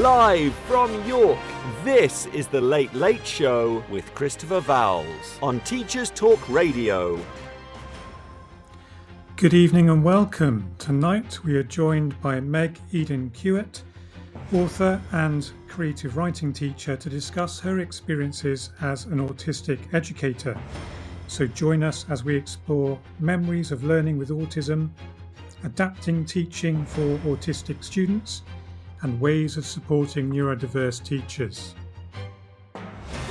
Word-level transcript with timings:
Live 0.00 0.54
from 0.66 1.06
York, 1.06 1.38
this 1.84 2.24
is 2.28 2.46
the 2.46 2.58
Late 2.58 2.94
Late 2.94 3.26
Show 3.26 3.84
with 3.90 4.14
Christopher 4.14 4.62
Vowles 4.62 5.38
on 5.42 5.60
Teachers 5.60 6.08
Talk 6.08 6.48
Radio. 6.48 7.20
Good 9.36 9.52
evening 9.52 9.90
and 9.90 10.02
welcome. 10.02 10.74
Tonight 10.78 11.44
we 11.44 11.56
are 11.56 11.62
joined 11.62 12.18
by 12.22 12.40
Meg 12.40 12.78
Eden 12.92 13.30
Kuyatt, 13.34 13.82
author 14.54 14.98
and 15.12 15.52
creative 15.68 16.16
writing 16.16 16.54
teacher, 16.54 16.96
to 16.96 17.10
discuss 17.10 17.60
her 17.60 17.80
experiences 17.80 18.70
as 18.80 19.04
an 19.04 19.18
autistic 19.28 19.78
educator. 19.92 20.58
So 21.26 21.46
join 21.46 21.82
us 21.82 22.06
as 22.08 22.24
we 22.24 22.34
explore 22.34 22.98
memories 23.20 23.70
of 23.70 23.84
learning 23.84 24.16
with 24.16 24.30
autism, 24.30 24.88
adapting 25.64 26.24
teaching 26.24 26.86
for 26.86 27.18
autistic 27.26 27.84
students, 27.84 28.40
and 29.02 29.20
ways 29.20 29.56
of 29.56 29.66
supporting 29.66 30.30
neurodiverse 30.30 31.04
teachers. 31.04 31.74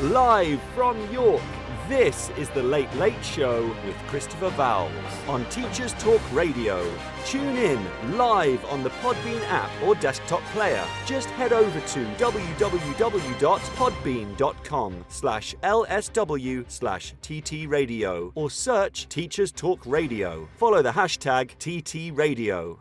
Live 0.01 0.61
from 0.75 0.99
York, 1.11 1.41
this 1.87 2.29
is 2.31 2.49
the 2.49 2.63
Late 2.63 2.93
Late 2.95 3.23
Show 3.23 3.67
with 3.85 3.95
Christopher 4.07 4.49
Vowles 4.51 5.27
on 5.27 5.45
Teachers 5.49 5.93
Talk 5.93 6.21
Radio. 6.31 6.91
Tune 7.25 7.57
in 7.57 7.85
live 8.17 8.63
on 8.65 8.81
the 8.81 8.89
Podbean 9.01 9.41
app 9.49 9.69
or 9.83 9.93
desktop 9.95 10.41
player. 10.53 10.83
Just 11.05 11.29
head 11.31 11.51
over 11.53 11.79
to 11.79 12.05
www.podbean.com 12.17 15.05
slash 15.09 15.55
lsw 15.63 16.65
slash 16.67 17.13
ttradio 17.21 18.31
or 18.35 18.49
search 18.49 19.07
Teachers 19.09 19.51
Talk 19.51 19.85
Radio. 19.85 20.47
Follow 20.57 20.81
the 20.81 20.91
hashtag 20.91 21.51
TTRadio. 21.59 22.79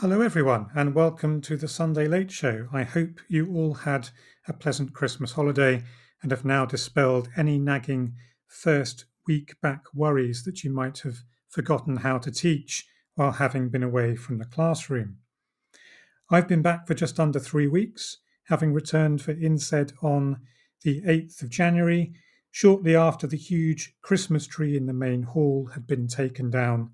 Hello, 0.00 0.22
everyone, 0.22 0.70
and 0.74 0.94
welcome 0.94 1.42
to 1.42 1.58
the 1.58 1.68
Sunday 1.68 2.08
Late 2.08 2.30
Show. 2.30 2.68
I 2.72 2.84
hope 2.84 3.20
you 3.28 3.52
all 3.54 3.74
had 3.74 4.08
a 4.48 4.54
pleasant 4.54 4.94
Christmas 4.94 5.32
holiday 5.32 5.82
and 6.22 6.30
have 6.30 6.42
now 6.42 6.64
dispelled 6.64 7.28
any 7.36 7.58
nagging 7.58 8.14
first 8.46 9.04
week 9.26 9.60
back 9.60 9.82
worries 9.92 10.44
that 10.44 10.64
you 10.64 10.70
might 10.70 11.00
have 11.00 11.18
forgotten 11.50 11.98
how 11.98 12.16
to 12.16 12.30
teach 12.30 12.86
while 13.14 13.32
having 13.32 13.68
been 13.68 13.82
away 13.82 14.16
from 14.16 14.38
the 14.38 14.46
classroom. 14.46 15.18
I've 16.30 16.48
been 16.48 16.62
back 16.62 16.86
for 16.86 16.94
just 16.94 17.20
under 17.20 17.38
three 17.38 17.68
weeks, 17.68 18.20
having 18.44 18.72
returned 18.72 19.20
for 19.20 19.32
INSET 19.32 19.92
on 20.02 20.38
the 20.82 21.02
8th 21.02 21.42
of 21.42 21.50
January, 21.50 22.14
shortly 22.50 22.96
after 22.96 23.26
the 23.26 23.36
huge 23.36 23.94
Christmas 24.00 24.46
tree 24.46 24.78
in 24.78 24.86
the 24.86 24.94
main 24.94 25.24
hall 25.24 25.72
had 25.74 25.86
been 25.86 26.08
taken 26.08 26.48
down 26.48 26.92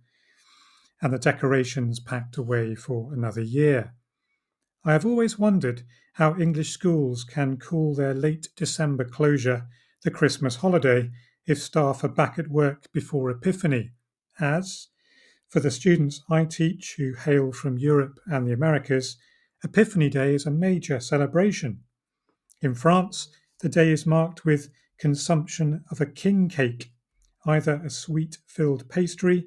and 1.02 1.12
the 1.12 1.18
decorations 1.18 2.00
packed 2.00 2.36
away 2.36 2.74
for 2.74 3.12
another 3.12 3.42
year. 3.42 3.94
I 4.84 4.92
have 4.92 5.04
always 5.04 5.38
wondered 5.38 5.82
how 6.14 6.38
English 6.38 6.70
schools 6.70 7.24
can 7.24 7.58
call 7.58 7.94
their 7.94 8.14
late 8.14 8.48
December 8.56 9.04
closure 9.04 9.66
the 10.02 10.10
Christmas 10.10 10.56
holiday 10.56 11.10
if 11.46 11.60
staff 11.60 12.02
are 12.04 12.08
back 12.08 12.38
at 12.38 12.48
work 12.48 12.90
before 12.92 13.30
Epiphany, 13.30 13.90
as, 14.40 14.88
for 15.48 15.60
the 15.60 15.70
students 15.70 16.22
I 16.30 16.44
teach 16.44 16.94
who 16.96 17.14
hail 17.14 17.52
from 17.52 17.78
Europe 17.78 18.18
and 18.26 18.46
the 18.46 18.52
Americas, 18.52 19.16
Epiphany 19.64 20.08
Day 20.08 20.34
is 20.34 20.46
a 20.46 20.50
major 20.50 21.00
celebration. 21.00 21.80
In 22.62 22.74
France, 22.74 23.28
the 23.60 23.68
day 23.68 23.90
is 23.90 24.06
marked 24.06 24.44
with 24.44 24.70
consumption 24.98 25.84
of 25.90 26.00
a 26.00 26.06
king 26.06 26.48
cake, 26.48 26.92
either 27.44 27.80
a 27.84 27.90
sweet 27.90 28.38
filled 28.46 28.88
pastry 28.88 29.46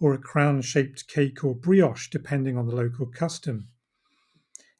or 0.00 0.14
a 0.14 0.18
crown 0.18 0.62
shaped 0.62 1.06
cake 1.06 1.44
or 1.44 1.54
brioche, 1.54 2.08
depending 2.08 2.56
on 2.56 2.66
the 2.66 2.74
local 2.74 3.06
custom. 3.06 3.68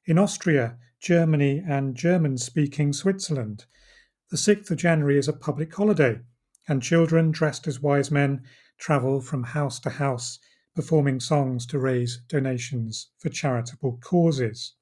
In 0.07 0.19
Austria, 0.19 0.79
Germany, 0.99 1.63
and 1.65 1.95
German 1.95 2.39
speaking 2.39 2.93
Switzerland, 2.93 3.67
the 4.31 4.37
6th 4.37 4.71
of 4.71 4.79
January 4.79 5.19
is 5.19 5.29
a 5.29 5.33
public 5.33 5.75
holiday, 5.75 6.20
and 6.67 6.83
children 6.83 7.30
dressed 7.30 7.67
as 7.67 7.80
wise 7.80 8.11
men 8.11 8.42
travel 8.79 9.20
from 9.20 9.42
house 9.42 9.79
to 9.80 9.91
house 9.91 10.39
performing 10.75 11.20
songs 11.20 11.67
to 11.67 11.79
raise 11.79 12.23
donations 12.29 13.11
for 13.19 13.29
charitable 13.29 13.98
causes. 14.03 14.75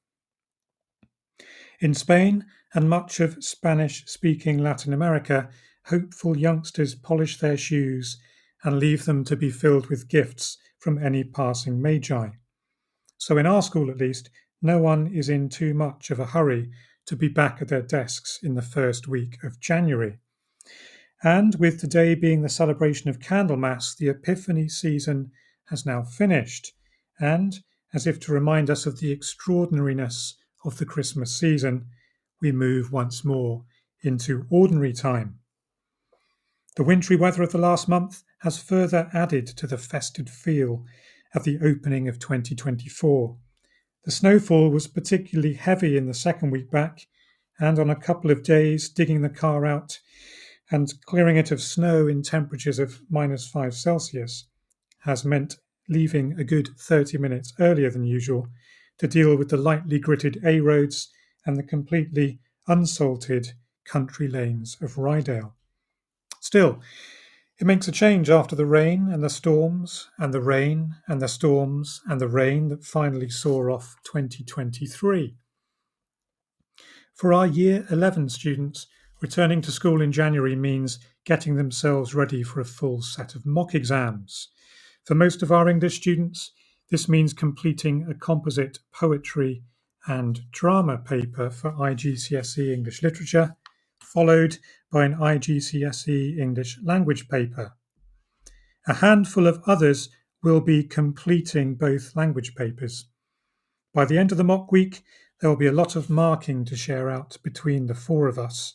In 1.80 1.94
Spain 1.94 2.44
and 2.74 2.90
much 2.90 3.20
of 3.20 3.42
Spanish 3.42 4.04
speaking 4.06 4.58
Latin 4.58 4.92
America, 4.92 5.48
hopeful 5.86 6.36
youngsters 6.36 6.94
polish 6.94 7.38
their 7.38 7.56
shoes 7.56 8.20
and 8.64 8.78
leave 8.78 9.04
them 9.04 9.24
to 9.24 9.36
be 9.36 9.50
filled 9.50 9.86
with 9.86 10.08
gifts 10.08 10.58
from 10.78 11.02
any 11.02 11.24
passing 11.24 11.80
magi. 11.80 12.30
So, 13.16 13.38
in 13.38 13.46
our 13.46 13.62
school 13.62 13.90
at 13.90 13.98
least, 13.98 14.30
no 14.62 14.78
one 14.78 15.06
is 15.06 15.28
in 15.28 15.48
too 15.48 15.74
much 15.74 16.10
of 16.10 16.18
a 16.18 16.26
hurry 16.26 16.70
to 17.06 17.16
be 17.16 17.28
back 17.28 17.62
at 17.62 17.68
their 17.68 17.82
desks 17.82 18.38
in 18.42 18.54
the 18.54 18.62
first 18.62 19.08
week 19.08 19.42
of 19.42 19.60
January. 19.60 20.18
And 21.22 21.54
with 21.56 21.80
today 21.80 22.14
being 22.14 22.42
the 22.42 22.48
celebration 22.48 23.10
of 23.10 23.18
Candlemas, 23.18 23.96
the 23.96 24.08
Epiphany 24.08 24.68
season 24.68 25.32
has 25.66 25.84
now 25.84 26.02
finished. 26.02 26.72
And, 27.18 27.58
as 27.92 28.06
if 28.06 28.20
to 28.20 28.32
remind 28.32 28.70
us 28.70 28.86
of 28.86 29.00
the 29.00 29.12
extraordinariness 29.12 30.36
of 30.64 30.78
the 30.78 30.86
Christmas 30.86 31.34
season, 31.34 31.86
we 32.40 32.52
move 32.52 32.92
once 32.92 33.24
more 33.24 33.64
into 34.02 34.46
ordinary 34.50 34.92
time. 34.92 35.40
The 36.78 36.84
wintry 36.84 37.16
weather 37.16 37.42
of 37.42 37.50
the 37.50 37.58
last 37.58 37.88
month 37.88 38.22
has 38.42 38.62
further 38.62 39.10
added 39.12 39.48
to 39.48 39.66
the 39.66 39.76
festive 39.76 40.28
feel 40.28 40.84
at 41.34 41.42
the 41.42 41.58
opening 41.60 42.06
of 42.06 42.20
2024. 42.20 43.36
The 44.04 44.12
snowfall 44.12 44.70
was 44.70 44.86
particularly 44.86 45.54
heavy 45.54 45.96
in 45.96 46.06
the 46.06 46.14
second 46.14 46.52
week 46.52 46.70
back, 46.70 47.08
and 47.58 47.80
on 47.80 47.90
a 47.90 47.96
couple 47.96 48.30
of 48.30 48.44
days, 48.44 48.88
digging 48.88 49.22
the 49.22 49.28
car 49.28 49.66
out 49.66 49.98
and 50.70 50.88
clearing 51.04 51.36
it 51.36 51.50
of 51.50 51.60
snow 51.60 52.06
in 52.06 52.22
temperatures 52.22 52.78
of 52.78 53.00
minus 53.10 53.48
5 53.48 53.74
Celsius 53.74 54.46
has 55.00 55.24
meant 55.24 55.56
leaving 55.88 56.38
a 56.38 56.44
good 56.44 56.68
30 56.78 57.18
minutes 57.18 57.52
earlier 57.58 57.90
than 57.90 58.04
usual 58.04 58.46
to 58.98 59.08
deal 59.08 59.34
with 59.34 59.48
the 59.48 59.56
lightly 59.56 59.98
gritted 59.98 60.40
A 60.44 60.60
roads 60.60 61.12
and 61.44 61.56
the 61.56 61.64
completely 61.64 62.38
unsalted 62.68 63.54
country 63.84 64.28
lanes 64.28 64.76
of 64.80 64.94
Ryedale. 64.94 65.54
Still, 66.40 66.80
it 67.58 67.66
makes 67.66 67.88
a 67.88 67.92
change 67.92 68.30
after 68.30 68.54
the 68.54 68.66
rain 68.66 69.08
and 69.10 69.22
the 69.22 69.30
storms, 69.30 70.08
and 70.18 70.32
the 70.32 70.40
rain 70.40 70.94
and 71.08 71.20
the 71.20 71.26
storms 71.26 72.00
and 72.06 72.20
the 72.20 72.28
rain 72.28 72.68
that 72.68 72.84
finally 72.84 73.28
saw 73.28 73.72
off 73.72 73.96
2023. 74.04 75.36
For 77.14 77.32
our 77.32 77.48
Year 77.48 77.84
11 77.90 78.28
students, 78.28 78.86
returning 79.20 79.60
to 79.62 79.72
school 79.72 80.00
in 80.00 80.12
January 80.12 80.54
means 80.54 81.00
getting 81.24 81.56
themselves 81.56 82.14
ready 82.14 82.44
for 82.44 82.60
a 82.60 82.64
full 82.64 83.02
set 83.02 83.34
of 83.34 83.44
mock 83.44 83.74
exams. 83.74 84.48
For 85.04 85.16
most 85.16 85.42
of 85.42 85.50
our 85.50 85.68
English 85.68 85.96
students, 85.96 86.52
this 86.90 87.08
means 87.08 87.32
completing 87.32 88.06
a 88.08 88.14
composite 88.14 88.78
poetry 88.92 89.64
and 90.06 90.42
drama 90.52 90.96
paper 90.96 91.50
for 91.50 91.72
IGCSE 91.72 92.72
English 92.72 93.02
Literature 93.02 93.56
followed 94.12 94.58
by 94.90 95.04
an 95.04 95.14
IGCSE 95.14 96.38
English 96.38 96.78
language 96.82 97.28
paper. 97.28 97.72
A 98.86 98.94
handful 98.94 99.46
of 99.46 99.62
others 99.66 100.08
will 100.42 100.60
be 100.60 100.82
completing 100.82 101.74
both 101.74 102.16
language 102.16 102.54
papers. 102.54 103.06
By 103.92 104.04
the 104.04 104.18
end 104.18 104.32
of 104.32 104.38
the 104.38 104.44
mock 104.44 104.72
week, 104.72 105.02
there 105.40 105.50
will 105.50 105.56
be 105.56 105.66
a 105.66 105.72
lot 105.72 105.94
of 105.94 106.08
marking 106.08 106.64
to 106.66 106.76
share 106.76 107.10
out 107.10 107.36
between 107.42 107.86
the 107.86 107.94
four 107.94 108.28
of 108.28 108.38
us 108.38 108.74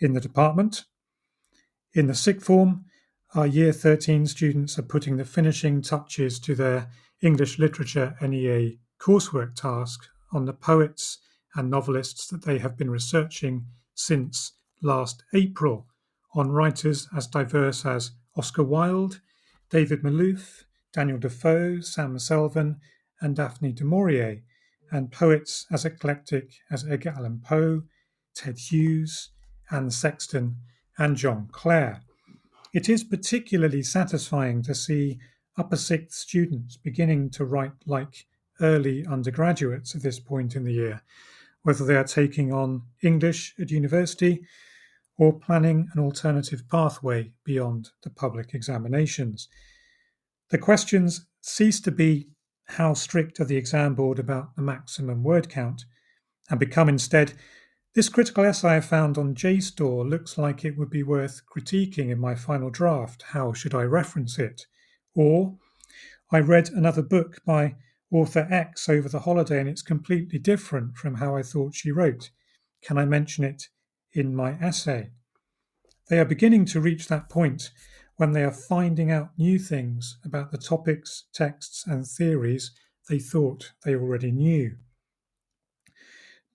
in 0.00 0.12
the 0.12 0.20
department. 0.20 0.84
In 1.94 2.06
the 2.06 2.14
sixth 2.14 2.46
form, 2.46 2.84
our 3.34 3.46
Year 3.46 3.72
13 3.72 4.26
students 4.26 4.78
are 4.78 4.82
putting 4.82 5.16
the 5.16 5.24
finishing 5.24 5.82
touches 5.82 6.38
to 6.40 6.54
their 6.54 6.88
English 7.22 7.58
Literature 7.58 8.16
NEA 8.20 8.78
coursework 9.00 9.54
task 9.54 10.06
on 10.32 10.44
the 10.44 10.52
poets 10.52 11.18
and 11.54 11.70
novelists 11.70 12.26
that 12.28 12.44
they 12.44 12.58
have 12.58 12.76
been 12.76 12.90
researching 12.90 13.66
since 13.94 14.52
last 14.82 15.22
April 15.34 15.86
on 16.34 16.50
writers 16.50 17.08
as 17.16 17.26
diverse 17.26 17.84
as 17.84 18.12
Oscar 18.36 18.62
Wilde, 18.62 19.20
David 19.70 20.02
Malouf, 20.02 20.64
Daniel 20.92 21.18
Defoe, 21.18 21.80
Sam 21.80 22.16
Selvon, 22.18 22.76
and 23.20 23.36
Daphne 23.36 23.72
du 23.72 23.84
Maurier, 23.84 24.42
and 24.90 25.10
poets 25.10 25.66
as 25.70 25.84
eclectic 25.84 26.52
as 26.70 26.86
Edgar 26.88 27.14
Allan 27.16 27.40
Poe, 27.44 27.82
Ted 28.34 28.58
Hughes, 28.58 29.30
Anne 29.70 29.90
Sexton, 29.90 30.56
and 30.98 31.16
John 31.16 31.48
Clare. 31.52 32.02
It 32.74 32.88
is 32.88 33.04
particularly 33.04 33.82
satisfying 33.82 34.62
to 34.62 34.74
see 34.74 35.18
upper 35.56 35.76
sixth 35.76 36.18
students 36.18 36.76
beginning 36.76 37.30
to 37.30 37.44
write 37.44 37.72
like 37.86 38.26
early 38.60 39.06
undergraduates 39.06 39.94
at 39.94 40.02
this 40.02 40.18
point 40.18 40.56
in 40.56 40.64
the 40.64 40.72
year, 40.72 41.02
whether 41.62 41.84
they 41.84 41.96
are 41.96 42.04
taking 42.04 42.52
on 42.52 42.82
English 43.02 43.54
at 43.60 43.70
university 43.70 44.42
or 45.18 45.38
planning 45.38 45.88
an 45.94 46.00
alternative 46.00 46.62
pathway 46.68 47.32
beyond 47.44 47.90
the 48.02 48.10
public 48.10 48.54
examinations. 48.54 49.48
The 50.50 50.58
questions 50.58 51.26
cease 51.40 51.80
to 51.80 51.90
be 51.90 52.28
how 52.66 52.94
strict 52.94 53.40
are 53.40 53.44
the 53.44 53.56
exam 53.56 53.94
board 53.94 54.18
about 54.18 54.56
the 54.56 54.62
maximum 54.62 55.22
word 55.22 55.48
count, 55.48 55.84
and 56.50 56.58
become 56.58 56.88
instead 56.88 57.34
this 57.94 58.08
critical 58.08 58.44
essay 58.44 58.76
I 58.76 58.80
found 58.80 59.18
on 59.18 59.34
JSTOR 59.34 60.08
looks 60.08 60.38
like 60.38 60.64
it 60.64 60.78
would 60.78 60.88
be 60.88 61.02
worth 61.02 61.42
critiquing 61.44 62.10
in 62.10 62.18
my 62.18 62.34
final 62.34 62.70
draft. 62.70 63.22
How 63.22 63.52
should 63.52 63.74
I 63.74 63.82
reference 63.82 64.38
it? 64.38 64.64
Or 65.14 65.58
I 66.30 66.40
read 66.40 66.70
another 66.70 67.02
book 67.02 67.42
by 67.44 67.74
author 68.12 68.46
X 68.50 68.88
over 68.88 69.08
the 69.08 69.20
holiday 69.20 69.58
and 69.58 69.68
it's 69.68 69.82
completely 69.82 70.38
different 70.38 70.96
from 70.96 71.14
how 71.14 71.36
I 71.36 71.42
thought 71.42 71.74
she 71.74 71.90
wrote. 71.90 72.30
Can 72.82 72.98
I 72.98 73.04
mention 73.04 73.42
it 73.44 73.68
in 74.12 74.34
my 74.34 74.52
essay? 74.60 75.10
They 76.08 76.18
are 76.18 76.24
beginning 76.24 76.66
to 76.66 76.80
reach 76.80 77.08
that 77.08 77.28
point 77.28 77.70
when 78.16 78.32
they 78.32 78.44
are 78.44 78.52
finding 78.52 79.10
out 79.10 79.30
new 79.38 79.58
things 79.58 80.18
about 80.24 80.50
the 80.50 80.58
topics, 80.58 81.24
texts, 81.32 81.84
and 81.86 82.06
theories 82.06 82.72
they 83.08 83.18
thought 83.18 83.72
they 83.84 83.94
already 83.94 84.30
knew. 84.30 84.76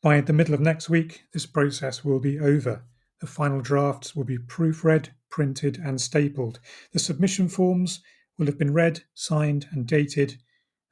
By 0.02 0.22
the 0.22 0.34
middle 0.34 0.54
of 0.54 0.62
next 0.62 0.90
week, 0.90 1.24
this 1.34 1.46
process 1.46 2.06
will 2.06 2.20
be 2.20 2.40
over. 2.40 2.84
The 3.20 3.28
final 3.28 3.62
drafts 3.62 4.16
will 4.16 4.24
be 4.24 4.38
proofread, 4.38 5.10
printed, 5.30 5.82
and 5.84 6.00
stapled. 6.00 6.60
The 6.94 7.00
submission 7.00 7.50
forms 7.50 8.02
will 8.38 8.46
have 8.46 8.60
been 8.60 8.74
read, 8.74 9.04
signed, 9.16 9.68
and 9.72 9.88
dated, 9.88 10.38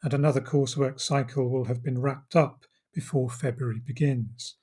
and 0.04 0.14
another 0.14 0.42
coursework 0.42 1.00
cycle 1.00 1.50
will 1.50 1.66
have 1.66 1.84
been 1.84 2.02
wrapped 2.02 2.36
up 2.36 2.66
before 2.94 3.30
February 3.30 3.82
begins. 3.86 4.56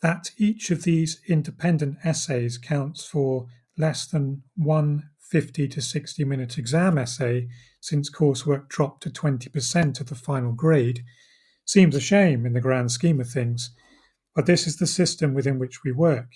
That 0.00 0.30
each 0.36 0.70
of 0.70 0.82
these 0.82 1.20
independent 1.28 1.98
essays 2.02 2.58
counts 2.58 3.04
for 3.04 3.46
less 3.76 4.06
than 4.06 4.42
one 4.56 5.10
50 5.20 5.66
to 5.68 5.80
60 5.80 6.24
minute 6.24 6.58
exam 6.58 6.98
essay 6.98 7.48
since 7.80 8.10
coursework 8.10 8.68
dropped 8.68 9.02
to 9.04 9.10
20% 9.10 10.00
of 10.00 10.08
the 10.08 10.14
final 10.14 10.52
grade 10.52 11.02
seems 11.64 11.96
a 11.96 12.00
shame 12.00 12.44
in 12.44 12.52
the 12.52 12.60
grand 12.60 12.90
scheme 12.90 13.20
of 13.20 13.30
things, 13.30 13.74
but 14.34 14.46
this 14.46 14.66
is 14.66 14.76
the 14.76 14.86
system 14.86 15.32
within 15.32 15.58
which 15.58 15.82
we 15.84 15.92
work, 15.92 16.32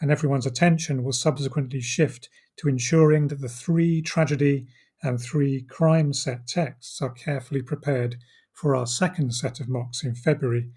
and 0.00 0.10
everyone's 0.10 0.46
attention 0.46 1.04
will 1.04 1.12
subsequently 1.12 1.80
shift 1.80 2.28
to 2.56 2.68
ensuring 2.68 3.28
that 3.28 3.40
the 3.40 3.48
three 3.48 4.02
tragedy 4.02 4.66
and 5.04 5.20
three 5.20 5.62
crime 5.62 6.12
set 6.12 6.46
texts 6.46 7.00
are 7.00 7.10
carefully 7.10 7.62
prepared 7.62 8.16
for 8.52 8.74
our 8.74 8.86
second 8.86 9.34
set 9.34 9.60
of 9.60 9.68
mocks 9.68 10.02
in 10.02 10.14
February 10.14 10.70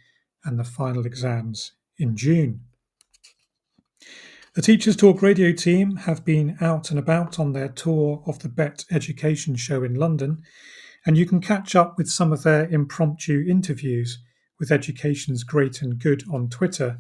and 0.44 0.60
the 0.60 0.64
final 0.64 1.06
exams 1.06 1.72
in 1.98 2.16
June. 2.16 2.62
The 4.54 4.62
Teachers 4.62 4.96
Talk 4.96 5.22
radio 5.22 5.52
team 5.52 5.98
have 5.98 6.26
been 6.26 6.58
out 6.62 6.90
and 6.90 6.98
about 6.98 7.40
on 7.40 7.54
their 7.54 7.70
tour 7.70 8.24
of 8.26 8.40
the 8.40 8.50
Bett 8.50 8.86
Education 8.90 9.56
Show 9.56 9.84
in 9.84 9.94
London, 9.94 10.42
and 11.06 11.16
you 11.16 11.28
can 11.28 11.42
catch 11.42 11.76
up 11.76 11.98
with 11.98 12.10
some 12.10 12.34
of 12.34 12.44
their 12.44 12.68
impromptu 12.68 13.46
interviews 13.48 14.18
with 14.60 14.72
Education's 14.72 15.44
Great 15.44 15.82
and 15.82 16.00
Good 16.00 16.24
on 16.32 16.50
Twitter, 16.50 16.98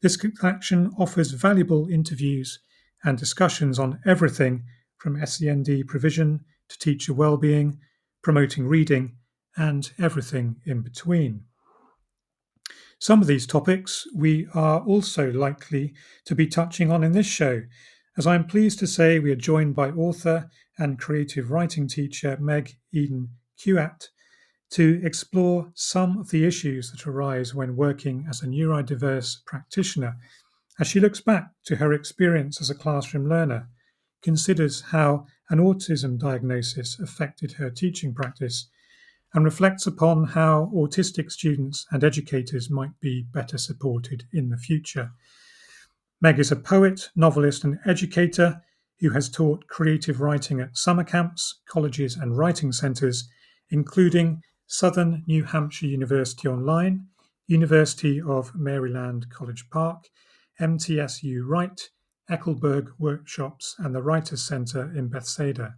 This 0.00 0.16
collection 0.16 0.92
offers 0.96 1.32
valuable 1.32 1.88
interviews 1.88 2.60
and 3.02 3.18
discussions 3.18 3.80
on 3.80 3.98
everything 4.06 4.62
from 4.96 5.26
SEND 5.26 5.68
provision 5.88 6.44
to 6.68 6.78
teacher 6.78 7.12
well-being, 7.12 7.80
promoting 8.22 8.68
reading, 8.68 9.16
and 9.56 9.90
everything 9.98 10.60
in 10.64 10.82
between. 10.82 11.47
Some 12.98 13.20
of 13.20 13.28
these 13.28 13.46
topics 13.46 14.06
we 14.14 14.48
are 14.54 14.80
also 14.80 15.30
likely 15.30 15.94
to 16.24 16.34
be 16.34 16.46
touching 16.46 16.90
on 16.90 17.04
in 17.04 17.12
this 17.12 17.26
show, 17.26 17.62
as 18.16 18.26
I 18.26 18.34
am 18.34 18.46
pleased 18.46 18.80
to 18.80 18.86
say 18.86 19.18
we 19.18 19.30
are 19.30 19.36
joined 19.36 19.76
by 19.76 19.90
author 19.90 20.50
and 20.78 20.98
creative 20.98 21.50
writing 21.50 21.86
teacher 21.86 22.36
Meg 22.40 22.76
Eden 22.92 23.28
Kuyatt 23.58 24.08
to 24.70 25.00
explore 25.04 25.70
some 25.74 26.18
of 26.18 26.30
the 26.30 26.44
issues 26.44 26.90
that 26.90 27.06
arise 27.06 27.54
when 27.54 27.76
working 27.76 28.26
as 28.28 28.42
a 28.42 28.46
neurodiverse 28.46 29.44
practitioner 29.46 30.16
as 30.80 30.86
she 30.86 31.00
looks 31.00 31.20
back 31.20 31.50
to 31.64 31.76
her 31.76 31.92
experience 31.92 32.60
as 32.60 32.70
a 32.70 32.74
classroom 32.74 33.28
learner, 33.28 33.68
considers 34.22 34.80
how 34.80 35.26
an 35.50 35.58
autism 35.58 36.18
diagnosis 36.18 36.98
affected 37.00 37.52
her 37.52 37.70
teaching 37.70 38.14
practice, 38.14 38.68
and 39.34 39.44
reflects 39.44 39.86
upon 39.86 40.24
how 40.24 40.70
autistic 40.74 41.30
students 41.30 41.86
and 41.90 42.02
educators 42.02 42.70
might 42.70 42.98
be 43.00 43.26
better 43.32 43.58
supported 43.58 44.24
in 44.32 44.48
the 44.48 44.56
future. 44.56 45.10
Meg 46.20 46.38
is 46.38 46.50
a 46.50 46.56
poet, 46.56 47.10
novelist, 47.14 47.64
and 47.64 47.78
educator 47.86 48.60
who 49.00 49.10
has 49.10 49.28
taught 49.28 49.68
creative 49.68 50.20
writing 50.20 50.60
at 50.60 50.76
summer 50.76 51.04
camps, 51.04 51.60
colleges, 51.68 52.16
and 52.16 52.36
writing 52.36 52.72
centres, 52.72 53.28
including 53.70 54.42
Southern 54.66 55.22
New 55.26 55.44
Hampshire 55.44 55.86
University 55.86 56.48
Online, 56.48 57.06
University 57.46 58.20
of 58.20 58.54
Maryland 58.54 59.26
College 59.30 59.68
Park, 59.70 60.08
MTSU 60.60 61.42
Write, 61.46 61.90
Ecclesburg 62.28 62.90
Workshops, 62.98 63.74
and 63.78 63.94
the 63.94 64.02
Writers' 64.02 64.42
Centre 64.42 64.92
in 64.94 65.08
Bethesda. 65.08 65.76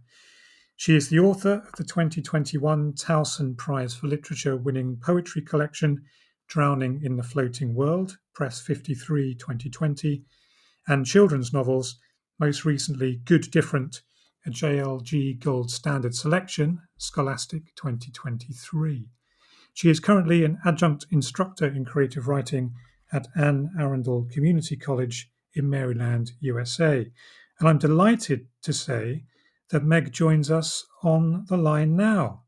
She 0.81 0.95
is 0.95 1.09
the 1.09 1.19
author 1.19 1.63
of 1.67 1.73
the 1.73 1.83
2021 1.83 2.93
Towson 2.93 3.55
Prize 3.55 3.93
for 3.93 4.07
Literature 4.07 4.57
winning 4.57 4.97
poetry 4.99 5.43
collection 5.43 6.01
Drowning 6.47 7.03
in 7.03 7.17
the 7.17 7.21
Floating 7.21 7.75
World, 7.75 8.17
Press 8.33 8.59
53 8.61 9.35
2020, 9.35 10.23
and 10.87 11.05
children's 11.05 11.53
novels, 11.53 11.99
most 12.39 12.65
recently 12.65 13.21
Good 13.25 13.51
Different, 13.51 14.01
a 14.47 14.49
JLG 14.49 15.37
Gold 15.37 15.69
Standard 15.69 16.15
Selection, 16.15 16.81
Scholastic 16.97 17.75
2023. 17.75 19.07
She 19.75 19.87
is 19.87 19.99
currently 19.99 20.43
an 20.43 20.57
adjunct 20.65 21.05
instructor 21.11 21.67
in 21.67 21.85
creative 21.85 22.27
writing 22.27 22.73
at 23.13 23.27
Anne 23.35 23.69
Arundel 23.79 24.27
Community 24.31 24.77
College 24.77 25.29
in 25.53 25.69
Maryland, 25.69 26.31
USA. 26.39 27.05
And 27.59 27.69
I'm 27.69 27.77
delighted 27.77 28.47
to 28.63 28.73
say 28.73 29.25
that 29.71 29.83
Meg 29.83 30.11
joins 30.11 30.51
us 30.51 30.85
on 31.03 31.45
the 31.49 31.57
line 31.57 31.95
now. 31.95 32.43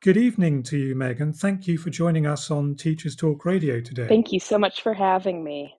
Good 0.00 0.16
evening 0.16 0.62
to 0.64 0.78
you, 0.78 0.94
Meg, 0.94 1.20
and 1.20 1.34
thank 1.34 1.66
you 1.66 1.76
for 1.76 1.90
joining 1.90 2.26
us 2.26 2.50
on 2.50 2.76
Teachers 2.76 3.16
Talk 3.16 3.44
Radio 3.44 3.80
today. 3.80 4.06
Thank 4.06 4.32
you 4.32 4.38
so 4.38 4.56
much 4.56 4.80
for 4.80 4.94
having 4.94 5.42
me. 5.42 5.74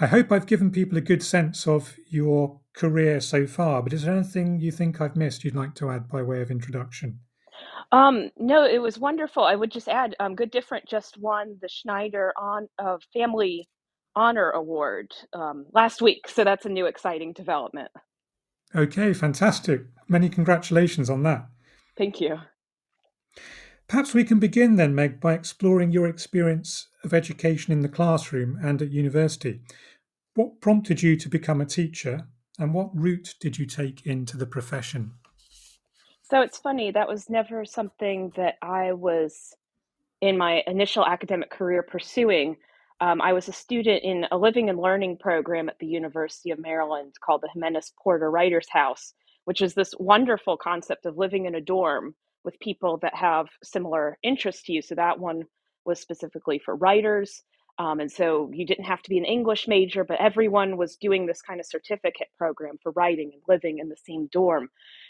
I 0.00 0.06
hope 0.06 0.32
I've 0.32 0.46
given 0.46 0.72
people 0.72 0.98
a 0.98 1.02
good 1.02 1.22
sense 1.22 1.68
of 1.68 1.96
your 2.10 2.60
career 2.74 3.20
so 3.20 3.46
far, 3.46 3.82
but 3.82 3.92
is 3.92 4.02
there 4.02 4.14
anything 4.14 4.58
you 4.58 4.72
think 4.72 5.00
I've 5.00 5.16
missed 5.16 5.44
you'd 5.44 5.54
like 5.54 5.76
to 5.76 5.90
add 5.90 6.08
by 6.08 6.22
way 6.22 6.40
of 6.40 6.50
introduction? 6.50 7.20
Um, 7.92 8.30
no, 8.36 8.66
it 8.66 8.82
was 8.82 8.98
wonderful. 8.98 9.44
I 9.44 9.54
would 9.54 9.70
just 9.70 9.88
add, 9.88 10.16
um, 10.18 10.34
Good 10.34 10.50
Different 10.50 10.88
just 10.88 11.18
won 11.18 11.58
the 11.60 11.68
Schneider 11.68 12.32
on 12.36 12.68
uh, 12.78 12.96
Family 13.12 13.68
Honor 14.16 14.50
Award 14.50 15.12
um, 15.32 15.66
last 15.72 16.02
week, 16.02 16.26
so 16.26 16.42
that's 16.42 16.66
a 16.66 16.70
new 16.70 16.86
exciting 16.86 17.32
development. 17.34 17.90
Okay, 18.74 19.12
fantastic. 19.12 19.82
Many 20.08 20.28
congratulations 20.28 21.10
on 21.10 21.22
that. 21.24 21.46
Thank 21.96 22.20
you. 22.20 22.38
Perhaps 23.88 24.14
we 24.14 24.24
can 24.24 24.38
begin 24.38 24.76
then, 24.76 24.94
Meg, 24.94 25.20
by 25.20 25.34
exploring 25.34 25.92
your 25.92 26.06
experience 26.06 26.88
of 27.04 27.12
education 27.12 27.72
in 27.72 27.82
the 27.82 27.88
classroom 27.88 28.58
and 28.62 28.80
at 28.80 28.90
university. 28.90 29.60
What 30.34 30.60
prompted 30.60 31.02
you 31.02 31.16
to 31.16 31.28
become 31.28 31.60
a 31.60 31.66
teacher, 31.66 32.28
and 32.58 32.72
what 32.72 32.90
route 32.94 33.34
did 33.40 33.58
you 33.58 33.66
take 33.66 34.06
into 34.06 34.38
the 34.38 34.46
profession? 34.46 35.12
So 36.22 36.40
it's 36.40 36.56
funny, 36.56 36.90
that 36.92 37.08
was 37.08 37.28
never 37.28 37.66
something 37.66 38.32
that 38.36 38.54
I 38.62 38.92
was 38.92 39.54
in 40.22 40.38
my 40.38 40.62
initial 40.66 41.04
academic 41.04 41.50
career 41.50 41.82
pursuing. 41.82 42.56
Um, 43.02 43.20
I 43.20 43.32
was 43.32 43.48
a 43.48 43.52
student 43.52 44.04
in 44.04 44.26
a 44.30 44.38
living 44.38 44.70
and 44.70 44.78
learning 44.78 45.16
program 45.18 45.68
at 45.68 45.76
the 45.80 45.88
University 45.88 46.52
of 46.52 46.60
Maryland 46.60 47.14
called 47.20 47.40
the 47.40 47.48
Jimenez 47.52 47.92
Porter 48.00 48.30
Writers 48.30 48.68
House, 48.70 49.12
which 49.44 49.60
is 49.60 49.74
this 49.74 49.92
wonderful 49.98 50.56
concept 50.56 51.04
of 51.04 51.18
living 51.18 51.46
in 51.46 51.56
a 51.56 51.60
dorm 51.60 52.14
with 52.44 52.60
people 52.60 52.98
that 52.98 53.16
have 53.16 53.48
similar 53.64 54.18
interests 54.22 54.62
to 54.66 54.72
you. 54.72 54.82
So 54.82 54.94
that 54.94 55.18
one 55.18 55.42
was 55.84 55.98
specifically 55.98 56.60
for 56.64 56.76
writers. 56.76 57.42
Um, 57.80 57.98
and 57.98 58.12
so 58.12 58.48
you 58.54 58.64
didn't 58.64 58.84
have 58.84 59.02
to 59.02 59.10
be 59.10 59.18
an 59.18 59.24
English 59.24 59.66
major, 59.66 60.04
but 60.04 60.20
everyone 60.20 60.76
was 60.76 60.94
doing 60.94 61.26
this 61.26 61.42
kind 61.42 61.58
of 61.58 61.66
certificate 61.66 62.28
program 62.38 62.78
for 62.84 62.92
writing 62.92 63.32
and 63.32 63.42
living 63.48 63.80
in 63.80 63.88
the 63.88 63.96
same 63.96 64.28
dorm. 64.30 64.68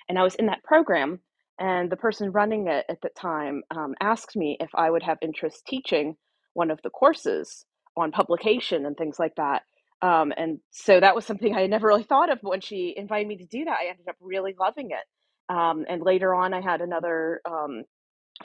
And 0.08 0.18
I 0.18 0.22
was 0.22 0.36
in 0.36 0.46
that 0.46 0.64
program, 0.64 1.20
and 1.58 1.92
the 1.92 1.96
person 1.98 2.32
running 2.32 2.68
it 2.68 2.86
at 2.88 3.02
the 3.02 3.10
time 3.10 3.64
um, 3.70 3.94
asked 4.00 4.34
me 4.34 4.56
if 4.60 4.70
I 4.74 4.90
would 4.90 5.02
have 5.02 5.18
interest 5.20 5.66
teaching 5.66 6.16
one 6.54 6.70
of 6.70 6.80
the 6.82 6.88
courses 6.90 7.66
on 7.96 8.12
publication 8.12 8.86
and 8.86 8.96
things 8.96 9.18
like 9.18 9.34
that. 9.36 9.62
Um, 10.00 10.32
and 10.36 10.58
so 10.70 10.98
that 10.98 11.14
was 11.14 11.24
something 11.24 11.54
I 11.54 11.62
had 11.62 11.70
never 11.70 11.86
really 11.86 12.02
thought 12.02 12.30
of. 12.30 12.40
But 12.42 12.50
when 12.50 12.60
she 12.60 12.94
invited 12.96 13.28
me 13.28 13.36
to 13.38 13.46
do 13.46 13.64
that, 13.64 13.78
I 13.80 13.88
ended 13.90 14.08
up 14.08 14.16
really 14.20 14.54
loving 14.58 14.90
it. 14.90 15.52
Um, 15.54 15.84
and 15.88 16.02
later 16.02 16.34
on, 16.34 16.54
I 16.54 16.60
had 16.60 16.80
another 16.80 17.40
um, 17.48 17.84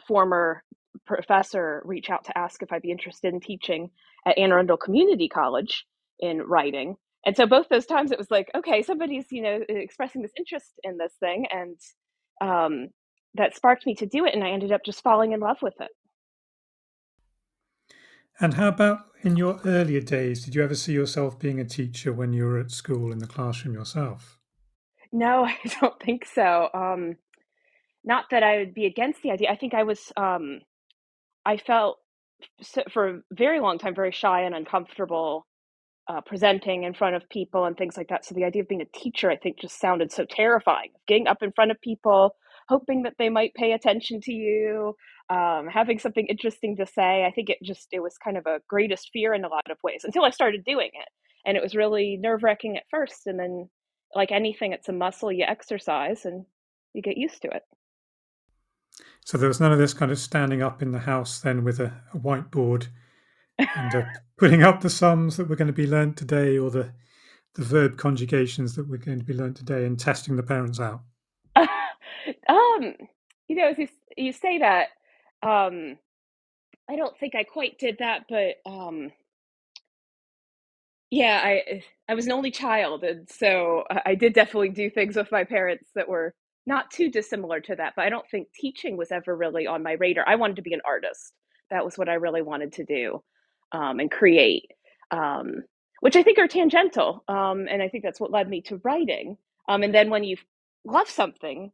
former 0.07 0.63
professor 1.05 1.81
reach 1.85 2.09
out 2.09 2.25
to 2.25 2.37
ask 2.37 2.61
if 2.61 2.71
I'd 2.71 2.81
be 2.81 2.91
interested 2.91 3.33
in 3.33 3.39
teaching 3.39 3.89
at 4.25 4.37
Anne 4.37 4.51
Arundel 4.51 4.77
Community 4.77 5.29
College 5.29 5.85
in 6.19 6.41
writing. 6.41 6.95
And 7.25 7.35
so 7.35 7.45
both 7.45 7.67
those 7.69 7.85
times 7.85 8.11
it 8.11 8.17
was 8.17 8.31
like, 8.31 8.49
okay, 8.55 8.81
somebody's, 8.81 9.25
you 9.31 9.41
know, 9.41 9.59
expressing 9.67 10.21
this 10.21 10.31
interest 10.37 10.71
in 10.83 10.97
this 10.97 11.13
thing. 11.19 11.45
And 11.51 11.77
um, 12.41 12.89
that 13.35 13.55
sparked 13.55 13.85
me 13.85 13.95
to 13.95 14.05
do 14.05 14.25
it. 14.25 14.33
And 14.33 14.43
I 14.43 14.51
ended 14.51 14.71
up 14.71 14.81
just 14.85 15.03
falling 15.03 15.31
in 15.31 15.39
love 15.39 15.57
with 15.61 15.75
it. 15.79 15.89
And 18.39 18.53
how 18.53 18.67
about 18.67 18.99
in 19.23 19.35
your 19.35 19.59
earlier 19.65 20.01
days? 20.01 20.45
Did 20.45 20.55
you 20.55 20.63
ever 20.63 20.75
see 20.75 20.93
yourself 20.93 21.39
being 21.39 21.59
a 21.59 21.65
teacher 21.65 22.13
when 22.13 22.33
you 22.33 22.45
were 22.45 22.59
at 22.59 22.71
school 22.71 23.11
in 23.11 23.19
the 23.19 23.27
classroom 23.27 23.73
yourself? 23.73 24.37
No, 25.11 25.45
I 25.45 25.57
don't 25.79 25.99
think 26.01 26.25
so. 26.25 26.69
Um, 26.73 27.15
not 28.03 28.25
that 28.31 28.43
I 28.43 28.57
would 28.57 28.73
be 28.73 28.85
against 28.85 29.21
the 29.23 29.31
idea. 29.31 29.49
I 29.49 29.55
think 29.55 29.73
I 29.73 29.83
was, 29.83 30.11
um, 30.15 30.61
I 31.45 31.57
felt 31.57 31.97
for 32.91 33.07
a 33.07 33.19
very 33.31 33.59
long 33.59 33.79
time 33.79 33.95
very 33.95 34.11
shy 34.11 34.43
and 34.43 34.53
uncomfortable 34.53 35.47
uh, 36.07 36.21
presenting 36.21 36.83
in 36.83 36.93
front 36.93 37.15
of 37.15 37.27
people 37.29 37.65
and 37.65 37.75
things 37.75 37.97
like 37.97 38.07
that. 38.09 38.23
So 38.23 38.35
the 38.35 38.45
idea 38.45 38.61
of 38.61 38.67
being 38.67 38.81
a 38.81 38.97
teacher, 38.97 39.29
I 39.29 39.35
think, 39.35 39.59
just 39.59 39.79
sounded 39.79 40.11
so 40.11 40.25
terrifying. 40.25 40.91
Getting 41.07 41.27
up 41.27 41.41
in 41.41 41.51
front 41.51 41.71
of 41.71 41.81
people, 41.81 42.35
hoping 42.69 43.03
that 43.03 43.15
they 43.17 43.29
might 43.29 43.53
pay 43.55 43.71
attention 43.71 44.21
to 44.21 44.33
you, 44.33 44.95
um, 45.29 45.67
having 45.71 45.99
something 45.99 46.25
interesting 46.27 46.75
to 46.77 46.85
say. 46.85 47.25
I 47.25 47.31
think 47.31 47.49
it 47.49 47.57
just 47.63 47.87
it 47.91 48.01
was 48.01 48.17
kind 48.23 48.37
of 48.37 48.45
a 48.45 48.59
greatest 48.67 49.09
fear 49.13 49.33
in 49.33 49.45
a 49.45 49.49
lot 49.49 49.69
of 49.69 49.77
ways 49.83 50.01
until 50.03 50.23
I 50.23 50.29
started 50.29 50.63
doing 50.65 50.89
it, 50.93 51.09
and 51.45 51.57
it 51.57 51.63
was 51.63 51.75
really 51.75 52.17
nerve 52.19 52.43
wracking 52.43 52.77
at 52.77 52.83
first, 52.91 53.27
and 53.27 53.39
then 53.39 53.69
like 54.15 54.31
anything, 54.31 54.73
it's 54.73 54.89
a 54.89 54.93
muscle 54.93 55.31
you 55.31 55.45
exercise 55.45 56.25
and 56.25 56.45
you 56.93 57.01
get 57.01 57.17
used 57.17 57.41
to 57.41 57.49
it. 57.49 57.63
So 59.25 59.37
there 59.37 59.49
was 59.49 59.59
none 59.59 59.71
of 59.71 59.77
this 59.77 59.93
kind 59.93 60.11
of 60.11 60.19
standing 60.19 60.61
up 60.61 60.81
in 60.81 60.91
the 60.91 60.99
house 60.99 61.41
then 61.41 61.63
with 61.63 61.79
a, 61.79 61.93
a 62.13 62.17
whiteboard 62.17 62.87
and 63.59 63.93
uh, 63.93 64.05
putting 64.37 64.63
up 64.63 64.81
the 64.81 64.89
sums 64.89 65.37
that 65.37 65.49
were 65.49 65.55
going 65.55 65.67
to 65.67 65.73
be 65.73 65.87
learnt 65.87 66.17
today 66.17 66.57
or 66.57 66.71
the 66.71 66.93
the 67.55 67.63
verb 67.63 67.97
conjugations 67.97 68.75
that 68.75 68.87
were 68.87 68.97
going 68.97 69.17
to 69.17 69.25
be 69.25 69.33
learnt 69.33 69.57
today 69.57 69.83
and 69.83 69.99
testing 69.99 70.35
the 70.35 70.43
parents 70.43 70.79
out. 70.79 71.01
um, 72.49 72.95
you 73.47 73.55
know, 73.57 73.69
as 73.69 73.77
you, 73.79 73.89
you 74.17 74.33
say 74.33 74.59
that, 74.59 74.89
um, 75.43 75.97
I 76.89 76.97
don't 76.97 77.17
think 77.19 77.35
I 77.35 77.43
quite 77.45 77.79
did 77.79 77.97
that, 77.99 78.25
but 78.29 78.57
um, 78.71 79.11
yeah, 81.11 81.41
I 81.43 81.83
I 82.09 82.15
was 82.15 82.25
an 82.25 82.33
only 82.33 82.51
child, 82.51 83.03
and 83.03 83.29
so 83.29 83.85
I 84.05 84.15
did 84.15 84.33
definitely 84.33 84.69
do 84.69 84.89
things 84.89 85.15
with 85.15 85.31
my 85.31 85.45
parents 85.45 85.89
that 85.95 86.09
were 86.09 86.33
not 86.65 86.91
too 86.91 87.09
dissimilar 87.09 87.61
to 87.61 87.75
that. 87.77 87.93
But 87.95 88.05
I 88.05 88.09
don't 88.09 88.29
think 88.29 88.49
teaching 88.53 88.97
was 88.97 89.11
ever 89.11 89.35
really 89.35 89.67
on 89.67 89.83
my 89.83 89.93
radar. 89.93 90.25
I 90.27 90.35
wanted 90.35 90.57
to 90.57 90.61
be 90.63 90.73
an 90.73 90.81
artist. 90.85 91.33
That 91.71 91.85
was 91.85 91.97
what 91.97 92.09
I 92.09 92.15
really 92.15 92.41
wanted 92.41 92.73
to 92.73 92.85
do, 92.85 93.23
um, 93.71 93.99
and 94.01 94.11
create, 94.11 94.65
um, 95.11 95.63
which 96.01 96.17
I 96.17 96.23
think 96.23 96.39
are 96.39 96.47
tangential. 96.47 97.23
Um, 97.29 97.67
and 97.69 97.81
I 97.81 97.87
think 97.89 98.03
that's 98.03 98.19
what 98.19 98.31
led 98.31 98.49
me 98.49 98.61
to 98.63 98.81
writing. 98.83 99.37
Um, 99.69 99.83
and 99.83 99.95
then 99.95 100.09
when 100.09 100.25
you 100.25 100.37
love 100.85 101.09
something, 101.09 101.71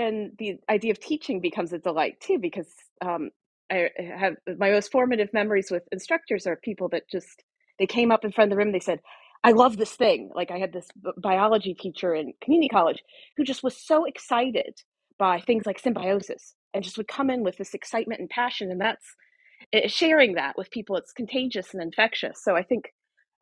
then 0.00 0.32
the 0.38 0.58
idea 0.68 0.92
of 0.92 1.00
teaching 1.00 1.40
becomes 1.40 1.72
a 1.72 1.78
delight 1.78 2.20
too, 2.20 2.38
because 2.38 2.68
um, 3.02 3.30
I 3.70 3.90
have 4.16 4.36
my 4.58 4.70
most 4.70 4.90
formative 4.90 5.32
memories 5.32 5.70
with 5.70 5.82
instructors 5.92 6.46
are 6.46 6.56
people 6.56 6.88
that 6.90 7.08
just 7.10 7.44
they 7.78 7.86
came 7.86 8.10
up 8.10 8.24
in 8.24 8.32
front 8.32 8.50
of 8.50 8.56
the 8.56 8.62
room. 8.62 8.72
They 8.72 8.80
said, 8.80 9.00
"I 9.44 9.52
love 9.52 9.76
this 9.76 9.94
thing." 9.94 10.30
Like 10.34 10.50
I 10.50 10.58
had 10.58 10.72
this 10.72 10.88
biology 11.18 11.74
teacher 11.74 12.14
in 12.14 12.32
community 12.42 12.68
college 12.68 13.02
who 13.36 13.44
just 13.44 13.62
was 13.62 13.76
so 13.76 14.04
excited 14.04 14.80
by 15.18 15.40
things 15.40 15.66
like 15.66 15.78
symbiosis 15.78 16.54
and 16.74 16.82
just 16.84 16.96
would 16.96 17.08
come 17.08 17.30
in 17.30 17.42
with 17.42 17.56
this 17.58 17.74
excitement 17.74 18.20
and 18.20 18.30
passion, 18.30 18.70
and 18.70 18.80
that's 18.80 19.14
sharing 19.92 20.34
that 20.34 20.56
with 20.56 20.70
people. 20.70 20.96
It's 20.96 21.12
contagious 21.12 21.74
and 21.74 21.82
infectious. 21.82 22.42
So 22.42 22.56
I 22.56 22.62
think 22.62 22.92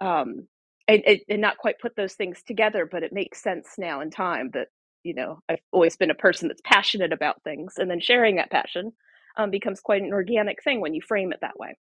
um, 0.01 0.49
and, 0.89 1.03
and, 1.29 1.41
not 1.41 1.59
quite 1.59 1.79
put 1.81 1.97
those 1.97 2.15
things 2.15 2.43
together, 2.47 2.89
but 2.91 3.03
it 3.03 3.13
makes 3.13 3.43
sense 3.43 3.75
now 3.79 4.01
in 4.01 4.11
time 4.11 4.51
that 4.55 4.69
you 5.09 5.15
know 5.15 5.41
I've 5.49 5.61
always 5.73 5.97
been 5.97 6.11
a 6.11 6.15
person 6.15 6.49
that's 6.49 6.61
passionate 6.65 7.13
about 7.13 7.43
things, 7.43 7.75
and 7.79 7.91
then 7.91 8.01
sharing 8.01 8.37
that 8.37 8.51
passion 8.51 8.93
um, 9.39 9.51
becomes 9.51 9.81
quite 9.81 10.03
an 10.03 10.13
organic 10.13 10.63
thing 10.63 10.81
when 10.81 10.95
you 10.95 11.01
frame 11.01 11.33
it 11.33 11.41
that 11.41 11.59
way. 11.59 11.77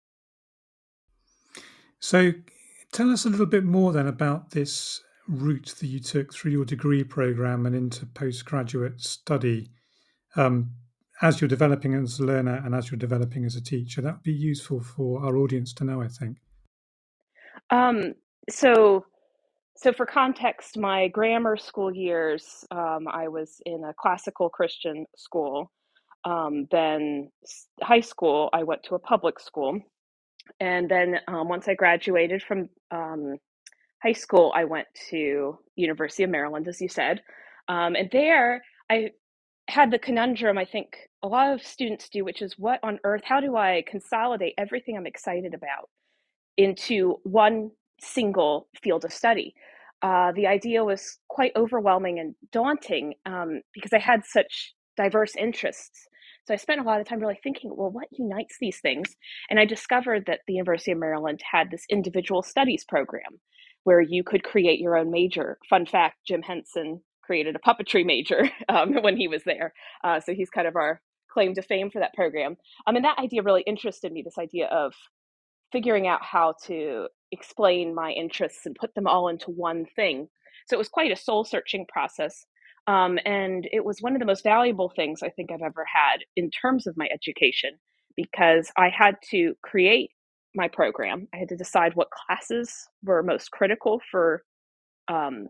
So, 2.00 2.32
tell 2.92 3.10
us 3.10 3.26
a 3.26 3.28
little 3.28 3.46
bit 3.46 3.64
more 3.64 3.92
then 3.92 4.06
about 4.06 4.52
this 4.52 5.02
route 5.28 5.74
that 5.78 5.86
you 5.86 6.00
took 6.00 6.32
through 6.32 6.52
your 6.52 6.64
degree 6.64 7.04
program 7.04 7.66
and 7.66 7.76
into 7.76 8.06
postgraduate 8.06 9.00
study. 9.00 9.70
Um, 10.36 10.70
as 11.20 11.40
you're 11.40 11.48
developing 11.48 11.94
as 11.94 12.20
a 12.20 12.24
learner 12.24 12.62
and 12.64 12.74
as 12.74 12.90
you're 12.90 12.98
developing 12.98 13.44
as 13.44 13.56
a 13.56 13.62
teacher, 13.62 14.00
that 14.00 14.14
would 14.14 14.22
be 14.22 14.32
useful 14.32 14.80
for 14.80 15.24
our 15.24 15.36
audience 15.36 15.72
to 15.74 15.84
know, 15.84 16.00
I 16.00 16.08
think. 16.08 16.38
Um, 17.70 18.14
so, 18.48 19.04
so 19.78 19.92
for 19.92 20.06
context, 20.06 20.76
my 20.76 21.06
grammar 21.06 21.56
school 21.56 21.94
years, 21.94 22.64
um, 22.72 23.06
I 23.06 23.28
was 23.28 23.60
in 23.64 23.84
a 23.84 23.94
classical 23.94 24.50
Christian 24.50 25.06
school. 25.16 25.70
Um, 26.24 26.66
then 26.72 27.30
high 27.80 28.00
school, 28.00 28.50
I 28.52 28.64
went 28.64 28.82
to 28.84 28.96
a 28.96 28.98
public 28.98 29.38
school, 29.38 29.80
and 30.58 30.90
then 30.90 31.20
um, 31.28 31.48
once 31.48 31.68
I 31.68 31.74
graduated 31.74 32.42
from 32.42 32.68
um, 32.90 33.36
high 34.02 34.14
school, 34.14 34.52
I 34.52 34.64
went 34.64 34.88
to 35.10 35.56
University 35.76 36.24
of 36.24 36.30
Maryland, 36.30 36.66
as 36.66 36.80
you 36.80 36.88
said, 36.88 37.22
um, 37.68 37.94
and 37.94 38.10
there 38.10 38.62
I 38.90 39.10
had 39.68 39.92
the 39.92 39.98
conundrum 39.98 40.58
I 40.58 40.64
think 40.64 40.96
a 41.22 41.28
lot 41.28 41.52
of 41.52 41.62
students 41.62 42.08
do, 42.08 42.24
which 42.24 42.42
is 42.42 42.58
what 42.58 42.80
on 42.82 42.98
earth? 43.04 43.22
How 43.24 43.38
do 43.38 43.56
I 43.56 43.84
consolidate 43.86 44.54
everything 44.58 44.96
I'm 44.96 45.06
excited 45.06 45.54
about 45.54 45.88
into 46.56 47.20
one 47.22 47.70
single 48.00 48.68
field 48.82 49.04
of 49.04 49.12
study? 49.12 49.54
Uh, 50.02 50.32
the 50.32 50.46
idea 50.46 50.84
was 50.84 51.18
quite 51.28 51.52
overwhelming 51.56 52.18
and 52.18 52.34
daunting 52.52 53.14
um, 53.26 53.62
because 53.74 53.92
I 53.92 53.98
had 53.98 54.24
such 54.24 54.74
diverse 54.96 55.34
interests. 55.36 56.06
So 56.46 56.54
I 56.54 56.56
spent 56.56 56.80
a 56.80 56.84
lot 56.84 57.00
of 57.00 57.06
time 57.06 57.20
really 57.20 57.38
thinking, 57.42 57.72
well, 57.76 57.90
what 57.90 58.08
unites 58.10 58.56
these 58.60 58.80
things? 58.80 59.16
And 59.50 59.58
I 59.58 59.64
discovered 59.64 60.24
that 60.26 60.40
the 60.46 60.54
University 60.54 60.92
of 60.92 60.98
Maryland 60.98 61.40
had 61.50 61.70
this 61.70 61.84
individual 61.90 62.42
studies 62.42 62.84
program 62.88 63.40
where 63.84 64.00
you 64.00 64.22
could 64.24 64.44
create 64.44 64.80
your 64.80 64.96
own 64.96 65.10
major. 65.10 65.58
Fun 65.68 65.84
fact 65.86 66.18
Jim 66.26 66.42
Henson 66.42 67.02
created 67.22 67.56
a 67.56 67.58
puppetry 67.58 68.04
major 68.04 68.50
um, 68.68 68.94
when 69.02 69.16
he 69.16 69.28
was 69.28 69.44
there. 69.44 69.74
Uh, 70.02 70.20
so 70.20 70.32
he's 70.32 70.50
kind 70.50 70.66
of 70.66 70.76
our 70.76 71.00
claim 71.30 71.54
to 71.54 71.62
fame 71.62 71.90
for 71.90 71.98
that 71.98 72.14
program. 72.14 72.56
Um, 72.86 72.96
and 72.96 73.04
that 73.04 73.18
idea 73.18 73.42
really 73.42 73.62
interested 73.66 74.12
me 74.12 74.22
this 74.22 74.38
idea 74.38 74.66
of 74.68 74.94
figuring 75.70 76.06
out 76.06 76.22
how 76.22 76.54
to 76.66 77.08
explain 77.32 77.94
my 77.94 78.12
interests 78.12 78.66
and 78.66 78.76
put 78.76 78.94
them 78.94 79.06
all 79.06 79.28
into 79.28 79.50
one 79.50 79.86
thing. 79.96 80.28
So 80.66 80.76
it 80.76 80.78
was 80.78 80.88
quite 80.88 81.12
a 81.12 81.16
soul 81.16 81.44
searching 81.44 81.86
process. 81.86 82.46
Um, 82.86 83.18
and 83.24 83.68
it 83.72 83.84
was 83.84 84.00
one 84.00 84.14
of 84.14 84.18
the 84.18 84.26
most 84.26 84.42
valuable 84.42 84.92
things 84.94 85.22
I 85.22 85.28
think 85.30 85.50
I've 85.50 85.62
ever 85.62 85.84
had 85.92 86.18
in 86.36 86.50
terms 86.50 86.86
of 86.86 86.96
my 86.96 87.08
education 87.12 87.72
because 88.16 88.70
I 88.76 88.88
had 88.88 89.16
to 89.30 89.54
create 89.62 90.10
my 90.54 90.68
program. 90.68 91.28
I 91.34 91.38
had 91.38 91.50
to 91.50 91.56
decide 91.56 91.94
what 91.94 92.08
classes 92.10 92.88
were 93.02 93.22
most 93.22 93.50
critical 93.50 94.00
for 94.10 94.42
um, 95.08 95.48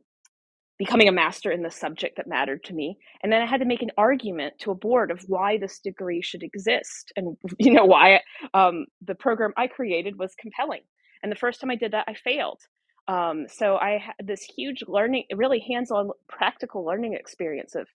becoming 0.78 1.08
a 1.08 1.12
master 1.12 1.50
in 1.50 1.62
the 1.62 1.70
subject 1.70 2.16
that 2.16 2.28
mattered 2.28 2.62
to 2.64 2.74
me. 2.74 2.98
And 3.22 3.32
then 3.32 3.42
I 3.42 3.46
had 3.46 3.60
to 3.60 3.66
make 3.66 3.82
an 3.82 3.90
argument 3.98 4.54
to 4.60 4.70
a 4.70 4.76
board 4.76 5.10
of 5.10 5.24
why 5.26 5.58
this 5.58 5.80
degree 5.80 6.22
should 6.22 6.42
exist 6.42 7.12
and, 7.16 7.36
you 7.58 7.72
know, 7.72 7.84
why 7.84 8.20
um, 8.54 8.86
the 9.04 9.14
program 9.14 9.52
I 9.56 9.66
created 9.66 10.18
was 10.18 10.34
compelling. 10.40 10.82
And 11.22 11.32
the 11.32 11.36
first 11.36 11.60
time 11.60 11.70
I 11.70 11.76
did 11.76 11.92
that, 11.92 12.06
I 12.08 12.14
failed. 12.14 12.60
Um, 13.08 13.46
so 13.48 13.76
I 13.76 13.98
had 13.98 14.26
this 14.26 14.42
huge 14.42 14.84
learning, 14.86 15.24
really 15.34 15.64
hands-on 15.66 16.10
practical 16.28 16.84
learning 16.84 17.14
experience 17.14 17.74
of 17.74 17.88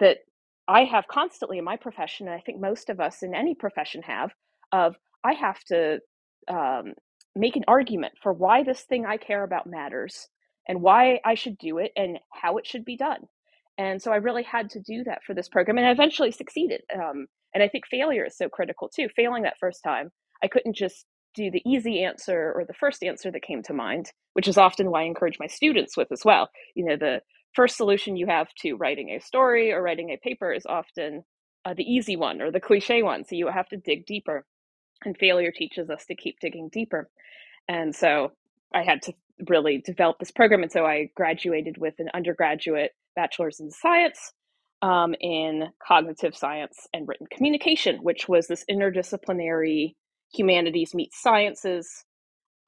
that 0.00 0.18
I 0.68 0.84
have 0.84 1.08
constantly 1.08 1.58
in 1.58 1.64
my 1.64 1.76
profession, 1.76 2.28
and 2.28 2.36
I 2.36 2.40
think 2.40 2.60
most 2.60 2.90
of 2.90 3.00
us 3.00 3.22
in 3.22 3.34
any 3.34 3.54
profession 3.54 4.02
have, 4.02 4.30
of 4.70 4.96
I 5.24 5.32
have 5.32 5.62
to 5.64 5.98
um, 6.48 6.94
make 7.34 7.56
an 7.56 7.64
argument 7.66 8.14
for 8.22 8.32
why 8.32 8.62
this 8.62 8.82
thing 8.82 9.06
I 9.06 9.16
care 9.16 9.42
about 9.42 9.66
matters 9.66 10.28
and 10.68 10.82
why 10.82 11.20
I 11.24 11.34
should 11.34 11.58
do 11.58 11.78
it 11.78 11.92
and 11.96 12.18
how 12.32 12.58
it 12.58 12.66
should 12.66 12.84
be 12.84 12.96
done. 12.96 13.22
And 13.78 14.00
so 14.00 14.12
I 14.12 14.16
really 14.16 14.42
had 14.42 14.70
to 14.70 14.80
do 14.80 15.04
that 15.04 15.20
for 15.26 15.34
this 15.34 15.48
program, 15.48 15.78
and 15.78 15.86
I 15.86 15.90
eventually 15.90 16.32
succeeded. 16.32 16.82
Um, 16.94 17.26
and 17.54 17.62
I 17.62 17.68
think 17.68 17.86
failure 17.86 18.26
is 18.26 18.36
so 18.36 18.48
critical 18.48 18.90
too. 18.94 19.08
Failing 19.16 19.44
that 19.44 19.58
first 19.58 19.82
time, 19.82 20.10
I 20.42 20.48
couldn't 20.48 20.76
just 20.76 21.06
do 21.34 21.50
the 21.50 21.62
easy 21.66 22.02
answer 22.02 22.52
or 22.54 22.64
the 22.64 22.74
first 22.74 23.02
answer 23.02 23.30
that 23.30 23.42
came 23.42 23.62
to 23.64 23.72
mind, 23.72 24.10
which 24.34 24.48
is 24.48 24.58
often 24.58 24.90
why 24.90 25.02
I 25.02 25.06
encourage 25.06 25.38
my 25.38 25.46
students 25.46 25.96
with 25.96 26.08
as 26.12 26.22
well. 26.24 26.48
You 26.74 26.84
know, 26.84 26.96
the 26.96 27.20
first 27.54 27.76
solution 27.76 28.16
you 28.16 28.26
have 28.26 28.48
to 28.60 28.74
writing 28.74 29.10
a 29.10 29.20
story 29.20 29.72
or 29.72 29.82
writing 29.82 30.10
a 30.10 30.16
paper 30.16 30.52
is 30.52 30.66
often 30.66 31.22
uh, 31.64 31.74
the 31.74 31.84
easy 31.84 32.16
one 32.16 32.40
or 32.40 32.50
the 32.50 32.60
cliche 32.60 33.02
one. 33.02 33.24
So 33.24 33.34
you 33.34 33.48
have 33.48 33.68
to 33.68 33.76
dig 33.76 34.06
deeper. 34.06 34.44
And 35.04 35.16
failure 35.16 35.50
teaches 35.50 35.88
us 35.88 36.04
to 36.06 36.14
keep 36.14 36.40
digging 36.40 36.68
deeper. 36.70 37.08
And 37.68 37.94
so 37.94 38.32
I 38.74 38.82
had 38.82 39.00
to 39.02 39.14
really 39.48 39.78
develop 39.78 40.18
this 40.18 40.30
program. 40.30 40.62
And 40.62 40.70
so 40.70 40.84
I 40.84 41.10
graduated 41.16 41.78
with 41.78 41.94
an 41.98 42.08
undergraduate 42.12 42.92
bachelor's 43.16 43.60
in 43.60 43.70
science 43.70 44.32
um, 44.82 45.14
in 45.20 45.68
cognitive 45.86 46.36
science 46.36 46.86
and 46.92 47.06
written 47.08 47.26
communication, 47.30 47.98
which 48.02 48.28
was 48.28 48.46
this 48.46 48.64
interdisciplinary 48.70 49.94
humanities 50.32 50.94
meets 50.94 51.20
sciences 51.20 52.04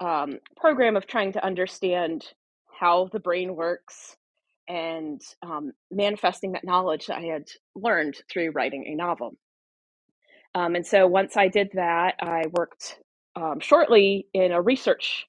um, 0.00 0.38
program 0.56 0.96
of 0.96 1.06
trying 1.06 1.32
to 1.32 1.44
understand 1.44 2.26
how 2.78 3.08
the 3.12 3.20
brain 3.20 3.54
works 3.54 4.16
and 4.68 5.20
um, 5.42 5.72
manifesting 5.90 6.52
that 6.52 6.64
knowledge 6.64 7.06
that 7.06 7.18
I 7.18 7.22
had 7.22 7.44
learned 7.74 8.16
through 8.30 8.50
writing 8.50 8.86
a 8.88 8.94
novel. 8.94 9.36
Um, 10.54 10.74
and 10.74 10.86
so 10.86 11.06
once 11.06 11.36
I 11.36 11.48
did 11.48 11.70
that, 11.74 12.16
I 12.20 12.44
worked 12.52 12.98
um, 13.36 13.60
shortly 13.60 14.26
in 14.34 14.52
a 14.52 14.60
research 14.60 15.26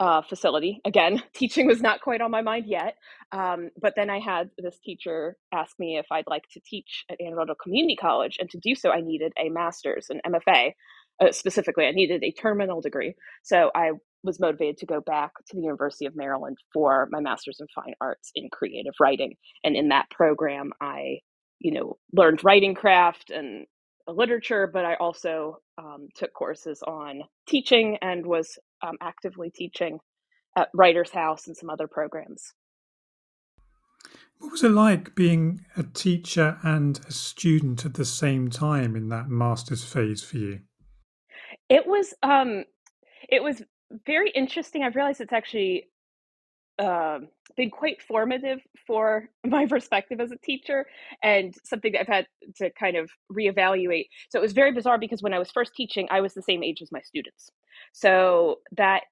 uh, 0.00 0.22
facility. 0.22 0.80
Again, 0.84 1.22
teaching 1.34 1.66
was 1.66 1.80
not 1.80 2.00
quite 2.00 2.20
on 2.20 2.30
my 2.30 2.42
mind 2.42 2.66
yet. 2.66 2.96
Um, 3.32 3.70
but 3.80 3.94
then 3.96 4.10
I 4.10 4.20
had 4.20 4.50
this 4.58 4.78
teacher 4.84 5.36
ask 5.52 5.78
me 5.78 5.98
if 5.98 6.06
I'd 6.10 6.26
like 6.28 6.44
to 6.52 6.60
teach 6.64 7.04
at 7.10 7.20
Anne 7.20 7.32
Arundel 7.32 7.56
Community 7.62 7.96
College. 7.96 8.36
And 8.40 8.50
to 8.50 8.58
do 8.58 8.74
so, 8.74 8.90
I 8.90 9.00
needed 9.00 9.32
a 9.38 9.48
master's, 9.48 10.10
an 10.10 10.20
MFA. 10.26 10.72
Uh, 11.20 11.32
specifically, 11.32 11.86
I 11.86 11.92
needed 11.92 12.22
a 12.24 12.32
terminal 12.32 12.80
degree. 12.80 13.14
So 13.42 13.70
I 13.74 13.92
was 14.24 14.40
motivated 14.40 14.78
to 14.78 14.86
go 14.86 15.00
back 15.00 15.32
to 15.48 15.56
the 15.56 15.62
University 15.62 16.06
of 16.06 16.16
Maryland 16.16 16.56
for 16.72 17.08
my 17.10 17.20
master's 17.20 17.60
in 17.60 17.66
fine 17.74 17.94
arts 18.00 18.30
in 18.34 18.48
creative 18.50 18.94
writing. 19.00 19.34
And 19.62 19.76
in 19.76 19.88
that 19.88 20.10
program, 20.10 20.72
I, 20.80 21.18
you 21.60 21.72
know, 21.72 21.98
learned 22.12 22.42
writing 22.42 22.74
craft 22.74 23.30
and 23.30 23.66
literature, 24.08 24.68
but 24.72 24.84
I 24.84 24.94
also 24.94 25.58
um, 25.78 26.08
took 26.14 26.32
courses 26.32 26.82
on 26.86 27.22
teaching 27.46 27.98
and 28.02 28.26
was 28.26 28.58
um, 28.82 28.96
actively 29.00 29.50
teaching 29.50 29.98
at 30.56 30.68
Writers 30.74 31.10
House 31.10 31.46
and 31.46 31.56
some 31.56 31.70
other 31.70 31.86
programs. 31.86 32.52
What 34.38 34.52
was 34.52 34.64
it 34.64 34.70
like 34.70 35.14
being 35.14 35.64
a 35.76 35.82
teacher 35.82 36.58
and 36.62 37.00
a 37.08 37.12
student 37.12 37.84
at 37.86 37.94
the 37.94 38.04
same 38.04 38.50
time 38.50 38.94
in 38.96 39.08
that 39.08 39.28
master's 39.28 39.84
phase 39.84 40.22
for 40.22 40.38
you? 40.38 40.60
It 41.68 41.86
was 41.86 42.14
um, 42.22 42.64
it 43.28 43.42
was 43.42 43.62
very 44.06 44.30
interesting. 44.30 44.82
I've 44.82 44.96
realized 44.96 45.20
it's 45.20 45.32
actually 45.32 45.88
uh, 46.78 47.20
been 47.56 47.70
quite 47.70 48.02
formative 48.02 48.60
for 48.86 49.28
my 49.46 49.66
perspective 49.66 50.20
as 50.20 50.32
a 50.32 50.38
teacher 50.38 50.86
and 51.22 51.54
something 51.64 51.92
that 51.92 52.02
I've 52.02 52.08
had 52.08 52.26
to 52.56 52.70
kind 52.70 52.96
of 52.96 53.10
reevaluate. 53.32 54.06
So 54.30 54.38
it 54.38 54.42
was 54.42 54.52
very 54.52 54.72
bizarre 54.72 54.98
because 54.98 55.22
when 55.22 55.34
I 55.34 55.38
was 55.38 55.50
first 55.50 55.72
teaching, 55.76 56.08
I 56.10 56.20
was 56.20 56.34
the 56.34 56.42
same 56.42 56.62
age 56.62 56.82
as 56.82 56.92
my 56.92 57.00
students. 57.02 57.50
So 57.92 58.60
that 58.76 59.02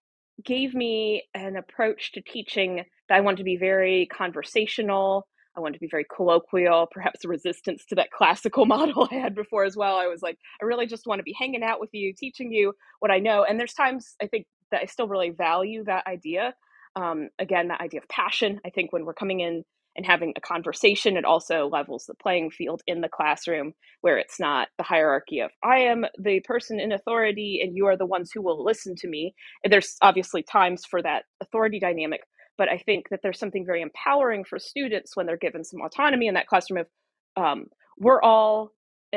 gave 0.44 0.74
me 0.74 1.24
an 1.34 1.56
approach 1.56 2.12
to 2.12 2.20
teaching 2.20 2.84
that 3.08 3.16
I 3.16 3.20
wanted 3.20 3.38
to 3.38 3.44
be 3.44 3.56
very 3.56 4.06
conversational. 4.06 5.26
I 5.56 5.60
wanted 5.60 5.74
to 5.74 5.80
be 5.80 5.88
very 5.90 6.06
colloquial, 6.14 6.88
perhaps 6.90 7.24
a 7.24 7.28
resistance 7.28 7.84
to 7.86 7.94
that 7.96 8.10
classical 8.10 8.66
model 8.66 9.08
I 9.10 9.16
had 9.16 9.34
before 9.34 9.64
as 9.64 9.76
well. 9.76 9.96
I 9.96 10.06
was 10.06 10.22
like, 10.22 10.38
I 10.60 10.64
really 10.64 10.86
just 10.86 11.06
want 11.06 11.18
to 11.18 11.24
be 11.24 11.36
hanging 11.38 11.62
out 11.62 11.80
with 11.80 11.90
you, 11.92 12.12
teaching 12.16 12.52
you 12.52 12.74
what 13.00 13.10
I 13.10 13.18
know. 13.18 13.44
And 13.44 13.58
there's 13.58 13.74
times 13.74 14.14
I 14.22 14.26
think 14.26 14.46
that 14.70 14.80
I 14.82 14.86
still 14.86 15.08
really 15.08 15.30
value 15.30 15.84
that 15.84 16.06
idea 16.06 16.54
um, 16.96 17.28
again, 17.38 17.68
that 17.68 17.80
idea 17.80 18.00
of 18.00 18.08
passion. 18.08 18.60
I 18.66 18.70
think 18.70 18.92
when 18.92 19.04
we're 19.04 19.14
coming 19.14 19.40
in 19.40 19.64
and 19.96 20.06
having 20.06 20.32
a 20.36 20.40
conversation, 20.40 21.16
it 21.16 21.24
also 21.24 21.68
levels 21.68 22.04
the 22.06 22.14
playing 22.14 22.50
field 22.50 22.82
in 22.86 23.00
the 23.00 23.08
classroom 23.08 23.74
where 24.00 24.18
it's 24.18 24.40
not 24.40 24.68
the 24.78 24.84
hierarchy 24.84 25.40
of 25.40 25.50
I 25.62 25.78
am 25.80 26.04
the 26.18 26.40
person 26.40 26.80
in 26.80 26.92
authority 26.92 27.60
and 27.62 27.76
you 27.76 27.86
are 27.86 27.96
the 27.96 28.06
ones 28.06 28.30
who 28.32 28.42
will 28.42 28.64
listen 28.64 28.94
to 28.96 29.08
me. 29.08 29.34
And 29.62 29.72
there's 29.72 29.96
obviously 30.00 30.42
times 30.42 30.84
for 30.84 31.02
that 31.02 31.24
authority 31.42 31.78
dynamic, 31.78 32.22
but 32.62 32.68
I 32.68 32.78
think 32.78 33.08
that 33.08 33.22
there's 33.24 33.40
something 33.40 33.66
very 33.66 33.82
empowering 33.82 34.44
for 34.44 34.60
students 34.60 35.16
when 35.16 35.26
they're 35.26 35.36
given 35.36 35.64
some 35.64 35.80
autonomy 35.80 36.28
in 36.28 36.34
that 36.34 36.46
classroom 36.46 36.84
of 36.84 37.42
um, 37.44 37.66
we're 37.98 38.22
all 38.22 38.70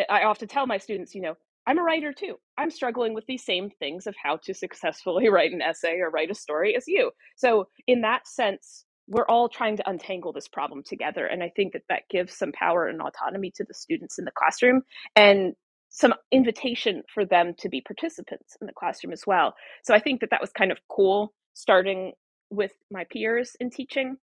I 0.10 0.24
often 0.24 0.48
tell 0.48 0.66
my 0.66 0.80
students, 0.80 1.14
you 1.14 1.22
know, 1.22 1.36
I'm 1.68 1.78
a 1.78 1.84
writer 1.84 2.12
too. 2.12 2.38
I'm 2.58 2.72
struggling 2.72 3.14
with 3.14 3.28
these 3.28 3.46
same 3.46 3.70
things 3.70 4.08
of 4.08 4.16
how 4.22 4.38
to 4.46 4.56
successfully 4.56 5.30
write 5.36 5.52
an 5.52 5.62
essay 5.62 6.00
or 6.00 6.10
write 6.10 6.32
a 6.32 6.34
story 6.34 6.76
as 6.76 6.86
you. 6.88 7.12
So, 7.36 7.68
in 7.86 8.02
that 8.02 8.28
sense, 8.28 8.84
we're 9.08 9.28
all 9.28 9.48
trying 9.48 9.78
to 9.78 9.88
untangle 9.88 10.34
this 10.34 10.48
problem 10.48 10.82
together. 10.84 11.28
And 11.28 11.44
I 11.44 11.52
think 11.56 11.74
that 11.74 11.84
that 11.90 12.10
gives 12.10 12.34
some 12.34 12.52
power 12.52 12.88
and 12.88 13.00
autonomy 13.00 13.52
to 13.58 13.64
the 13.64 13.76
students 13.76 14.18
in 14.18 14.26
the 14.26 14.32
classroom 14.32 14.82
and 15.16 15.54
some 15.90 16.16
invitation 16.32 17.04
for 17.14 17.26
them 17.26 17.54
to 17.60 17.70
be 17.70 17.82
participants 17.82 18.58
in 18.60 18.66
the 18.66 18.74
classroom 18.74 19.14
as 19.14 19.28
well. 19.28 19.54
So, 19.84 19.94
I 19.94 20.00
think 20.00 20.22
that 20.22 20.32
that 20.32 20.42
was 20.42 20.50
kind 20.52 20.72
of 20.72 20.80
cool 20.90 21.32
starting 21.54 22.14
with 22.50 22.72
my 22.92 23.06
peers 23.06 23.56
in 23.60 23.70
teaching. 23.70 24.18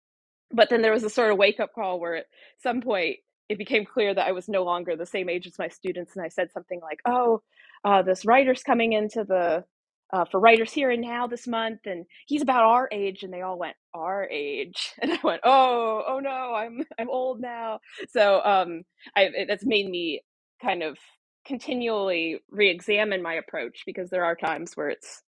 But 0.52 0.70
then 0.70 0.82
there 0.82 0.92
was 0.92 1.04
a 1.04 1.10
sort 1.10 1.30
of 1.30 1.38
wake 1.38 1.60
up 1.60 1.72
call 1.74 2.00
where 2.00 2.16
at 2.16 2.26
some 2.62 2.80
point 2.80 3.18
it 3.48 3.58
became 3.58 3.84
clear 3.84 4.14
that 4.14 4.26
I 4.28 4.32
was 4.32 4.48
no 4.48 4.64
longer 4.64 4.96
the 4.96 5.06
same 5.06 5.28
age 5.28 5.46
as 5.46 5.58
my 5.58 5.68
students, 5.68 6.16
and 6.16 6.24
I 6.24 6.28
said 6.28 6.52
something 6.52 6.80
like, 6.80 7.00
"Oh, 7.06 7.42
uh, 7.84 8.02
this 8.02 8.24
writer's 8.24 8.62
coming 8.62 8.92
into 8.92 9.24
the 9.24 9.64
uh, 10.12 10.24
for 10.26 10.40
writers 10.40 10.72
here 10.72 10.90
and 10.90 11.02
now 11.02 11.26
this 11.26 11.46
month, 11.48 11.80
and 11.86 12.06
he's 12.26 12.42
about 12.42 12.64
our 12.64 12.88
age," 12.92 13.22
and 13.24 13.32
they 13.32 13.42
all 13.42 13.58
went, 13.58 13.76
"Our 13.94 14.28
age," 14.30 14.92
and 15.02 15.12
I 15.12 15.18
went, 15.22 15.42
"Oh, 15.44 16.04
oh 16.06 16.20
no, 16.20 16.54
I'm 16.54 16.84
I'm 16.98 17.10
old 17.10 17.40
now." 17.40 17.80
So 18.10 18.40
um, 18.44 18.82
I, 19.16 19.22
it, 19.24 19.46
that's 19.48 19.66
made 19.66 19.88
me 19.88 20.22
kind 20.62 20.82
of 20.82 20.98
continually 21.46 22.40
re-examine 22.50 23.22
my 23.22 23.34
approach 23.34 23.82
because 23.86 24.10
there 24.10 24.24
are 24.24 24.36
times 24.36 24.72
where 24.76 24.90
it's 24.90 25.22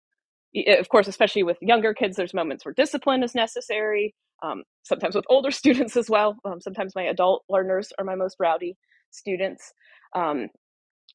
of 0.54 0.88
course 0.88 1.08
especially 1.08 1.42
with 1.42 1.58
younger 1.60 1.94
kids 1.94 2.16
there's 2.16 2.34
moments 2.34 2.64
where 2.64 2.74
discipline 2.74 3.22
is 3.22 3.34
necessary 3.34 4.14
um, 4.42 4.62
sometimes 4.82 5.14
with 5.14 5.24
older 5.28 5.50
students 5.52 5.96
as 5.96 6.08
well. 6.10 6.36
Um, 6.44 6.60
sometimes 6.60 6.94
my 6.94 7.04
adult 7.04 7.44
learners 7.48 7.92
are 7.98 8.04
my 8.04 8.14
most 8.14 8.36
rowdy 8.38 8.76
students. 9.10 9.72
Um, 10.14 10.48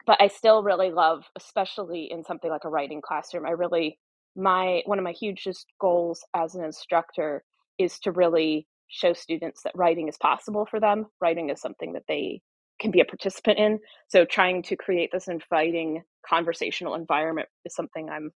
but 0.05 0.21
I 0.21 0.27
still 0.27 0.63
really 0.63 0.91
love, 0.91 1.23
especially 1.37 2.09
in 2.11 2.23
something 2.23 2.49
like 2.49 2.65
a 2.65 2.69
writing 2.69 3.01
classroom, 3.01 3.45
I 3.45 3.51
really, 3.51 3.99
my, 4.35 4.81
one 4.85 4.97
of 4.99 5.03
my 5.03 5.13
hugest 5.13 5.67
goals 5.79 6.25
as 6.35 6.55
an 6.55 6.63
instructor 6.63 7.43
is 7.79 7.99
to 7.99 8.11
really 8.11 8.67
show 8.89 9.13
students 9.13 9.63
that 9.63 9.73
writing 9.75 10.07
is 10.07 10.17
possible 10.17 10.67
for 10.69 10.79
them. 10.79 11.05
Writing 11.21 11.49
is 11.49 11.61
something 11.61 11.93
that 11.93 12.03
they 12.07 12.41
can 12.79 12.91
be 12.91 12.99
a 12.99 13.05
participant 13.05 13.59
in. 13.59 13.79
So 14.09 14.25
trying 14.25 14.63
to 14.63 14.75
create 14.75 15.11
this 15.13 15.27
inviting 15.27 16.03
conversational 16.27 16.95
environment 16.95 17.47
is 17.65 17.75
something 17.75 18.09
I'm 18.09 18.31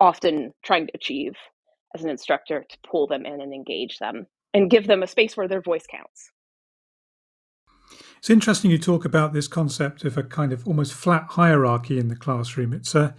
often 0.00 0.52
trying 0.62 0.86
to 0.86 0.92
achieve 0.94 1.34
as 1.94 2.02
an 2.02 2.10
instructor 2.10 2.64
to 2.68 2.78
pull 2.88 3.06
them 3.06 3.24
in 3.24 3.40
and 3.40 3.52
engage 3.52 3.98
them 3.98 4.26
and 4.52 4.70
give 4.70 4.86
them 4.86 5.02
a 5.02 5.06
space 5.06 5.36
where 5.36 5.48
their 5.48 5.60
voice 5.60 5.86
counts. 5.90 6.30
It's 8.18 8.30
interesting 8.30 8.70
you 8.70 8.78
talk 8.78 9.04
about 9.04 9.32
this 9.32 9.48
concept 9.48 10.04
of 10.04 10.16
a 10.16 10.22
kind 10.22 10.52
of 10.52 10.66
almost 10.66 10.94
flat 10.94 11.24
hierarchy 11.30 11.98
in 11.98 12.08
the 12.08 12.16
classroom. 12.16 12.72
It's 12.72 12.94
a 12.94 13.14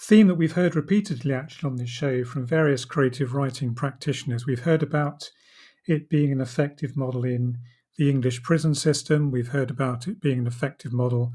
theme 0.00 0.26
that 0.28 0.36
we've 0.36 0.52
heard 0.52 0.74
repeatedly 0.74 1.34
actually 1.34 1.70
on 1.70 1.76
this 1.76 1.90
show 1.90 2.24
from 2.24 2.46
various 2.46 2.84
creative 2.84 3.34
writing 3.34 3.74
practitioners. 3.74 4.46
We've 4.46 4.60
heard 4.64 4.82
about 4.82 5.30
it 5.86 6.08
being 6.08 6.32
an 6.32 6.40
effective 6.40 6.96
model 6.96 7.24
in 7.24 7.58
the 7.98 8.08
English 8.08 8.42
prison 8.42 8.74
system. 8.74 9.30
We've 9.30 9.48
heard 9.48 9.70
about 9.70 10.08
it 10.08 10.20
being 10.20 10.38
an 10.38 10.46
effective 10.46 10.92
model 10.92 11.32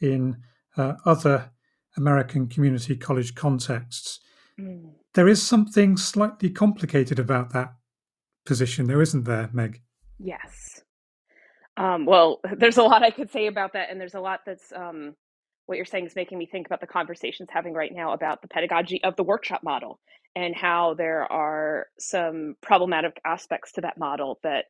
in 0.00 0.36
uh, 0.76 0.94
other 1.04 1.50
American 1.96 2.46
community 2.46 2.96
college 2.96 3.34
contexts. 3.34 4.20
Mm. 4.58 4.92
There 5.14 5.28
is 5.28 5.42
something 5.42 5.96
slightly 5.96 6.50
complicated 6.50 7.18
about 7.18 7.52
that 7.52 7.74
position, 8.44 8.86
though, 8.86 9.00
isn't 9.00 9.24
there, 9.24 9.50
Meg? 9.52 9.82
Yes. 10.18 10.82
Um, 11.76 12.06
well, 12.06 12.40
there's 12.56 12.78
a 12.78 12.82
lot 12.82 13.02
I 13.02 13.10
could 13.10 13.30
say 13.30 13.46
about 13.46 13.72
that, 13.74 13.90
and 13.90 14.00
there's 14.00 14.14
a 14.14 14.20
lot 14.20 14.40
that's 14.46 14.72
um, 14.74 15.14
what 15.66 15.76
you're 15.76 15.84
saying 15.84 16.06
is 16.06 16.16
making 16.16 16.38
me 16.38 16.46
think 16.46 16.66
about 16.66 16.80
the 16.80 16.86
conversations 16.86 17.48
having 17.52 17.74
right 17.74 17.92
now 17.92 18.12
about 18.12 18.40
the 18.42 18.48
pedagogy 18.48 19.02
of 19.04 19.16
the 19.16 19.24
workshop 19.24 19.62
model 19.62 19.98
and 20.34 20.54
how 20.54 20.94
there 20.94 21.30
are 21.30 21.86
some 21.98 22.54
problematic 22.62 23.20
aspects 23.24 23.72
to 23.72 23.80
that 23.80 23.98
model 23.98 24.38
that, 24.42 24.66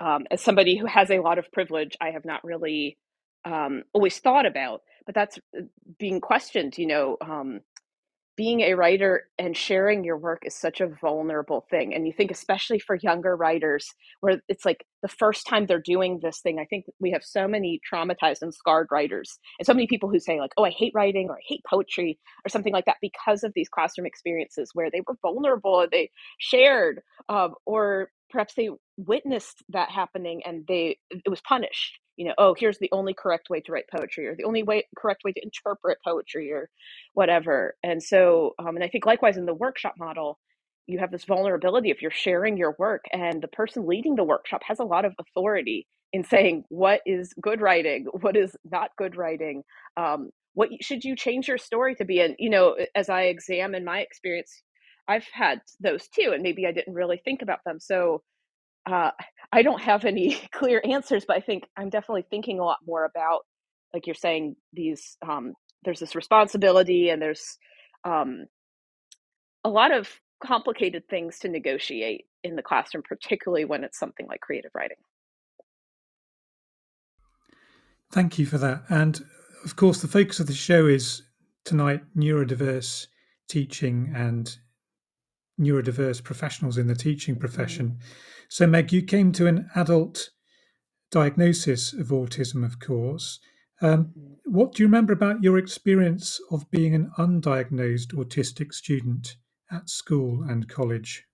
um, 0.00 0.26
as 0.30 0.40
somebody 0.40 0.76
who 0.76 0.86
has 0.86 1.10
a 1.10 1.18
lot 1.18 1.38
of 1.38 1.50
privilege, 1.52 1.96
I 2.00 2.10
have 2.10 2.24
not 2.24 2.44
really 2.44 2.96
um, 3.44 3.82
always 3.92 4.18
thought 4.18 4.46
about. 4.46 4.82
But 5.08 5.14
that's 5.14 5.38
uh, 5.56 5.62
being 5.98 6.20
questioned. 6.20 6.76
You 6.76 6.86
know, 6.86 7.16
um, 7.22 7.60
being 8.36 8.60
a 8.60 8.74
writer 8.74 9.24
and 9.36 9.56
sharing 9.56 10.04
your 10.04 10.16
work 10.16 10.42
is 10.44 10.54
such 10.54 10.80
a 10.80 10.86
vulnerable 10.86 11.66
thing. 11.70 11.92
And 11.92 12.06
you 12.06 12.12
think, 12.12 12.30
especially 12.30 12.78
for 12.78 12.94
younger 12.94 13.34
writers, 13.34 13.88
where 14.20 14.40
it's 14.48 14.64
like 14.66 14.84
the 15.02 15.08
first 15.08 15.46
time 15.48 15.66
they're 15.66 15.80
doing 15.80 16.20
this 16.22 16.40
thing, 16.40 16.60
I 16.60 16.66
think 16.66 16.84
we 17.00 17.10
have 17.10 17.24
so 17.24 17.48
many 17.48 17.80
traumatized 17.92 18.42
and 18.42 18.54
scarred 18.54 18.88
writers, 18.92 19.40
and 19.58 19.66
so 19.66 19.74
many 19.74 19.88
people 19.88 20.10
who 20.10 20.20
say, 20.20 20.38
like, 20.38 20.52
oh, 20.58 20.64
I 20.64 20.70
hate 20.70 20.92
writing 20.94 21.28
or 21.30 21.36
I 21.36 21.42
hate 21.48 21.62
poetry 21.68 22.18
or 22.44 22.50
something 22.50 22.72
like 22.72 22.84
that 22.84 22.98
because 23.00 23.42
of 23.42 23.52
these 23.54 23.68
classroom 23.68 24.06
experiences 24.06 24.70
where 24.74 24.90
they 24.90 25.00
were 25.08 25.16
vulnerable, 25.22 25.80
and 25.80 25.90
they 25.90 26.10
shared, 26.38 27.00
um, 27.28 27.54
or 27.66 28.10
perhaps 28.30 28.54
they 28.54 28.70
witnessed 28.96 29.62
that 29.70 29.90
happening 29.90 30.42
and 30.44 30.64
they 30.68 30.98
it 31.10 31.28
was 31.28 31.40
punished 31.40 31.98
you 32.16 32.26
know 32.26 32.34
oh 32.38 32.54
here's 32.58 32.78
the 32.78 32.90
only 32.92 33.14
correct 33.14 33.48
way 33.50 33.60
to 33.60 33.72
write 33.72 33.84
poetry 33.94 34.26
or 34.26 34.34
the 34.36 34.44
only 34.44 34.62
way 34.62 34.86
correct 34.96 35.22
way 35.24 35.32
to 35.32 35.42
interpret 35.42 35.98
poetry 36.04 36.52
or 36.52 36.68
whatever. 37.14 37.76
And 37.82 38.02
so 38.02 38.54
um, 38.58 38.76
and 38.76 38.84
i 38.84 38.88
think 38.88 39.06
likewise 39.06 39.36
in 39.36 39.46
the 39.46 39.54
workshop 39.54 39.94
model 39.98 40.38
you 40.86 40.98
have 40.98 41.10
this 41.10 41.24
vulnerability 41.24 41.90
if 41.90 42.02
you're 42.02 42.10
sharing 42.10 42.56
your 42.56 42.74
work 42.78 43.04
and 43.12 43.42
the 43.42 43.48
person 43.48 43.86
leading 43.86 44.16
the 44.16 44.24
workshop 44.24 44.62
has 44.66 44.78
a 44.80 44.84
lot 44.84 45.04
of 45.04 45.14
authority 45.20 45.86
in 46.12 46.24
saying 46.24 46.64
what 46.70 47.00
is 47.06 47.34
good 47.40 47.60
writing? 47.60 48.06
What 48.22 48.36
is 48.36 48.56
not 48.70 48.90
good 48.96 49.16
writing? 49.16 49.62
Um, 49.96 50.30
what 50.54 50.70
should 50.80 51.04
you 51.04 51.14
change 51.14 51.46
your 51.46 51.58
story 51.58 51.94
to 51.96 52.04
be? 52.04 52.20
And 52.20 52.34
you 52.38 52.50
know 52.50 52.76
as 52.94 53.08
i 53.08 53.22
examine 53.24 53.84
my 53.84 54.00
experience 54.00 54.62
i've 55.08 55.26
had 55.32 55.60
those 55.80 56.08
too 56.08 56.30
and 56.32 56.42
maybe 56.42 56.66
i 56.66 56.72
didn't 56.72 56.94
really 56.94 57.20
think 57.24 57.42
about 57.42 57.60
them 57.64 57.80
so 57.80 58.22
uh, 58.86 59.10
i 59.52 59.62
don't 59.62 59.80
have 59.80 60.04
any 60.04 60.34
clear 60.52 60.80
answers 60.84 61.24
but 61.26 61.36
i 61.36 61.40
think 61.40 61.64
i'm 61.76 61.90
definitely 61.90 62.24
thinking 62.30 62.58
a 62.58 62.64
lot 62.64 62.78
more 62.86 63.04
about 63.04 63.40
like 63.94 64.06
you're 64.06 64.14
saying 64.14 64.56
these 64.72 65.16
um, 65.26 65.54
there's 65.84 66.00
this 66.00 66.14
responsibility 66.14 67.10
and 67.10 67.22
there's 67.22 67.58
um, 68.04 68.46
a 69.64 69.68
lot 69.68 69.92
of 69.92 70.08
complicated 70.44 71.02
things 71.08 71.38
to 71.40 71.48
negotiate 71.48 72.26
in 72.44 72.56
the 72.56 72.62
classroom 72.62 73.02
particularly 73.02 73.64
when 73.64 73.84
it's 73.84 73.98
something 73.98 74.26
like 74.28 74.40
creative 74.40 74.70
writing. 74.74 74.96
Thank 78.12 78.38
you 78.38 78.46
for 78.46 78.58
that 78.58 78.84
and 78.88 79.24
of 79.64 79.76
course 79.76 80.00
the 80.00 80.08
focus 80.08 80.40
of 80.40 80.46
the 80.46 80.54
show 80.54 80.86
is 80.86 81.22
tonight 81.64 82.02
neurodiverse 82.16 83.06
teaching 83.48 84.12
and 84.14 84.58
neurodiverse 85.58 86.22
professionals 86.22 86.78
in 86.78 86.86
the 86.86 86.94
teaching 86.94 87.36
profession 87.36 87.88
mm-hmm. 87.90 88.02
so 88.48 88.66
meg 88.66 88.92
you 88.92 89.02
came 89.02 89.32
to 89.32 89.46
an 89.46 89.68
adult 89.74 90.30
diagnosis 91.10 91.92
of 91.92 92.08
autism 92.08 92.64
of 92.64 92.78
course 92.80 93.40
um, 93.80 94.12
what 94.44 94.74
do 94.74 94.82
you 94.82 94.86
remember 94.88 95.12
about 95.12 95.42
your 95.42 95.58
experience 95.58 96.40
of 96.50 96.70
being 96.70 96.94
an 96.94 97.12
undiagnosed 97.18 98.12
autistic 98.14 98.72
student 98.72 99.36
at 99.70 99.88
school 99.88 100.42
and 100.42 100.68
college? 100.68 101.24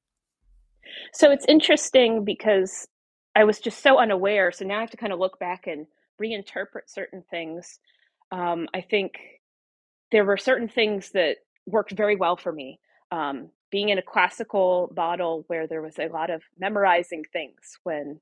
So 1.12 1.30
it's 1.30 1.46
interesting 1.48 2.24
because 2.24 2.87
I 3.34 3.44
was 3.44 3.60
just 3.60 3.82
so 3.82 3.98
unaware. 3.98 4.52
So 4.52 4.64
now 4.64 4.78
I 4.78 4.80
have 4.80 4.90
to 4.90 4.96
kind 4.96 5.12
of 5.12 5.18
look 5.18 5.38
back 5.38 5.66
and 5.66 5.87
reinterpret 6.20 6.87
certain 6.87 7.24
things. 7.30 7.78
Um, 8.30 8.68
I 8.74 8.82
think 8.82 9.14
there 10.12 10.24
were 10.24 10.37
certain 10.37 10.68
things 10.68 11.10
that 11.12 11.37
worked 11.66 11.92
very 11.92 12.16
well 12.16 12.37
for 12.37 12.52
me. 12.52 12.78
Um, 13.10 13.48
being 13.74 13.90
in 13.90 13.98
a 13.98 14.02
classical 14.02 14.92
model 14.96 15.44
where 15.48 15.66
there 15.66 15.82
was 15.82 15.98
a 15.98 16.08
lot 16.08 16.30
of 16.30 16.42
memorizing 16.60 17.24
things 17.34 17.78
when 17.84 18.20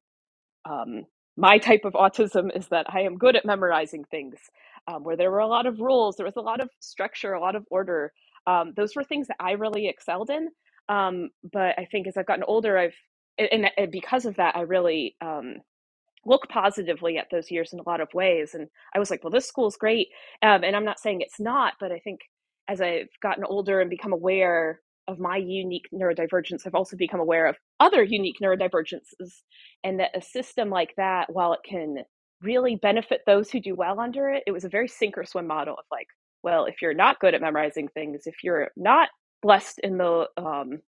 um, 0.67 1.05
my 1.37 1.59
type 1.59 1.83
of 1.85 1.95
autism 1.95 2.57
is 2.57 2.69
that 2.69 2.87
I 2.91 3.03
am 3.03 3.19
good 3.19 3.37
at 3.37 3.47
memorizing 3.47 4.05
things. 4.11 4.37
Um, 4.89 5.05
where 5.05 5.17
there 5.17 5.31
were 5.31 5.41
a 5.41 5.49
lot 5.49 5.67
of 5.67 5.81
rules, 5.81 6.17
there 6.17 6.27
was 6.27 6.37
a 6.39 6.43
lot 6.43 6.61
of 6.61 6.71
structure, 6.81 7.35
a 7.35 7.41
lot 7.41 7.57
of 7.57 7.67
order. 7.71 8.13
Um, 8.49 8.75
those 8.77 8.97
were 8.97 9.05
things 9.05 9.29
that 9.29 9.39
I 9.41 9.53
really 9.53 9.89
excelled 9.89 10.31
in. 10.31 10.51
Um, 10.89 11.31
but 11.53 11.79
I 11.79 11.87
think 11.93 12.09
as 12.09 12.19
I've 12.19 12.27
gotten 12.27 12.45
older, 12.45 12.79
I've 12.79 12.97
and, 13.39 13.71
and 13.79 13.93
because 13.93 14.27
of 14.27 14.37
that, 14.37 14.57
I 14.57 14.63
really 14.63 15.17
um, 15.23 15.57
look 16.27 16.49
positively 16.51 17.19
at 17.19 17.29
those 17.33 17.51
years 17.51 17.73
in 17.75 17.81
a 17.81 17.89
lot 17.89 18.01
of 18.03 18.15
ways. 18.15 18.55
And 18.55 18.69
I 18.95 19.01
was 19.01 19.11
like, 19.11 19.25
well, 19.25 19.33
this 19.33 19.49
school's 19.49 19.77
great, 19.77 20.09
um, 20.43 20.65
and 20.65 20.77
I'm 20.77 20.87
not 20.87 21.01
saying 21.01 21.23
it's 21.23 21.41
not, 21.41 21.75
but 21.81 21.93
I 21.93 22.01
think 22.01 22.21
as 22.69 22.81
I've 22.83 23.09
gotten 23.23 23.45
older 23.45 23.81
and 23.81 23.91
become 23.91 24.13
aware 24.15 24.81
of 25.09 25.19
my 25.19 25.37
unique 25.37 25.89
neurodivergence, 25.93 26.67
I've 26.67 26.75
also 26.75 26.97
become 26.97 27.21
aware 27.21 27.47
of 27.47 27.57
other 27.81 28.03
unique 28.03 28.37
neurodivergences, 28.43 29.43
and 29.85 30.01
that 30.01 30.17
a 30.17 30.23
system 30.23 30.71
like 30.71 30.95
that, 30.97 31.33
while 31.33 31.53
it 31.53 31.61
can 31.69 31.99
really 32.43 32.77
benefit 32.77 33.23
those 33.27 33.51
who 33.51 33.61
do 33.61 33.75
well 33.75 34.01
under 34.01 34.29
it, 34.31 34.43
it 34.47 34.53
was 34.53 34.65
a 34.65 34.69
very 34.69 34.89
sink 34.89 35.17
or 35.19 35.25
swim 35.25 35.47
model 35.47 35.75
of 35.75 35.85
like, 35.91 36.09
well, 36.43 36.65
if 36.67 36.83
you're 36.83 36.95
not 36.95 37.21
good 37.21 37.35
at 37.35 37.41
memorizing 37.41 37.89
things, 37.89 38.23
if 38.27 38.43
you're 38.43 38.71
not 38.77 39.09
blessed 39.43 39.79
in 39.81 39.97
the 39.99 40.27
um, 40.37 40.81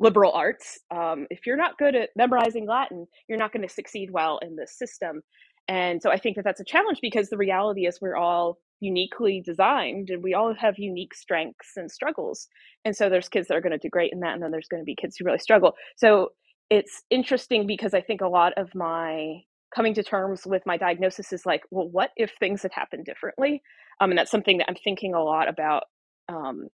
liberal 0.00 0.32
arts, 0.32 0.78
um, 0.94 1.26
if 1.30 1.46
you're 1.46 1.56
not 1.56 1.78
good 1.78 1.94
at 1.94 2.10
memorizing 2.16 2.66
Latin, 2.66 3.06
you're 3.28 3.38
not 3.38 3.52
going 3.52 3.66
to 3.66 3.72
succeed 3.72 4.10
well 4.10 4.38
in 4.42 4.56
this 4.56 4.76
system. 4.76 5.22
And 5.68 6.02
so 6.02 6.10
I 6.10 6.18
think 6.18 6.36
that 6.36 6.44
that's 6.44 6.60
a 6.60 6.64
challenge 6.64 6.98
because 7.02 7.28
the 7.28 7.36
reality 7.36 7.86
is 7.86 8.00
we're 8.00 8.16
all 8.16 8.58
uniquely 8.80 9.42
designed 9.44 10.10
and 10.10 10.22
we 10.22 10.34
all 10.34 10.54
have 10.54 10.78
unique 10.78 11.14
strengths 11.14 11.76
and 11.76 11.90
struggles. 11.90 12.48
And 12.84 12.96
so 12.96 13.08
there's 13.08 13.28
kids 13.28 13.48
that 13.48 13.56
are 13.56 13.60
going 13.60 13.72
to 13.72 13.78
do 13.78 13.88
great 13.88 14.12
in 14.12 14.20
that, 14.20 14.34
and 14.34 14.42
then 14.42 14.50
there's 14.50 14.68
going 14.68 14.82
to 14.82 14.86
be 14.86 14.96
kids 14.96 15.16
who 15.16 15.24
really 15.24 15.38
struggle. 15.38 15.74
So 15.96 16.30
it's 16.70 17.02
interesting 17.10 17.66
because 17.66 17.94
I 17.94 18.00
think 18.00 18.20
a 18.20 18.28
lot 18.28 18.52
of 18.56 18.74
my 18.74 19.40
coming 19.74 19.94
to 19.94 20.02
terms 20.02 20.46
with 20.46 20.62
my 20.64 20.76
diagnosis 20.76 21.32
is 21.32 21.44
like, 21.44 21.62
well, 21.70 21.88
what 21.88 22.10
if 22.16 22.32
things 22.40 22.62
had 22.62 22.72
happened 22.72 23.04
differently? 23.04 23.62
Um, 24.00 24.10
and 24.10 24.18
that's 24.18 24.30
something 24.30 24.58
that 24.58 24.66
I'm 24.68 24.76
thinking 24.76 25.14
a 25.14 25.22
lot 25.22 25.48
about 25.48 25.84
um, 26.28 26.68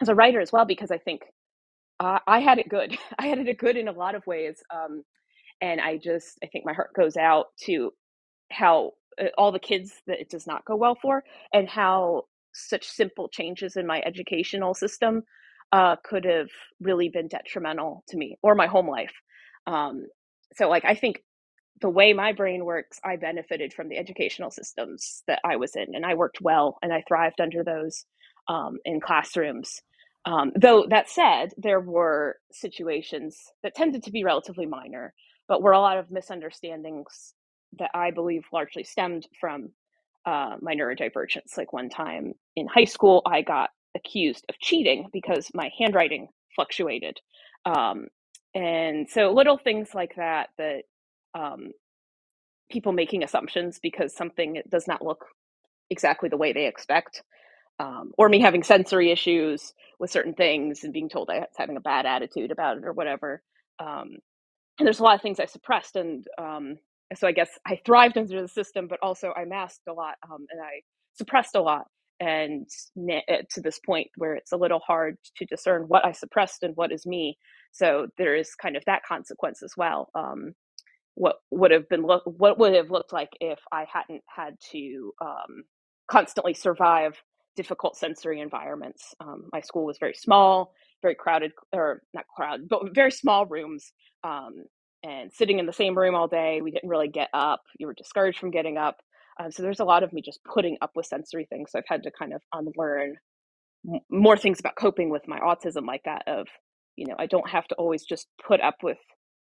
as 0.00 0.08
a 0.08 0.14
writer 0.14 0.40
as 0.40 0.52
well, 0.52 0.64
because 0.64 0.90
I 0.90 0.98
think 0.98 1.22
I 2.26 2.40
had 2.40 2.58
it 2.58 2.68
good. 2.68 2.96
I 3.18 3.26
had 3.26 3.38
it 3.38 3.58
good 3.58 3.76
in 3.76 3.88
a 3.88 3.92
lot 3.92 4.14
of 4.14 4.26
ways. 4.26 4.62
Um, 4.74 5.02
and 5.60 5.80
I 5.80 5.98
just, 5.98 6.38
I 6.42 6.46
think 6.46 6.64
my 6.66 6.72
heart 6.72 6.90
goes 6.94 7.16
out 7.16 7.46
to 7.64 7.92
how 8.50 8.92
all 9.36 9.52
the 9.52 9.58
kids 9.58 9.92
that 10.06 10.20
it 10.20 10.30
does 10.30 10.46
not 10.46 10.64
go 10.64 10.76
well 10.76 10.96
for 11.00 11.22
and 11.52 11.68
how 11.68 12.24
such 12.54 12.86
simple 12.86 13.28
changes 13.28 13.76
in 13.76 13.86
my 13.86 14.02
educational 14.04 14.74
system 14.74 15.22
uh, 15.72 15.96
could 16.04 16.24
have 16.24 16.48
really 16.80 17.08
been 17.08 17.28
detrimental 17.28 18.04
to 18.08 18.16
me 18.16 18.36
or 18.42 18.54
my 18.54 18.66
home 18.66 18.88
life. 18.88 19.12
Um, 19.66 20.06
so, 20.54 20.68
like, 20.68 20.84
I 20.84 20.94
think 20.94 21.22
the 21.80 21.88
way 21.88 22.12
my 22.12 22.32
brain 22.32 22.64
works, 22.64 23.00
I 23.04 23.16
benefited 23.16 23.72
from 23.72 23.88
the 23.88 23.98
educational 23.98 24.50
systems 24.50 25.22
that 25.26 25.40
I 25.44 25.56
was 25.56 25.74
in, 25.74 25.94
and 25.94 26.04
I 26.04 26.14
worked 26.14 26.40
well 26.40 26.78
and 26.82 26.92
I 26.92 27.02
thrived 27.08 27.40
under 27.40 27.64
those 27.64 28.04
um, 28.48 28.78
in 28.84 29.00
classrooms. 29.00 29.80
Um, 30.24 30.52
though 30.54 30.86
that 30.88 31.08
said, 31.08 31.52
there 31.56 31.80
were 31.80 32.36
situations 32.52 33.36
that 33.62 33.74
tended 33.74 34.04
to 34.04 34.12
be 34.12 34.24
relatively 34.24 34.66
minor, 34.66 35.14
but 35.48 35.62
were 35.62 35.72
a 35.72 35.80
lot 35.80 35.98
of 35.98 36.10
misunderstandings 36.10 37.34
that 37.78 37.90
I 37.94 38.10
believe 38.10 38.44
largely 38.52 38.84
stemmed 38.84 39.26
from 39.40 39.70
uh, 40.26 40.56
my 40.60 40.74
neurodivergence. 40.74 41.56
Like 41.56 41.72
one 41.72 41.88
time 41.88 42.34
in 42.56 42.66
high 42.66 42.84
school, 42.84 43.22
I 43.26 43.42
got 43.42 43.70
accused 43.96 44.44
of 44.48 44.58
cheating 44.58 45.08
because 45.12 45.50
my 45.54 45.70
handwriting 45.78 46.28
fluctuated. 46.54 47.18
Um, 47.64 48.08
and 48.54 49.08
so 49.08 49.32
little 49.32 49.58
things 49.58 49.90
like 49.94 50.16
that 50.16 50.50
that 50.58 50.82
um, 51.34 51.72
people 52.70 52.92
making 52.92 53.22
assumptions 53.22 53.78
because 53.82 54.14
something 54.14 54.62
does 54.70 54.86
not 54.88 55.04
look 55.04 55.26
exactly 55.90 56.28
the 56.28 56.36
way 56.36 56.52
they 56.52 56.66
expect. 56.66 57.22
Um, 57.80 58.12
or 58.18 58.28
me 58.28 58.40
having 58.40 58.62
sensory 58.62 59.10
issues 59.10 59.72
with 59.98 60.10
certain 60.10 60.34
things 60.34 60.84
and 60.84 60.92
being 60.92 61.08
told 61.08 61.30
I 61.30 61.40
was 61.40 61.48
having 61.56 61.76
a 61.76 61.80
bad 61.80 62.06
attitude 62.06 62.50
about 62.52 62.78
it 62.78 62.84
or 62.84 62.92
whatever. 62.92 63.42
Um, 63.80 64.18
and 64.78 64.86
there's 64.86 65.00
a 65.00 65.04
lot 65.04 65.16
of 65.16 65.22
things 65.22 65.40
I 65.40 65.46
suppressed, 65.46 65.96
and 65.96 66.26
um, 66.38 66.78
so 67.14 67.26
I 67.26 67.32
guess 67.32 67.50
I 67.66 67.80
thrived 67.84 68.18
under 68.18 68.40
the 68.40 68.48
system, 68.48 68.86
but 68.88 68.98
also 69.02 69.32
I 69.36 69.44
masked 69.44 69.88
a 69.88 69.92
lot 69.92 70.14
um, 70.30 70.46
and 70.50 70.60
I 70.60 70.80
suppressed 71.14 71.54
a 71.54 71.62
lot. 71.62 71.86
And 72.20 72.68
eh, 73.10 73.42
to 73.50 73.60
this 73.60 73.80
point 73.84 74.08
where 74.16 74.34
it's 74.34 74.52
a 74.52 74.56
little 74.56 74.78
hard 74.86 75.16
to 75.36 75.44
discern 75.46 75.82
what 75.88 76.04
I 76.04 76.12
suppressed 76.12 76.62
and 76.62 76.76
what 76.76 76.92
is 76.92 77.04
me. 77.04 77.36
So 77.72 78.06
there 78.16 78.36
is 78.36 78.54
kind 78.54 78.76
of 78.76 78.84
that 78.86 79.02
consequence 79.04 79.62
as 79.62 79.72
well. 79.76 80.08
Um, 80.14 80.52
what 81.14 81.36
would 81.50 81.72
have 81.72 81.88
been 81.88 82.02
what 82.02 82.58
would 82.58 82.74
have 82.74 82.90
looked 82.90 83.12
like 83.12 83.30
if 83.40 83.58
I 83.70 83.86
hadn't 83.92 84.22
had 84.34 84.54
to 84.70 85.12
um, 85.20 85.64
constantly 86.08 86.54
survive 86.54 87.20
difficult 87.56 87.96
sensory 87.96 88.40
environments. 88.40 89.14
Um, 89.20 89.48
my 89.52 89.60
school 89.60 89.84
was 89.84 89.98
very 89.98 90.14
small, 90.14 90.72
very 91.02 91.14
crowded, 91.14 91.52
or 91.72 92.02
not 92.14 92.24
crowded, 92.34 92.68
but 92.68 92.94
very 92.94 93.10
small 93.10 93.46
rooms. 93.46 93.92
Um, 94.24 94.64
and 95.02 95.32
sitting 95.32 95.58
in 95.58 95.66
the 95.66 95.72
same 95.72 95.96
room 95.96 96.14
all 96.14 96.28
day, 96.28 96.60
we 96.62 96.70
didn't 96.70 96.88
really 96.88 97.08
get 97.08 97.28
up. 97.34 97.62
You 97.78 97.86
were 97.86 97.94
discouraged 97.94 98.38
from 98.38 98.50
getting 98.50 98.78
up. 98.78 99.00
Um, 99.40 99.50
so 99.50 99.62
there's 99.62 99.80
a 99.80 99.84
lot 99.84 100.02
of 100.02 100.12
me 100.12 100.22
just 100.22 100.40
putting 100.44 100.76
up 100.80 100.92
with 100.94 101.06
sensory 101.06 101.46
things. 101.46 101.72
So 101.72 101.78
I've 101.78 101.84
had 101.88 102.02
to 102.04 102.10
kind 102.10 102.32
of 102.32 102.42
unlearn 102.52 103.16
more 104.10 104.36
things 104.36 104.60
about 104.60 104.76
coping 104.76 105.10
with 105.10 105.26
my 105.26 105.40
autism, 105.40 105.86
like 105.86 106.02
that 106.04 106.22
of, 106.26 106.46
you 106.96 107.06
know, 107.06 107.16
I 107.18 107.26
don't 107.26 107.48
have 107.48 107.66
to 107.68 107.74
always 107.76 108.04
just 108.04 108.28
put 108.46 108.60
up 108.60 108.76
with 108.82 108.98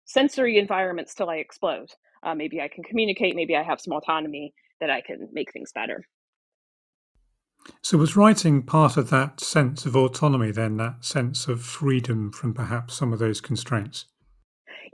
sensory 0.04 0.58
environments 0.58 1.14
till 1.14 1.30
I 1.30 1.36
explode. 1.36 1.90
Uh, 2.22 2.34
maybe 2.34 2.60
I 2.60 2.68
can 2.68 2.84
communicate. 2.84 3.36
Maybe 3.36 3.56
I 3.56 3.62
have 3.62 3.80
some 3.80 3.94
autonomy 3.94 4.52
that 4.80 4.90
I 4.90 5.00
can 5.00 5.28
make 5.32 5.52
things 5.52 5.72
better. 5.72 6.04
So, 7.82 7.98
was 7.98 8.16
writing 8.16 8.62
part 8.62 8.96
of 8.96 9.10
that 9.10 9.40
sense 9.40 9.86
of 9.86 9.96
autonomy, 9.96 10.52
then, 10.52 10.76
that 10.76 11.04
sense 11.04 11.48
of 11.48 11.62
freedom 11.62 12.30
from 12.30 12.54
perhaps 12.54 12.94
some 12.94 13.12
of 13.12 13.18
those 13.18 13.40
constraints? 13.40 14.06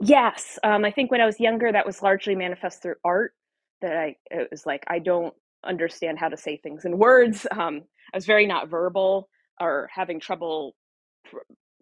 Yes, 0.01 0.59
um, 0.63 0.85
I 0.85 0.91
think 0.91 1.11
when 1.11 1.21
I 1.21 1.25
was 1.25 1.39
younger, 1.39 1.71
that 1.71 1.85
was 1.85 2.01
largely 2.01 2.35
manifest 2.35 2.81
through 2.81 2.95
art. 3.03 3.33
That 3.81 3.97
I 3.97 4.15
it 4.31 4.49
was 4.51 4.65
like 4.65 4.83
I 4.87 4.99
don't 4.99 5.33
understand 5.65 6.19
how 6.19 6.29
to 6.29 6.37
say 6.37 6.57
things 6.57 6.85
in 6.85 6.97
words. 6.97 7.45
Um, 7.57 7.83
I 8.13 8.17
was 8.17 8.25
very 8.25 8.47
not 8.47 8.69
verbal 8.69 9.29
or 9.59 9.89
having 9.93 10.19
trouble. 10.19 10.75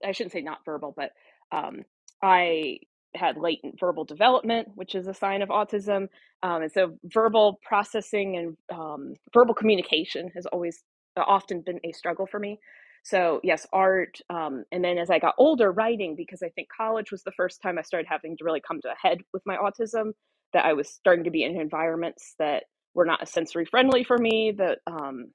I 0.06 0.12
shouldn't 0.14 0.34
say 0.34 0.42
not 0.42 0.66
verbal, 0.66 0.94
but 0.96 1.12
um, 1.52 1.84
I 2.24 2.80
had 3.16 3.38
latent 3.38 3.80
verbal 3.80 4.06
development, 4.06 4.70
which 4.76 4.96
is 4.96 5.08
a 5.08 5.14
sign 5.14 5.42
of 5.42 5.50
autism. 5.50 6.08
Um, 6.44 6.64
and 6.64 6.72
so 6.72 6.98
verbal 7.06 7.60
processing 7.64 8.38
and 8.38 8.58
um, 8.80 9.16
verbal 9.34 9.54
communication 9.56 10.32
has 10.36 10.46
always 10.48 10.84
uh, 11.18 11.24
often 11.28 11.62
been 11.62 11.80
a 11.84 11.92
struggle 11.94 12.28
for 12.28 12.40
me. 12.40 12.60
So 13.04 13.40
yes, 13.44 13.68
art, 13.74 14.20
um, 14.30 14.64
and 14.72 14.84
then 14.84 14.98
as 14.98 15.10
I 15.10 15.20
got 15.20 15.36
older, 15.38 15.72
writing 15.72 16.16
because 16.16 16.44
I 16.44 16.50
think 16.50 16.68
college 16.76 17.12
was 17.12 17.24
the 17.24 17.32
first 17.32 17.62
time 17.62 17.78
I 17.80 17.82
started 17.82 18.08
having 18.10 18.38
to 18.38 18.44
really 18.44 18.62
come 18.66 18.82
to 18.82 18.90
a 18.90 18.96
head 19.08 19.20
with 19.34 19.44
my 19.46 19.58
autism. 19.58 20.12
That 20.54 20.66
I 20.66 20.74
was 20.74 20.90
starting 20.90 21.26
to 21.26 21.32
be 21.32 21.44
in 21.44 21.60
environments 21.60 22.36
that 22.40 22.64
were 22.94 23.06
not 23.06 23.22
as 23.22 23.32
sensory 23.32 23.66
friendly 23.66 24.04
for 24.04 24.18
me. 24.18 24.54
That 24.58 24.80
um, 24.88 25.28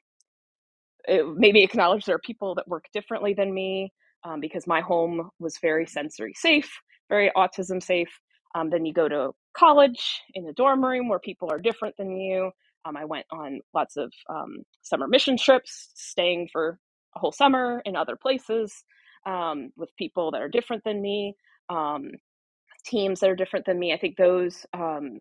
it 1.08 1.26
made 1.36 1.54
me 1.54 1.64
acknowledge 1.64 2.04
there 2.04 2.16
are 2.16 2.20
people 2.20 2.54
that 2.56 2.68
work 2.68 2.86
differently 2.92 3.34
than 3.34 3.52
me 3.52 3.92
um, 4.24 4.40
because 4.40 4.66
my 4.66 4.80
home 4.80 5.30
was 5.38 5.58
very 5.62 5.86
sensory 5.86 6.34
safe, 6.36 6.70
very 7.08 7.30
autism 7.36 7.82
safe. 7.82 8.10
Um, 8.54 8.70
then 8.70 8.86
you 8.86 8.92
go 8.92 9.08
to 9.08 9.32
college 9.56 10.22
in 10.34 10.46
a 10.48 10.52
dorm 10.52 10.84
room 10.84 11.08
where 11.08 11.18
people 11.18 11.50
are 11.52 11.58
different 11.58 11.96
than 11.98 12.16
you. 12.16 12.50
Um, 12.84 12.96
I 12.96 13.04
went 13.04 13.26
on 13.32 13.60
lots 13.74 13.96
of 13.96 14.12
um, 14.30 14.58
summer 14.82 15.08
mission 15.08 15.36
trips, 15.36 15.90
staying 15.94 16.48
for 16.52 16.78
a 17.16 17.20
whole 17.20 17.32
summer 17.32 17.82
in 17.86 17.96
other 17.96 18.16
places 18.16 18.84
um, 19.26 19.70
with 19.76 19.96
people 19.96 20.32
that 20.32 20.42
are 20.42 20.48
different 20.50 20.84
than 20.84 21.02
me, 21.02 21.36
um, 21.70 22.12
teams 22.86 23.20
that 23.20 23.30
are 23.30 23.36
different 23.36 23.66
than 23.66 23.78
me. 23.78 23.92
I 23.94 23.98
think 23.98 24.16
those 24.16 24.66
um, 24.74 25.18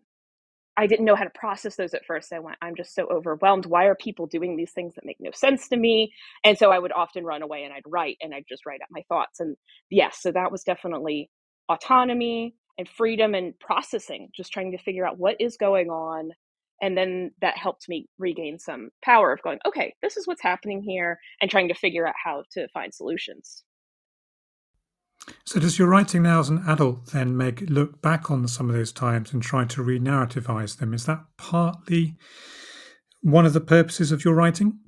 I 0.76 0.88
didn't 0.88 1.06
know 1.06 1.16
how 1.16 1.24
to 1.24 1.30
process 1.30 1.76
those 1.76 1.94
at 1.94 2.06
first. 2.06 2.34
I 2.34 2.40
went, 2.40 2.58
I'm 2.62 2.76
just 2.76 2.96
so 2.96 3.06
overwhelmed. 3.08 3.66
Why 3.66 3.86
are 3.86 3.96
people 3.96 4.26
doing 4.26 4.56
these 4.56 4.72
things 4.72 4.96
that 4.96 5.06
make 5.06 5.18
no 5.20 5.30
sense 5.32 5.68
to 5.70 5.78
me? 5.78 6.12
And 6.44 6.58
so 6.58 6.72
I 6.72 6.80
would 6.80 6.92
often 6.92 7.24
run 7.24 7.42
away 7.42 7.64
and 7.64 7.74
I'd 7.74 7.84
write 7.86 8.18
and 8.22 8.34
I'd 8.34 8.46
just 8.50 8.66
write 8.66 8.82
out 8.82 8.88
my 8.90 9.04
thoughts. 9.08 9.40
And 9.40 9.56
yes, 9.90 10.18
so 10.20 10.32
that 10.32 10.52
was 10.52 10.64
definitely 10.64 11.30
autonomy 11.70 12.56
and 12.78 12.90
freedom 12.90 13.36
and 13.36 13.58
processing, 13.60 14.30
just 14.36 14.52
trying 14.52 14.72
to 14.72 14.78
figure 14.80 15.06
out 15.06 15.20
what 15.20 15.36
is 15.40 15.58
going 15.58 15.90
on. 15.90 16.32
And 16.80 16.96
then 16.96 17.32
that 17.40 17.56
helped 17.56 17.88
me 17.88 18.06
regain 18.18 18.58
some 18.58 18.90
power 19.02 19.32
of 19.32 19.42
going, 19.42 19.58
okay, 19.66 19.94
this 20.02 20.16
is 20.16 20.26
what's 20.26 20.42
happening 20.42 20.82
here, 20.82 21.18
and 21.40 21.50
trying 21.50 21.68
to 21.68 21.74
figure 21.74 22.06
out 22.06 22.14
how 22.22 22.44
to 22.52 22.68
find 22.68 22.92
solutions. 22.92 23.64
So, 25.44 25.58
does 25.58 25.78
your 25.78 25.88
writing 25.88 26.22
now 26.22 26.40
as 26.40 26.48
an 26.48 26.62
adult 26.68 27.06
then 27.06 27.36
make 27.36 27.62
look 27.62 28.00
back 28.00 28.30
on 28.30 28.46
some 28.46 28.68
of 28.68 28.76
those 28.76 28.92
times 28.92 29.32
and 29.32 29.42
try 29.42 29.64
to 29.64 29.82
re 29.82 29.98
narrativize 29.98 30.78
them? 30.78 30.94
Is 30.94 31.06
that 31.06 31.24
partly 31.36 32.16
one 33.22 33.46
of 33.46 33.52
the 33.52 33.60
purposes 33.60 34.12
of 34.12 34.24
your 34.24 34.34
writing? 34.34 34.78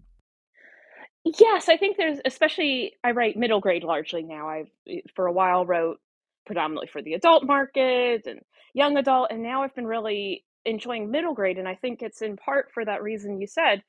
Yes, 1.25 1.69
I 1.69 1.77
think 1.77 1.97
there's 1.97 2.21
especially 2.25 2.93
I 3.03 3.11
write 3.11 3.37
middle 3.37 3.61
grade 3.61 3.83
largely 3.83 4.23
now. 4.23 4.49
I've 4.49 4.71
eh, 4.89 5.01
for 5.15 5.27
a 5.27 5.33
while 5.33 5.67
wrote 5.67 5.99
predominantly 6.47 6.89
for 6.89 7.03
the 7.03 7.15
adult 7.15 7.45
market 7.45 8.27
and 8.27 8.41
young 8.75 8.97
adult, 8.97 9.29
and 9.31 9.43
now 9.43 9.63
I've 9.63 9.75
been 9.75 9.87
really 9.87 10.45
enjoying 10.65 11.11
middle 11.11 11.35
grade, 11.35 11.59
and 11.59 11.69
I 11.69 11.75
think 11.75 12.03
it's 12.03 12.23
in 12.23 12.37
part 12.37 12.71
for 12.73 12.85
that 12.85 13.03
reason 13.03 13.41
you 13.41 13.47
said. 13.47 13.83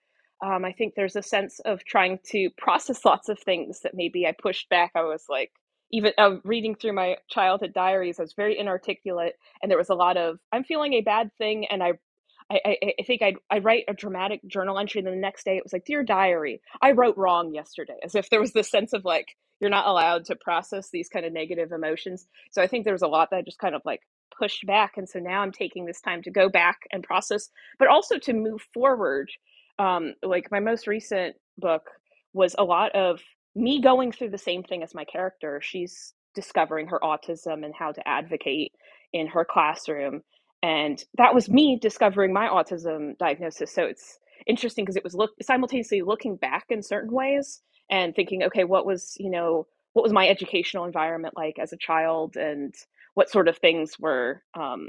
Um, 0.43 0.63
I 0.63 0.71
think 0.71 0.93
there's 0.95 1.17
a 1.17 1.21
sense 1.21 1.59
of 1.65 1.83
trying 1.83 2.19
to 2.27 2.49
process 2.57 3.03
lots 3.05 3.29
of 3.29 3.39
things 3.39 3.81
that 3.81 3.93
maybe 3.93 4.25
I 4.25 4.33
pushed 4.39 4.69
back. 4.69 4.91
I 4.95 5.03
was 5.03 5.25
like, 5.29 5.51
even 5.91 6.13
uh, 6.17 6.37
reading 6.43 6.75
through 6.75 6.93
my 6.93 7.17
childhood 7.29 7.73
diaries, 7.73 8.19
I 8.19 8.23
was 8.23 8.33
very 8.33 8.57
inarticulate, 8.57 9.33
and 9.61 9.69
there 9.69 9.77
was 9.77 9.89
a 9.89 9.95
lot 9.95 10.17
of 10.17 10.39
I'm 10.51 10.63
feeling 10.63 10.93
a 10.93 11.01
bad 11.01 11.31
thing, 11.37 11.65
and 11.65 11.83
I. 11.83 11.93
I, 12.51 12.77
I, 12.99 13.03
think 13.03 13.21
I'd, 13.21 13.35
I'd 13.51 13.63
write 13.63 13.83
a 13.87 13.93
dramatic 13.93 14.41
journal 14.47 14.79
entry, 14.79 14.97
and 14.97 15.05
then 15.05 15.13
the 15.13 15.21
next 15.21 15.43
day 15.43 15.57
it 15.57 15.63
was 15.63 15.71
like, 15.71 15.85
Dear 15.85 16.01
Diary, 16.01 16.61
I 16.81 16.93
wrote 16.93 17.15
wrong 17.15 17.53
yesterday, 17.53 17.97
as 18.03 18.15
if 18.15 18.31
there 18.31 18.39
was 18.39 18.53
this 18.53 18.71
sense 18.71 18.91
of 18.91 19.05
like, 19.05 19.35
you're 19.59 19.69
not 19.69 19.85
allowed 19.85 20.25
to 20.25 20.35
process 20.35 20.89
these 20.89 21.09
kind 21.09 21.27
of 21.27 21.31
negative 21.33 21.71
emotions. 21.71 22.27
So 22.51 22.63
I 22.63 22.67
think 22.67 22.85
there 22.85 22.93
was 22.93 23.03
a 23.03 23.07
lot 23.07 23.29
that 23.29 23.37
I 23.37 23.41
just 23.43 23.59
kind 23.59 23.75
of 23.75 23.83
like 23.85 24.01
pushed 24.37 24.65
back. 24.65 24.93
And 24.97 25.07
so 25.07 25.19
now 25.19 25.41
I'm 25.41 25.51
taking 25.51 25.85
this 25.85 26.01
time 26.01 26.21
to 26.23 26.31
go 26.31 26.49
back 26.49 26.79
and 26.91 27.03
process, 27.03 27.49
but 27.77 27.87
also 27.87 28.17
to 28.19 28.33
move 28.33 28.61
forward. 28.73 29.29
Um, 29.77 30.13
like 30.23 30.51
my 30.51 30.59
most 30.59 30.87
recent 30.87 31.35
book 31.57 31.83
was 32.33 32.55
a 32.57 32.63
lot 32.63 32.93
of 32.95 33.21
me 33.55 33.81
going 33.81 34.11
through 34.11 34.29
the 34.29 34.37
same 34.37 34.63
thing 34.63 34.83
as 34.83 34.93
my 34.93 35.05
character. 35.05 35.59
She's 35.63 36.13
discovering 36.35 36.87
her 36.87 36.99
autism 37.01 37.65
and 37.65 37.73
how 37.77 37.91
to 37.91 38.07
advocate 38.07 38.73
in 39.13 39.27
her 39.27 39.45
classroom. 39.45 40.21
And 40.61 41.03
that 41.17 41.33
was 41.33 41.49
me 41.49 41.79
discovering 41.81 42.33
my 42.33 42.47
autism 42.47 43.17
diagnosis. 43.17 43.73
So 43.73 43.83
it's 43.83 44.19
interesting 44.45 44.85
because 44.85 44.95
it 44.95 45.03
was 45.03 45.15
look 45.15 45.31
simultaneously 45.41 46.01
looking 46.01 46.35
back 46.35 46.65
in 46.69 46.83
certain 46.83 47.11
ways 47.11 47.61
and 47.89 48.15
thinking, 48.15 48.43
okay, 48.43 48.63
what 48.63 48.85
was, 48.85 49.15
you 49.19 49.31
know, 49.31 49.67
what 49.93 50.03
was 50.03 50.13
my 50.13 50.27
educational 50.27 50.85
environment 50.85 51.35
like 51.35 51.57
as 51.59 51.73
a 51.73 51.77
child 51.77 52.35
and 52.37 52.73
what 53.19 53.29
sort 53.29 53.49
of 53.49 53.57
things 53.57 53.99
were 53.99 54.41
um, 54.57 54.87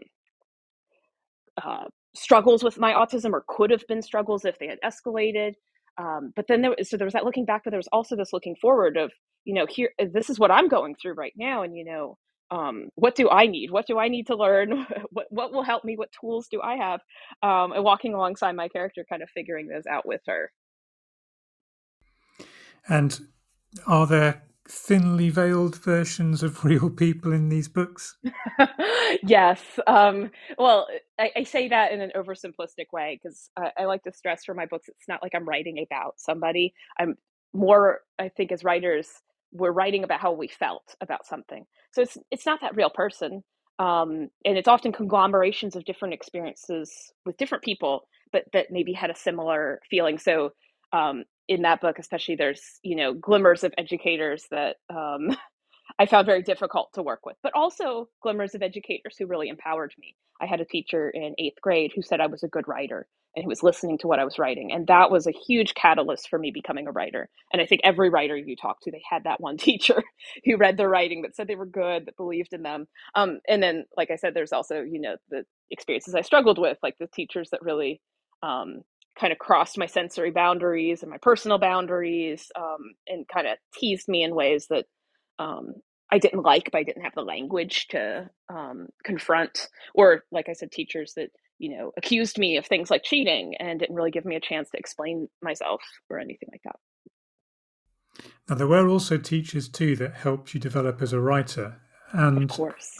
uh, 1.60 1.86
struggles 2.14 2.62
with 2.62 2.78
my 2.78 2.92
autism 2.92 3.32
or 3.32 3.44
could 3.48 3.72
have 3.72 3.82
been 3.88 4.00
struggles 4.00 4.44
if 4.44 4.56
they 4.60 4.68
had 4.68 4.78
escalated 4.84 5.54
um, 5.98 6.32
but 6.36 6.46
then 6.46 6.62
there 6.62 6.70
was 6.70 6.88
so 6.88 6.96
there 6.96 7.08
was 7.08 7.14
that 7.14 7.24
looking 7.24 7.44
back 7.44 7.62
but 7.64 7.70
there 7.70 7.84
was 7.84 7.88
also 7.90 8.14
this 8.14 8.32
looking 8.32 8.54
forward 8.54 8.96
of 8.96 9.10
you 9.44 9.52
know 9.52 9.66
here 9.68 9.90
this 10.12 10.30
is 10.30 10.38
what 10.38 10.52
i'm 10.52 10.68
going 10.68 10.94
through 10.94 11.14
right 11.14 11.32
now 11.36 11.64
and 11.64 11.76
you 11.76 11.84
know 11.84 12.16
um, 12.52 12.88
what 12.94 13.14
do 13.14 13.28
i 13.30 13.46
need? 13.46 13.70
What 13.70 13.86
do 13.86 13.98
i 13.98 14.08
need 14.08 14.26
to 14.28 14.36
learn? 14.36 14.86
What, 15.12 15.26
what 15.30 15.52
will 15.52 15.64
help 15.64 15.84
me? 15.84 15.96
What 15.96 16.10
tools 16.20 16.46
do 16.50 16.60
i 16.62 16.76
have? 16.76 17.00
Um, 17.42 17.72
and 17.72 17.84
walking 17.84 18.14
alongside 18.14 18.56
my 18.56 18.68
character 18.68 19.04
kind 19.08 19.22
of 19.22 19.30
figuring 19.30 19.66
those 19.66 19.86
out 19.86 20.06
with 20.06 20.20
her. 20.26 20.52
And 22.88 23.20
are 23.86 24.06
there 24.06 24.42
thinly 24.70 25.30
veiled 25.30 25.76
versions 25.76 26.42
of 26.42 26.64
real 26.64 26.88
people 26.90 27.32
in 27.32 27.48
these 27.48 27.68
books? 27.68 28.16
yes. 29.22 29.60
Um, 29.86 30.30
well, 30.58 30.86
I, 31.18 31.30
I, 31.36 31.42
say 31.44 31.68
that 31.68 31.92
in 31.92 32.00
an 32.00 32.12
oversimplistic 32.16 32.86
way 32.92 33.18
because 33.20 33.50
I, 33.56 33.70
I, 33.78 33.84
like 33.84 34.04
to 34.04 34.12
stress 34.12 34.44
for 34.44 34.54
my 34.54 34.66
books, 34.66 34.88
it's 34.88 35.08
not 35.08 35.22
like 35.22 35.32
I'm 35.34 35.48
writing 35.48 35.84
about 35.84 36.14
somebody. 36.18 36.72
I'm 36.98 37.16
more, 37.52 38.00
I 38.18 38.28
think, 38.28 38.52
as 38.52 38.64
writers, 38.64 39.08
we're 39.52 39.72
writing 39.72 40.04
about 40.04 40.20
how 40.20 40.32
we 40.32 40.48
felt 40.48 40.94
about 41.00 41.26
something. 41.26 41.64
So 41.92 42.02
it's 42.02 42.16
it's 42.30 42.46
not 42.46 42.60
that 42.60 42.76
real 42.76 42.90
person. 42.90 43.42
Um, 43.80 44.28
and 44.44 44.58
it's 44.58 44.68
often 44.68 44.92
conglomerations 44.92 45.74
of 45.74 45.86
different 45.86 46.14
experiences 46.14 47.12
with 47.24 47.38
different 47.38 47.64
people, 47.64 48.02
but 48.30 48.44
that 48.52 48.66
maybe 48.70 48.92
had 48.92 49.10
a 49.10 49.16
similar 49.16 49.80
feeling. 49.90 50.18
So 50.18 50.52
um, 50.92 51.24
in 51.48 51.62
that 51.62 51.80
book, 51.80 51.98
especially, 51.98 52.36
there's 52.36 52.62
you 52.82 52.96
know 52.96 53.14
glimmers 53.14 53.64
of 53.64 53.74
educators 53.78 54.46
that 54.50 54.76
um, 54.90 55.36
I 56.00 56.06
found 56.06 56.26
very 56.26 56.42
difficult 56.42 56.90
to 56.94 57.02
work 57.04 57.26
with, 57.26 57.38
but 57.42 57.54
also 57.54 58.10
glimmers 58.22 58.54
of 58.56 58.62
educators 58.62 59.16
who 59.18 59.26
really 59.28 59.48
empowered 59.50 59.94
me. 59.98 60.16
I 60.42 60.46
had 60.46 60.60
a 60.60 60.66
teacher 60.66 61.10
in 61.10 61.34
eighth 61.38 61.62
grade 61.62 61.92
who 61.96 62.02
said 62.02 62.20
I 62.20 62.28
was 62.28 62.44
a 62.44 62.48
good 62.48 62.68
writer 62.68 63.08
and 63.36 63.44
who 63.44 63.50
was 63.50 63.62
listening 63.64 63.98
to 63.98 64.08
what 64.08 64.20
I 64.20 64.24
was 64.24 64.38
writing, 64.38 64.72
and 64.72 64.86
that 64.88 65.10
was 65.10 65.26
a 65.28 65.32
huge 65.48 65.74
catalyst 65.74 66.28
for 66.30 66.38
me 66.38 66.52
becoming 66.52 66.88
a 66.88 66.92
writer. 66.92 67.30
And 67.52 67.62
I 67.62 67.66
think 67.66 67.82
every 67.84 68.10
writer 68.10 68.36
you 68.36 68.56
talk 68.56 68.78
to, 68.82 68.92
they 68.92 69.02
had 69.10 69.24
that 69.24 69.40
one 69.40 69.56
teacher 69.58 70.02
who 70.44 70.58
read 70.58 70.76
their 70.78 70.90
writing 70.90 71.22
that 71.22 71.36
said 71.36 71.48
they 71.48 71.56
were 71.56 71.66
good, 71.66 72.06
that 72.06 72.18
believed 72.18 72.52
in 72.54 72.62
them. 72.62 72.88
Um, 73.16 73.40
and 73.48 73.62
then, 73.62 73.86
like 73.96 74.10
I 74.12 74.16
said, 74.16 74.34
there's 74.34 74.52
also 74.52 74.82
you 74.82 75.00
know 75.00 75.16
the 75.30 75.44
experiences 75.70 76.14
I 76.16 76.22
struggled 76.22 76.58
with, 76.58 76.78
like 76.82 76.96
the 77.00 77.08
teachers 77.08 77.50
that 77.52 77.62
really 77.62 78.02
um, 78.42 78.82
kind 79.20 79.32
of 79.32 79.38
crossed 79.38 79.76
my 79.76 79.86
sensory 79.86 80.30
boundaries 80.30 81.02
and 81.02 81.10
my 81.10 81.18
personal 81.18 81.58
boundaries 81.58 82.50
um, 82.56 82.94
and 83.06 83.28
kind 83.28 83.46
of 83.46 83.58
teased 83.74 84.08
me 84.08 84.22
in 84.22 84.34
ways 84.34 84.66
that 84.70 84.86
um, 85.38 85.74
I 86.10 86.18
didn't 86.18 86.42
like, 86.42 86.70
but 86.72 86.78
I 86.78 86.82
didn't 86.82 87.02
have 87.02 87.14
the 87.14 87.22
language 87.22 87.88
to 87.88 88.30
um, 88.48 88.88
confront. 89.04 89.68
Or, 89.94 90.22
like 90.32 90.48
I 90.48 90.54
said, 90.54 90.72
teachers 90.72 91.12
that, 91.16 91.28
you 91.58 91.76
know, 91.76 91.92
accused 91.98 92.38
me 92.38 92.56
of 92.56 92.66
things 92.66 92.90
like 92.90 93.02
cheating 93.04 93.54
and 93.60 93.78
didn't 93.78 93.94
really 93.94 94.10
give 94.10 94.24
me 94.24 94.36
a 94.36 94.40
chance 94.40 94.70
to 94.70 94.78
explain 94.78 95.28
myself 95.42 95.82
or 96.08 96.18
anything 96.18 96.48
like 96.50 96.62
that. 96.64 96.76
Now, 98.48 98.56
there 98.56 98.66
were 98.66 98.88
also 98.88 99.18
teachers 99.18 99.68
too 99.68 99.96
that 99.96 100.14
helped 100.14 100.54
you 100.54 100.60
develop 100.60 101.02
as 101.02 101.12
a 101.12 101.20
writer. 101.20 101.80
And 102.12 102.50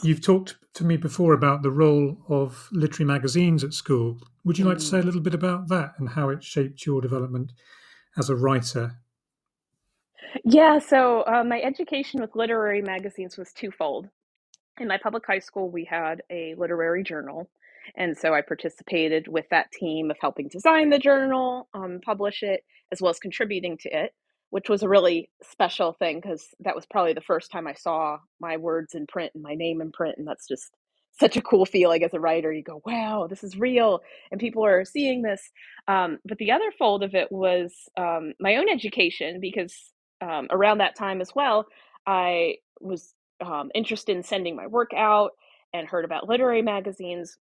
you've 0.03 0.21
talked 0.21 0.55
to 0.75 0.85
me 0.85 0.97
before 0.97 1.33
about 1.33 1.63
the 1.63 1.71
role 1.71 2.17
of 2.29 2.69
literary 2.71 3.07
magazines 3.07 3.63
at 3.63 3.73
school. 3.73 4.17
Would 4.45 4.57
you 4.57 4.65
like 4.65 4.77
to 4.77 4.83
say 4.83 4.99
a 4.99 5.01
mm. 5.01 5.05
little 5.05 5.21
bit 5.21 5.33
about 5.33 5.67
that 5.69 5.93
and 5.97 6.09
how 6.09 6.29
it 6.29 6.43
shaped 6.43 6.85
your 6.85 7.01
development 7.01 7.51
as 8.17 8.29
a 8.29 8.35
writer? 8.35 8.97
Yeah, 10.45 10.79
so 10.79 11.25
uh, 11.27 11.43
my 11.43 11.61
education 11.61 12.21
with 12.21 12.35
literary 12.35 12.81
magazines 12.81 13.37
was 13.37 13.51
twofold. 13.51 14.07
In 14.79 14.87
my 14.87 14.97
public 14.97 15.25
high 15.27 15.39
school, 15.39 15.69
we 15.69 15.83
had 15.83 16.23
a 16.29 16.55
literary 16.57 17.03
journal. 17.03 17.49
And 17.95 18.17
so 18.17 18.33
I 18.33 18.41
participated 18.41 19.27
with 19.27 19.45
that 19.49 19.71
team 19.71 20.09
of 20.09 20.17
helping 20.21 20.47
design 20.47 20.89
the 20.89 20.99
journal, 20.99 21.67
um, 21.73 21.99
publish 22.03 22.43
it, 22.43 22.63
as 22.91 23.01
well 23.01 23.09
as 23.09 23.19
contributing 23.19 23.77
to 23.79 23.89
it 23.89 24.13
which 24.51 24.69
was 24.69 24.83
a 24.83 24.89
really 24.89 25.29
special 25.41 25.93
thing 25.93 26.19
because 26.21 26.47
that 26.59 26.75
was 26.75 26.85
probably 26.85 27.13
the 27.13 27.21
first 27.21 27.51
time 27.51 27.67
I 27.67 27.73
saw 27.73 28.19
my 28.39 28.57
words 28.57 28.93
in 28.93 29.07
print 29.07 29.31
and 29.33 29.43
my 29.43 29.55
name 29.55 29.81
in 29.81 29.91
print. 29.91 30.15
And 30.17 30.27
that's 30.27 30.47
just 30.47 30.71
such 31.19 31.37
a 31.37 31.41
cool 31.41 31.65
feeling 31.65 32.03
as 32.03 32.13
a 32.13 32.19
writer. 32.19 32.51
You 32.51 32.63
go, 32.63 32.81
wow, 32.85 33.27
this 33.29 33.43
is 33.43 33.57
real, 33.57 34.01
and 34.31 34.39
people 34.39 34.65
are 34.65 34.85
seeing 34.85 35.21
this. 35.21 35.41
Um, 35.87 36.19
but 36.25 36.37
the 36.37 36.51
other 36.51 36.71
fold 36.77 37.03
of 37.03 37.15
it 37.15 37.31
was 37.31 37.73
um, 37.97 38.33
my 38.39 38.57
own 38.57 38.69
education 38.69 39.39
because 39.39 39.73
um, 40.21 40.47
around 40.51 40.79
that 40.79 40.95
time 40.95 41.21
as 41.21 41.33
well, 41.35 41.65
I 42.05 42.55
was 42.79 43.13
um, 43.43 43.71
interested 43.73 44.15
in 44.15 44.23
sending 44.23 44.55
my 44.55 44.67
work 44.67 44.91
out 44.95 45.31
and 45.73 45.87
heard 45.87 46.05
about 46.05 46.27
literary 46.27 46.61
magazines 46.61 47.37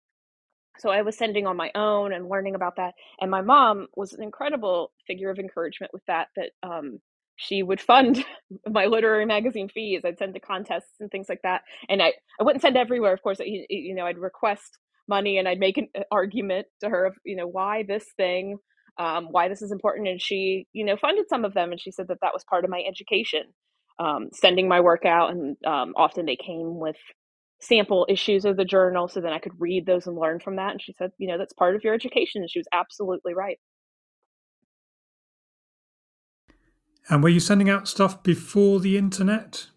so 0.80 0.90
I 0.90 1.02
was 1.02 1.18
sending 1.18 1.46
on 1.48 1.58
my 1.58 1.72
own 1.76 2.14
and 2.14 2.30
learning 2.30 2.56
about 2.56 2.78
that. 2.78 2.94
And 3.20 3.30
my 3.30 3.42
mom 3.42 3.88
was 3.96 4.14
an 4.14 4.24
incredible 4.24 4.92
figure 5.08 5.30
of 5.30 5.40
encouragement 5.40 5.94
with 5.94 6.04
that. 6.08 6.30
That 6.36 6.52
um, 6.64 7.00
she 7.36 7.64
would 7.64 7.82
fund 7.82 8.24
my 8.70 8.86
literary 8.86 9.26
magazine 9.26 9.70
fees. 9.70 10.02
I'd 10.06 10.18
send 10.18 10.34
to 10.34 10.40
contests 10.40 10.96
and 11.00 11.10
things 11.10 11.28
like 11.30 11.42
that. 11.44 11.62
And 11.88 12.02
I, 12.02 12.14
I 12.40 12.44
wouldn't 12.44 12.62
send 12.62 12.78
everywhere, 12.78 13.14
of 13.14 13.22
course. 13.22 13.40
You, 13.40 13.66
you 13.70 13.96
know, 13.96 14.06
I'd 14.06 14.18
request 14.18 14.78
money 15.08 15.38
and 15.38 15.48
I'd 15.48 15.60
make 15.60 15.78
an 15.78 15.88
argument 16.12 16.68
to 16.82 16.90
her 16.90 17.06
of, 17.06 17.16
you 17.26 17.36
know, 17.36 17.48
why 17.48 17.84
this 17.84 18.06
thing, 18.18 18.58
um, 19.00 19.28
why 19.32 19.48
this 19.48 19.62
is 19.62 19.72
important. 19.72 20.08
And 20.08 20.22
she, 20.22 20.68
you 20.74 20.86
know, 20.86 20.98
funded 20.98 21.26
some 21.30 21.46
of 21.46 21.54
them. 21.54 21.72
And 21.72 21.82
she 21.82 21.92
said 21.92 22.08
that 22.10 22.20
that 22.22 22.34
was 22.34 22.44
part 22.44 22.64
of 22.64 22.70
my 22.70 22.84
education, 22.88 23.44
um, 24.00 24.30
sending 24.34 24.68
my 24.68 24.82
work 24.82 25.06
out. 25.06 25.32
And 25.32 25.58
um, 25.66 25.94
often 25.96 26.26
they 26.26 26.36
came 26.38 26.78
with 26.78 26.98
sample 27.60 28.06
issues 28.10 28.46
of 28.46 28.58
the 28.58 28.66
journal 28.66 29.08
so 29.08 29.20
then 29.20 29.34
I 29.34 29.40
could 29.40 29.60
read 29.60 29.86
those 29.86 30.08
and 30.08 30.18
learn 30.18 30.40
from 30.40 30.56
that. 30.56 30.72
And 30.72 30.82
she 30.82 30.94
said, 30.94 31.12
you 31.18 31.28
know, 31.28 31.38
that's 31.38 31.54
part 31.54 31.76
of 31.76 31.84
your 31.84 31.94
education. 31.94 32.42
And 32.42 32.50
she 32.50 32.60
was 32.60 32.68
absolutely 32.74 33.34
right. 33.34 33.60
And 37.10 37.24
were 37.24 37.30
you 37.30 37.40
sending 37.40 37.70
out 37.70 37.88
stuff 37.88 38.22
before 38.24 38.80
the 38.80 38.98
internet? 38.98 39.68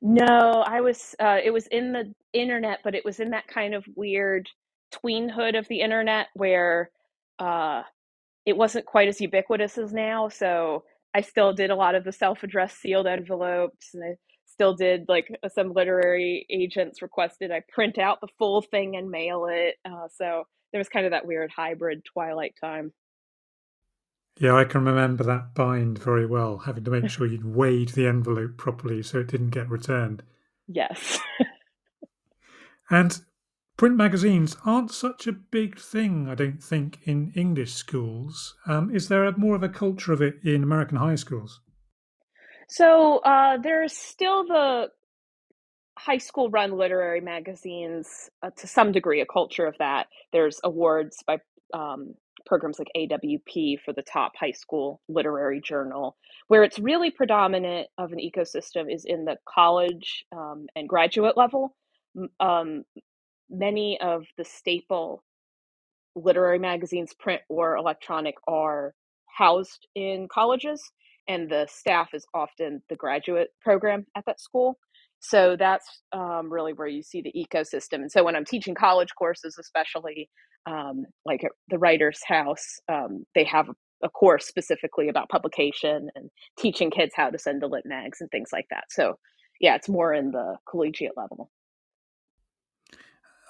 No, 0.00 0.62
I 0.66 0.80
was. 0.80 1.16
Uh, 1.18 1.38
it 1.42 1.50
was 1.50 1.66
in 1.68 1.92
the 1.92 2.14
internet, 2.32 2.80
but 2.84 2.94
it 2.94 3.04
was 3.04 3.18
in 3.18 3.30
that 3.30 3.48
kind 3.48 3.74
of 3.74 3.84
weird 3.96 4.48
tweenhood 4.92 5.58
of 5.58 5.66
the 5.68 5.80
internet 5.80 6.28
where 6.34 6.90
uh, 7.38 7.82
it 8.44 8.56
wasn't 8.56 8.86
quite 8.86 9.08
as 9.08 9.20
ubiquitous 9.20 9.78
as 9.78 9.92
now. 9.92 10.28
So 10.28 10.84
I 11.12 11.22
still 11.22 11.52
did 11.52 11.70
a 11.70 11.74
lot 11.74 11.96
of 11.96 12.04
the 12.04 12.12
self-addressed 12.12 12.80
sealed 12.80 13.06
envelopes, 13.06 13.94
and 13.94 14.04
I 14.04 14.14
still 14.56 14.74
did 14.74 15.04
like 15.06 15.28
some 15.54 15.74
literary 15.74 16.46
agents 16.48 17.02
requested 17.02 17.50
I 17.50 17.60
print 17.68 17.98
out 17.98 18.22
the 18.22 18.28
full 18.38 18.62
thing 18.62 18.96
and 18.96 19.10
mail 19.10 19.46
it. 19.50 19.74
Uh, 19.84 20.08
so 20.16 20.44
there 20.72 20.78
was 20.78 20.88
kind 20.88 21.04
of 21.04 21.12
that 21.12 21.26
weird 21.26 21.50
hybrid 21.54 22.02
twilight 22.10 22.54
time. 22.58 22.92
Yeah, 24.38 24.54
I 24.54 24.64
can 24.64 24.84
remember 24.84 25.24
that 25.24 25.54
bind 25.54 25.98
very 25.98 26.24
well, 26.24 26.58
having 26.58 26.84
to 26.84 26.90
make 26.90 27.10
sure 27.10 27.26
you'd 27.26 27.44
weighed 27.44 27.90
the 27.90 28.06
envelope 28.06 28.56
properly 28.56 29.02
so 29.02 29.20
it 29.20 29.28
didn't 29.28 29.50
get 29.50 29.68
returned. 29.68 30.22
Yes. 30.66 31.20
and 32.90 33.20
print 33.76 33.96
magazines 33.96 34.56
aren't 34.64 34.90
such 34.90 35.26
a 35.26 35.32
big 35.32 35.78
thing, 35.78 36.28
I 36.30 36.34
don't 36.34 36.62
think, 36.62 36.98
in 37.04 37.30
English 37.34 37.74
schools. 37.74 38.56
Um, 38.66 38.90
is 38.94 39.08
there 39.08 39.24
a, 39.24 39.38
more 39.38 39.54
of 39.54 39.62
a 39.62 39.68
culture 39.68 40.14
of 40.14 40.22
it 40.22 40.36
in 40.42 40.62
American 40.62 40.96
high 40.96 41.16
schools? 41.16 41.60
So 42.68 43.18
uh, 43.18 43.58
there's 43.58 43.96
still 43.96 44.46
the 44.46 44.88
high 45.98 46.18
school 46.18 46.50
run 46.50 46.72
literary 46.76 47.20
magazines 47.20 48.30
uh, 48.42 48.50
to 48.56 48.66
some 48.66 48.92
degree, 48.92 49.20
a 49.20 49.26
culture 49.26 49.66
of 49.66 49.76
that. 49.78 50.08
There's 50.32 50.60
awards 50.64 51.22
by 51.26 51.38
um, 51.74 52.14
programs 52.46 52.78
like 52.78 52.88
AWP 52.96 53.80
for 53.84 53.92
the 53.92 54.02
top 54.02 54.32
high 54.38 54.52
school 54.52 55.00
literary 55.08 55.60
journal. 55.60 56.16
Where 56.48 56.64
it's 56.64 56.78
really 56.78 57.10
predominant 57.10 57.88
of 57.98 58.12
an 58.12 58.18
ecosystem 58.18 58.92
is 58.92 59.04
in 59.04 59.24
the 59.24 59.36
college 59.48 60.24
um, 60.32 60.66
and 60.76 60.88
graduate 60.88 61.36
level. 61.36 61.74
Um, 62.40 62.84
many 63.50 64.00
of 64.00 64.24
the 64.38 64.44
staple 64.44 65.24
literary 66.14 66.58
magazines, 66.58 67.14
print 67.14 67.42
or 67.48 67.76
electronic, 67.76 68.36
are 68.48 68.94
housed 69.26 69.86
in 69.94 70.28
colleges, 70.28 70.82
and 71.28 71.50
the 71.50 71.66
staff 71.70 72.08
is 72.14 72.26
often 72.34 72.82
the 72.88 72.96
graduate 72.96 73.48
program 73.60 74.06
at 74.16 74.24
that 74.26 74.40
school. 74.40 74.78
So 75.20 75.56
that's 75.58 76.02
um, 76.12 76.52
really 76.52 76.72
where 76.72 76.88
you 76.88 77.02
see 77.02 77.22
the 77.22 77.32
ecosystem. 77.32 77.96
And 77.96 78.12
so 78.12 78.22
when 78.22 78.36
I'm 78.36 78.44
teaching 78.44 78.74
college 78.74 79.08
courses, 79.18 79.56
especially 79.58 80.28
um, 80.66 81.04
like 81.24 81.44
at 81.44 81.52
the 81.68 81.78
Writer's 81.78 82.20
House, 82.26 82.78
um, 82.88 83.24
they 83.34 83.44
have 83.44 83.68
a 84.02 84.10
course 84.10 84.46
specifically 84.46 85.08
about 85.08 85.28
publication 85.28 86.08
and 86.14 86.30
teaching 86.58 86.90
kids 86.90 87.12
how 87.16 87.30
to 87.30 87.38
send 87.38 87.62
to 87.62 87.66
lit 87.66 87.84
mags 87.86 88.20
and 88.20 88.30
things 88.30 88.50
like 88.52 88.66
that. 88.70 88.84
So 88.90 89.18
yeah, 89.60 89.74
it's 89.74 89.88
more 89.88 90.12
in 90.12 90.32
the 90.32 90.56
collegiate 90.68 91.16
level. 91.16 91.50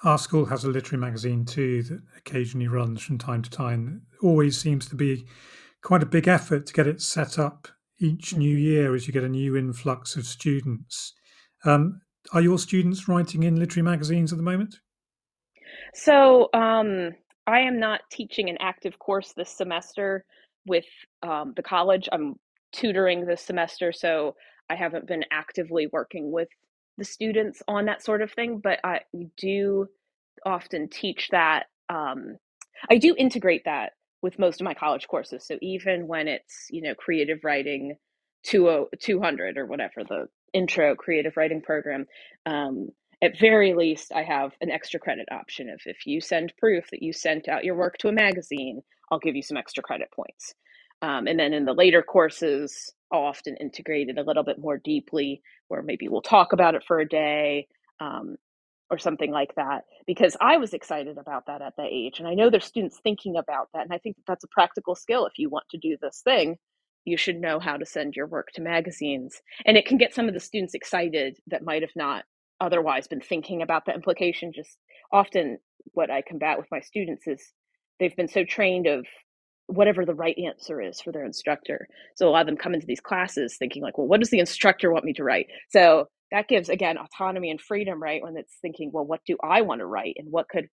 Our 0.03 0.17
school 0.17 0.45
has 0.45 0.63
a 0.63 0.69
literary 0.69 1.01
magazine 1.01 1.43
too 1.43 1.83
that 1.83 2.01
occasionally 2.17 2.67
runs 2.67 3.01
from 3.01 3.17
time 3.17 3.41
to 3.41 3.49
time. 3.49 4.03
Always 4.21 4.57
seems 4.57 4.87
to 4.89 4.95
be 4.95 5.25
quite 5.83 6.03
a 6.03 6.07
big 6.07 6.27
effort 6.27 6.65
to 6.67 6.73
get 6.73 6.87
it 6.87 7.01
set 7.01 7.37
up 7.39 7.67
each 7.99 8.35
new 8.35 8.55
year 8.55 8.93
as 8.95 9.07
you 9.07 9.13
get 9.13 9.23
a 9.23 9.29
new 9.29 9.55
influx 9.55 10.15
of 10.15 10.25
students. 10.25 11.13
Um, 11.65 12.01
are 12.33 12.41
your 12.41 12.59
students 12.59 13.07
writing 13.07 13.43
in 13.43 13.55
literary 13.55 13.83
magazines 13.83 14.31
at 14.31 14.37
the 14.37 14.43
moment? 14.43 14.75
So 15.93 16.49
um, 16.53 17.11
I 17.45 17.59
am 17.61 17.79
not 17.79 18.01
teaching 18.11 18.49
an 18.49 18.57
active 18.59 18.99
course 18.99 19.33
this 19.35 19.49
semester 19.49 20.25
with 20.65 20.85
um, 21.23 21.53
the 21.55 21.63
college. 21.63 22.09
I'm 22.11 22.35
tutoring 22.73 23.25
this 23.25 23.41
semester, 23.41 23.91
so 23.91 24.35
I 24.69 24.75
haven't 24.75 25.07
been 25.07 25.23
actively 25.31 25.87
working 25.91 26.31
with 26.31 26.49
the 26.97 27.05
students 27.05 27.63
on 27.67 27.85
that 27.85 28.03
sort 28.03 28.21
of 28.21 28.31
thing. 28.31 28.59
But 28.61 28.79
I 28.83 29.01
do 29.37 29.87
often 30.45 30.89
teach 30.89 31.29
that. 31.31 31.67
Um, 31.89 32.37
I 32.89 32.97
do 32.97 33.15
integrate 33.17 33.63
that 33.65 33.93
with 34.21 34.39
most 34.39 34.61
of 34.61 34.65
my 34.65 34.73
college 34.73 35.07
courses. 35.07 35.45
So 35.47 35.57
even 35.61 36.07
when 36.07 36.27
it's 36.27 36.67
you 36.71 36.81
know 36.81 36.95
creative 36.95 37.39
writing 37.43 37.97
200 38.45 39.57
or 39.57 39.65
whatever 39.65 40.03
the 40.07 40.27
intro 40.53 40.95
creative 40.95 41.35
writing 41.37 41.61
program 41.61 42.05
um, 42.45 42.89
at 43.23 43.37
very 43.39 43.73
least 43.73 44.11
i 44.15 44.23
have 44.23 44.53
an 44.61 44.71
extra 44.71 44.99
credit 44.99 45.27
option 45.31 45.69
of 45.69 45.79
if 45.85 46.05
you 46.05 46.21
send 46.21 46.53
proof 46.57 46.85
that 46.91 47.03
you 47.03 47.11
sent 47.11 47.47
out 47.49 47.65
your 47.65 47.75
work 47.75 47.97
to 47.97 48.07
a 48.07 48.11
magazine 48.13 48.81
i'll 49.11 49.19
give 49.19 49.35
you 49.35 49.41
some 49.43 49.57
extra 49.57 49.83
credit 49.83 50.09
points 50.15 50.53
um, 51.01 51.27
and 51.27 51.39
then 51.39 51.53
in 51.53 51.65
the 51.65 51.73
later 51.73 52.01
courses 52.01 52.93
i'll 53.11 53.21
often 53.23 53.57
integrate 53.57 54.09
it 54.09 54.17
a 54.17 54.23
little 54.23 54.43
bit 54.43 54.59
more 54.59 54.77
deeply 54.83 55.41
where 55.67 55.81
maybe 55.81 56.07
we'll 56.07 56.21
talk 56.21 56.53
about 56.53 56.75
it 56.75 56.83
for 56.87 56.99
a 56.99 57.07
day 57.07 57.67
um, 57.99 58.37
or 58.89 58.97
something 58.97 59.31
like 59.31 59.53
that 59.55 59.83
because 60.05 60.37
i 60.41 60.57
was 60.57 60.73
excited 60.73 61.17
about 61.17 61.45
that 61.47 61.61
at 61.61 61.73
that 61.77 61.89
age 61.91 62.19
and 62.19 62.27
i 62.27 62.33
know 62.33 62.49
there's 62.49 62.65
students 62.65 62.99
thinking 63.03 63.37
about 63.37 63.67
that 63.73 63.83
and 63.83 63.93
i 63.93 63.97
think 63.97 64.15
that 64.15 64.23
that's 64.27 64.43
a 64.43 64.49
practical 64.49 64.95
skill 64.95 65.25
if 65.25 65.33
you 65.37 65.49
want 65.49 65.65
to 65.69 65.77
do 65.77 65.97
this 66.01 66.21
thing 66.23 66.57
you 67.07 67.15
should 67.15 67.39
know 67.39 67.57
how 67.57 67.77
to 67.77 67.85
send 67.85 68.15
your 68.15 68.27
work 68.27 68.49
to 68.53 68.61
magazines. 68.61 69.41
And 69.65 69.77
it 69.77 69.85
can 69.85 69.97
get 69.97 70.13
some 70.13 70.27
of 70.27 70.33
the 70.33 70.41
students 70.41 70.73
excited 70.73 71.37
that 71.47 71.63
might 71.63 71.81
have 71.81 71.95
not 71.95 72.25
otherwise 72.59 73.07
been 73.07 73.21
thinking 73.21 73.61
about 73.61 73.85
the 73.85 73.93
implication. 73.93 74.51
Just 74.53 74.77
often, 75.11 75.57
what 75.93 76.11
I 76.11 76.21
combat 76.21 76.57
with 76.57 76.67
my 76.69 76.81
students 76.81 77.25
is 77.25 77.53
they've 77.97 78.15
been 78.15 78.27
so 78.27 78.43
trained 78.43 78.87
of 78.87 79.05
whatever 79.67 80.05
the 80.05 80.13
right 80.13 80.37
answer 80.37 80.81
is 80.81 80.99
for 80.99 81.13
their 81.13 81.23
instructor. 81.23 81.87
So 82.15 82.27
a 82.27 82.29
lot 82.29 82.41
of 82.41 82.47
them 82.47 82.57
come 82.57 82.73
into 82.73 82.85
these 82.87 82.99
classes 82.99 83.55
thinking 83.57 83.83
like, 83.83 83.97
well, 83.97 84.07
what 84.07 84.19
does 84.19 84.29
the 84.29 84.39
instructor 84.39 84.91
want 84.91 85.05
me 85.05 85.13
to 85.13 85.23
write? 85.23 85.47
So 85.69 86.09
that 86.31 86.47
gives 86.47 86.69
again 86.69 86.97
autonomy 86.97 87.51
and 87.51 87.61
freedom, 87.61 88.01
right? 88.01 88.21
When 88.21 88.37
it's 88.37 88.57
thinking, 88.61 88.91
well, 88.93 89.05
what 89.05 89.21
do 89.25 89.37
I 89.43 89.61
want 89.61 89.79
to 89.79 89.85
write 89.85 90.15
and 90.17 90.31
what 90.31 90.49
could 90.49 90.67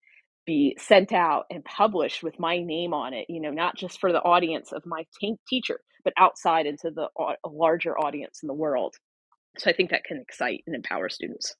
be 0.47 0.77
sent 0.79 1.13
out 1.13 1.47
and 1.51 1.65
published 1.65 2.23
with 2.23 2.39
my 2.39 2.59
name 2.59 2.93
on 2.93 3.15
it, 3.15 3.27
you 3.29 3.41
know, 3.41 3.51
not 3.51 3.77
just 3.77 4.01
for 4.01 4.13
the 4.13 4.21
audience 4.21 4.73
of 4.73 4.85
my 4.85 5.07
t- 5.19 5.37
teacher, 5.49 5.81
but 6.05 6.13
outside 6.19 6.67
into 6.67 6.91
the 6.91 7.09
larger 7.47 7.99
audience 7.99 8.41
in 8.43 8.47
the 8.47 8.55
world. 8.55 8.95
So 9.59 9.71
I 9.71 9.73
think 9.73 9.91
that 9.91 10.05
can 10.05 10.19
excite 10.19 10.63
and 10.67 10.77
empower 10.77 11.09
students. 11.09 11.55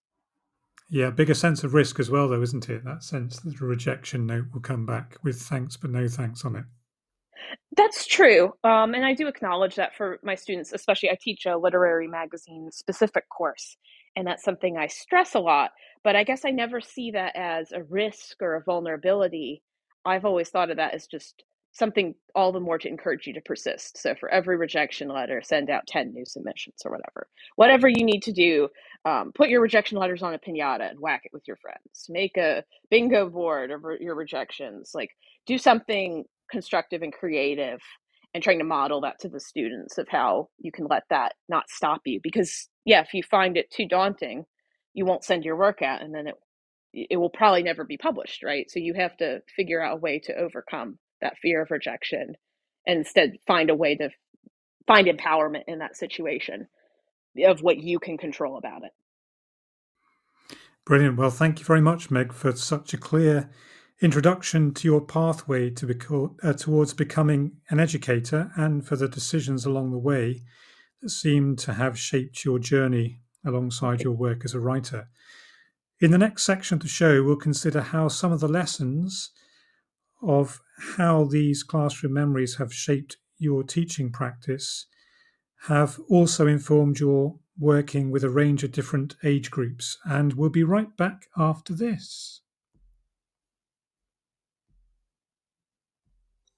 Yeah, 0.91 1.11
bigger 1.11 1.35
sense 1.35 1.65
of 1.65 1.73
risk 1.73 1.99
as 1.99 2.11
well, 2.11 2.29
though, 2.29 2.43
isn't 2.43 2.69
it? 2.69 2.85
That 2.85 3.03
sense 3.03 3.41
that 3.41 3.61
a 3.61 3.65
rejection 3.65 4.27
note 4.27 4.47
will 4.53 4.61
come 4.61 4.85
back 4.85 5.17
with 5.23 5.41
thanks 5.41 5.77
but 5.77 5.91
no 5.91 6.09
thanks 6.09 6.45
on 6.45 6.57
it. 6.57 6.65
That's 7.77 8.07
true. 8.07 8.53
Um, 8.65 8.95
and 8.95 9.05
I 9.05 9.15
do 9.15 9.27
acknowledge 9.27 9.77
that 9.77 9.97
for 9.97 10.19
my 10.23 10.35
students, 10.35 10.73
especially 10.73 11.11
I 11.11 11.19
teach 11.21 11.47
a 11.47 11.57
literary 11.57 12.09
magazine 12.09 12.71
specific 12.73 13.25
course. 13.29 13.77
And 14.17 14.27
that's 14.27 14.45
something 14.45 14.77
I 14.77 14.87
stress 14.87 15.35
a 15.35 15.41
lot. 15.41 15.71
But 16.05 16.17
I 16.17 16.25
guess 16.25 16.45
I 16.45 16.51
never 16.51 16.81
see 16.81 17.13
that 17.13 17.35
as 17.37 17.73
a 17.73 17.83
risk 17.83 18.37
or 18.41 18.55
a 18.55 18.63
vulnerability. 18.63 19.63
I've 20.05 20.25
always 20.25 20.51
thought 20.51 20.71
of 20.71 20.77
that 20.77 20.95
as 20.95 21.07
just 21.07 21.43
something 21.73 22.15
all 22.37 22.53
the 22.53 22.61
more 22.61 22.79
to 22.79 22.89
encourage 22.89 23.27
you 23.27 23.35
to 23.35 23.41
persist. 23.41 23.99
So 23.99 24.15
for 24.15 24.29
every 24.31 24.57
rejection 24.57 25.09
letter, 25.09 25.43
send 25.43 25.71
out 25.71 25.87
10 25.89 26.13
new 26.15 26.25
submissions 26.25 26.77
or 26.85 26.93
whatever. 26.93 27.27
Whatever 27.57 27.89
you 27.89 28.05
need 28.05 28.23
to 28.23 28.33
do, 28.33 28.69
um, 29.05 29.33
put 29.35 29.49
your 29.49 29.61
rejection 29.61 29.99
letters 29.99 30.23
on 30.23 30.35
a 30.35 30.39
pinata 30.39 30.89
and 30.89 31.01
whack 31.01 31.23
it 31.25 31.33
with 31.33 31.43
your 31.49 31.57
friends. 31.57 32.07
Make 32.09 32.37
a 32.37 32.63
bingo 32.91 33.29
board 33.29 33.73
of 33.73 33.83
your 34.01 34.15
rejections. 34.15 34.93
Like 34.95 35.11
do 35.47 35.59
something 35.59 36.25
constructive 36.51 37.03
and 37.03 37.13
creative 37.13 37.81
and 38.33 38.43
trying 38.43 38.59
to 38.59 38.65
model 38.65 39.01
that 39.03 39.19
to 39.21 39.29
the 39.29 39.41
students 39.41 39.99
of 39.99 40.09
how 40.09 40.49
you 40.59 40.73
can 40.73 40.87
let 40.87 41.05
that 41.11 41.35
not 41.49 41.69
stop 41.69 42.03
you 42.05 42.21
because 42.23 42.69
yeah 42.85 43.01
if 43.01 43.15
you 43.15 43.23
find 43.23 43.57
it 43.57 43.71
too 43.71 43.87
daunting 43.87 44.45
you 44.93 45.05
won't 45.05 45.25
send 45.25 45.45
your 45.45 45.57
work 45.57 45.83
out 45.83 46.03
and 46.03 46.15
then 46.15 46.27
it 46.27 46.35
it 46.95 47.17
will 47.17 47.31
probably 47.31 47.63
never 47.63 47.85
be 47.85 47.97
published 47.97 48.43
right? 48.43 48.71
So 48.71 48.79
you 48.79 48.95
have 48.95 49.17
to 49.19 49.41
figure 49.57 49.83
out 49.83 49.95
a 49.95 50.01
way 50.01 50.21
to 50.21 50.35
overcome 50.35 50.99
that 51.21 51.37
fear 51.43 51.63
of 51.63 51.71
rejection 51.71 52.35
and 52.87 52.99
instead 52.99 53.33
find 53.47 53.71
a 53.71 53.75
way 53.75 53.97
to 53.97 54.11
find 54.87 55.09
empowerment 55.09 55.65
in 55.67 55.81
that 55.81 55.97
situation 55.97 56.69
of 57.45 57.63
what 57.63 57.79
you 57.79 57.99
can 57.99 58.17
control 58.17 58.57
about 58.57 58.83
it. 58.85 58.93
Brilliant. 60.87 61.17
Well 61.17 61.31
thank 61.31 61.59
you 61.59 61.65
very 61.65 61.81
much 61.81 62.11
meg 62.11 62.33
for 62.33 62.55
such 62.55 62.95
a 62.95 62.99
clear 62.99 63.51
introduction 64.05 64.75
to 64.75 64.87
your 64.87 65.01
pathway 65.01 65.71
to 65.71 65.87
beco- 65.87 66.37
uh, 66.43 66.53
towards 66.53 66.93
becoming 66.93 67.53
an 67.71 67.81
educator 67.81 68.53
and 68.55 68.87
for 68.87 68.97
the 68.97 69.09
decisions 69.09 69.65
along 69.65 69.91
the 69.91 69.99
way 69.99 70.43
that 71.01 71.09
seem 71.09 71.57
to 71.57 71.73
have 71.73 71.99
shaped 71.99 72.45
your 72.45 72.59
journey 72.59 73.19
alongside 73.47 74.03
your 74.03 74.13
work 74.13 74.45
as 74.45 74.53
a 74.53 74.61
writer. 74.61 75.09
In 76.01 76.11
the 76.11 76.19
next 76.19 76.43
section 76.43 76.75
of 76.75 76.83
the 76.83 76.89
show, 76.89 77.23
we'll 77.23 77.37
consider 77.37 77.81
how 77.81 78.09
some 78.09 78.31
of 78.31 78.41
the 78.41 78.49
lessons 78.49 79.31
of 80.21 80.61
how 80.99 81.25
these 81.25 81.63
classroom 81.63 82.13
memories 82.13 82.57
have 82.57 82.75
shaped 82.75 83.17
your 83.39 83.63
teaching 83.63 84.13
practice 84.13 84.85
have 85.69 85.99
also 86.11 86.47
informed 86.47 87.01
your 87.01 87.39
working 87.59 88.11
with 88.11 88.23
a 88.23 88.29
range 88.29 88.65
of 88.65 88.73
different 88.73 89.17
age 89.25 89.51
groups. 89.51 89.97
And 90.05 90.35
we'll 90.35 90.51
be 90.51 90.63
right 90.63 90.95
back 90.95 91.23
after 91.39 91.73
this. 91.73 92.43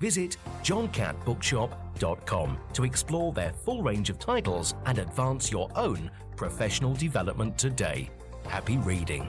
Visit 0.00 0.36
johncattbookshop.com 0.62 2.58
to 2.74 2.84
explore 2.84 3.32
their 3.32 3.52
full 3.52 3.82
range 3.82 4.10
of 4.10 4.18
titles 4.18 4.74
and 4.86 4.98
advance 4.98 5.50
your 5.50 5.70
own 5.74 6.10
professional 6.36 6.94
development 6.94 7.56
today. 7.58 8.10
Happy 8.46 8.76
reading. 8.78 9.28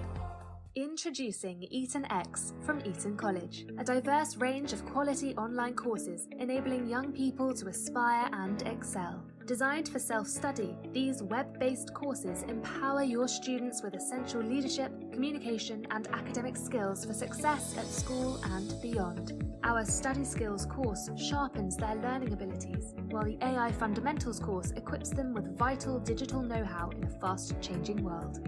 Introducing 0.78 1.64
Eton 1.72 2.06
X 2.12 2.54
from 2.62 2.80
Eton 2.86 3.18
College, 3.18 3.66
a 3.80 3.84
diverse 3.84 4.38
range 4.38 4.74
of 4.74 4.86
quality 4.86 5.34
online 5.34 5.74
courses 5.74 6.28
enabling 6.38 6.86
young 6.86 7.12
people 7.12 7.52
to 7.56 7.66
aspire 7.66 8.30
and 8.32 8.62
excel. 8.62 9.24
Designed 9.48 9.90
for 9.90 9.98
self 9.98 10.28
study, 10.28 10.76
these 10.94 11.24
web 11.24 11.60
based 11.60 11.96
courses 11.96 12.44
empower 12.44 13.02
your 13.02 13.28
students 13.28 13.82
with 13.82 13.96
essential 13.96 14.44
leadership, 14.44 14.92
communication, 15.12 15.88
and 15.90 16.08
academic 16.10 16.56
skills 16.56 17.04
for 17.06 17.14
success 17.14 17.76
at 17.76 17.88
school 17.88 18.40
and 18.44 18.80
beyond. 18.80 19.44
Our 19.64 19.84
Study 19.84 20.26
Skills 20.26 20.68
course 20.68 21.10
sharpens 21.18 21.76
their 21.76 21.96
learning 21.96 22.34
abilities, 22.34 22.94
while 23.10 23.26
the 23.26 23.40
AI 23.42 23.72
Fundamentals 23.72 24.40
course 24.40 24.74
equips 24.76 25.10
them 25.10 25.34
with 25.34 25.58
vital 25.58 25.98
digital 25.98 26.44
know 26.44 26.64
how 26.64 26.92
in 26.92 27.04
a 27.04 27.10
fast 27.20 27.60
changing 27.62 28.04
world. 28.04 28.48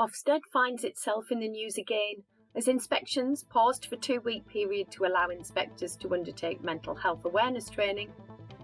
Ofsted 0.00 0.40
finds 0.50 0.82
itself 0.82 1.30
in 1.30 1.40
the 1.40 1.48
news 1.48 1.76
again 1.76 2.22
as 2.54 2.68
inspections 2.68 3.44
paused 3.44 3.84
for 3.84 3.96
two 3.96 4.18
week 4.20 4.48
period 4.48 4.90
to 4.90 5.04
allow 5.04 5.28
inspectors 5.28 5.94
to 5.96 6.14
undertake 6.14 6.64
mental 6.64 6.94
health 6.94 7.26
awareness 7.26 7.68
training 7.68 8.10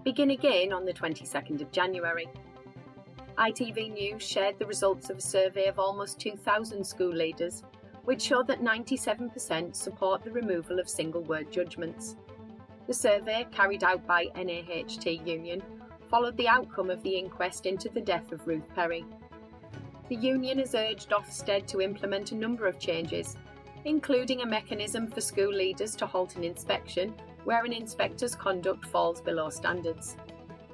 begin 0.03 0.31
again 0.31 0.73
on 0.73 0.83
the 0.83 0.93
22nd 0.93 1.61
of 1.61 1.71
January. 1.71 2.27
ITV 3.37 3.93
News 3.93 4.23
shared 4.23 4.57
the 4.57 4.65
results 4.65 5.11
of 5.11 5.19
a 5.19 5.21
survey 5.21 5.67
of 5.67 5.77
almost 5.77 6.19
2,000 6.19 6.83
school 6.83 7.13
leaders, 7.13 7.61
which 8.05 8.23
showed 8.23 8.47
that 8.47 8.63
97% 8.63 9.75
support 9.75 10.23
the 10.23 10.31
removal 10.31 10.79
of 10.79 10.89
single 10.89 11.21
word 11.21 11.51
judgments. 11.51 12.15
The 12.87 12.95
survey, 12.95 13.45
carried 13.51 13.83
out 13.83 14.07
by 14.07 14.25
NAHT 14.35 15.05
Union, 15.05 15.61
followed 16.09 16.35
the 16.37 16.47
outcome 16.47 16.89
of 16.89 17.03
the 17.03 17.15
inquest 17.15 17.67
into 17.67 17.89
the 17.89 18.01
death 18.01 18.31
of 18.31 18.47
Ruth 18.47 18.67
Perry. 18.73 19.05
The 20.09 20.15
union 20.15 20.59
has 20.59 20.73
urged 20.73 21.09
Ofsted 21.09 21.67
to 21.67 21.81
implement 21.81 22.31
a 22.31 22.35
number 22.35 22.65
of 22.65 22.79
changes, 22.79 23.35
including 23.83 24.41
a 24.41 24.45
mechanism 24.45 25.07
for 25.07 25.19
school 25.19 25.53
leaders 25.53 25.95
to 25.97 26.05
halt 26.05 26.37
an 26.37 26.45
inspection 26.45 27.13
where 27.43 27.65
an 27.65 27.73
inspector's 27.73 28.33
conduct 28.33 28.85
falls 28.85 29.19
below 29.19 29.49
standards, 29.49 30.15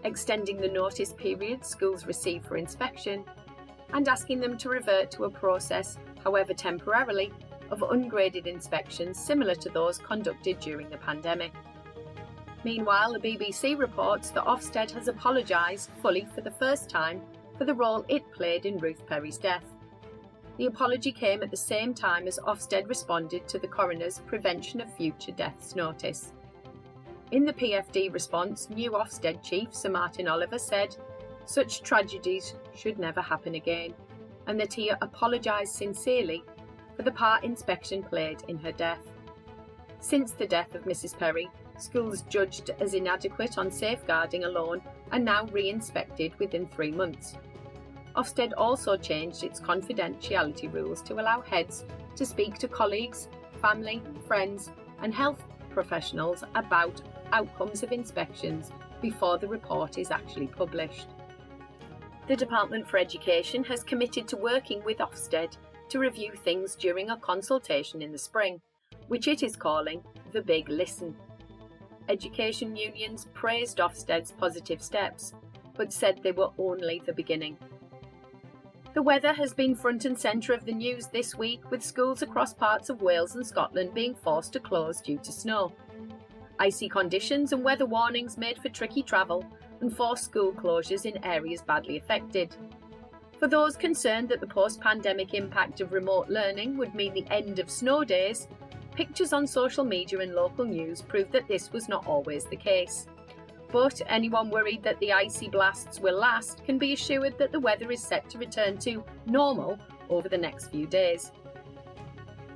extending 0.04 0.58
the 0.58 0.68
notice 0.68 1.14
period 1.14 1.66
schools 1.66 2.06
receive 2.06 2.46
for 2.46 2.58
inspection, 2.58 3.24
and 3.94 4.08
asking 4.08 4.40
them 4.40 4.56
to 4.58 4.70
revert 4.70 5.10
to 5.12 5.26
a 5.26 5.30
process, 5.30 5.98
however 6.24 6.54
temporarily, 6.54 7.32
of 7.72 7.84
ungraded 7.92 8.46
inspections 8.46 9.18
similar 9.18 9.56
to 9.56 9.70
those 9.70 9.98
conducted 9.98 10.60
during 10.60 10.90
the 10.90 10.98
pandemic. 10.98 11.54
Meanwhile, 12.64 13.14
the 13.14 13.20
BBC 13.20 13.78
reports 13.78 14.30
that 14.32 14.46
Ofsted 14.46 14.92
has 14.92 15.08
apologised 15.08 15.90
fully 16.02 16.28
for 16.36 16.42
the 16.42 16.52
first 16.52 16.88
time 16.90 17.22
for 17.58 17.66
the 17.66 17.74
role 17.74 18.06
it 18.08 18.30
played 18.32 18.66
in 18.66 18.78
Ruth 18.78 19.06
Perry's 19.06 19.38
death. 19.38 19.66
The 20.58 20.68
apology 20.68 21.12
came 21.12 21.41
at 21.41 21.49
the 21.49 21.58
same 21.58 21.93
time 21.93 22.28
as 22.28 22.39
Ofsted 22.39 22.88
responded 22.88 23.47
to 23.47 23.58
the 23.58 23.68
coroner's 23.68 24.20
Prevention 24.28 24.82
of 24.82 24.93
Future 24.93 25.32
Deaths 25.32 25.76
notice. 25.76 26.34
In 27.32 27.45
the 27.45 27.54
PFD 27.54 28.14
response, 28.14 28.70
new 28.70 28.91
Ofsted 28.91 29.41
chief 29.41 29.74
Sir 29.74 29.89
Martyn 29.89 30.28
Oliver 30.28 30.60
said, 30.60 30.95
Such 31.45 31.82
tragedies 31.82 32.54
should 32.76 32.99
never 32.99 33.22
happen 33.22 33.56
again, 33.56 33.95
and 34.45 34.60
that 34.60 34.74
he 34.74 34.89
apologised 34.89 35.74
sincerely 35.74 36.43
for 36.95 37.01
the 37.01 37.12
part 37.12 37.43
inspection 37.43 38.04
played 38.04 38.43
in 38.47 38.58
her 38.60 38.72
death. 38.72 39.01
Since 39.99 40.34
the 40.34 40.45
death 40.45 40.76
of 40.76 40.84
Mrs. 40.84 41.18
Perry, 41.18 41.49
schools 41.84 42.24
judged 42.24 42.72
as 42.80 42.94
inadequate 42.94 43.58
on 43.58 43.70
safeguarding 43.70 44.46
alone 44.46 44.82
are 45.12 45.20
now 45.20 45.46
re 45.48 45.70
inspected 45.70 46.34
within 46.40 46.66
three 46.66 46.92
months. 46.92 47.36
Ofsted 48.16 48.54
also 48.58 48.96
changed 48.96 49.44
its 49.44 49.60
confidentiality 49.60 50.72
rules 50.72 51.02
to 51.04 51.16
allow 51.16 51.42
heads 51.42 51.86
to 52.16 52.26
speak 52.26 52.58
to 52.60 52.68
colleagues, 52.68 53.28
family, 53.62 54.02
friends, 54.28 54.72
and 55.02 55.14
health 55.14 55.44
professionals 55.72 56.44
about 56.56 57.02
outcomes 57.32 57.82
of 57.84 57.92
inspections 57.92 58.72
before 59.02 59.38
the 59.38 59.48
report 59.48 59.98
is 59.98 60.12
actually 60.12 60.48
published. 60.48 61.08
The 62.28 62.36
Department 62.36 62.88
for 62.88 62.98
Education 62.98 63.64
has 63.66 63.84
committed 63.84 64.28
to 64.30 64.38
working 64.38 64.84
with 64.86 65.00
Ofsted 65.00 65.58
to 65.90 66.00
review 66.00 66.32
things 66.34 66.76
during 66.76 67.10
a 67.10 67.18
consultation 67.18 68.02
in 68.02 68.12
the 68.12 68.18
spring, 68.18 68.62
which 69.08 69.28
it 69.28 69.44
is 69.44 69.56
calling 69.56 70.02
the 70.32 70.42
Big 70.42 70.70
Listen. 70.70 71.16
Education 72.10 72.76
unions 72.76 73.28
praised 73.34 73.78
Ofsted's 73.78 74.32
positive 74.32 74.82
steps, 74.82 75.34
but 75.76 75.93
said 75.93 76.20
they 76.22 76.32
were 76.32 76.51
only 76.58 77.01
the 77.06 77.14
beginning. 77.14 77.58
The 78.93 79.01
weather 79.01 79.34
has 79.34 79.54
been 79.54 79.74
front 79.74 80.06
and 80.06 80.20
centre 80.20 80.54
of 80.54 80.66
the 80.66 80.74
news 80.74 81.08
this 81.08 81.34
week, 81.36 81.72
with 81.72 81.82
schools 81.82 82.22
across 82.22 82.54
parts 82.54 82.89
of 82.89 83.01
Wales 83.01 83.36
and 83.36 83.45
Scotland 83.45 83.93
being 83.93 84.14
forced 84.14 84.54
to 84.54 84.60
close 84.60 85.01
due 85.01 85.18
to 85.20 85.32
snow. 85.32 85.72
Icy 86.60 86.89
conditions 86.89 87.54
and 87.54 87.64
weather 87.64 87.88
warnings 87.88 88.38
made 88.38 88.60
for 88.60 88.70
tricky 88.70 89.01
travel 89.01 89.43
and 89.82 89.95
forced 89.95 90.26
school 90.26 90.54
closures 90.54 91.06
in 91.06 91.24
areas 91.26 91.62
badly 91.62 91.97
affected. 91.97 92.56
For 93.39 93.47
those 93.47 93.76
concerned 93.76 94.30
that 94.30 94.39
the 94.39 94.47
post 94.47 94.80
pandemic 94.80 95.34
impact 95.34 95.82
of 95.82 95.91
remote 95.91 96.30
learning 96.30 96.78
would 96.78 96.93
mean 96.93 97.14
the 97.14 97.28
end 97.32 97.60
of 97.60 97.70
snow 97.70 98.04
days, 98.04 98.47
pictures 98.96 99.34
on 99.34 99.48
social 99.48 99.84
media 99.84 100.20
and 100.20 100.34
local 100.34 100.66
news 100.66 101.02
prove 101.02 101.32
that 101.32 101.48
this 101.48 101.72
was 101.72 101.89
not 101.89 102.08
always 102.08 102.46
the 102.46 102.56
case. 102.56 103.08
But 103.72 104.02
anyone 104.08 104.52
worried 104.52 104.84
that 104.84 105.00
the 105.00 105.14
icy 105.14 105.50
blasts 105.50 106.00
will 106.00 106.18
last 106.18 106.64
can 106.64 106.78
be 106.78 106.94
assured 106.94 107.38
that 107.39 107.52
the 107.52 107.60
weather 107.60 107.91
is 107.91 108.04
set 108.04 108.30
to 108.30 108.38
return 108.38 108.78
to 108.80 109.04
normal 109.26 109.80
over 110.10 110.30
the 110.30 110.38
next 110.38 110.68
few 110.68 110.86
days. 110.86 111.32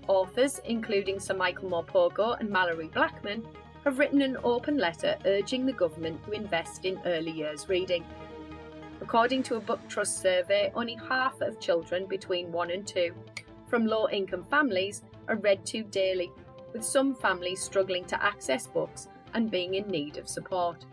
Authors, 0.08 0.62
including 0.66 1.20
Sir 1.20 1.34
Michael 1.34 1.70
Morpurgo 1.70 2.40
and 2.40 2.50
Malorie 2.50 2.94
Blackman, 2.94 3.46
have 3.84 4.00
written 4.00 4.22
an 4.22 4.38
open 4.44 4.78
letter 4.78 5.18
urging 5.26 5.66
the 5.66 5.74
government 5.74 6.24
to 6.26 6.32
invest 6.32 6.86
in 6.86 7.00
early 7.06 7.32
years 7.32 7.68
reading. 7.68 8.06
According 9.02 9.44
to 9.44 9.56
a 9.56 9.60
Book 9.60 9.80
Trust 9.88 10.22
survey, 10.22 10.72
only 10.76 10.98
half 11.10 11.42
of 11.42 11.60
children 11.60 12.06
between 12.06 12.52
1 12.52 12.72
and 12.72 12.86
2 12.86 13.14
from 13.68 13.86
low 13.86 14.08
income 14.10 14.44
families 14.44 15.04
are 15.28 15.36
read 15.38 15.66
to 15.68 15.84
daily, 15.84 16.32
with 16.74 16.84
some 16.84 17.16
families 17.16 17.62
struggling 17.62 18.06
to 18.06 18.24
access 18.24 18.68
books 18.68 19.08
and 19.34 19.52
being 19.52 19.76
in 19.76 19.88
need 19.88 20.18
of 20.18 20.28
support. 20.28 20.86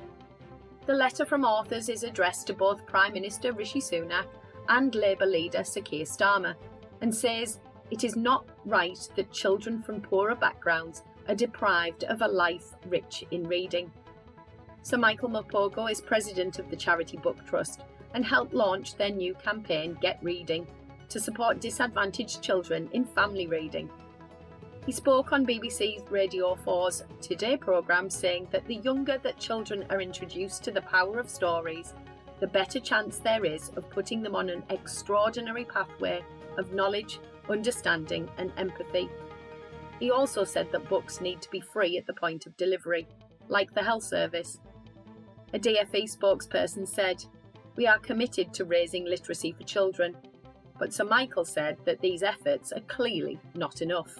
The 0.86 0.94
letter 0.94 1.24
from 1.24 1.44
authors 1.44 1.88
is 1.88 2.02
addressed 2.02 2.46
to 2.48 2.54
both 2.54 2.86
Prime 2.86 3.12
Minister 3.12 3.52
Rishi 3.52 3.80
Sunak 3.80 4.26
and 4.68 4.94
Labour 4.94 5.26
leader 5.26 5.64
Sir 5.64 5.80
Keir 5.80 6.04
Starmer 6.04 6.54
and 7.00 7.14
says 7.14 7.60
it 7.90 8.04
is 8.04 8.16
not 8.16 8.46
right 8.64 8.98
that 9.16 9.32
children 9.32 9.82
from 9.82 10.00
poorer 10.00 10.34
backgrounds 10.34 11.02
are 11.28 11.34
deprived 11.34 12.04
of 12.04 12.22
a 12.22 12.28
life 12.28 12.74
rich 12.88 13.24
in 13.30 13.46
reading. 13.46 13.90
Sir 14.82 14.98
Michael 14.98 15.30
Morpurgo 15.30 15.90
is 15.90 16.00
president 16.00 16.58
of 16.58 16.68
the 16.68 16.76
Charity 16.76 17.16
Book 17.16 17.46
Trust 17.46 17.80
and 18.12 18.24
helped 18.24 18.52
launch 18.52 18.96
their 18.96 19.10
new 19.10 19.34
campaign, 19.34 19.96
Get 20.00 20.18
Reading, 20.22 20.66
to 21.08 21.18
support 21.18 21.60
disadvantaged 21.60 22.42
children 22.42 22.88
in 22.92 23.04
family 23.04 23.46
reading. 23.46 23.90
He 24.86 24.92
spoke 24.92 25.32
on 25.32 25.46
BBC 25.46 26.10
Radio 26.10 26.58
4's 26.66 27.04
Today 27.22 27.56
programme 27.56 28.10
saying 28.10 28.48
that 28.50 28.66
the 28.66 28.76
younger 28.76 29.16
that 29.22 29.38
children 29.38 29.86
are 29.88 30.02
introduced 30.02 30.62
to 30.64 30.70
the 30.70 30.82
power 30.82 31.18
of 31.18 31.30
stories, 31.30 31.94
the 32.38 32.46
better 32.46 32.78
chance 32.80 33.16
there 33.16 33.46
is 33.46 33.70
of 33.76 33.88
putting 33.88 34.22
them 34.22 34.34
on 34.34 34.50
an 34.50 34.62
extraordinary 34.68 35.64
pathway 35.64 36.22
of 36.58 36.74
knowledge, 36.74 37.18
understanding, 37.48 38.28
and 38.36 38.52
empathy. 38.58 39.08
He 40.00 40.10
also 40.10 40.44
said 40.44 40.70
that 40.72 40.90
books 40.90 41.22
need 41.22 41.40
to 41.40 41.50
be 41.50 41.60
free 41.60 41.96
at 41.96 42.06
the 42.06 42.12
point 42.12 42.44
of 42.44 42.56
delivery, 42.58 43.06
like 43.48 43.72
the 43.72 43.82
health 43.82 44.04
service. 44.04 44.60
A 45.54 45.58
DFE 45.58 46.14
spokesperson 46.14 46.86
said, 46.86 47.24
We 47.76 47.86
are 47.86 47.98
committed 47.98 48.52
to 48.52 48.66
raising 48.66 49.06
literacy 49.06 49.52
for 49.52 49.64
children, 49.64 50.14
but 50.78 50.92
Sir 50.92 51.04
Michael 51.04 51.46
said 51.46 51.78
that 51.86 52.02
these 52.02 52.22
efforts 52.22 52.70
are 52.70 52.80
clearly 52.80 53.40
not 53.54 53.80
enough. 53.80 54.14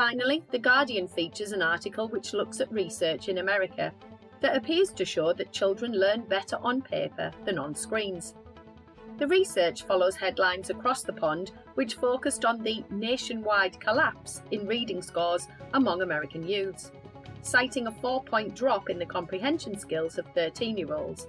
Finally, 0.00 0.42
The 0.50 0.58
Guardian 0.58 1.06
features 1.06 1.52
an 1.52 1.60
article 1.60 2.08
which 2.08 2.32
looks 2.32 2.62
at 2.62 2.72
research 2.72 3.28
in 3.28 3.36
America 3.36 3.92
that 4.40 4.56
appears 4.56 4.94
to 4.94 5.04
show 5.04 5.34
that 5.34 5.52
children 5.52 5.92
learn 5.92 6.22
better 6.22 6.56
on 6.62 6.80
paper 6.80 7.30
than 7.44 7.58
on 7.58 7.74
screens. 7.74 8.32
The 9.18 9.26
research 9.26 9.82
follows 9.82 10.16
headlines 10.16 10.70
across 10.70 11.02
the 11.02 11.12
pond 11.12 11.50
which 11.74 11.96
focused 11.96 12.46
on 12.46 12.62
the 12.62 12.82
nationwide 12.88 13.78
collapse 13.78 14.40
in 14.52 14.66
reading 14.66 15.02
scores 15.02 15.48
among 15.74 16.00
American 16.00 16.48
youths, 16.48 16.92
citing 17.42 17.86
a 17.86 17.92
four 17.92 18.24
point 18.24 18.54
drop 18.54 18.88
in 18.88 18.98
the 18.98 19.04
comprehension 19.04 19.78
skills 19.78 20.16
of 20.16 20.24
13 20.34 20.78
year 20.78 20.94
olds, 20.94 21.26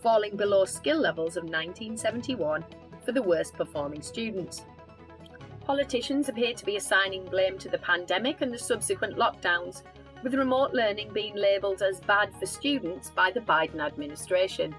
falling 0.00 0.36
below 0.36 0.64
skill 0.64 0.98
levels 0.98 1.36
of 1.36 1.42
1971 1.42 2.64
for 3.04 3.10
the 3.10 3.20
worst 3.20 3.54
performing 3.54 4.00
students. 4.00 4.62
Politicians 5.64 6.28
appear 6.28 6.54
to 6.54 6.64
be 6.64 6.76
assigning 6.76 7.24
blame 7.24 7.56
to 7.58 7.68
the 7.68 7.78
pandemic 7.78 8.40
and 8.40 8.52
the 8.52 8.58
subsequent 8.58 9.16
lockdowns, 9.16 9.82
with 10.22 10.34
remote 10.34 10.72
learning 10.72 11.12
being 11.12 11.36
labelled 11.36 11.82
as 11.82 12.00
bad 12.00 12.32
for 12.34 12.46
students 12.46 13.10
by 13.10 13.30
the 13.30 13.40
Biden 13.40 13.80
administration. 13.80 14.74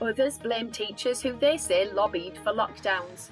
Others 0.00 0.38
blame 0.38 0.70
teachers 0.70 1.22
who 1.22 1.32
they 1.32 1.56
say 1.56 1.90
lobbied 1.92 2.36
for 2.38 2.52
lockdowns. 2.52 3.30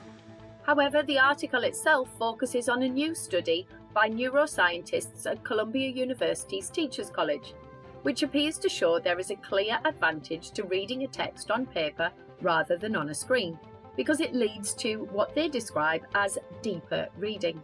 However, 0.62 1.02
the 1.02 1.18
article 1.18 1.64
itself 1.64 2.09
focuses 2.18 2.68
on 2.68 2.82
a 2.82 2.88
new 2.88 3.14
study 3.14 3.66
by 3.92 4.09
neuroscientists 4.09 5.26
at 5.26 5.44
Columbia 5.44 5.90
University's 5.90 6.70
Teachers 6.70 7.11
College, 7.11 7.55
which 8.02 8.22
appears 8.22 8.59
to 8.59 8.68
show 8.68 8.98
there 8.98 9.18
is 9.18 9.30
a 9.30 9.36
clear 9.36 9.78
advantage 9.84 10.52
to 10.52 10.64
reading 10.64 11.02
a 11.02 11.09
text 11.09 11.50
on 11.50 11.66
paper 11.66 12.11
rather 12.40 12.76
than 12.76 12.96
on 12.96 13.11
a 13.11 13.14
screen, 13.14 13.59
because 13.97 14.20
it 14.20 14.34
leads 14.34 14.74
to 14.74 15.05
what 15.12 15.34
they 15.34 15.49
describe 15.49 16.03
as 16.14 16.38
deeper 16.62 17.09
reading. 17.16 17.62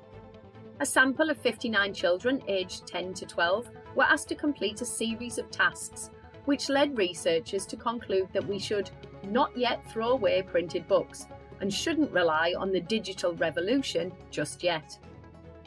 A 0.81 0.87
sample 0.87 1.31
of 1.31 1.39
59 1.39 1.93
children 1.93 2.43
aged 2.49 2.87
10 2.87 3.14
to 3.14 3.26
12 3.26 3.70
were 3.95 4.05
asked 4.05 4.28
to 4.28 4.35
complete 4.35 4.81
a 4.81 4.87
series 4.87 5.39
of 5.39 5.51
tasks 5.51 6.11
which 6.47 6.68
led 6.68 6.97
researchers 6.97 7.66
to 7.66 7.76
conclude 7.76 8.28
that 8.33 8.47
we 8.47 8.59
should 8.59 8.91
not 9.24 9.57
yet 9.57 9.89
throw 9.91 10.11
away 10.11 10.43
printed 10.43 10.87
books 10.89 11.26
and 11.61 11.72
shouldn't 11.72 12.11
rely 12.12 12.55
on 12.57 12.72
the 12.72 12.81
digital 12.81 13.35
revolution 13.35 14.11
just 14.31 14.62
yet. 14.62 14.99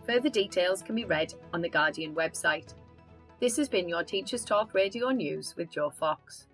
Further 0.05 0.29
details 0.29 0.81
can 0.81 0.95
be 0.95 1.05
read 1.05 1.33
on 1.53 1.61
the 1.61 1.69
Guardian 1.69 2.13
website. 2.15 2.73
This 3.39 3.55
has 3.57 3.69
been 3.69 3.87
your 3.87 4.03
Teachers 4.03 4.43
Talk 4.43 4.73
Radio 4.73 5.09
News 5.09 5.55
with 5.55 5.69
Joe 5.69 5.89
Fox. 5.89 6.47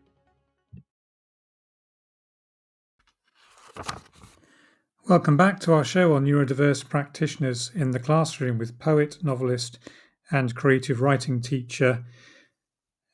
Welcome 5.08 5.38
back 5.38 5.60
to 5.62 5.74
our 5.74 5.84
show 5.84 6.14
on 6.14 6.26
neurodiverse 6.26 6.88
practitioners 6.88 7.72
in 7.74 7.92
the 7.92 8.00
classroom 8.00 8.58
with 8.58 8.78
poet, 8.78 9.18
novelist, 9.24 9.80
and 10.32 10.54
creative 10.54 11.02
writing 11.02 11.42
teacher 11.42 12.06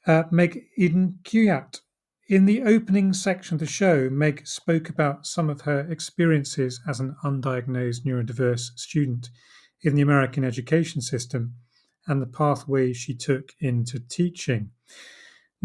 uh, 0.07 0.23
Meg 0.31 0.65
Eden 0.77 1.19
Kuyatt. 1.23 1.81
In 2.27 2.45
the 2.45 2.63
opening 2.63 3.13
section 3.13 3.55
of 3.55 3.59
the 3.59 3.65
show, 3.65 4.09
Meg 4.09 4.47
spoke 4.47 4.89
about 4.89 5.27
some 5.27 5.49
of 5.49 5.61
her 5.61 5.81
experiences 5.89 6.81
as 6.87 6.99
an 6.99 7.15
undiagnosed 7.23 8.03
neurodiverse 8.03 8.77
student 8.77 9.29
in 9.81 9.95
the 9.95 10.01
American 10.01 10.43
education 10.43 11.01
system 11.01 11.53
and 12.07 12.21
the 12.21 12.27
pathway 12.27 12.93
she 12.93 13.15
took 13.15 13.53
into 13.59 13.99
teaching. 13.99 14.71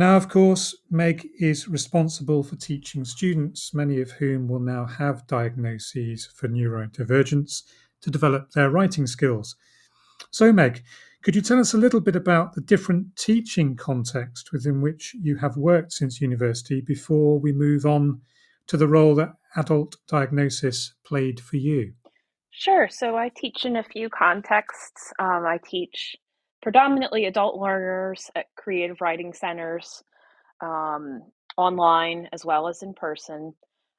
Now, 0.00 0.16
of 0.16 0.30
course, 0.30 0.74
Meg 0.90 1.28
is 1.40 1.68
responsible 1.68 2.42
for 2.42 2.56
teaching 2.56 3.04
students, 3.04 3.74
many 3.74 4.00
of 4.00 4.12
whom 4.12 4.48
will 4.48 4.58
now 4.58 4.86
have 4.86 5.26
diagnoses 5.26 6.24
for 6.24 6.48
neurodivergence, 6.48 7.64
to 8.00 8.10
develop 8.10 8.50
their 8.52 8.70
writing 8.70 9.06
skills. 9.06 9.56
So, 10.30 10.54
Meg, 10.54 10.84
could 11.22 11.36
you 11.36 11.42
tell 11.42 11.60
us 11.60 11.74
a 11.74 11.76
little 11.76 12.00
bit 12.00 12.16
about 12.16 12.54
the 12.54 12.62
different 12.62 13.14
teaching 13.16 13.76
context 13.76 14.52
within 14.54 14.80
which 14.80 15.14
you 15.20 15.36
have 15.36 15.58
worked 15.58 15.92
since 15.92 16.22
university 16.22 16.80
before 16.80 17.38
we 17.38 17.52
move 17.52 17.84
on 17.84 18.22
to 18.68 18.78
the 18.78 18.88
role 18.88 19.14
that 19.16 19.34
adult 19.56 19.96
diagnosis 20.08 20.94
played 21.04 21.40
for 21.40 21.58
you? 21.58 21.92
Sure. 22.48 22.88
So 22.88 23.16
I 23.16 23.28
teach 23.36 23.66
in 23.66 23.76
a 23.76 23.82
few 23.82 24.08
contexts. 24.08 25.12
Um, 25.18 25.44
I 25.44 25.60
teach 25.62 26.16
predominantly 26.62 27.26
adult 27.26 27.58
learners 27.58 28.30
at 28.34 28.46
creative 28.56 29.00
writing 29.00 29.32
centers, 29.32 30.02
um, 30.62 31.22
online 31.56 32.28
as 32.32 32.44
well 32.44 32.68
as 32.68 32.82
in 32.82 32.94
person. 32.94 33.54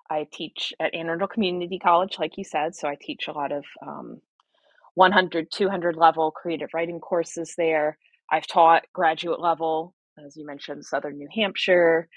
I 0.10 0.28
teach 0.32 0.74
at 0.80 0.94
Anne 0.94 1.08
Arundel 1.08 1.28
Community 1.28 1.80
College, 1.80 2.18
like 2.20 2.38
you 2.38 2.44
said. 2.44 2.76
So 2.76 2.88
I 2.88 2.98
teach 3.00 3.28
a 3.28 3.32
lot 3.32 3.52
of 3.52 3.64
um, 3.86 4.22
100, 4.96 5.48
200 5.52 5.96
level 5.96 6.32
creative 6.32 6.70
writing 6.74 7.00
courses 7.00 7.54
there. 7.58 7.98
I've 8.32 8.48
taught 8.48 8.84
graduate 8.94 9.40
level, 9.40 9.94
as 10.24 10.36
you 10.36 10.46
mentioned, 10.46 10.86
Southern 10.86 11.18
New 11.18 11.30
Hampshire. 11.34 12.08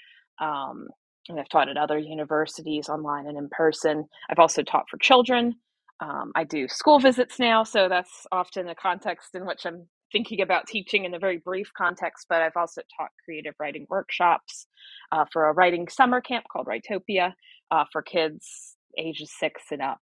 Um, 0.41 0.87
and 1.29 1.39
I've 1.39 1.49
taught 1.49 1.69
at 1.69 1.77
other 1.77 1.97
universities 1.97 2.89
online 2.89 3.27
and 3.27 3.37
in 3.37 3.49
person. 3.49 4.05
I've 4.29 4.39
also 4.39 4.61
taught 4.61 4.85
for 4.89 4.97
children. 4.97 5.55
Um, 6.01 6.31
I 6.35 6.43
do 6.43 6.67
school 6.67 6.99
visits 6.99 7.39
now, 7.39 7.63
so 7.63 7.87
that's 7.89 8.27
often 8.31 8.67
a 8.67 8.75
context 8.75 9.33
in 9.33 9.45
which 9.45 9.65
I'm 9.65 9.87
thinking 10.11 10.41
about 10.41 10.67
teaching 10.67 11.05
in 11.05 11.13
a 11.13 11.19
very 11.19 11.37
brief 11.37 11.71
context, 11.77 12.27
but 12.29 12.41
I've 12.41 12.55
also 12.55 12.81
taught 12.97 13.09
creative 13.23 13.55
writing 13.59 13.85
workshops 13.89 14.67
uh, 15.11 15.25
for 15.31 15.49
a 15.49 15.53
writing 15.53 15.87
summer 15.87 16.21
camp 16.21 16.45
called 16.51 16.67
Writopia 16.67 17.33
uh, 17.71 17.85
for 17.91 18.01
kids 18.01 18.75
ages 18.97 19.31
six 19.37 19.63
and 19.71 19.81
up. 19.81 19.99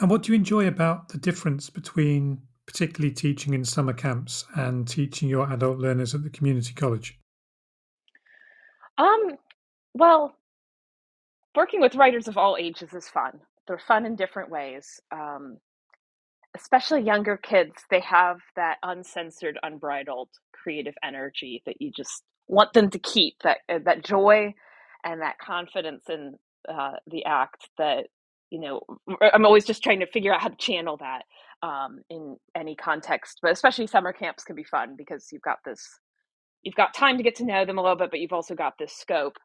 And 0.00 0.10
what 0.10 0.22
do 0.22 0.32
you 0.32 0.36
enjoy 0.36 0.66
about 0.66 1.10
the 1.10 1.18
difference 1.18 1.68
between 1.68 2.40
particularly 2.66 3.12
teaching 3.12 3.52
in 3.52 3.64
summer 3.64 3.92
camps 3.92 4.44
and 4.54 4.88
teaching 4.88 5.28
your 5.28 5.52
adult 5.52 5.78
learners 5.78 6.14
at 6.14 6.22
the 6.22 6.30
community 6.30 6.72
college? 6.72 7.18
Um, 8.96 9.36
well, 9.92 10.36
working 11.54 11.80
with 11.80 11.96
writers 11.96 12.28
of 12.28 12.38
all 12.38 12.56
ages 12.58 12.94
is 12.94 13.08
fun. 13.08 13.40
They're 13.66 13.78
fun 13.78 14.06
in 14.06 14.16
different 14.16 14.50
ways. 14.50 15.00
Um, 15.12 15.58
especially 16.56 17.02
younger 17.02 17.36
kids, 17.36 17.84
they 17.90 18.00
have 18.00 18.38
that 18.56 18.78
uncensored, 18.82 19.58
unbridled 19.62 20.30
creative 20.52 20.94
energy 21.04 21.62
that 21.66 21.80
you 21.80 21.92
just 21.96 22.22
want 22.48 22.72
them 22.74 22.90
to 22.90 22.98
keep 23.00 23.36
that 23.44 23.58
uh, 23.68 23.78
that 23.84 24.04
joy 24.04 24.54
and 25.04 25.22
that 25.22 25.38
confidence 25.38 26.04
in 26.10 26.34
uh, 26.68 26.92
the 27.08 27.24
act 27.24 27.68
that 27.78 28.06
you 28.50 28.60
know 28.60 28.80
i'm 29.34 29.46
always 29.46 29.64
just 29.64 29.82
trying 29.82 30.00
to 30.00 30.06
figure 30.06 30.34
out 30.34 30.42
how 30.42 30.48
to 30.48 30.56
channel 30.56 30.98
that 30.98 31.22
um, 31.66 32.00
in 32.10 32.36
any 32.56 32.76
context 32.76 33.38
but 33.42 33.52
especially 33.52 33.86
summer 33.86 34.12
camps 34.12 34.44
can 34.44 34.56
be 34.56 34.64
fun 34.64 34.96
because 34.98 35.28
you've 35.32 35.42
got 35.42 35.58
this 35.64 35.80
you've 36.62 36.76
got 36.76 36.94
time 36.94 37.16
to 37.18 37.24
get 37.24 37.36
to 37.36 37.46
know 37.46 37.64
them 37.66 37.78
a 37.78 37.82
little 37.82 37.96
bit 37.96 38.10
but 38.10 38.20
you've 38.20 38.32
also 38.34 38.54
got 38.54 38.74
this 38.78 38.94
scope 38.94 39.36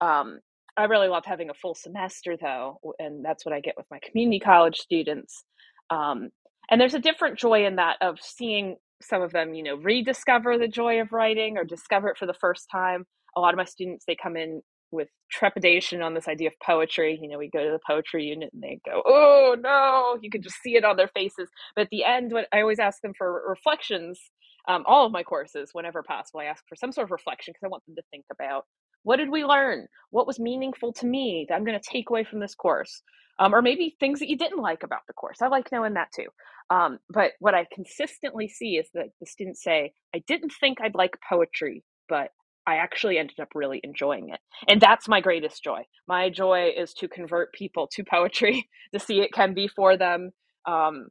um, 0.00 0.40
i 0.76 0.84
really 0.84 1.08
love 1.08 1.24
having 1.26 1.50
a 1.50 1.54
full 1.54 1.74
semester 1.74 2.36
though 2.40 2.80
and 2.98 3.24
that's 3.24 3.46
what 3.46 3.54
i 3.54 3.60
get 3.60 3.76
with 3.76 3.86
my 3.90 4.00
community 4.04 4.40
college 4.40 4.78
students 4.78 5.44
um, 5.90 6.30
and 6.70 6.80
there's 6.80 6.94
a 6.94 6.98
different 7.00 7.38
joy 7.38 7.66
in 7.66 7.76
that 7.76 7.96
of 8.00 8.18
seeing 8.20 8.76
some 9.02 9.22
of 9.22 9.32
them 9.32 9.54
you 9.54 9.62
know 9.62 9.76
rediscover 9.76 10.58
the 10.58 10.68
joy 10.68 11.00
of 11.00 11.12
writing 11.12 11.56
or 11.56 11.64
discover 11.64 12.08
it 12.08 12.18
for 12.18 12.26
the 12.26 12.34
first 12.34 12.66
time 12.70 13.04
a 13.36 13.40
lot 13.40 13.54
of 13.54 13.58
my 13.58 13.64
students 13.64 14.04
they 14.06 14.16
come 14.16 14.36
in 14.36 14.62
with 14.94 15.08
trepidation 15.30 16.00
on 16.00 16.14
this 16.14 16.28
idea 16.28 16.48
of 16.48 16.54
poetry. 16.64 17.18
You 17.20 17.28
know, 17.28 17.38
we 17.38 17.50
go 17.50 17.64
to 17.64 17.70
the 17.70 17.80
poetry 17.86 18.24
unit 18.24 18.50
and 18.52 18.62
they 18.62 18.80
go, 18.86 19.02
"Oh 19.04 19.56
no!" 19.60 20.18
You 20.22 20.30
can 20.30 20.40
just 20.42 20.62
see 20.62 20.76
it 20.76 20.84
on 20.84 20.96
their 20.96 21.08
faces. 21.08 21.50
But 21.76 21.82
at 21.82 21.90
the 21.90 22.04
end, 22.04 22.32
when 22.32 22.44
I 22.52 22.60
always 22.60 22.78
ask 22.78 23.00
them 23.02 23.12
for 23.16 23.42
reflections 23.48 24.20
um, 24.66 24.84
all 24.86 25.04
of 25.04 25.12
my 25.12 25.22
courses, 25.22 25.70
whenever 25.72 26.02
possible, 26.02 26.40
I 26.40 26.46
ask 26.46 26.64
for 26.68 26.76
some 26.76 26.92
sort 26.92 27.06
of 27.06 27.10
reflection 27.10 27.52
because 27.52 27.66
I 27.66 27.68
want 27.68 27.84
them 27.86 27.96
to 27.96 28.02
think 28.10 28.24
about 28.32 28.64
what 29.02 29.16
did 29.16 29.30
we 29.30 29.44
learn? 29.44 29.86
What 30.10 30.26
was 30.26 30.40
meaningful 30.40 30.92
to 30.94 31.06
me 31.06 31.44
that 31.48 31.54
I'm 31.54 31.64
going 31.64 31.78
to 31.78 31.90
take 31.92 32.08
away 32.08 32.24
from 32.24 32.40
this 32.40 32.54
course? 32.54 33.02
Um, 33.38 33.54
or 33.54 33.62
maybe 33.62 33.96
things 33.98 34.20
that 34.20 34.28
you 34.28 34.38
didn't 34.38 34.62
like 34.62 34.82
about 34.82 35.00
the 35.08 35.12
course. 35.12 35.42
I 35.42 35.48
like 35.48 35.72
knowing 35.72 35.94
that 35.94 36.12
too. 36.14 36.26
Um, 36.70 36.98
but 37.10 37.32
what 37.40 37.54
I 37.54 37.66
consistently 37.72 38.48
see 38.48 38.76
is 38.76 38.88
that 38.94 39.08
the 39.20 39.26
students 39.26 39.62
say, 39.62 39.92
I 40.14 40.22
didn't 40.26 40.52
think 40.60 40.78
I'd 40.80 40.94
like 40.94 41.16
poetry, 41.28 41.82
but 42.08 42.30
I 42.66 42.76
actually 42.76 43.18
ended 43.18 43.40
up 43.40 43.48
really 43.54 43.80
enjoying 43.84 44.30
it. 44.30 44.40
And 44.68 44.80
that's 44.80 45.08
my 45.08 45.20
greatest 45.20 45.62
joy. 45.62 45.82
My 46.08 46.30
joy 46.30 46.70
is 46.76 46.94
to 46.94 47.08
convert 47.08 47.52
people 47.52 47.88
to 47.92 48.04
poetry, 48.04 48.68
to 48.94 49.00
see 49.00 49.20
it 49.20 49.32
can 49.32 49.54
be 49.54 49.68
for 49.68 49.96
them. 49.96 50.30
Um, 50.66 51.08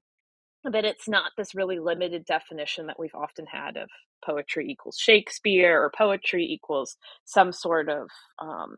that 0.71 0.85
it's 0.85 1.09
not 1.09 1.31
this 1.37 1.53
really 1.53 1.79
limited 1.79 2.25
definition 2.25 2.87
that 2.87 2.97
we've 2.97 3.13
often 3.13 3.45
had 3.45 3.75
of 3.75 3.89
poetry 4.25 4.67
equals 4.69 4.97
Shakespeare 4.97 5.81
or 5.81 5.91
poetry 5.95 6.45
equals 6.45 6.95
some 7.25 7.51
sort 7.51 7.89
of 7.89 8.07
um, 8.41 8.75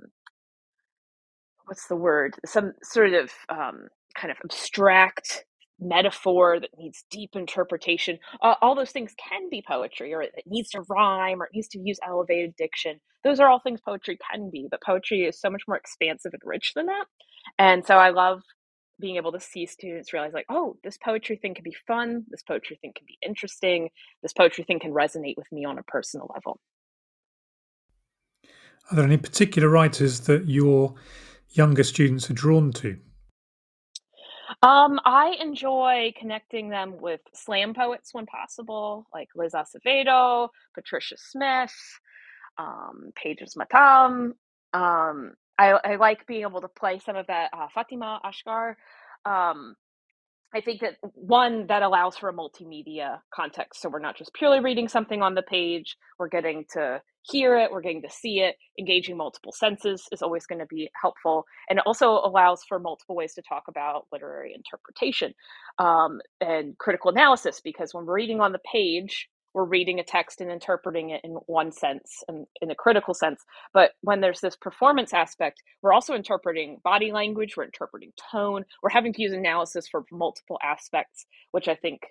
what's 1.66 1.88
the 1.88 1.96
word? 1.96 2.36
Some 2.46 2.74
sort 2.84 3.14
of 3.14 3.32
um, 3.50 3.88
kind 4.16 4.32
of 4.32 4.38
abstract 4.44 5.46
metaphor 5.80 6.60
that 6.60 6.70
needs 6.78 7.04
deep 7.12 7.32
interpretation. 7.36 8.18
Uh, 8.42 8.56
all 8.62 8.76
those 8.76 8.92
things 8.92 9.14
can 9.30 9.50
be 9.50 9.64
poetry, 9.68 10.14
or 10.14 10.22
it 10.22 10.32
needs 10.46 10.70
to 10.70 10.82
rhyme, 10.90 11.42
or 11.42 11.46
it 11.46 11.52
needs 11.54 11.68
to 11.70 11.80
use 11.80 12.00
elevated 12.08 12.56
diction. 12.58 13.00
Those 13.24 13.40
are 13.40 13.50
all 13.50 13.60
things 13.60 13.82
poetry 13.82 14.18
can 14.32 14.50
be, 14.52 14.68
but 14.70 14.82
poetry 14.82 15.24
is 15.24 15.40
so 15.40 15.50
much 15.50 15.64
more 15.68 15.78
expansive 15.78 16.32
and 16.34 16.42
rich 16.46 16.72
than 16.76 16.86
that. 16.86 17.06
And 17.60 17.86
so 17.86 17.96
I 17.96 18.10
love 18.10 18.42
being 19.00 19.18
able 19.18 19.32
to 19.32 19.40
see 19.40 19.66
students 19.66 20.14
realize 20.14 20.34
like 20.34 20.46
oh 20.50 20.78
this 20.84 20.98
poetry 20.98 21.36
thing 21.36 21.54
can 21.54 21.64
be 21.64 21.76
fun 21.86 22.24
this 22.30 22.44
poetry 22.44 22.78
thing 22.82 22.94
can 22.96 23.06
be 23.06 23.18
interesting 23.26 23.90
this 24.24 24.34
poetry 24.34 24.64
thing 24.64 24.80
can 24.80 24.94
resonate 24.94 25.36
with 25.38 25.52
me 25.52 25.66
on 25.66 25.78
a 25.78 25.84
personal 25.84 26.30
level 26.34 26.60
are 28.90 28.96
there 28.96 29.06
any 29.06 29.18
particular 29.18 29.68
writers 29.68 30.22
that 30.22 30.48
your 30.48 30.94
younger 31.58 31.84
students 31.84 32.30
are 32.30 32.34
drawn 32.34 32.72
to 32.72 32.98
um, 34.62 35.00
I 35.04 35.36
enjoy 35.42 36.14
connecting 36.18 36.70
them 36.70 36.98
with 37.00 37.20
slam 37.34 37.74
poets 37.74 38.14
when 38.14 38.26
possible, 38.26 39.06
like 39.14 39.28
Liz 39.36 39.54
Acevedo, 39.54 40.50
Patricia 40.74 41.16
Smith, 41.18 41.74
um, 42.58 43.12
Pages 43.16 43.56
Matam, 43.56 44.36
um, 44.74 45.34
I, 45.58 45.72
I 45.72 45.96
like 45.96 46.28
being 46.28 46.42
able 46.42 46.62
to 46.62 46.68
play 46.68 47.00
some 47.00 47.16
of 47.16 47.28
that 47.28 47.50
uh, 47.54 47.68
Fatimah 47.76 48.20
Asghar. 48.24 48.76
Um, 49.26 49.76
I 50.54 50.62
think 50.62 50.82
that 50.82 50.96
one 51.14 51.68
that 51.68 51.82
allows 51.82 52.18
for 52.18 52.30
a 52.30 52.34
multimedia 52.34 53.20
context. 53.34 53.82
So 53.82 53.90
we're 53.90 54.00
not 54.00 54.18
just 54.18 54.34
purely 54.34 54.60
reading 54.62 54.88
something 54.88 55.22
on 55.22 55.36
the 55.36 55.42
page, 55.42 55.98
we're 56.18 56.30
getting 56.30 56.66
to 56.74 57.02
hear 57.24 57.58
it, 57.58 57.72
we're 57.72 57.82
getting 57.82 58.02
to 58.04 58.10
see 58.10 58.40
it. 58.40 58.56
Engaging 58.80 59.18
multiple 59.18 59.52
senses 59.52 60.08
is 60.12 60.22
always 60.22 60.46
going 60.46 60.60
to 60.60 60.66
be 60.68 60.90
helpful. 61.02 61.46
And 61.70 61.80
it 61.80 61.84
also 61.86 62.12
allows 62.12 62.64
for 62.64 62.80
multiple 62.80 63.16
ways 63.16 63.34
to 63.34 63.42
talk 63.42 63.64
about 63.68 64.06
literary 64.12 64.54
interpretation 64.56 65.34
um, 65.80 66.22
and 66.40 66.78
critical 66.78 67.12
analysis 67.12 67.60
because 67.64 67.94
when 67.94 68.06
we're 68.06 68.16
reading 68.16 68.40
on 68.40 68.52
the 68.52 68.60
page, 68.72 69.28
we're 69.56 69.66
reading 69.66 70.00
a 70.00 70.04
text 70.04 70.42
and 70.42 70.52
interpreting 70.52 71.12
it 71.12 71.22
in 71.24 71.32
one 71.48 71.72
sense 71.72 72.24
and 72.28 72.46
in 72.62 72.70
a 72.72 72.76
critical 72.76 73.16
sense. 73.16 73.42
But 73.74 73.94
when 74.02 74.22
there's 74.22 74.42
this 74.42 74.58
performance 74.58 75.14
aspect, 75.14 75.64
we're 75.82 75.94
also 75.94 76.14
interpreting 76.14 76.80
body 76.84 77.14
language, 77.14 77.56
we're 77.58 77.64
interpreting 77.64 78.12
tone, 78.32 78.66
we're 78.84 78.90
having 78.92 79.14
to 79.14 79.22
use 79.24 79.34
analysis 79.34 79.88
for 79.90 80.04
multiple 80.12 80.60
aspects, 80.64 81.26
which 81.54 81.70
I 81.70 81.76
think 81.76 82.02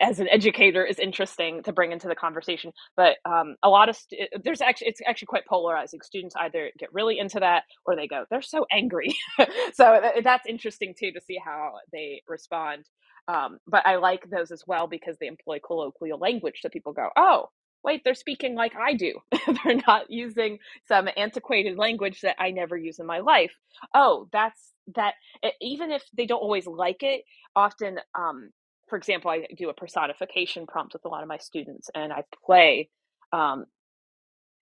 as 0.00 0.18
an 0.18 0.28
educator 0.30 0.84
is 0.84 0.98
interesting 0.98 1.62
to 1.62 1.72
bring 1.72 1.92
into 1.92 2.08
the 2.08 2.14
conversation. 2.16 2.72
But 2.96 3.16
um, 3.24 3.56
a 3.62 3.68
lot 3.68 3.88
of 3.88 3.96
st- 3.96 4.30
there's 4.42 4.60
actually 4.62 4.88
it's 4.88 5.00
actually 5.06 5.26
quite 5.26 5.46
polarizing. 5.46 6.00
Students 6.02 6.34
either 6.40 6.70
get 6.78 6.92
really 6.92 7.18
into 7.18 7.38
that 7.40 7.64
or 7.86 7.96
they 7.96 8.08
go 8.08 8.24
they're 8.30 8.42
so 8.42 8.66
angry. 8.72 9.16
So 9.74 10.00
that's 10.24 10.46
interesting 10.46 10.94
too 10.98 11.12
to 11.12 11.20
see 11.20 11.38
how 11.42 11.74
they 11.92 12.22
respond 12.28 12.86
um, 13.30 13.58
but 13.68 13.86
I 13.86 13.96
like 13.96 14.28
those 14.28 14.50
as 14.50 14.64
well 14.66 14.88
because 14.88 15.16
they 15.18 15.28
employ 15.28 15.60
colloquial 15.64 16.18
language. 16.18 16.58
So 16.62 16.68
people 16.68 16.92
go, 16.92 17.10
oh, 17.16 17.46
wait, 17.84 18.02
they're 18.04 18.14
speaking 18.14 18.56
like 18.56 18.72
I 18.76 18.94
do. 18.94 19.20
they're 19.64 19.80
not 19.86 20.10
using 20.10 20.58
some 20.88 21.08
antiquated 21.16 21.78
language 21.78 22.22
that 22.22 22.36
I 22.40 22.50
never 22.50 22.76
use 22.76 22.98
in 22.98 23.06
my 23.06 23.20
life. 23.20 23.52
Oh, 23.94 24.28
that's 24.32 24.72
that. 24.96 25.14
Even 25.60 25.92
if 25.92 26.02
they 26.16 26.26
don't 26.26 26.40
always 26.42 26.66
like 26.66 27.04
it, 27.04 27.22
often, 27.54 28.00
um, 28.18 28.50
for 28.88 28.98
example, 28.98 29.30
I 29.30 29.46
do 29.56 29.70
a 29.70 29.74
personification 29.74 30.66
prompt 30.66 30.94
with 30.94 31.04
a 31.04 31.08
lot 31.08 31.22
of 31.22 31.28
my 31.28 31.38
students 31.38 31.88
and 31.94 32.12
I 32.12 32.24
play 32.44 32.90
um, 33.32 33.66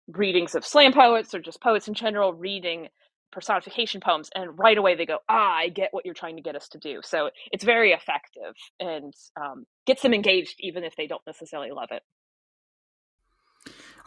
readings 0.08 0.54
of 0.54 0.66
slam 0.66 0.92
poets 0.92 1.34
or 1.34 1.40
just 1.40 1.62
poets 1.62 1.88
in 1.88 1.94
general 1.94 2.34
reading 2.34 2.88
personification 3.32 4.00
poems 4.00 4.30
and 4.34 4.58
right 4.58 4.78
away 4.78 4.94
they 4.94 5.06
go 5.06 5.18
ah 5.28 5.54
i 5.54 5.68
get 5.68 5.88
what 5.92 6.04
you're 6.04 6.14
trying 6.14 6.36
to 6.36 6.42
get 6.42 6.56
us 6.56 6.68
to 6.68 6.78
do. 6.78 7.00
So 7.02 7.30
it's 7.52 7.64
very 7.64 7.92
effective 7.92 8.54
and 8.78 9.14
um, 9.40 9.66
gets 9.86 10.02
them 10.02 10.14
engaged 10.14 10.56
even 10.60 10.84
if 10.84 10.96
they 10.96 11.06
don't 11.06 11.22
necessarily 11.26 11.70
love 11.70 11.90
it. 11.90 12.02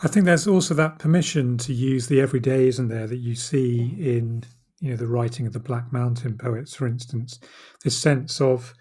I 0.01 0.07
think 0.07 0.25
there's 0.25 0.47
also 0.47 0.73
that 0.73 0.99
permission 0.99 1.57
to 1.59 1.73
use 1.73 2.07
the 2.07 2.19
everyday 2.19 2.67
isn't 2.67 2.89
there 2.89 3.07
that 3.07 3.17
you 3.17 3.35
see 3.35 3.95
in 3.99 4.43
you 4.79 4.91
know 4.91 4.97
the 4.97 5.07
writing 5.07 5.47
of 5.47 5.53
the 5.53 5.59
black 5.59 5.93
mountain 5.93 6.37
poets 6.37 6.75
for 6.75 6.87
instance. 6.87 7.39
This 7.83 7.97
sense 7.97 8.41
of 8.41 8.73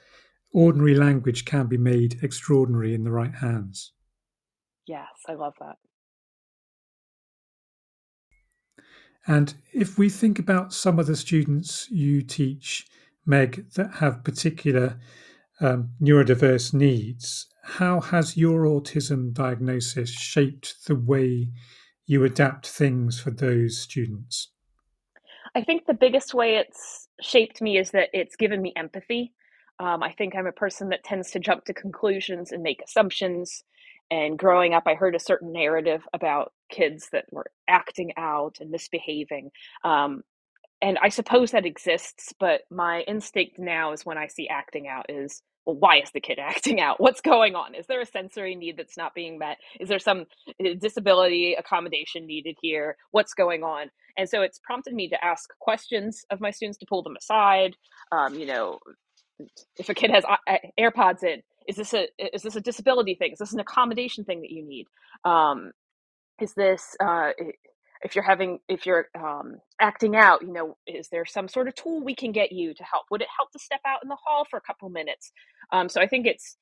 ordinary 0.53 0.95
language 0.95 1.45
can 1.45 1.67
be 1.67 1.79
made 1.79 2.23
extraordinary 2.23 2.95
in 2.95 3.05
the 3.05 3.13
right 3.13 3.35
hands. 3.35 3.93
Yes 4.87 5.07
i 5.29 5.35
love 5.35 5.55
that 5.61 5.77
And 9.27 9.55
if 9.73 9.99
we 9.99 10.09
think 10.09 10.39
about 10.39 10.73
some 10.73 10.99
of 10.99 11.07
the 11.07 11.17
students 11.17 11.89
you 11.91 12.23
teach, 12.23 12.87
Meg, 13.25 13.71
that 13.75 13.95
have 13.95 14.25
particular 14.25 14.99
um, 15.61 15.91
neurodiverse 16.01 16.75
needs, 16.75 17.47
how 17.63 18.01
has 18.01 18.37
your 18.37 18.65
autism 18.65 19.33
diagnosis 19.33 20.11
shaped 20.11 20.87
the 20.87 20.97
way 20.97 21.51
you 22.07 22.25
adapt 22.25 22.67
things 22.67 23.21
for 23.21 23.31
those 23.31 23.79
students? 23.79 24.49
I 25.55 25.63
think 25.63 25.87
the 25.87 25.95
biggest 25.95 26.35
way 26.35 26.57
it's 26.57 27.09
shaped 27.21 27.63
me 27.63 27.79
is 27.79 27.93
that 27.93 28.09
it's 28.13 28.35
given 28.35 28.61
me 28.61 28.73
empathy. 28.75 29.33
Um, 29.79 30.03
I 30.03 30.13
think 30.13 30.35
I'm 30.35 30.47
a 30.47 30.53
person 30.53 30.89
that 30.89 31.05
tends 31.05 31.31
to 31.33 31.39
jump 31.39 31.65
to 31.67 31.75
conclusions 31.75 32.51
and 32.51 32.63
make 32.63 32.83
assumptions 32.85 33.63
and 34.13 34.39
growing 34.39 34.75
up, 34.75 34.83
I 34.87 34.93
heard 34.93 35.15
a 35.15 35.19
certain 35.19 35.53
narrative 35.53 36.03
about 36.13 36.53
kids 36.73 37.09
that 37.13 37.27
were 37.31 37.47
acting 37.69 38.13
out 38.17 38.57
and 38.61 38.71
misbehaving. 38.71 39.51
Um, 39.85 40.23
and 40.83 40.99
I 41.01 41.11
suppose 41.11 41.53
that 41.53 41.65
exists, 41.65 42.35
but 42.41 42.63
my 42.69 43.03
instinct 43.03 43.59
now 43.59 43.93
is 43.93 44.05
when 44.05 44.19
I 44.19 44.27
see 44.27 44.49
acting 44.49 44.89
out 44.89 45.07
is, 45.09 45.43
well, 45.65 45.77
why 45.77 46.01
is 46.01 46.11
the 46.11 46.21
kid 46.21 46.39
acting 46.43 46.81
out? 46.81 47.01
What's 47.01 47.21
going 47.21 47.55
on? 47.55 47.77
Is 47.77 47.87
there 47.87 48.01
a 48.01 48.07
sensory 48.07 48.57
need 48.57 48.77
that's 48.77 48.97
not 48.97 49.15
being 49.15 49.39
met? 49.39 49.59
Is 49.79 49.89
there 49.89 50.01
some 50.01 50.27
uh, 50.61 50.75
disability 50.81 51.55
accommodation 51.55 52.27
needed 52.27 52.57
here? 52.61 52.97
What's 53.13 53.35
going 53.35 53.63
on? 53.63 53.91
And 54.19 54.29
so 54.29 54.43
it's 54.43 54.59
prompted 54.65 54.95
me 54.95 55.09
to 55.09 55.25
ask 55.25 55.49
questions 55.61 56.25
of 56.31 56.41
my 56.41 56.51
students 56.51 56.79
to 56.79 56.87
pull 56.87 57.03
them 57.03 57.17
aside. 57.17 57.77
Um, 58.11 58.35
you 58.35 58.47
know, 58.47 58.81
if 59.79 59.89
a 59.89 59.95
kid 59.95 60.11
has 60.11 60.25
uh, 60.25 60.57
AirPods 60.79 61.23
in, 61.23 61.43
is 61.69 61.77
this 61.77 61.95
a 61.95 62.09
is 62.35 62.43
this 62.43 62.57
a 62.57 62.61
disability 62.61 63.15
thing? 63.15 63.33
Is 63.33 63.39
this 63.39 63.53
an 63.53 63.61
accommodation 63.61 64.25
thing 64.25 64.41
that 64.41 64.51
you 64.51 64.67
need? 64.67 64.87
Um, 65.25 65.73
is 66.41 66.55
this 66.55 66.97
uh, 67.01 67.31
if 68.03 68.15
you're 68.15 68.25
having 68.25 68.59
if 68.69 68.87
you're 68.87 69.07
um, 69.19 69.57
acting 69.81 70.17
out? 70.17 70.43
You 70.43 70.53
know, 70.53 70.77
is 70.87 71.09
there 71.09 71.25
some 71.25 71.49
sort 71.49 71.69
of 71.69 71.75
tool 71.75 72.03
we 72.05 72.15
can 72.15 72.33
get 72.33 72.53
you 72.53 72.75
to 72.75 72.85
help? 72.85 73.07
Would 73.11 73.23
it 73.23 73.29
help 73.37 73.51
to 73.53 73.59
step 73.59 73.81
out 73.87 74.03
in 74.03 74.09
the 74.09 74.17
hall 74.17 74.45
for 74.49 74.57
a 74.57 74.63
couple 74.63 74.89
minutes? 74.89 75.33
Um, 75.73 75.89
so 75.89 76.01
I 76.01 76.07
think 76.07 76.27
it's 76.27 76.57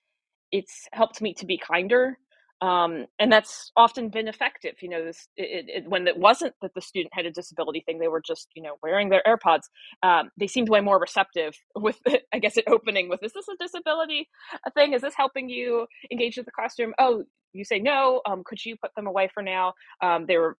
it's 0.53 0.89
helped 0.93 1.23
me 1.23 1.35
to 1.35 1.47
be 1.47 1.59
kinder 1.59 2.19
um, 2.61 3.07
and 3.19 3.33
that's 3.33 3.73
often 3.77 4.11
been 4.11 4.29
effective. 4.29 4.75
You 4.83 4.91
know, 4.91 5.05
this, 5.05 5.29
it, 5.37 5.67
it, 5.69 5.89
when 5.89 6.07
it 6.07 6.19
wasn't 6.19 6.55
that 6.63 6.75
the 6.75 6.81
student 6.81 7.15
had 7.15 7.27
a 7.27 7.31
disability 7.31 7.83
thing, 7.87 7.99
they 7.99 8.09
were 8.09 8.23
just 8.27 8.49
you 8.55 8.63
know 8.63 8.77
wearing 8.83 9.09
their 9.09 9.23
AirPods. 9.27 9.63
Um, 10.03 10.31
they 10.39 10.47
seemed 10.47 10.69
way 10.69 10.81
more 10.81 10.99
receptive 11.01 11.55
with, 11.77 11.99
I 12.33 12.39
guess, 12.39 12.57
it 12.57 12.65
opening 12.69 13.09
with, 13.09 13.23
"Is 13.23 13.33
this 13.33 13.47
a 13.49 13.57
disability 13.63 14.29
a 14.67 14.71
thing? 14.71 14.93
Is 14.93 15.03
this 15.03 15.15
helping 15.17 15.49
you 15.49 15.87
engage 16.11 16.37
with 16.37 16.47
the 16.47 16.53
classroom?" 16.53 16.95
Oh, 16.99 17.25
you 17.53 17.65
say 17.65 17.79
no. 17.79 18.21
Um, 18.29 18.43
could 18.45 18.65
you 18.65 18.77
put 18.83 18.95
them 18.97 19.07
away 19.07 19.29
for 19.33 19.43
now? 19.43 19.75
Um, 20.03 20.27
they 20.27 20.37
were. 20.37 20.57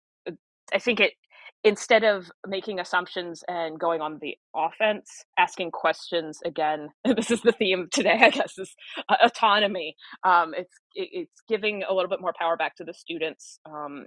I 0.73 0.79
think 0.79 1.01
it 1.01 1.15
instead 1.65 2.05
of 2.05 2.31
making 2.47 2.81
assumptions 2.81 3.45
and 3.49 3.79
going 3.79 4.01
on 4.01 4.19
the 4.21 4.37
offense, 4.57 5.25
asking 5.39 5.71
questions 5.73 6.39
again. 6.45 6.89
This 7.17 7.31
is 7.31 7.43
the 7.43 7.53
theme 7.53 7.89
today, 7.93 8.19
I 8.23 8.31
guess, 8.31 8.59
is 8.59 8.75
uh, 9.09 9.17
autonomy. 9.23 9.97
Um, 10.25 10.55
it's 10.57 10.75
it's 10.95 11.43
giving 11.49 11.83
a 11.89 11.93
little 11.95 12.09
bit 12.09 12.21
more 12.21 12.35
power 12.39 12.57
back 12.57 12.77
to 12.77 12.85
the 12.85 12.95
students 12.95 13.59
um, 13.67 14.07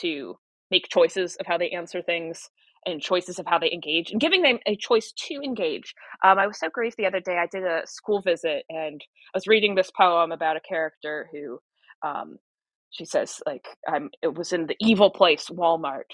to 0.00 0.36
make 0.70 0.88
choices 0.88 1.36
of 1.36 1.46
how 1.46 1.58
they 1.58 1.70
answer 1.70 2.02
things 2.02 2.48
and 2.86 3.00
choices 3.00 3.38
of 3.38 3.46
how 3.46 3.58
they 3.58 3.72
engage 3.72 4.10
and 4.10 4.20
giving 4.20 4.42
them 4.42 4.58
a 4.66 4.76
choice 4.76 5.12
to 5.12 5.34
engage. 5.42 5.94
Um, 6.24 6.38
I 6.38 6.46
was 6.46 6.58
so 6.58 6.68
grieved 6.72 6.96
the 6.98 7.06
other 7.06 7.20
day. 7.20 7.38
I 7.38 7.46
did 7.46 7.64
a 7.64 7.82
school 7.86 8.20
visit 8.22 8.64
and 8.68 9.00
I 9.34 9.38
was 9.38 9.46
reading 9.46 9.74
this 9.74 9.90
poem 9.90 10.32
about 10.32 10.56
a 10.56 10.60
character 10.60 11.28
who 11.32 11.58
um, 12.06 12.38
she 12.90 13.04
says 13.04 13.40
like 13.46 13.66
I'm 13.88 14.10
it 14.22 14.34
was 14.34 14.52
in 14.52 14.66
the 14.66 14.76
evil 14.80 15.10
place 15.10 15.48
Walmart 15.50 16.04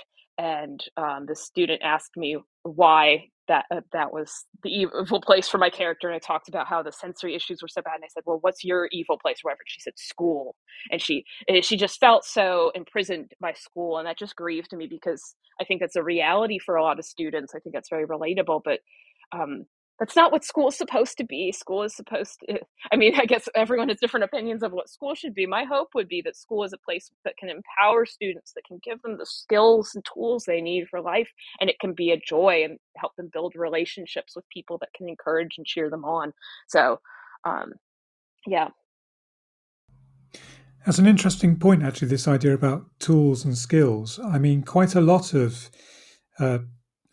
and 0.40 0.82
um, 0.96 1.26
the 1.28 1.36
student 1.36 1.82
asked 1.84 2.16
me 2.16 2.38
why 2.62 3.26
that 3.46 3.66
uh, 3.70 3.82
that 3.92 4.12
was 4.12 4.46
the 4.62 4.70
evil 4.70 5.20
place 5.20 5.48
for 5.48 5.58
my 5.58 5.68
character 5.68 6.08
and 6.08 6.16
i 6.16 6.18
talked 6.18 6.48
about 6.48 6.66
how 6.66 6.82
the 6.82 6.92
sensory 6.92 7.34
issues 7.34 7.60
were 7.60 7.68
so 7.68 7.82
bad 7.82 7.96
and 7.96 8.04
i 8.04 8.08
said 8.08 8.22
well 8.26 8.38
what's 8.40 8.64
your 8.64 8.88
evil 8.90 9.18
place 9.20 9.38
wherever 9.42 9.60
she 9.66 9.80
said 9.80 9.92
school. 9.96 10.56
And 10.90 11.02
she 11.02 11.24
she 11.62 11.76
just 11.76 12.00
felt 12.00 12.24
so 12.24 12.72
imprisoned 12.74 13.32
by 13.40 13.52
school 13.52 13.98
and 13.98 14.06
that 14.06 14.18
just 14.18 14.36
grieved 14.36 14.74
me 14.74 14.86
because 14.88 15.34
i 15.60 15.64
think 15.64 15.80
that's 15.80 15.96
a 15.96 16.02
reality 16.02 16.58
for 16.58 16.76
a 16.76 16.82
lot 16.82 16.98
of 16.98 17.04
students 17.04 17.54
i 17.54 17.58
think 17.58 17.74
that's 17.74 17.90
very 17.90 18.06
relatable 18.06 18.62
but 18.64 18.80
um, 19.32 19.66
that's 20.00 20.16
not 20.16 20.32
what 20.32 20.44
school 20.44 20.68
is 20.68 20.76
supposed 20.76 21.18
to 21.18 21.24
be. 21.24 21.52
School 21.52 21.82
is 21.82 21.94
supposed 21.94 22.40
to, 22.40 22.58
I 22.90 22.96
mean, 22.96 23.14
I 23.20 23.26
guess 23.26 23.50
everyone 23.54 23.90
has 23.90 24.00
different 24.00 24.24
opinions 24.24 24.62
of 24.62 24.72
what 24.72 24.88
school 24.88 25.14
should 25.14 25.34
be. 25.34 25.44
My 25.44 25.64
hope 25.64 25.88
would 25.94 26.08
be 26.08 26.22
that 26.22 26.36
school 26.36 26.64
is 26.64 26.72
a 26.72 26.78
place 26.78 27.10
that 27.26 27.36
can 27.36 27.50
empower 27.50 28.06
students, 28.06 28.54
that 28.54 28.64
can 28.66 28.80
give 28.82 29.02
them 29.02 29.18
the 29.18 29.26
skills 29.26 29.92
and 29.94 30.02
tools 30.12 30.44
they 30.44 30.62
need 30.62 30.88
for 30.88 31.02
life, 31.02 31.28
and 31.60 31.68
it 31.68 31.78
can 31.80 31.92
be 31.92 32.12
a 32.12 32.20
joy 32.26 32.64
and 32.64 32.78
help 32.96 33.14
them 33.16 33.28
build 33.30 33.52
relationships 33.54 34.34
with 34.34 34.48
people 34.48 34.78
that 34.78 34.92
can 34.96 35.06
encourage 35.06 35.56
and 35.58 35.66
cheer 35.66 35.90
them 35.90 36.06
on. 36.06 36.32
So, 36.66 36.98
um, 37.44 37.74
yeah. 38.46 38.68
That's 40.86 40.98
an 40.98 41.06
interesting 41.06 41.58
point, 41.58 41.82
actually, 41.82 42.08
this 42.08 42.26
idea 42.26 42.54
about 42.54 42.86
tools 43.00 43.44
and 43.44 43.56
skills. 43.56 44.18
I 44.18 44.38
mean, 44.38 44.62
quite 44.62 44.94
a 44.94 45.02
lot 45.02 45.34
of 45.34 45.68
uh, 46.38 46.60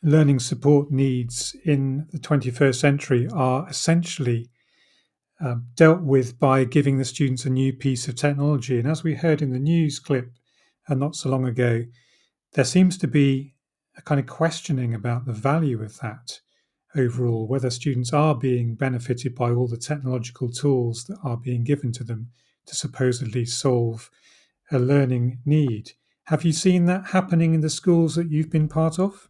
learning 0.03 0.39
support 0.39 0.91
needs 0.91 1.55
in 1.65 2.07
the 2.11 2.19
21st 2.19 2.75
century 2.75 3.27
are 3.33 3.67
essentially 3.69 4.49
uh, 5.43 5.55
dealt 5.75 6.01
with 6.01 6.39
by 6.39 6.63
giving 6.63 6.97
the 6.97 7.05
students 7.05 7.45
a 7.45 7.49
new 7.49 7.73
piece 7.73 8.07
of 8.07 8.15
technology. 8.15 8.79
And 8.79 8.87
as 8.87 9.03
we 9.03 9.15
heard 9.15 9.41
in 9.41 9.51
the 9.51 9.59
news 9.59 9.99
clip 9.99 10.31
uh, 10.87 10.95
not 10.95 11.15
so 11.15 11.29
long 11.29 11.45
ago, 11.45 11.83
there 12.53 12.65
seems 12.65 12.97
to 12.99 13.07
be 13.07 13.55
a 13.97 14.01
kind 14.01 14.19
of 14.19 14.27
questioning 14.27 14.93
about 14.93 15.25
the 15.25 15.33
value 15.33 15.81
of 15.83 15.99
that 15.99 16.39
overall, 16.95 17.47
whether 17.47 17.69
students 17.69 18.13
are 18.13 18.35
being 18.35 18.75
benefited 18.75 19.35
by 19.35 19.51
all 19.51 19.67
the 19.67 19.77
technological 19.77 20.49
tools 20.49 21.05
that 21.05 21.17
are 21.23 21.37
being 21.37 21.63
given 21.63 21.91
to 21.91 22.03
them 22.03 22.29
to 22.65 22.75
supposedly 22.75 23.45
solve 23.45 24.09
a 24.71 24.79
learning 24.79 25.39
need. 25.45 25.91
Have 26.25 26.43
you 26.43 26.51
seen 26.51 26.85
that 26.85 27.07
happening 27.07 27.53
in 27.53 27.61
the 27.61 27.69
schools 27.69 28.15
that 28.15 28.29
you've 28.29 28.49
been 28.49 28.67
part 28.67 28.99
of? 28.99 29.29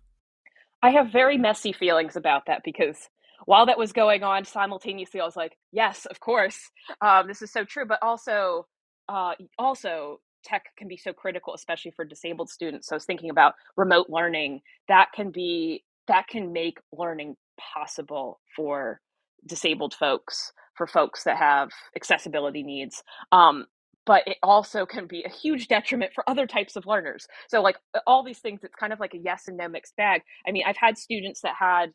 I 0.82 0.92
have 0.92 1.12
very 1.12 1.38
messy 1.38 1.74
feelings 1.74 2.16
about 2.16 2.44
that 2.48 2.62
because 2.64 2.98
while 3.46 3.66
that 3.68 3.78
was 3.78 3.92
going 3.94 4.24
on 4.24 4.46
simultaneously, 4.46 5.20
I 5.20 5.26
was 5.26 5.36
like, 5.36 5.58
yes, 5.72 6.06
of 6.06 6.20
course, 6.20 6.60
um, 7.02 7.28
this 7.28 7.42
is 7.42 7.52
so 7.52 7.64
true. 7.64 7.86
But 7.86 8.00
also, 8.02 8.68
uh, 9.10 9.34
also 9.58 10.20
tech 10.44 10.66
can 10.78 10.88
be 10.88 10.98
so 10.98 11.14
critical, 11.14 11.54
especially 11.54 11.92
for 11.96 12.06
disabled 12.06 12.50
students. 12.50 12.88
So 12.88 12.96
I 12.96 12.98
was 12.98 13.06
thinking 13.06 13.30
about 13.30 13.56
remote 13.76 14.08
learning. 14.10 14.62
That 14.88 15.08
can 15.16 15.32
be 15.32 15.84
that 16.08 16.28
can 16.28 16.54
make 16.54 16.78
learning 16.94 17.36
possible 17.60 18.40
for 18.56 19.02
disabled 19.46 19.94
folks, 19.94 20.54
for 20.76 20.88
folks 20.88 21.24
that 21.24 21.38
have 21.38 21.70
accessibility 21.96 22.64
needs. 22.64 23.04
Um, 23.32 23.66
but 24.08 24.26
it 24.26 24.38
also 24.42 24.86
can 24.86 25.06
be 25.06 25.24
a 25.24 25.30
huge 25.30 25.68
detriment 25.68 26.14
for 26.16 26.28
other 26.28 26.48
types 26.48 26.78
of 26.78 26.88
learners. 26.88 27.28
So, 27.50 27.62
like 27.62 27.76
all 28.08 28.24
these 28.24 28.40
things, 28.40 28.62
it's 28.64 28.74
kind 28.74 28.94
of 28.94 29.00
like 29.00 29.14
a 29.14 29.20
yes 29.20 29.48
and 29.48 29.58
no 29.58 29.68
mixed 29.68 29.96
bag. 29.98 30.22
I 30.48 30.52
mean, 30.52 30.64
I've 30.66 30.78
had 30.78 30.98
students 30.98 31.42
that 31.42 31.56
had 31.60 31.92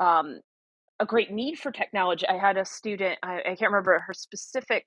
um, 0.00 0.40
a 1.00 1.06
great 1.06 1.30
need 1.30 1.58
for 1.58 1.70
technology. 1.70 2.26
I 2.28 2.36
had 2.36 2.58
a 2.58 2.64
student, 2.64 3.18
I, 3.22 3.38
I 3.40 3.54
can't 3.54 3.70
remember 3.72 3.98
her 4.06 4.12
specific 4.12 4.84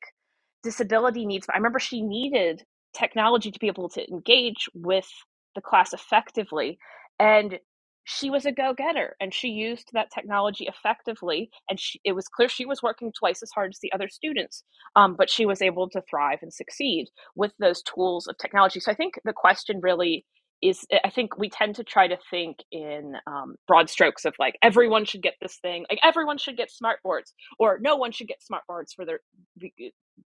disability 0.63 1.25
needs, 1.25 1.47
but 1.47 1.55
I 1.55 1.59
remember 1.59 1.79
she 1.79 2.01
needed 2.01 2.63
technology 2.93 3.51
to 3.51 3.59
be 3.59 3.67
able 3.67 3.89
to 3.89 4.07
engage 4.09 4.69
with 4.73 5.07
the 5.55 5.61
class 5.61 5.93
effectively. 5.93 6.77
And 7.19 7.59
she 8.05 8.29
was 8.29 8.45
a 8.45 8.51
go-getter 8.51 9.15
and 9.19 9.33
she 9.33 9.49
used 9.49 9.89
that 9.93 10.11
technology 10.11 10.65
effectively 10.67 11.49
and 11.69 11.79
she, 11.79 11.99
it 12.05 12.13
was 12.13 12.27
clear 12.27 12.47
she 12.47 12.65
was 12.65 12.81
working 12.81 13.11
twice 13.11 13.43
as 13.43 13.51
hard 13.53 13.71
as 13.71 13.79
the 13.81 13.91
other 13.91 14.07
students 14.07 14.63
um, 14.95 15.15
but 15.17 15.29
she 15.29 15.45
was 15.45 15.61
able 15.61 15.89
to 15.89 16.01
thrive 16.09 16.39
and 16.41 16.53
succeed 16.53 17.07
with 17.35 17.51
those 17.59 17.81
tools 17.81 18.27
of 18.27 18.37
technology. 18.37 18.79
So 18.79 18.91
i 18.91 18.95
think 18.95 19.15
the 19.25 19.33
question 19.33 19.79
really 19.81 20.25
is 20.61 20.85
i 21.03 21.09
think 21.09 21.37
we 21.37 21.49
tend 21.49 21.75
to 21.75 21.83
try 21.83 22.07
to 22.07 22.17
think 22.29 22.57
in 22.71 23.15
um, 23.27 23.55
broad 23.67 23.89
strokes 23.89 24.25
of 24.25 24.33
like 24.39 24.57
everyone 24.61 25.05
should 25.05 25.21
get 25.21 25.35
this 25.41 25.57
thing 25.57 25.85
like 25.89 25.99
everyone 26.03 26.37
should 26.37 26.57
get 26.57 26.71
smart 26.71 26.99
boards 27.03 27.33
or 27.59 27.79
no 27.81 27.95
one 27.95 28.11
should 28.11 28.27
get 28.27 28.41
smart 28.41 28.63
boards 28.67 28.93
for 28.93 29.05
their 29.05 29.19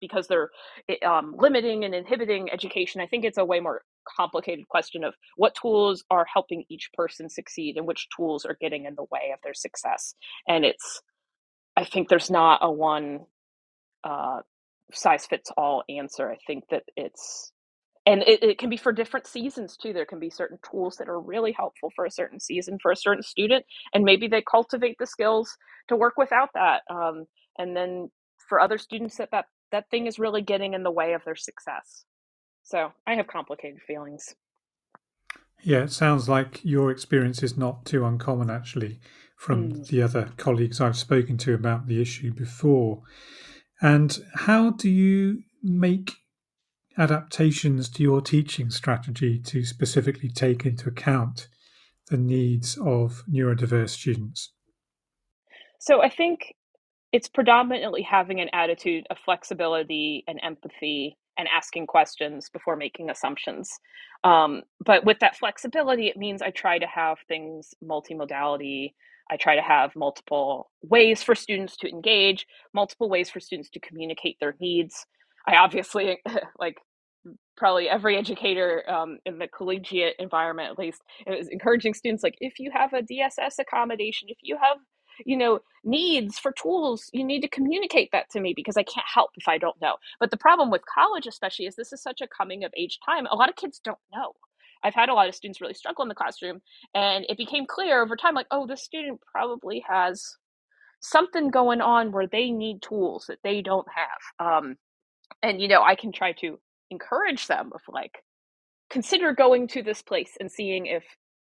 because 0.01 0.27
they're 0.27 0.49
um, 1.05 1.35
limiting 1.37 1.83
and 1.85 1.95
inhibiting 1.95 2.51
education 2.51 3.01
i 3.01 3.07
think 3.07 3.25
it's 3.25 3.37
a 3.37 3.45
way 3.45 3.59
more 3.59 3.81
complicated 4.05 4.67
question 4.67 5.03
of 5.03 5.13
what 5.35 5.55
tools 5.59 6.03
are 6.09 6.25
helping 6.31 6.63
each 6.69 6.89
person 6.93 7.29
succeed 7.29 7.77
and 7.77 7.87
which 7.87 8.07
tools 8.15 8.45
are 8.45 8.57
getting 8.59 8.85
in 8.85 8.95
the 8.95 9.05
way 9.11 9.31
of 9.33 9.39
their 9.43 9.53
success. 9.53 10.15
And 10.47 10.65
it's, 10.65 11.01
I 11.75 11.85
think 11.85 12.09
there's 12.09 12.31
not 12.31 12.59
a 12.61 12.71
one 12.71 13.21
uh, 14.03 14.41
size 14.93 15.25
fits 15.25 15.51
all 15.57 15.83
answer. 15.89 16.31
I 16.31 16.37
think 16.47 16.65
that 16.69 16.83
it's, 16.95 17.51
and 18.05 18.21
it, 18.23 18.43
it 18.43 18.57
can 18.57 18.69
be 18.69 18.77
for 18.77 18.91
different 18.91 19.27
seasons 19.27 19.77
too. 19.77 19.93
There 19.93 20.05
can 20.05 20.19
be 20.19 20.29
certain 20.29 20.59
tools 20.69 20.97
that 20.97 21.09
are 21.09 21.19
really 21.19 21.51
helpful 21.51 21.91
for 21.95 22.05
a 22.05 22.11
certain 22.11 22.39
season 22.39 22.77
for 22.81 22.91
a 22.91 22.95
certain 22.95 23.23
student, 23.23 23.65
and 23.93 24.03
maybe 24.03 24.27
they 24.27 24.41
cultivate 24.41 24.97
the 24.99 25.07
skills 25.07 25.57
to 25.87 25.95
work 25.95 26.15
without 26.17 26.49
that. 26.53 26.83
Um, 26.89 27.25
and 27.57 27.75
then 27.75 28.11
for 28.49 28.59
other 28.59 28.77
students, 28.77 29.17
that 29.17 29.29
that 29.31 29.45
that 29.71 29.89
thing 29.89 30.07
is 30.07 30.19
really 30.19 30.41
getting 30.41 30.73
in 30.73 30.83
the 30.83 30.91
way 30.91 31.13
of 31.13 31.23
their 31.25 31.35
success. 31.35 32.05
So 32.63 32.91
I 33.05 33.15
have 33.15 33.27
complicated 33.27 33.81
feelings. 33.81 34.35
Yeah, 35.63 35.83
it 35.83 35.91
sounds 35.91 36.29
like 36.29 36.63
your 36.63 36.91
experience 36.91 37.41
is 37.41 37.57
not 37.57 37.85
too 37.85 38.05
uncommon 38.05 38.49
actually 38.49 38.99
from 39.35 39.71
mm. 39.71 39.87
the 39.87 40.01
other 40.01 40.29
colleagues 40.37 40.79
I've 40.79 40.97
spoken 40.97 41.37
to 41.39 41.53
about 41.53 41.87
the 41.87 42.01
issue 42.01 42.31
before. 42.31 43.01
And 43.81 44.17
how 44.33 44.71
do 44.71 44.89
you 44.89 45.41
make 45.61 46.13
adaptations 46.97 47.89
to 47.89 48.03
your 48.03 48.21
teaching 48.21 48.69
strategy 48.69 49.39
to 49.39 49.65
specifically 49.65 50.29
take 50.29 50.65
into 50.65 50.89
account 50.89 51.47
the 52.09 52.17
needs 52.17 52.77
of 52.77 53.23
neurodiverse 53.29 53.89
students? 53.89 54.51
So 55.79 56.01
I 56.01 56.09
think 56.09 56.55
it's 57.11 57.27
predominantly 57.27 58.01
having 58.01 58.41
an 58.41 58.49
attitude 58.53 59.05
of 59.09 59.17
flexibility 59.23 60.23
and 60.27 60.39
empathy 60.43 61.17
and 61.37 61.47
asking 61.55 61.87
questions 61.87 62.49
before 62.49 62.75
making 62.75 63.09
assumptions. 63.09 63.69
Um, 64.23 64.63
but 64.83 65.05
with 65.05 65.19
that 65.19 65.35
flexibility, 65.35 66.07
it 66.07 66.17
means 66.17 66.41
I 66.41 66.51
try 66.51 66.79
to 66.79 66.87
have 66.87 67.17
things 67.27 67.73
multimodality. 67.83 68.93
I 69.29 69.37
try 69.37 69.55
to 69.55 69.61
have 69.61 69.95
multiple 69.95 70.71
ways 70.81 71.23
for 71.23 71.35
students 71.35 71.77
to 71.77 71.89
engage, 71.89 72.47
multiple 72.73 73.09
ways 73.09 73.29
for 73.29 73.39
students 73.39 73.69
to 73.71 73.79
communicate 73.79 74.37
their 74.39 74.55
needs. 74.59 75.05
I 75.47 75.57
obviously, 75.57 76.19
like 76.59 76.77
probably 77.57 77.89
every 77.89 78.17
educator 78.17 78.83
um, 78.89 79.19
in 79.25 79.39
the 79.39 79.47
collegiate 79.47 80.15
environment, 80.19 80.71
at 80.71 80.79
least, 80.79 81.01
is 81.27 81.47
encouraging 81.49 81.93
students 81.93 82.23
like 82.23 82.35
if 82.39 82.59
you 82.59 82.71
have 82.73 82.93
a 82.93 83.01
DSS 83.01 83.59
accommodation, 83.59 84.29
if 84.29 84.37
you 84.41 84.57
have 84.61 84.77
you 85.25 85.37
know 85.37 85.59
needs 85.85 86.37
for 86.37 86.51
tools 86.61 87.09
you 87.13 87.23
need 87.23 87.39
to 87.39 87.47
communicate 87.47 88.09
that 88.11 88.29
to 88.29 88.41
me 88.41 88.53
because 88.53 88.75
i 88.75 88.83
can't 88.83 89.05
help 89.13 89.31
if 89.37 89.47
i 89.47 89.57
don't 89.57 89.79
know. 89.81 89.95
But 90.19 90.29
the 90.29 90.37
problem 90.37 90.69
with 90.69 90.81
college 90.93 91.25
especially 91.25 91.67
is 91.67 91.75
this 91.75 91.93
is 91.93 92.03
such 92.03 92.19
a 92.19 92.27
coming 92.27 92.65
of 92.65 92.73
age 92.75 92.99
time 93.05 93.25
a 93.27 93.35
lot 93.35 93.49
of 93.49 93.55
kids 93.55 93.79
don't 93.83 93.97
know. 94.13 94.33
I've 94.83 94.93
had 94.93 95.07
a 95.09 95.13
lot 95.13 95.29
of 95.29 95.35
students 95.35 95.61
really 95.61 95.73
struggle 95.73 96.03
in 96.03 96.09
the 96.09 96.15
classroom 96.15 96.61
and 96.93 97.25
it 97.29 97.37
became 97.37 97.65
clear 97.65 98.01
over 98.03 98.17
time 98.17 98.35
like 98.35 98.47
oh 98.51 98.67
this 98.67 98.83
student 98.83 99.21
probably 99.31 99.83
has 99.87 100.35
something 101.01 101.49
going 101.49 101.81
on 101.81 102.11
where 102.11 102.27
they 102.27 102.51
need 102.51 102.81
tools 102.81 103.25
that 103.27 103.39
they 103.43 103.61
don't 103.61 103.87
have. 103.95 104.47
Um, 104.47 104.75
and 105.45 105.61
you 105.61 105.67
know 105.67 105.83
i 105.83 105.95
can 105.95 106.11
try 106.11 106.33
to 106.33 106.59
encourage 106.91 107.47
them 107.47 107.71
of 107.75 107.81
like 107.89 108.23
consider 108.89 109.33
going 109.33 109.67
to 109.69 109.83
this 109.83 110.01
place 110.01 110.37
and 110.39 110.51
seeing 110.51 110.85
if 110.85 111.03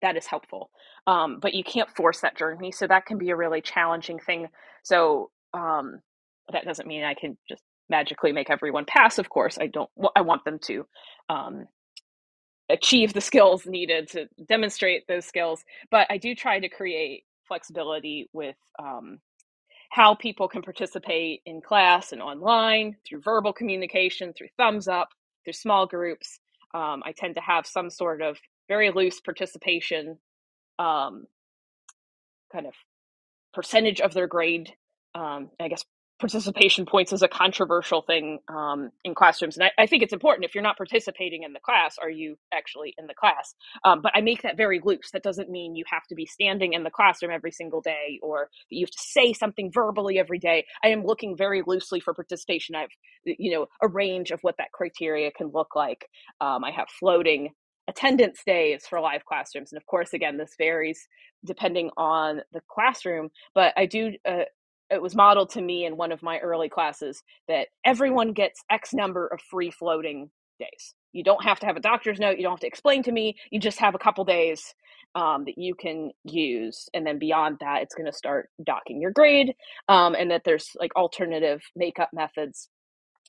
that 0.02 0.18
is 0.18 0.28
helpful. 0.28 0.70
Um, 1.08 1.40
but 1.42 1.54
you 1.54 1.64
can't 1.64 1.90
force 1.96 2.22
that 2.22 2.38
journey. 2.38 2.72
So 2.72 2.88
that 2.88 3.06
can 3.06 3.18
be 3.18 3.30
a 3.30 3.36
really 3.36 3.62
challenging 3.62 4.20
thing. 4.20 4.48
So 4.84 5.32
um, 5.54 6.02
that 6.52 6.66
doesn't 6.66 6.88
mean 6.88 7.04
I 7.04 7.14
can 7.16 7.38
just 7.50 7.64
magically 7.90 8.32
make 8.32 8.50
everyone 8.50 8.86
pass. 8.86 9.18
Of 9.18 9.30
course, 9.30 9.58
I 9.60 9.68
don't. 9.68 9.90
I 10.16 10.22
want 10.22 10.46
them 10.46 10.60
to 10.64 10.86
um, 11.30 11.66
achieve 12.70 13.14
the 13.14 13.22
skills 13.22 13.66
needed 13.66 14.10
to 14.12 14.28
demonstrate 14.48 15.08
those 15.08 15.26
skills. 15.26 15.64
But 15.90 16.08
I 16.10 16.18
do 16.18 16.36
try 16.36 16.60
to 16.60 16.70
create 16.70 17.24
flexibility 17.48 18.30
with 18.34 18.58
um, 18.80 19.20
how 19.90 20.16
people 20.16 20.48
can 20.48 20.62
participate 20.62 21.42
in 21.46 21.62
class 21.62 22.12
and 22.12 22.22
online 22.22 22.98
through 23.08 23.22
verbal 23.22 23.54
communication, 23.54 24.34
through 24.34 24.50
thumbs 24.58 24.88
up, 24.88 25.10
through 25.44 25.54
small 25.54 25.86
groups. 25.86 26.40
Um, 26.74 27.02
I 27.06 27.14
tend 27.16 27.36
to 27.36 27.42
have 27.42 27.66
some 27.66 27.90
sort 27.90 28.22
of 28.22 28.38
very 28.68 28.92
loose 28.92 29.20
participation 29.22 30.18
um, 30.80 31.26
kind 32.52 32.68
of 32.68 32.74
percentage 33.54 34.02
of 34.02 34.14
their 34.14 34.28
grade. 34.28 34.74
Um, 35.16 35.50
I 35.60 35.68
guess 35.68 35.84
participation 36.20 36.86
points 36.86 37.14
is 37.14 37.22
a 37.22 37.28
controversial 37.28 38.02
thing 38.02 38.40
um, 38.48 38.92
in 39.04 39.14
classrooms. 39.14 39.58
And 39.58 39.66
I, 39.66 39.84
I, 39.84 39.86
think 39.86 40.02
it's 40.02 40.14
important 40.14 40.46
if 40.46 40.56
you're 40.56 40.64
not 40.64 40.78
participating 40.78 41.44
in 41.44 41.54
the 41.54 41.60
class, 41.60 41.98
are 42.02 42.10
you 42.10 42.38
actually 42.52 42.96
in 42.98 43.08
the 43.08 43.14
class? 43.14 43.54
Um, 43.84 44.02
but 44.02 44.12
I 44.16 44.22
make 44.22 44.42
that 44.42 44.58
very 44.58 44.82
loose. 44.84 45.12
That 45.12 45.24
doesn't 45.24 45.50
mean 45.50 45.76
you 45.76 45.86
have 45.92 46.08
to 46.08 46.16
be 46.16 46.26
standing 46.26 46.74
in 46.74 46.84
the 46.84 46.90
classroom 46.90 47.32
every 47.32 47.52
single 47.52 47.82
day 47.82 48.20
or 48.24 48.50
you 48.70 48.86
have 48.86 48.92
to 48.92 49.00
say 49.00 49.34
something 49.34 49.72
verbally 49.72 50.18
every 50.18 50.40
day. 50.40 50.66
I 50.84 50.90
am 50.90 51.06
looking 51.06 51.38
very 51.38 51.62
loosely 51.66 52.00
for 52.00 52.14
participation. 52.14 52.76
I've, 52.76 52.90
you 53.26 53.52
know, 53.52 53.68
a 53.82 53.88
range 53.88 54.32
of 54.32 54.40
what 54.42 54.56
that 54.58 54.72
criteria 54.72 55.32
can 55.32 55.52
look 55.54 55.76
like. 55.76 56.10
Um, 56.42 56.64
I 56.64 56.72
have 56.72 56.88
floating 56.90 57.52
attendance 57.88 58.42
days 58.46 58.86
for 58.86 59.00
live 59.00 59.26
classrooms. 59.26 59.72
And 59.72 59.78
of 59.78 59.86
course, 59.86 60.14
again, 60.14 60.38
this 60.38 60.56
varies 60.58 61.08
depending 61.46 61.90
on 61.96 62.42
the 62.52 62.62
classroom, 62.70 63.30
but 63.54 63.74
I 63.78 63.86
do 63.86 64.14
uh, 64.28 64.44
it 64.90 65.02
was 65.02 65.16
modeled 65.16 65.50
to 65.52 65.62
me 65.62 65.86
in 65.86 65.98
one 65.98 66.12
of 66.12 66.24
my 66.24 66.40
early 66.40 66.70
classes 66.70 67.24
that 67.48 67.68
everyone 67.86 68.34
gets 68.34 68.64
X 68.70 68.94
number 68.94 69.28
of 69.28 69.42
free 69.42 69.72
floating 69.72 70.30
days. 70.60 70.94
You 71.14 71.24
don't 71.24 71.44
have 71.44 71.60
to 71.62 71.66
have 71.66 71.78
a 71.78 71.82
doctor's 71.82 72.20
note. 72.20 72.38
You 72.38 72.44
don't 72.44 72.54
have 72.54 72.60
to 72.62 72.68
explain 72.68 73.04
to 73.04 73.12
me. 73.12 73.36
You 73.52 73.60
just 73.60 73.80
have 73.80 73.96
a 73.96 74.00
couple 74.00 74.24
days 74.26 74.74
um, 75.16 75.46
that 75.46 75.58
you 75.58 75.76
can 75.76 76.12
use. 76.24 76.88
And 76.94 77.06
then 77.06 77.20
beyond 77.20 77.58
that, 77.62 77.82
it's 77.82 77.96
going 77.96 78.12
to 78.12 78.18
start 78.18 78.50
docking 78.66 79.02
your 79.02 79.12
grade 79.12 79.56
um, 79.90 80.16
and 80.16 80.32
that 80.32 80.44
there's 80.46 80.72
like 80.80 80.96
alternative 80.96 81.62
makeup 81.76 82.10
methods. 82.14 82.70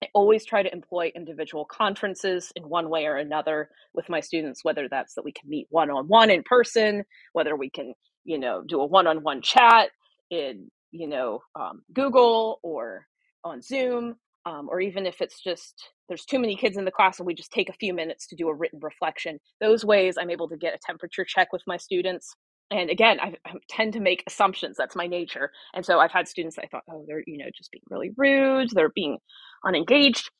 I 0.02 0.09
always 0.14 0.44
try 0.44 0.62
to 0.62 0.72
employ 0.72 1.11
individual 1.16 1.64
conferences 1.64 2.52
in 2.54 2.68
one 2.68 2.88
way 2.88 3.06
or 3.06 3.16
another 3.16 3.68
with 3.94 4.09
my 4.09 4.20
students, 4.20 4.64
whether 4.64 4.88
that's 4.88 5.14
that 5.14 5.24
we 5.24 5.32
can 5.32 5.48
meet 5.48 5.66
one 5.70 5.90
on 5.90 6.06
one 6.06 6.30
in 6.30 6.42
person, 6.44 7.04
whether 7.32 7.56
we 7.56 7.70
can, 7.70 7.94
you 8.24 8.38
know, 8.38 8.62
do 8.66 8.80
a 8.80 8.86
one 8.86 9.06
on 9.09 9.22
one 9.22 9.42
chat 9.42 9.90
in 10.30 10.70
you 10.91 11.09
know 11.09 11.41
um, 11.59 11.82
google 11.93 12.59
or 12.62 13.07
on 13.45 13.61
zoom 13.61 14.16
um, 14.47 14.68
or 14.70 14.80
even 14.80 15.07
if 15.07 15.20
it's 15.20 15.43
just 15.43 15.91
there's 16.09 16.24
too 16.24 16.39
many 16.39 16.57
kids 16.57 16.76
in 16.76 16.84
the 16.84 16.91
class 16.91 17.18
and 17.18 17.26
we 17.26 17.34
just 17.34 17.53
take 17.53 17.68
a 17.68 17.74
few 17.74 17.93
minutes 17.93 18.26
to 18.26 18.36
do 18.36 18.49
a 18.49 18.55
written 18.55 18.80
reflection 18.82 19.39
those 19.61 19.84
ways 19.84 20.16
i'm 20.18 20.30
able 20.30 20.49
to 20.49 20.57
get 20.57 20.74
a 20.74 20.78
temperature 20.84 21.24
check 21.24 21.53
with 21.53 21.62
my 21.66 21.76
students. 21.76 22.34
And 22.70 22.91
again 22.91 23.18
I, 23.20 23.34
I, 23.47 23.55
tend 23.70 23.95
to 23.95 24.01
make 24.01 24.24
assumptions 24.26 24.76
that's 24.76 24.97
my 24.97 25.07
nature. 25.07 25.51
And 25.74 25.84
so 25.84 25.99
i've 25.99 26.12
had 26.12 26.28
students 26.28 26.59
i 26.59 26.66
thought 26.66 26.82
oh 26.91 27.05
they're 27.07 27.22
you 27.26 27.39
know 27.39 27.51
just 27.57 27.70
being 27.70 27.84
really 27.91 28.11
rude 28.16 28.70
they're 28.74 28.93
being 28.95 29.18
unengaged. 29.64 30.30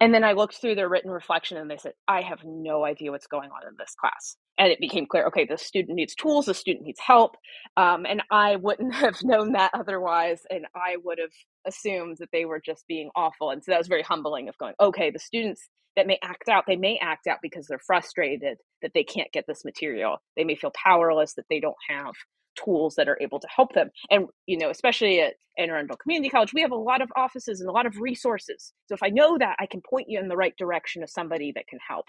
And 0.00 0.12
then 0.12 0.24
I 0.24 0.32
looked 0.32 0.56
through 0.60 0.74
their 0.74 0.88
written 0.88 1.10
reflection 1.10 1.56
and 1.56 1.70
they 1.70 1.76
said, 1.76 1.92
I 2.08 2.22
have 2.22 2.40
no 2.44 2.84
idea 2.84 3.10
what's 3.10 3.26
going 3.26 3.50
on 3.50 3.66
in 3.68 3.74
this 3.78 3.94
class. 3.98 4.36
And 4.58 4.70
it 4.70 4.80
became 4.80 5.06
clear 5.06 5.26
okay, 5.26 5.44
the 5.44 5.58
student 5.58 5.96
needs 5.96 6.14
tools, 6.14 6.46
the 6.46 6.54
student 6.54 6.86
needs 6.86 7.00
help. 7.00 7.36
Um, 7.76 8.06
and 8.06 8.22
I 8.30 8.56
wouldn't 8.56 8.94
have 9.04 9.22
known 9.22 9.52
that 9.52 9.70
otherwise. 9.74 10.42
And 10.50 10.66
I 10.74 10.96
would 11.04 11.18
have 11.18 11.32
assumed 11.66 12.18
that 12.20 12.30
they 12.32 12.44
were 12.44 12.60
just 12.64 12.86
being 12.86 13.10
awful. 13.16 13.50
And 13.50 13.62
so 13.64 13.72
that 13.72 13.78
was 13.78 13.88
very 13.88 14.02
humbling 14.02 14.48
of 14.48 14.58
going, 14.58 14.74
okay, 14.80 15.10
the 15.10 15.18
students 15.18 15.68
that 15.96 16.06
may 16.06 16.18
act 16.22 16.48
out, 16.48 16.64
they 16.66 16.76
may 16.76 16.98
act 16.98 17.26
out 17.26 17.38
because 17.42 17.66
they're 17.66 17.78
frustrated 17.78 18.58
that 18.82 18.92
they 18.94 19.04
can't 19.04 19.32
get 19.32 19.44
this 19.46 19.64
material. 19.64 20.18
They 20.36 20.44
may 20.44 20.56
feel 20.56 20.72
powerless 20.74 21.34
that 21.34 21.46
they 21.48 21.60
don't 21.60 21.76
have 21.88 22.14
tools 22.56 22.94
that 22.96 23.08
are 23.08 23.18
able 23.20 23.40
to 23.40 23.48
help 23.54 23.72
them. 23.74 23.90
And, 24.10 24.26
you 24.46 24.58
know, 24.58 24.70
especially 24.70 25.20
at 25.20 25.34
Anne 25.58 25.70
Arundel 25.70 25.96
Community 25.96 26.28
College, 26.30 26.52
we 26.54 26.62
have 26.62 26.72
a 26.72 26.76
lot 26.76 27.02
of 27.02 27.10
offices 27.16 27.60
and 27.60 27.68
a 27.68 27.72
lot 27.72 27.86
of 27.86 28.00
resources. 28.00 28.72
So 28.86 28.94
if 28.94 29.02
I 29.02 29.08
know 29.08 29.38
that, 29.38 29.56
I 29.58 29.66
can 29.66 29.80
point 29.88 30.08
you 30.08 30.18
in 30.18 30.28
the 30.28 30.36
right 30.36 30.56
direction 30.56 31.02
of 31.02 31.10
somebody 31.10 31.52
that 31.54 31.66
can 31.66 31.78
help. 31.86 32.06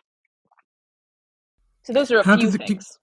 So 1.86 1.94
those 1.94 2.12
are 2.12 2.20
a 2.20 2.26
how 2.26 2.38
few 2.38 2.50
the, 2.50 2.58
things. 2.58 2.98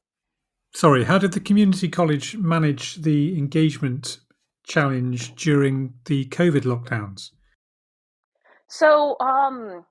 Sorry, 0.74 1.04
how 1.04 1.16
did 1.16 1.32
the 1.32 1.40
community 1.40 1.88
college 1.88 2.36
manage 2.36 2.96
the 2.96 3.38
engagement 3.38 4.18
challenge 4.64 5.34
during 5.36 5.94
the 6.06 6.26
COVID 6.26 6.62
lockdowns? 6.62 7.30
So, 8.66 9.16
um, 9.20 9.84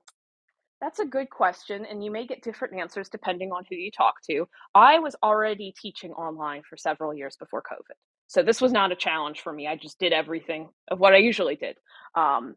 that's 0.82 0.98
a 0.98 1.06
good 1.06 1.30
question, 1.30 1.86
and 1.86 2.04
you 2.04 2.10
may 2.10 2.26
get 2.26 2.42
different 2.42 2.78
answers 2.78 3.08
depending 3.08 3.50
on 3.50 3.64
who 3.70 3.76
you 3.76 3.90
talk 3.90 4.16
to. 4.28 4.46
I 4.74 4.98
was 4.98 5.16
already 5.22 5.72
teaching 5.80 6.12
online 6.12 6.62
for 6.68 6.76
several 6.76 7.14
years 7.14 7.36
before 7.36 7.62
COVID. 7.62 7.94
So 8.26 8.42
this 8.42 8.60
was 8.60 8.72
not 8.72 8.92
a 8.92 8.96
challenge 8.96 9.40
for 9.40 9.52
me. 9.52 9.68
I 9.68 9.76
just 9.76 9.98
did 9.98 10.12
everything 10.12 10.68
of 10.88 10.98
what 10.98 11.14
I 11.14 11.18
usually 11.18 11.54
did. 11.54 11.76
Um, 12.14 12.56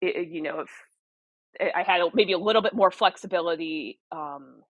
it, 0.00 0.28
you 0.28 0.42
know, 0.42 0.60
if 0.60 0.70
I 1.74 1.82
had 1.82 2.02
maybe 2.14 2.32
a 2.32 2.38
little 2.38 2.62
bit 2.62 2.74
more 2.74 2.90
flexibility 2.90 3.98
um, 4.12 4.62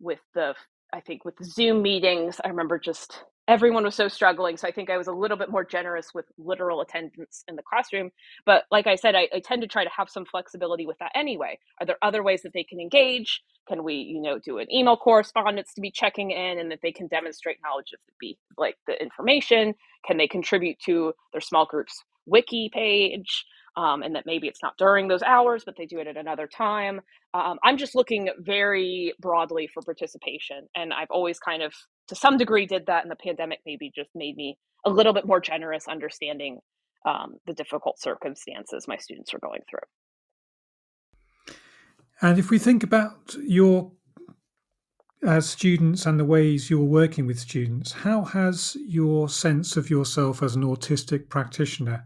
with 0.00 0.20
the, 0.34 0.54
I 0.92 1.00
think 1.00 1.24
with 1.24 1.34
Zoom 1.42 1.82
meetings, 1.82 2.40
I 2.44 2.48
remember 2.48 2.78
just 2.78 3.24
everyone 3.48 3.82
was 3.82 3.94
so 3.94 4.08
struggling. 4.08 4.56
So 4.58 4.68
I 4.68 4.70
think 4.70 4.90
I 4.90 4.98
was 4.98 5.06
a 5.06 5.12
little 5.12 5.36
bit 5.36 5.50
more 5.50 5.64
generous 5.64 6.12
with 6.14 6.26
literal 6.36 6.82
attendance 6.82 7.44
in 7.48 7.56
the 7.56 7.62
classroom. 7.62 8.10
But 8.44 8.64
like 8.70 8.86
I 8.86 8.94
said, 8.94 9.14
I, 9.14 9.28
I, 9.34 9.40
tend 9.40 9.62
to 9.62 9.68
try 9.68 9.84
to 9.84 9.90
have 9.96 10.10
some 10.10 10.26
flexibility 10.26 10.86
with 10.86 10.98
that 10.98 11.12
anyway. 11.14 11.58
Are 11.80 11.86
there 11.86 11.96
other 12.02 12.22
ways 12.22 12.42
that 12.42 12.52
they 12.52 12.62
can 12.62 12.78
engage? 12.78 13.42
Can 13.66 13.84
we, 13.84 13.94
you 13.94 14.20
know, 14.20 14.38
do 14.38 14.58
an 14.58 14.72
email 14.72 14.98
correspondence 14.98 15.72
to 15.74 15.80
be 15.80 15.90
checking 15.90 16.30
in 16.30 16.58
and 16.58 16.70
that 16.70 16.80
they 16.82 16.92
can 16.92 17.06
demonstrate 17.06 17.56
knowledge 17.64 17.92
of 17.94 18.00
the 18.06 18.12
be 18.20 18.38
like 18.58 18.76
the 18.86 19.00
information? 19.02 19.74
Can 20.06 20.18
they 20.18 20.28
contribute 20.28 20.78
to 20.84 21.14
their 21.32 21.40
small 21.40 21.64
groups 21.64 22.02
wiki 22.26 22.70
page? 22.72 23.46
Um, 23.78 24.02
and 24.02 24.16
that 24.16 24.26
maybe 24.26 24.48
it's 24.48 24.62
not 24.62 24.76
during 24.76 25.06
those 25.06 25.22
hours, 25.22 25.62
but 25.64 25.76
they 25.78 25.86
do 25.86 26.00
it 26.00 26.08
at 26.08 26.16
another 26.16 26.48
time. 26.48 27.00
Um, 27.32 27.58
I'm 27.62 27.76
just 27.76 27.94
looking 27.94 28.28
very 28.40 29.14
broadly 29.20 29.68
for 29.72 29.82
participation, 29.82 30.68
and 30.74 30.92
I've 30.92 31.10
always 31.10 31.38
kind 31.38 31.62
of, 31.62 31.72
to 32.08 32.16
some 32.16 32.36
degree, 32.36 32.66
did 32.66 32.86
that. 32.86 33.04
And 33.04 33.10
the 33.10 33.16
pandemic 33.16 33.60
maybe 33.64 33.92
just 33.94 34.10
made 34.16 34.36
me 34.36 34.58
a 34.84 34.90
little 34.90 35.12
bit 35.12 35.26
more 35.26 35.40
generous, 35.40 35.86
understanding 35.86 36.58
um, 37.06 37.36
the 37.46 37.52
difficult 37.52 38.00
circumstances 38.00 38.88
my 38.88 38.96
students 38.96 39.32
are 39.32 39.38
going 39.38 39.60
through. 39.70 41.54
And 42.20 42.36
if 42.36 42.50
we 42.50 42.58
think 42.58 42.82
about 42.82 43.36
your 43.40 43.92
as 45.24 45.48
students 45.48 46.04
and 46.04 46.18
the 46.18 46.24
ways 46.24 46.68
you're 46.68 46.80
working 46.80 47.26
with 47.26 47.38
students, 47.38 47.92
how 47.92 48.22
has 48.24 48.76
your 48.86 49.28
sense 49.28 49.76
of 49.76 49.88
yourself 49.88 50.42
as 50.42 50.56
an 50.56 50.62
autistic 50.62 51.28
practitioner 51.28 52.04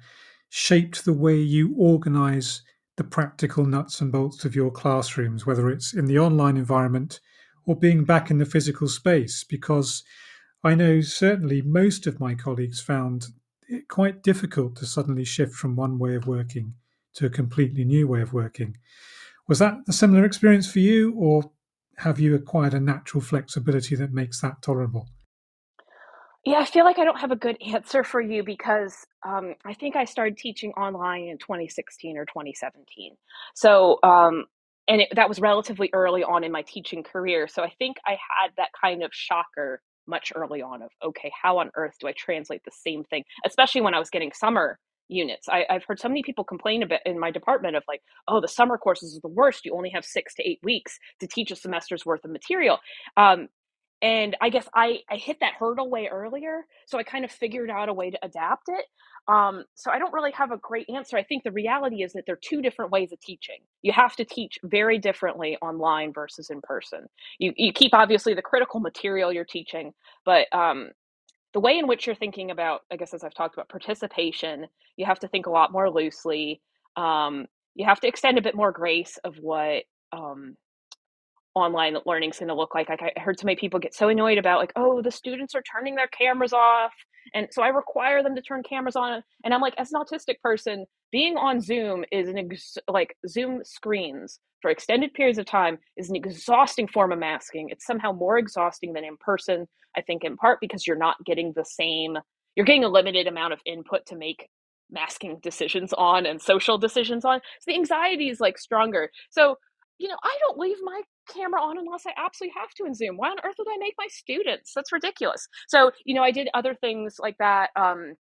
shaped 0.55 1.07
the 1.07 1.15
way 1.15 1.35
you 1.35 1.75
organize 1.79 2.61
the 2.99 3.05
practical 3.05 3.65
nuts 3.65 4.03
and 4.03 4.13
bolts 4.13 4.45
of 4.45 4.55
your 4.55 4.71
classrooms, 4.71 5.47
whether 5.47 5.71
it's 5.71 5.95
in 5.95 6.05
the 6.05 6.19
online 6.19 6.59
environment 6.59 7.21
or 7.65 7.75
being 7.75 8.05
back 8.05 8.31
in 8.31 8.37
the 8.37 8.45
physical 8.45 8.87
space? 8.87 9.45
Because 9.45 10.05
I 10.63 10.75
know 10.75 11.01
certainly 11.01 11.63
most 11.63 12.07
of 12.07 12.21
my 12.21 12.35
colleagues 12.35 12.83
found 12.83 13.29
it 13.67 13.89
quite 13.89 14.23
difficult 14.23 14.77
to 14.77 14.85
suddenly 14.85 15.25
shift 15.25 15.55
from 15.55 15.75
one 15.75 15.99
way 15.99 16.17
of 16.17 16.27
working 16.27 16.75
to 17.15 17.25
a 17.25 17.31
completely 17.31 17.87
new 17.87 18.07
way 18.07 18.21
of 18.21 18.35
working. 18.35 18.77
Was 19.49 19.59
that 19.61 19.79
a 19.89 19.93
similar 19.95 20.23
experience 20.23 20.71
for 20.71 20.81
you, 20.81 21.15
or 21.15 21.51
have 21.97 22.21
you 22.21 22.35
acquired 22.35 22.75
a 22.75 22.81
natural 22.81 23.23
flexibility 23.23 23.97
that 23.97 24.13
makes 24.13 24.43
that 24.43 24.61
tolerable? 24.61 25.09
Yeah, 26.45 26.59
I 26.59 26.65
feel 26.65 26.85
like 26.85 26.99
I 26.99 27.05
don't 27.05 27.21
have 27.21 27.31
a 27.31 27.37
good 27.37 27.57
answer 27.75 28.03
for 28.05 28.21
you 28.21 28.43
because 28.43 29.07
um, 29.27 29.55
I 29.65 29.75
think 29.75 29.97
I 29.97 30.05
started 30.05 30.37
teaching 30.37 30.73
online 30.73 31.25
in 31.25 31.39
2016 31.39 32.17
or 32.17 32.25
2017. 32.25 33.17
So, 33.55 33.99
um, 34.03 34.47
and 34.89 35.03
it, 35.03 35.09
that 35.15 35.29
was 35.29 35.41
relatively 35.41 35.91
early 35.93 36.25
on 36.25 36.43
in 36.43 36.51
my 36.51 36.63
teaching 36.63 37.05
career. 37.05 37.47
So 37.47 37.63
I 37.63 37.71
think 37.79 37.99
I 38.05 38.13
had 38.13 38.51
that 38.57 38.71
kind 38.81 39.05
of 39.05 39.11
shocker 39.13 39.81
much 40.09 40.33
early 40.35 40.61
on 40.61 40.83
of, 40.83 40.91
okay, 41.05 41.31
how 41.41 41.59
on 41.59 41.71
earth 41.77 41.95
do 42.01 42.09
I 42.09 42.13
translate 42.13 42.63
the 42.65 42.73
same 42.73 43.05
thing? 43.05 43.23
Especially 43.47 43.81
when 43.81 43.95
I 43.95 44.01
was 44.01 44.11
getting 44.11 44.33
summer 44.33 44.81
units. 45.09 45.49
I, 45.49 45.65
have 45.69 45.85
heard 45.85 46.01
so 46.01 46.09
many 46.09 46.23
people 46.25 46.43
complain 46.43 46.83
a 46.83 46.87
bit 46.87 47.03
in 47.07 47.19
my 47.21 47.31
department 47.31 47.77
of 47.77 47.85
like, 47.87 48.01
oh, 48.27 48.41
the 48.41 48.49
summer 48.49 48.79
courses 48.79 49.17
are 49.17 49.21
the 49.21 49.33
worst. 49.33 49.65
You 49.65 49.75
only 49.77 49.91
have 49.91 50.05
six 50.05 50.35
to 50.37 50.49
eight 50.49 50.59
weeks 50.65 50.99
to 51.21 51.29
teach 51.29 51.53
a 51.53 51.57
semester's 51.57 52.05
worth 52.05 52.25
of 52.25 52.33
material. 52.33 52.79
Um, 53.17 53.49
and 54.03 54.37
i 54.43 54.51
guess 54.51 54.69
i 54.75 54.99
i 55.11 55.17
hit 55.17 55.39
that 55.41 55.55
hurdle 55.59 55.91
way 55.91 56.09
earlier 56.13 56.63
so 56.87 56.99
i 56.99 57.05
kind 57.05 57.25
of 57.25 57.33
figured 57.33 57.71
out 57.71 57.89
a 57.89 57.95
way 57.95 58.11
to 58.11 58.19
adapt 58.25 58.69
it. 58.69 58.87
Um, 59.29 59.65
so 59.77 59.91
i 59.93 59.99
don't 59.99 60.15
really 60.15 60.33
have 60.33 60.53
a 60.53 60.59
great 60.59 60.89
answer. 60.95 61.17
I 61.19 61.25
think 61.25 61.45
the 61.45 61.53
reality 61.53 62.03
is 62.05 62.13
that 62.15 62.25
there 62.27 62.35
are 62.35 62.41
two 62.43 62.63
different 62.63 62.93
ways 62.93 63.13
of 63.13 63.21
teaching. 63.21 63.59
You 63.83 63.93
have 63.93 64.17
to 64.17 64.25
teach 64.27 64.59
very 64.65 64.99
differently 64.99 65.59
online 65.63 66.13
versus 66.13 66.51
in 66.51 66.61
person. 66.63 67.09
You, 67.41 67.55
you 67.57 67.73
keep 67.73 67.95
obviously 67.95 68.35
the 68.35 68.43
critical 68.43 68.81
material 68.81 69.33
you're 69.33 69.45
teaching 69.47 69.93
but 70.27 70.47
um, 70.55 70.91
the 71.55 71.61
way 71.61 71.79
in 71.79 71.87
which 71.89 72.07
you're 72.07 72.17
thinking 72.17 72.51
about 72.53 72.83
i 72.93 72.97
guess 72.97 73.15
as 73.15 73.25
i've 73.25 73.35
talked 73.35 73.55
about 73.57 73.69
participation 73.71 74.67
you 74.97 75.07
have 75.07 75.21
to 75.21 75.29
think 75.29 75.47
a 75.47 75.51
lot 75.53 75.73
more 75.73 75.91
loosely. 75.91 76.63
Um, 76.97 77.47
you 77.77 77.87
have 77.87 78.01
to 78.03 78.09
extend 78.09 78.39
a 78.39 78.43
bit 78.43 78.57
more 78.57 78.73
grace 78.73 79.19
of 79.25 79.37
what 79.39 79.85
um, 80.13 80.57
online 81.55 81.97
learning 82.07 82.31
is 82.31 82.39
going 82.39 82.49
to 82.49 82.55
look 82.55 82.75
like. 82.75 82.89
Like 82.89 83.03
I 83.03 83.19
heard 83.21 83.39
so 83.39 83.47
many 83.47 83.57
people 83.57 83.81
get 83.81 83.95
so 83.95 84.09
annoyed 84.09 84.39
about 84.39 84.59
like, 84.59 84.73
oh, 84.77 85.03
the 85.03 85.11
students 85.11 85.55
are 85.55 85.63
turning 85.63 85.95
their 85.95 86.09
cameras 86.09 86.53
off. 86.53 86.93
And 87.35 87.49
so 87.51 87.63
I 87.63 87.69
require 87.69 88.23
them 88.23 88.35
to 88.35 88.43
turn 88.43 88.63
cameras 88.63 88.97
on. 88.97 89.23
And 89.45 89.55
I'm 89.55 89.61
like, 89.61 89.75
as 89.79 89.93
an 89.93 90.01
autistic 90.01 90.41
person, 90.43 90.87
being 91.11 91.37
on 91.37 91.61
Zoom 91.61 92.05
is 92.11 92.29
an 92.29 92.39
ex- 92.39 92.79
like 92.89 93.17
Zoom 93.29 93.63
screens 93.65 94.41
for 94.63 94.71
extended 94.71 95.13
periods 95.13 95.39
of 95.39 95.45
time 95.45 95.79
is 95.97 96.09
an 96.09 96.17
exhausting 96.17 96.87
form 96.87 97.13
of 97.13 97.19
masking. 97.19 97.69
It's 97.69 97.85
somehow 97.85 98.13
more 98.13 98.39
exhausting 98.39 98.93
than 98.93 99.05
in 99.05 99.17
person, 99.19 99.67
I 99.97 100.01
think, 100.01 100.25
in 100.25 100.37
part 100.37 100.61
because 100.61 100.87
you're 100.87 100.97
not 100.97 101.23
getting 101.27 101.53
the 101.55 101.65
same, 101.65 102.17
you're 102.55 102.65
getting 102.65 102.85
a 102.85 102.89
limited 102.89 103.27
amount 103.27 103.53
of 103.53 103.61
input 103.67 104.07
to 104.07 104.17
make 104.17 104.49
masking 104.91 105.39
decisions 105.43 105.93
on 105.93 106.27
and 106.27 106.41
social 106.41 106.79
decisions 106.79 107.25
on. 107.25 107.41
So 107.61 107.73
the 107.73 107.75
anxiety 107.75 108.29
is 108.29 108.41
like 108.41 108.59
stronger. 108.59 109.11
So, 109.31 109.57
you 110.03 110.09
know, 110.09 110.17
I 110.21 110.37
don't 110.41 110.59
leave 110.59 110.79
my 110.83 111.01
camera 111.33 111.61
on 111.61 111.79
unless 111.79 112.05
I 112.07 112.13
absolutely 112.17 112.55
have 112.59 112.71
to 112.75 112.85
in 112.87 112.95
Zoom. 112.95 113.17
Why 113.17 113.29
on 113.29 113.37
earth 113.45 113.55
would 113.57 113.69
I 113.73 113.79
make 113.79 113.95
my 113.97 114.09
students? 114.11 114.73
That's 114.75 114.93
ridiculous. 114.93 115.47
So, 115.69 115.93
you 116.05 116.15
know, 116.15 116.25
I 116.25 116.33
did 116.33 116.49
other 116.55 116.75
things 116.75 117.17
like 117.21 117.39
that. 117.39 117.71
Um, 117.77 118.15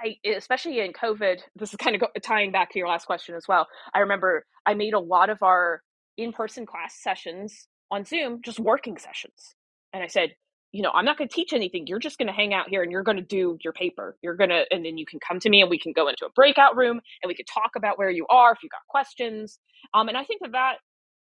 I, 0.00 0.16
especially 0.28 0.78
in 0.78 0.92
COVID, 0.92 1.40
this 1.56 1.70
is 1.70 1.76
kind 1.76 1.96
of 1.96 2.02
tying 2.22 2.52
back 2.52 2.70
to 2.70 2.78
your 2.78 2.86
last 2.86 3.06
question 3.06 3.34
as 3.34 3.46
well. 3.48 3.66
I 3.92 3.98
remember 3.98 4.44
I 4.64 4.74
made 4.74 4.94
a 4.94 5.00
lot 5.00 5.28
of 5.28 5.42
our 5.42 5.82
in 6.16 6.32
person 6.32 6.66
class 6.66 6.94
sessions 7.02 7.66
on 7.90 8.04
Zoom 8.04 8.40
just 8.44 8.60
working 8.60 8.96
sessions. 8.96 9.56
And 9.92 10.04
I 10.04 10.06
said, 10.06 10.30
you 10.70 10.82
know, 10.82 10.90
I'm 10.92 11.04
not 11.04 11.18
going 11.18 11.28
to 11.28 11.34
teach 11.34 11.52
anything. 11.52 11.86
You're 11.88 11.98
just 11.98 12.18
going 12.18 12.26
to 12.28 12.32
hang 12.32 12.54
out 12.54 12.68
here 12.68 12.82
and 12.82 12.92
you're 12.92 13.02
going 13.02 13.16
to 13.16 13.22
do 13.22 13.58
your 13.62 13.72
paper. 13.72 14.16
You're 14.22 14.36
going 14.36 14.50
to, 14.50 14.64
and 14.72 14.84
then 14.84 14.98
you 14.98 15.06
can 15.06 15.18
come 15.20 15.40
to 15.40 15.50
me 15.50 15.60
and 15.60 15.70
we 15.70 15.78
can 15.78 15.92
go 15.92 16.08
into 16.08 16.26
a 16.26 16.30
breakout 16.30 16.76
room 16.76 17.00
and 17.22 17.28
we 17.28 17.34
could 17.34 17.46
talk 17.46 17.72
about 17.76 17.98
where 17.98 18.10
you 18.10 18.26
are 18.28 18.52
if 18.52 18.58
you 18.62 18.68
got 18.68 18.80
questions. 18.88 19.58
Um, 19.94 20.08
and 20.08 20.16
I 20.16 20.24
think 20.24 20.40
that 20.42 20.52
that 20.52 20.76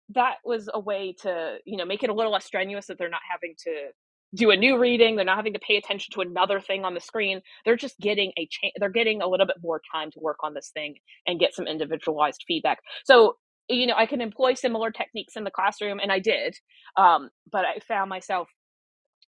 that 0.09 0.35
was 0.45 0.69
a 0.73 0.79
way 0.79 1.15
to, 1.21 1.57
you 1.65 1.77
know, 1.77 1.85
make 1.85 2.03
it 2.03 2.09
a 2.09 2.13
little 2.13 2.31
less 2.31 2.45
strenuous 2.45 2.87
that 2.87 2.97
they're 2.97 3.09
not 3.09 3.21
having 3.29 3.55
to 3.65 3.89
do 4.35 4.51
a 4.51 4.57
new 4.57 4.77
reading. 4.77 5.15
They're 5.15 5.25
not 5.25 5.37
having 5.37 5.53
to 5.53 5.59
pay 5.59 5.77
attention 5.77 6.11
to 6.13 6.21
another 6.21 6.59
thing 6.59 6.85
on 6.85 6.93
the 6.93 6.99
screen. 6.99 7.41
They're 7.65 7.75
just 7.75 7.99
getting 7.99 8.31
a 8.37 8.47
cha- 8.49 8.71
they're 8.79 8.89
getting 8.89 9.21
a 9.21 9.27
little 9.27 9.45
bit 9.45 9.57
more 9.61 9.81
time 9.93 10.11
to 10.11 10.19
work 10.19 10.37
on 10.43 10.53
this 10.53 10.71
thing 10.73 10.95
and 11.27 11.39
get 11.39 11.53
some 11.53 11.67
individualized 11.67 12.43
feedback. 12.47 12.79
So 13.05 13.35
you 13.69 13.87
know, 13.87 13.95
I 13.95 14.05
can 14.05 14.21
employ 14.21 14.55
similar 14.55 14.91
techniques 14.91 15.35
in 15.35 15.45
the 15.45 15.51
classroom, 15.51 15.99
and 15.99 16.11
I 16.11 16.19
did. 16.19 16.55
Um, 16.97 17.29
but 17.51 17.65
I 17.65 17.79
found 17.87 18.09
myself 18.09 18.49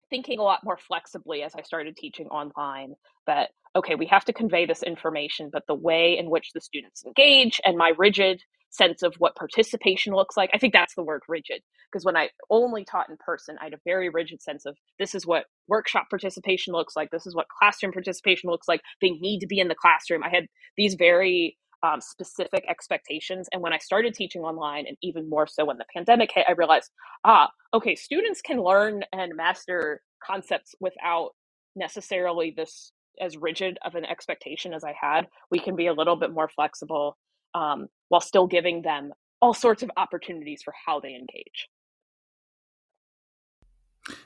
thinking 0.09 0.39
a 0.39 0.43
lot 0.43 0.63
more 0.63 0.77
flexibly 0.77 1.41
as 1.43 1.53
I 1.55 1.61
started 1.61 1.97
teaching 1.97 2.27
online 2.27 2.93
that, 3.27 3.51
okay, 3.75 3.95
we 3.95 4.05
have 4.07 4.25
to 4.25 4.33
convey 4.33 4.65
this 4.65 4.83
information, 4.83 5.49
but 5.51 5.63
the 5.67 5.75
way 5.75 6.17
in 6.17 6.29
which 6.29 6.51
the 6.53 6.61
students 6.61 7.03
engage 7.05 7.59
and 7.65 7.77
my 7.77 7.93
rigid 7.97 8.41
sense 8.75 9.03
of 9.03 9.15
what 9.17 9.35
participation 9.35 10.13
looks 10.13 10.37
like, 10.37 10.49
I 10.53 10.57
think 10.57 10.73
that's 10.73 10.95
the 10.95 11.03
word 11.03 11.21
rigid. 11.27 11.61
Because 11.91 12.05
when 12.05 12.17
I 12.17 12.29
only 12.49 12.83
taught 12.83 13.09
in 13.09 13.17
person, 13.17 13.57
I 13.59 13.65
had 13.65 13.73
a 13.73 13.79
very 13.85 14.09
rigid 14.09 14.41
sense 14.41 14.65
of 14.65 14.77
this 14.99 15.15
is 15.15 15.25
what 15.25 15.45
workshop 15.67 16.07
participation 16.09 16.73
looks 16.73 16.95
like, 16.95 17.09
this 17.11 17.25
is 17.25 17.35
what 17.35 17.47
classroom 17.59 17.93
participation 17.93 18.49
looks 18.49 18.67
like. 18.67 18.81
They 19.01 19.11
need 19.11 19.39
to 19.39 19.47
be 19.47 19.59
in 19.59 19.67
the 19.67 19.75
classroom. 19.75 20.23
I 20.23 20.29
had 20.29 20.47
these 20.77 20.95
very 20.95 21.57
um, 21.83 22.01
specific 22.01 22.65
expectations. 22.69 23.47
And 23.51 23.61
when 23.61 23.73
I 23.73 23.77
started 23.77 24.13
teaching 24.13 24.41
online, 24.41 24.85
and 24.87 24.97
even 25.01 25.29
more 25.29 25.47
so 25.47 25.65
when 25.65 25.77
the 25.77 25.85
pandemic 25.93 26.31
hit, 26.33 26.45
I 26.47 26.53
realized, 26.53 26.91
ah, 27.23 27.49
okay, 27.73 27.95
students 27.95 28.41
can 28.41 28.61
learn 28.61 29.03
and 29.13 29.35
master 29.35 30.01
concepts 30.25 30.73
without 30.79 31.31
necessarily 31.75 32.53
this 32.55 32.91
as 33.21 33.37
rigid 33.37 33.77
of 33.85 33.95
an 33.95 34.05
expectation 34.05 34.73
as 34.73 34.83
I 34.83 34.93
had. 34.99 35.27
We 35.51 35.59
can 35.59 35.75
be 35.75 35.87
a 35.87 35.93
little 35.93 36.15
bit 36.15 36.33
more 36.33 36.49
flexible 36.49 37.17
um, 37.55 37.87
while 38.09 38.21
still 38.21 38.45
giving 38.45 38.83
them 38.83 39.13
all 39.41 39.53
sorts 39.53 39.81
of 39.81 39.89
opportunities 39.97 40.61
for 40.63 40.73
how 40.85 40.99
they 40.99 41.15
engage. 41.15 41.69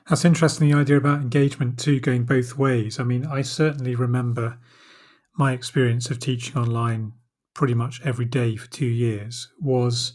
That's 0.09 0.25
interesting, 0.25 0.69
the 0.69 0.77
idea 0.77 0.97
about 0.97 1.21
engagement 1.21 1.79
too, 1.79 2.01
going 2.01 2.25
both 2.25 2.57
ways. 2.57 2.99
I 2.99 3.03
mean, 3.03 3.25
I 3.25 3.43
certainly 3.43 3.95
remember 3.95 4.57
my 5.37 5.53
experience 5.53 6.09
of 6.09 6.19
teaching 6.19 6.57
online 6.57 7.13
pretty 7.53 7.73
much 7.73 8.01
every 8.03 8.25
day 8.25 8.57
for 8.57 8.69
two 8.69 8.85
years 8.85 9.47
was 9.61 10.13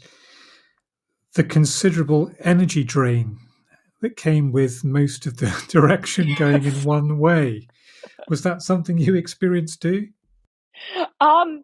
the 1.34 1.44
considerable 1.44 2.30
energy 2.40 2.84
drain 2.84 3.38
that 4.02 4.16
came 4.16 4.52
with 4.52 4.84
most 4.84 5.24
of 5.24 5.38
the 5.38 5.64
direction 5.68 6.28
yes. 6.28 6.38
going 6.38 6.64
in 6.64 6.74
one 6.84 7.18
way. 7.18 7.66
Was 8.28 8.42
that 8.42 8.62
something 8.62 8.98
you 8.98 9.14
experienced 9.14 9.80
too? 9.80 10.08
Um, 11.20 11.62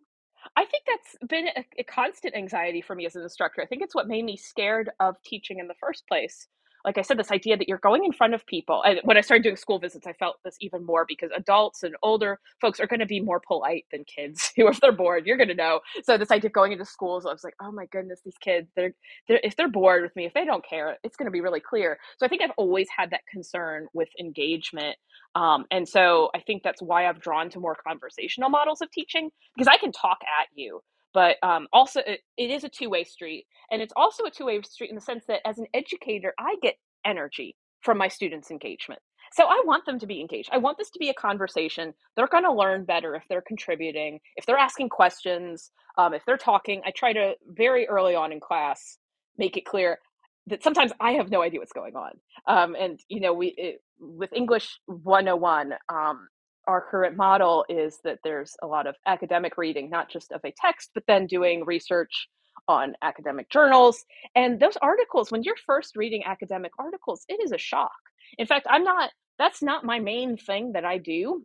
I 0.61 0.67
think 0.67 0.85
that's 0.87 1.17
been 1.27 1.47
a, 1.57 1.65
a, 1.79 1.85
constant 1.85 2.37
anxiety 2.37 2.83
for 2.83 2.95
me 2.95 3.07
as 3.07 3.17
an 3.17 3.23
instructor. 3.23 3.63
I 3.63 3.67
think 3.67 3.81
it's 3.81 3.95
what 3.95 4.07
made 4.07 4.27
me 4.27 4.37
scared 4.37 4.91
of 5.01 5.17
teaching 5.23 5.59
in 5.59 5.69
the 5.69 5.75
first 5.81 6.07
place 6.07 6.49
like 6.85 6.99
I 6.99 7.03
said, 7.03 7.19
this 7.19 7.31
idea 7.31 7.57
that 7.57 7.69
you're 7.69 7.79
going 7.79 8.05
in 8.05 8.13
front 8.13 8.35
of 8.35 8.47
people. 8.47 8.83
And 8.83 9.01
when 9.05 9.17
I 9.17 9.21
started 9.21 9.43
doing 9.43 9.57
school 9.57 9.79
visits, 9.79 10.07
I 10.07 10.13
felt 10.15 10.37
this 10.45 10.57
even 10.61 10.85
more 10.85 11.05
because 11.07 11.31
adults 11.37 11.83
and 11.83 11.95
older 12.03 12.41
folks 12.61 12.81
are 12.81 12.87
going 12.87 13.01
to 13.01 13.07
be 13.07 13.21
more 13.21 13.41
polite 13.41 13.87
than 13.93 14.05
kids 14.05 14.53
who, 14.57 14.69
if 14.69 14.81
they're 14.81 14.93
bored, 14.93 15.27
you're 15.27 15.37
going 15.37 15.49
to 15.49 15.55
know. 15.55 15.81
So 16.05 16.17
this 16.17 16.31
idea 16.31 16.49
of 16.49 16.53
going 16.53 16.73
into 16.73 16.85
schools, 16.85 17.27
I 17.27 17.33
was 17.33 17.45
like, 17.45 17.55
oh 17.61 17.73
my 17.73 17.87
goodness, 17.87 18.21
these 18.25 18.39
kids, 18.41 18.69
they're, 18.77 18.95
they're 19.29 19.41
if 19.43 19.57
they're 19.57 19.69
bored 19.69 20.03
with 20.03 20.15
me, 20.17 20.27
if 20.27 20.35
they 20.35 20.45
don't 20.45 20.65
care, 20.67 20.97
it's 21.05 21.17
going 21.17 21.27
to 21.27 21.33
be 21.33 21.41
really 21.41 21.61
clear. 21.61 21.99
So 22.19 22.27
I 22.27 22.29
think 22.29 22.43
I've 22.43 22.51
always 22.57 22.89
had 22.95 23.11
that 23.11 23.27
concern 23.31 23.87
with 23.93 24.09
engagement. 24.19 24.97
Um, 25.35 25.67
and 25.71 25.89
so 25.89 26.31
I 26.35 26.41
think 26.41 26.63
that's 26.63 26.83
why 26.83 27.07
I've 27.09 27.21
drawn 27.21 27.51
to 27.51 27.61
more 27.61 27.77
conversational 27.87 28.51
models 28.51 28.81
of 28.81 28.91
teaching 28.91 29.31
because 29.57 29.69
I 29.69 29.79
can 29.79 29.93
talk 29.93 30.19
at 30.41 30.49
you 30.55 30.81
but 31.13 31.37
um, 31.43 31.67
also 31.73 32.01
it, 32.07 32.21
it 32.37 32.51
is 32.51 32.65
a 32.65 32.69
two-way 32.69 33.05
street 33.05 33.47
and 33.71 33.83
it's 33.83 33.93
also 33.97 34.25
a 34.25 34.31
two-way 34.31 34.61
street 34.63 34.91
in 34.91 34.97
the 34.97 35.01
sense 35.01 35.25
that 35.27 35.41
as 35.47 35.59
an 35.59 35.67
educator 35.75 36.35
i 36.39 36.57
get 36.63 36.77
energy 37.05 37.57
from 37.83 37.97
my 37.99 38.09
students 38.09 38.51
engagement. 38.51 39.01
So 39.33 39.45
i 39.47 39.63
want 39.65 39.87
them 39.87 39.99
to 39.99 40.07
be 40.07 40.21
engaged. 40.21 40.51
I 40.53 40.59
want 40.59 40.79
this 40.79 40.91
to 40.91 40.99
be 40.99 41.09
a 41.09 41.15
conversation. 41.15 41.95
They're 42.17 42.27
going 42.27 42.45
to 42.45 42.53
learn 42.53 42.85
better 42.85 43.15
if 43.15 43.25
they're 43.29 43.43
contributing 43.43 44.21
if 44.37 44.47
they're 44.47 44.59
asking 44.59 44.89
questions 44.91 45.71
um, 45.99 46.15
if 46.15 46.25
they're 46.27 46.37
talking. 46.37 46.83
I 46.85 46.91
try 46.91 47.13
to 47.13 47.35
very 47.47 47.87
early 47.89 48.15
on 48.15 48.33
in 48.33 48.41
class 48.41 48.99
make 49.39 49.57
it 49.57 49.65
clear 49.65 49.99
that 50.47 50.63
sometimes 50.63 50.93
i 51.01 51.13
have 51.13 51.31
no 51.31 51.43
idea 51.43 51.61
what's 51.61 51.73
going 51.73 51.97
on. 51.97 52.13
Um, 52.47 52.75
and 52.75 52.99
you 53.09 53.21
know 53.21 53.33
we 53.33 53.49
it, 53.57 53.83
with 53.99 54.33
english 54.33 54.79
101 54.87 55.75
um, 55.89 56.29
our 56.71 56.81
current 56.81 57.17
model 57.17 57.65
is 57.69 57.99
that 58.05 58.21
there's 58.25 58.57
a 58.63 58.67
lot 58.67 58.87
of 58.87 58.95
academic 59.07 59.59
reading, 59.59 59.91
not 59.91 60.11
just 60.11 60.33
of 60.33 60.41
a 60.45 60.53
text, 60.57 60.91
but 60.95 61.05
then 61.07 61.27
doing 61.27 61.65
research 61.65 62.29
on 62.69 62.95
academic 63.03 63.51
journals. 63.51 64.05
And 64.35 64.61
those 64.61 64.77
articles, 64.81 65.31
when 65.31 65.43
you're 65.43 65.57
first 65.67 65.97
reading 65.97 66.23
academic 66.25 66.73
articles, 66.79 67.25
it 67.29 67.41
is 67.45 67.53
a 67.53 67.59
shock. 67.59 67.91
In 68.39 68.47
fact, 68.47 68.67
I'm 68.71 68.85
not, 68.85 69.11
that's 69.39 69.63
not 69.63 69.85
my 69.85 69.99
main 69.99 70.37
thing 70.37 70.73
that 70.73 70.85
I 70.85 70.99
do. 70.99 71.45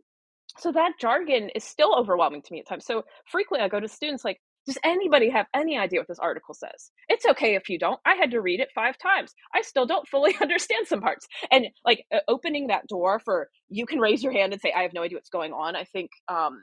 So 0.58 0.72
that 0.72 0.92
jargon 1.00 1.50
is 1.54 1.64
still 1.64 1.94
overwhelming 1.94 2.42
to 2.42 2.52
me 2.52 2.60
at 2.60 2.68
times. 2.68 2.86
So 2.86 3.04
frequently 3.26 3.64
I 3.64 3.68
go 3.68 3.80
to 3.80 3.88
students 3.88 4.24
like, 4.24 4.40
does 4.66 4.78
anybody 4.84 5.30
have 5.30 5.46
any 5.54 5.78
idea 5.78 6.00
what 6.00 6.08
this 6.08 6.18
article 6.18 6.54
says? 6.54 6.90
It's 7.08 7.26
okay 7.26 7.54
if 7.54 7.68
you 7.68 7.78
don't. 7.78 8.00
I 8.04 8.14
had 8.14 8.32
to 8.32 8.40
read 8.40 8.60
it 8.60 8.68
five 8.74 8.98
times. 8.98 9.32
I 9.54 9.62
still 9.62 9.86
don't 9.86 10.08
fully 10.10 10.34
understand 10.40 10.86
some 10.86 11.00
parts. 11.00 11.26
And 11.50 11.66
like 11.84 12.04
opening 12.28 12.68
that 12.68 12.86
door 12.88 13.20
for 13.24 13.48
you 13.68 13.86
can 13.86 14.00
raise 14.00 14.22
your 14.22 14.32
hand 14.32 14.52
and 14.52 14.60
say, 14.60 14.72
I 14.76 14.82
have 14.82 14.92
no 14.92 15.02
idea 15.02 15.16
what's 15.16 15.30
going 15.30 15.52
on, 15.52 15.76
I 15.76 15.84
think 15.84 16.10
um, 16.28 16.62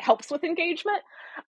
helps 0.00 0.30
with 0.30 0.44
engagement. 0.44 1.02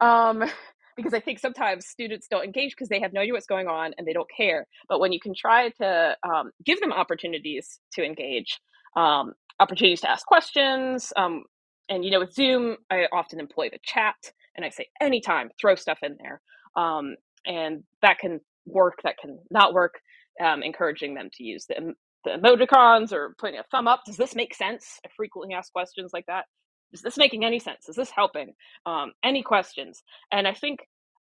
Um, 0.02 0.44
because 0.96 1.14
I 1.16 1.20
think 1.20 1.40
sometimes 1.40 1.88
students 1.88 2.28
don't 2.30 2.44
engage 2.44 2.72
because 2.72 2.88
they 2.88 3.00
have 3.00 3.14
no 3.14 3.22
idea 3.22 3.34
what's 3.34 3.48
going 3.48 3.68
on 3.68 3.94
and 3.98 4.08
they 4.08 4.14
don't 4.14 4.30
care. 4.36 4.68
But 4.88 5.00
when 5.00 5.12
you 5.12 5.20
can 5.20 5.34
try 5.36 5.70
to 5.82 6.16
um, 6.24 6.52
give 6.64 6.80
them 6.82 6.94
opportunities 6.94 7.80
to 7.94 8.04
engage, 8.04 8.60
um, 8.96 9.34
opportunities 9.60 10.02
to 10.02 10.12
ask 10.12 10.24
questions, 10.26 11.12
um, 11.16 11.46
and 11.90 12.06
you 12.06 12.12
know, 12.12 12.20
with 12.20 12.34
Zoom, 12.34 12.78
I 12.92 13.08
often 13.12 13.40
employ 13.40 13.70
the 13.70 13.80
chat 13.84 14.16
and 14.56 14.66
I 14.66 14.70
say 14.70 14.88
anytime, 15.02 15.50
throw 15.60 15.76
stuff 15.76 16.00
in 16.02 16.18
there. 16.22 16.42
Um, 16.76 17.16
and 17.46 17.84
that 18.02 18.20
can 18.20 18.40
work, 18.66 19.00
that 19.04 19.18
can 19.18 19.40
not 19.50 19.74
work, 19.74 19.96
um, 20.44 20.64
encouraging 20.64 21.14
them 21.14 21.30
to 21.34 21.44
use 21.44 21.66
the, 21.68 21.94
the 22.24 22.32
emoticons 22.32 23.12
or 23.12 23.36
putting 23.38 23.60
a 23.60 23.64
thumb 23.72 23.88
up. 23.88 24.02
Does 24.06 24.18
this 24.18 24.36
make 24.36 24.56
sense? 24.56 25.00
I 25.06 25.10
frequently 25.16 25.54
ask 25.54 25.72
questions 25.72 26.12
like 26.14 26.26
that. 26.28 26.46
Is 26.92 27.02
this 27.02 27.18
making 27.18 27.44
any 27.44 27.60
sense? 27.60 27.90
Is 27.90 27.96
this 27.96 28.12
helping? 28.12 28.54
Um, 28.86 29.14
any 29.24 29.44
questions? 29.44 30.04
And 30.32 30.48
I 30.48 30.54
think 30.54 30.80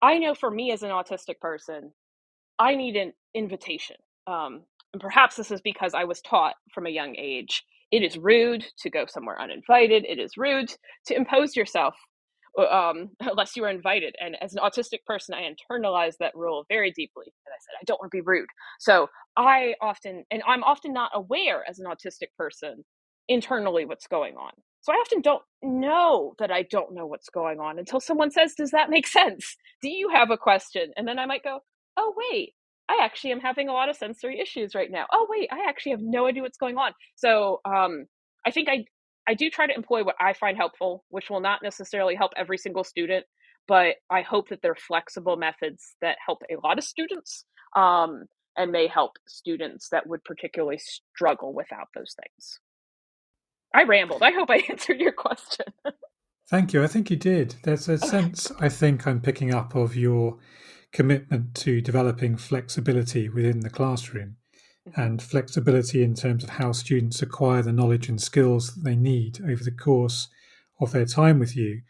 I 0.02 0.18
know 0.18 0.36
for 0.36 0.52
me 0.52 0.72
as 0.72 0.84
an 0.84 0.90
autistic 0.90 1.40
person, 1.40 1.92
I 2.60 2.76
need 2.76 2.96
an 2.96 3.14
invitation. 3.34 3.96
Um, 4.28 4.64
and 4.92 5.02
perhaps 5.02 5.36
this 5.36 5.52
is 5.52 5.62
because 5.62 5.94
I 5.94 6.04
was 6.04 6.22
taught 6.22 6.56
from 6.74 6.86
a 6.86 6.92
young 6.92 7.16
age 7.18 7.64
it 7.94 8.02
is 8.02 8.18
rude 8.18 8.66
to 8.80 8.90
go 8.90 9.06
somewhere 9.06 9.40
uninvited. 9.40 10.04
It 10.10 10.18
is 10.18 10.36
rude 10.36 10.74
to 11.06 11.16
impose 11.16 11.56
yourself 11.56 11.94
um, 12.58 13.10
unless 13.20 13.56
you 13.56 13.64
are 13.64 13.70
invited. 13.70 14.16
And 14.20 14.36
as 14.42 14.54
an 14.54 14.62
autistic 14.64 15.06
person, 15.06 15.36
I 15.36 15.44
internalized 15.44 16.18
that 16.20 16.36
rule 16.36 16.66
very 16.70 16.92
deeply. 16.92 17.26
And 17.46 17.54
I 17.54 17.60
said, 17.60 17.78
I 17.82 17.84
don't 17.86 18.00
want 18.00 18.12
to 18.12 18.18
be 18.18 18.22
rude. 18.22 18.50
So 18.80 19.08
I 19.38 19.76
often, 19.82 20.24
and 20.32 20.44
I'm 20.48 20.64
often 20.64 20.94
not 20.94 21.12
aware 21.14 21.64
as 21.68 21.80
an 21.80 21.86
autistic 21.86 22.28
person 22.38 22.84
internally 23.28 23.86
what's 23.86 24.08
going 24.08 24.36
on. 24.36 24.52
So 24.82 24.92
I 24.92 24.98
often 24.98 25.22
don't 25.22 25.44
know 25.62 26.34
that 26.40 26.52
I 26.52 26.64
don't 26.64 26.94
know 26.94 27.06
what's 27.08 27.30
going 27.30 27.60
on 27.60 27.80
until 27.80 28.02
someone 28.02 28.32
says, 28.32 28.54
Does 28.58 28.72
that 28.72 28.90
make 28.90 29.08
sense? 29.08 29.56
Do 29.82 29.90
you 29.90 30.10
have 30.14 30.30
a 30.30 30.38
question? 30.38 30.92
And 30.98 31.08
then 31.08 31.20
I 31.20 31.26
might 31.26 31.44
go, 31.44 31.60
Oh, 31.96 32.14
wait, 32.18 32.54
I 32.90 33.00
actually 33.02 33.32
am 33.32 33.40
having 33.40 33.70
a 33.70 33.74
lot 33.74 33.90
of 33.90 33.96
sensory 33.96 34.42
issues 34.42 34.76
right 34.76 34.92
now. 34.92 35.06
Oh, 35.12 35.26
wait, 35.30 35.48
I 35.52 35.70
actually 35.70 35.92
have 35.94 36.02
no 36.02 36.28
idea 36.28 36.42
what's 36.42 36.58
going 36.58 36.78
on. 36.78 36.92
So 37.16 37.62
um, 37.64 38.08
I 38.46 38.52
think 38.52 38.68
I 38.70 38.84
I 39.28 39.34
do 39.34 39.50
try 39.50 39.68
to 39.68 39.76
employ 39.76 40.04
what 40.04 40.16
I 40.20 40.34
find 40.34 40.58
helpful, 40.58 41.04
which 41.10 41.30
will 41.30 41.40
not 41.40 41.62
necessarily 41.64 42.16
help 42.16 42.34
every 42.36 42.58
single 42.58 42.84
student, 42.84 43.26
but 43.68 43.96
I 44.10 44.22
hope 44.22 44.50
that 44.50 44.62
they're 44.62 44.76
flexible 44.76 45.38
methods 45.38 45.96
that 46.02 46.18
help 46.26 46.42
a 46.50 46.60
lot 46.66 46.78
of 46.78 46.84
students 46.84 47.46
um, 47.76 48.26
and 48.58 48.72
may 48.72 48.88
help 48.88 49.14
students 49.28 49.90
that 49.90 50.08
would 50.08 50.24
particularly 50.24 50.80
struggle 50.80 51.54
without 51.54 51.88
those 51.96 52.16
things. 52.22 52.60
I 53.74 53.84
rambled. 53.84 54.22
I 54.22 54.32
hope 54.32 54.50
I 54.50 54.58
answered 54.70 55.00
your 55.00 55.14
question. 55.14 55.66
Thank 56.50 56.74
you. 56.74 56.84
I 56.84 56.88
think 56.88 57.10
you 57.10 57.16
did. 57.16 57.56
There's 57.64 57.88
a 57.88 57.98
sense 57.98 58.52
I 58.60 58.70
think 58.70 59.08
I'm 59.08 59.22
picking 59.22 59.54
up 59.54 59.76
of 59.76 59.96
your 59.96 60.38
commitment 60.92 61.56
to 61.56 61.82
developing 61.82 62.38
flexibility 62.38 63.30
within 63.30 63.62
the 63.62 63.70
classroom. 63.70 64.36
And 64.96 65.22
flexibility 65.22 66.04
in 66.04 66.14
terms 66.14 66.44
of 66.44 66.52
how 66.52 66.72
students 66.72 67.22
acquire 67.22 67.62
the 67.62 67.72
knowledge 67.72 68.10
and 68.10 68.22
skills 68.22 68.76
that 68.76 68.84
they 68.84 68.96
need 68.96 69.40
over 69.42 69.64
the 69.64 69.72
course 69.72 70.28
of 70.80 70.92
their 70.92 71.06
time 71.06 71.40
with 71.40 71.56
you. 71.56 71.82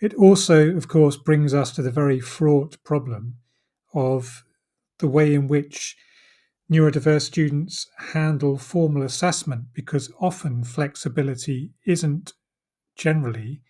It 0.00 0.14
also, 0.14 0.70
of 0.70 0.88
course, 0.88 1.16
brings 1.16 1.52
us 1.52 1.72
to 1.72 1.82
the 1.82 1.90
very 1.90 2.20
fraught 2.20 2.82
problem 2.84 3.36
of 3.92 4.44
the 4.98 5.08
way 5.08 5.34
in 5.34 5.48
which 5.48 5.96
neurodiverse 6.70 7.22
students 7.22 7.88
handle 8.12 8.56
formal 8.56 9.02
assessment 9.02 9.64
because 9.74 10.12
often 10.20 10.64
flexibility 10.64 11.72
isn't 11.84 12.32
generally 12.96 13.60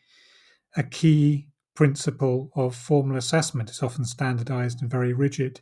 a 0.77 0.83
key 0.83 1.49
principle 1.75 2.51
of 2.55 2.77
formal 2.77 3.17
assessment. 3.17 3.71
It's 3.71 3.83
often 3.83 4.05
standardized 4.05 4.83
and 4.83 4.91
very 4.91 5.13
rigid. 5.13 5.61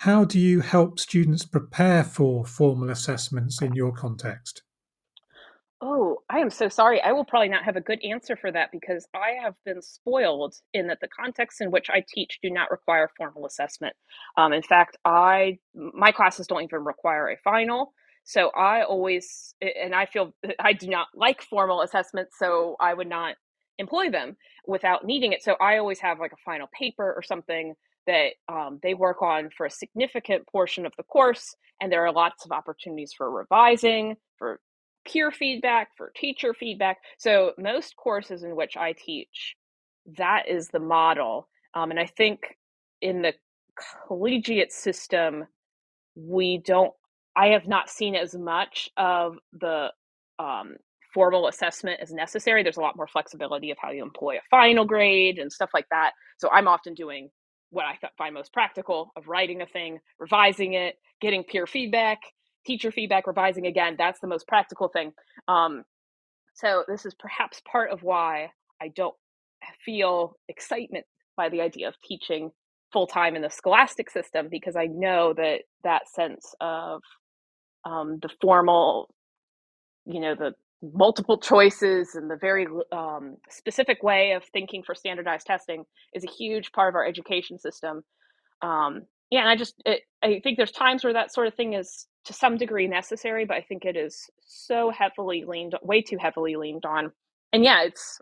How 0.00 0.24
do 0.24 0.40
you 0.40 0.60
help 0.60 0.98
students 0.98 1.44
prepare 1.44 2.04
for 2.04 2.46
formal 2.46 2.88
assessments 2.88 3.60
in 3.60 3.74
your 3.74 3.92
context? 3.92 4.62
Oh, 5.82 6.22
I 6.30 6.38
am 6.38 6.48
so 6.48 6.70
sorry. 6.70 7.02
I 7.02 7.12
will 7.12 7.26
probably 7.26 7.50
not 7.50 7.64
have 7.64 7.76
a 7.76 7.82
good 7.82 8.02
answer 8.02 8.34
for 8.34 8.50
that 8.50 8.70
because 8.72 9.06
I 9.14 9.32
have 9.42 9.56
been 9.66 9.82
spoiled 9.82 10.54
in 10.72 10.86
that 10.86 11.00
the 11.02 11.08
contexts 11.08 11.60
in 11.60 11.70
which 11.70 11.90
I 11.90 12.02
teach 12.14 12.38
do 12.42 12.48
not 12.48 12.70
require 12.70 13.10
formal 13.14 13.44
assessment. 13.44 13.94
Um, 14.38 14.54
in 14.54 14.62
fact, 14.62 14.96
I 15.04 15.58
my 15.74 16.12
classes 16.12 16.46
don't 16.46 16.62
even 16.62 16.82
require 16.82 17.28
a 17.28 17.36
final. 17.44 17.92
So 18.24 18.48
I 18.56 18.84
always 18.84 19.54
and 19.60 19.94
I 19.94 20.06
feel 20.06 20.34
I 20.58 20.72
do 20.72 20.88
not 20.88 21.08
like 21.14 21.42
formal 21.42 21.82
assessments, 21.82 22.36
so 22.38 22.76
I 22.80 22.94
would 22.94 23.08
not 23.08 23.34
employ 23.76 24.08
them 24.08 24.38
without 24.66 25.04
needing 25.04 25.34
it. 25.34 25.42
So 25.42 25.56
I 25.60 25.76
always 25.76 26.00
have 26.00 26.18
like 26.18 26.32
a 26.32 26.42
final 26.42 26.68
paper 26.72 27.12
or 27.14 27.22
something 27.22 27.74
that 28.10 28.52
um, 28.52 28.80
they 28.82 28.94
work 28.94 29.22
on 29.22 29.50
for 29.56 29.66
a 29.66 29.70
significant 29.70 30.46
portion 30.48 30.84
of 30.84 30.92
the 30.96 31.04
course, 31.04 31.54
and 31.80 31.92
there 31.92 32.04
are 32.04 32.12
lots 32.12 32.44
of 32.44 32.50
opportunities 32.50 33.12
for 33.16 33.30
revising, 33.30 34.16
for 34.36 34.58
peer 35.06 35.30
feedback, 35.30 35.88
for 35.96 36.12
teacher 36.16 36.52
feedback. 36.52 36.98
So 37.18 37.52
most 37.56 37.94
courses 37.96 38.42
in 38.42 38.56
which 38.56 38.76
I 38.76 38.92
teach, 38.92 39.54
that 40.18 40.48
is 40.48 40.68
the 40.68 40.80
model. 40.80 41.48
Um, 41.74 41.90
and 41.90 42.00
I 42.00 42.06
think 42.06 42.40
in 43.00 43.22
the 43.22 43.32
collegiate 44.08 44.72
system, 44.72 45.46
we 46.16 46.58
don't. 46.58 46.92
I 47.36 47.48
have 47.48 47.68
not 47.68 47.88
seen 47.88 48.16
as 48.16 48.34
much 48.34 48.90
of 48.96 49.36
the 49.52 49.92
um, 50.40 50.74
formal 51.14 51.46
assessment 51.46 52.00
is 52.02 52.12
necessary. 52.12 52.64
There's 52.64 52.76
a 52.76 52.82
lot 52.82 52.96
more 52.96 53.06
flexibility 53.06 53.70
of 53.70 53.78
how 53.80 53.92
you 53.92 54.02
employ 54.02 54.36
a 54.36 54.48
final 54.50 54.84
grade 54.84 55.38
and 55.38 55.52
stuff 55.52 55.70
like 55.72 55.86
that. 55.90 56.10
So 56.38 56.50
I'm 56.50 56.66
often 56.66 56.94
doing 56.94 57.30
what 57.70 57.86
I 57.86 57.98
find 58.18 58.34
most 58.34 58.52
practical 58.52 59.12
of 59.16 59.28
writing 59.28 59.62
a 59.62 59.66
thing, 59.66 60.00
revising 60.18 60.74
it, 60.74 60.96
getting 61.20 61.44
peer 61.44 61.66
feedback, 61.66 62.18
teacher 62.66 62.90
feedback, 62.92 63.26
revising 63.26 63.66
again. 63.66 63.96
That's 63.98 64.20
the 64.20 64.26
most 64.26 64.46
practical 64.48 64.88
thing. 64.88 65.12
Um, 65.48 65.84
so 66.54 66.84
this 66.88 67.06
is 67.06 67.14
perhaps 67.14 67.62
part 67.70 67.90
of 67.90 68.02
why 68.02 68.50
I 68.82 68.88
don't 68.88 69.14
feel 69.84 70.36
excitement 70.48 71.06
by 71.36 71.48
the 71.48 71.60
idea 71.60 71.88
of 71.88 71.94
teaching 72.02 72.50
full 72.92 73.06
time 73.06 73.36
in 73.36 73.42
the 73.42 73.50
scholastic 73.50 74.10
system 74.10 74.48
because 74.50 74.76
I 74.76 74.86
know 74.86 75.32
that 75.34 75.62
that 75.84 76.08
sense 76.08 76.54
of 76.60 77.02
um, 77.84 78.18
the 78.20 78.30
formal, 78.40 79.08
you 80.06 80.20
know, 80.20 80.34
the 80.34 80.54
multiple 80.82 81.38
choices 81.38 82.14
and 82.14 82.30
the 82.30 82.38
very 82.40 82.66
um, 82.92 83.36
specific 83.50 84.02
way 84.02 84.32
of 84.32 84.44
thinking 84.44 84.82
for 84.82 84.94
standardized 84.94 85.46
testing 85.46 85.84
is 86.14 86.24
a 86.24 86.30
huge 86.30 86.72
part 86.72 86.88
of 86.88 86.94
our 86.94 87.06
education 87.06 87.58
system. 87.58 88.02
Um, 88.62 89.02
yeah, 89.30 89.40
and 89.40 89.48
I 89.48 89.56
just 89.56 89.74
it, 89.86 90.02
I 90.22 90.40
think 90.42 90.56
there's 90.56 90.72
times 90.72 91.04
where 91.04 91.12
that 91.12 91.32
sort 91.32 91.46
of 91.46 91.54
thing 91.54 91.74
is 91.74 92.06
to 92.24 92.32
some 92.32 92.56
degree 92.56 92.88
necessary, 92.88 93.44
but 93.44 93.56
I 93.56 93.62
think 93.62 93.84
it 93.84 93.96
is 93.96 94.28
so 94.44 94.90
heavily 94.90 95.44
leaned, 95.46 95.74
way 95.82 96.02
too 96.02 96.18
heavily 96.18 96.56
leaned 96.56 96.84
on. 96.84 97.12
And 97.52 97.64
yeah, 97.64 97.82
it's 97.84 98.18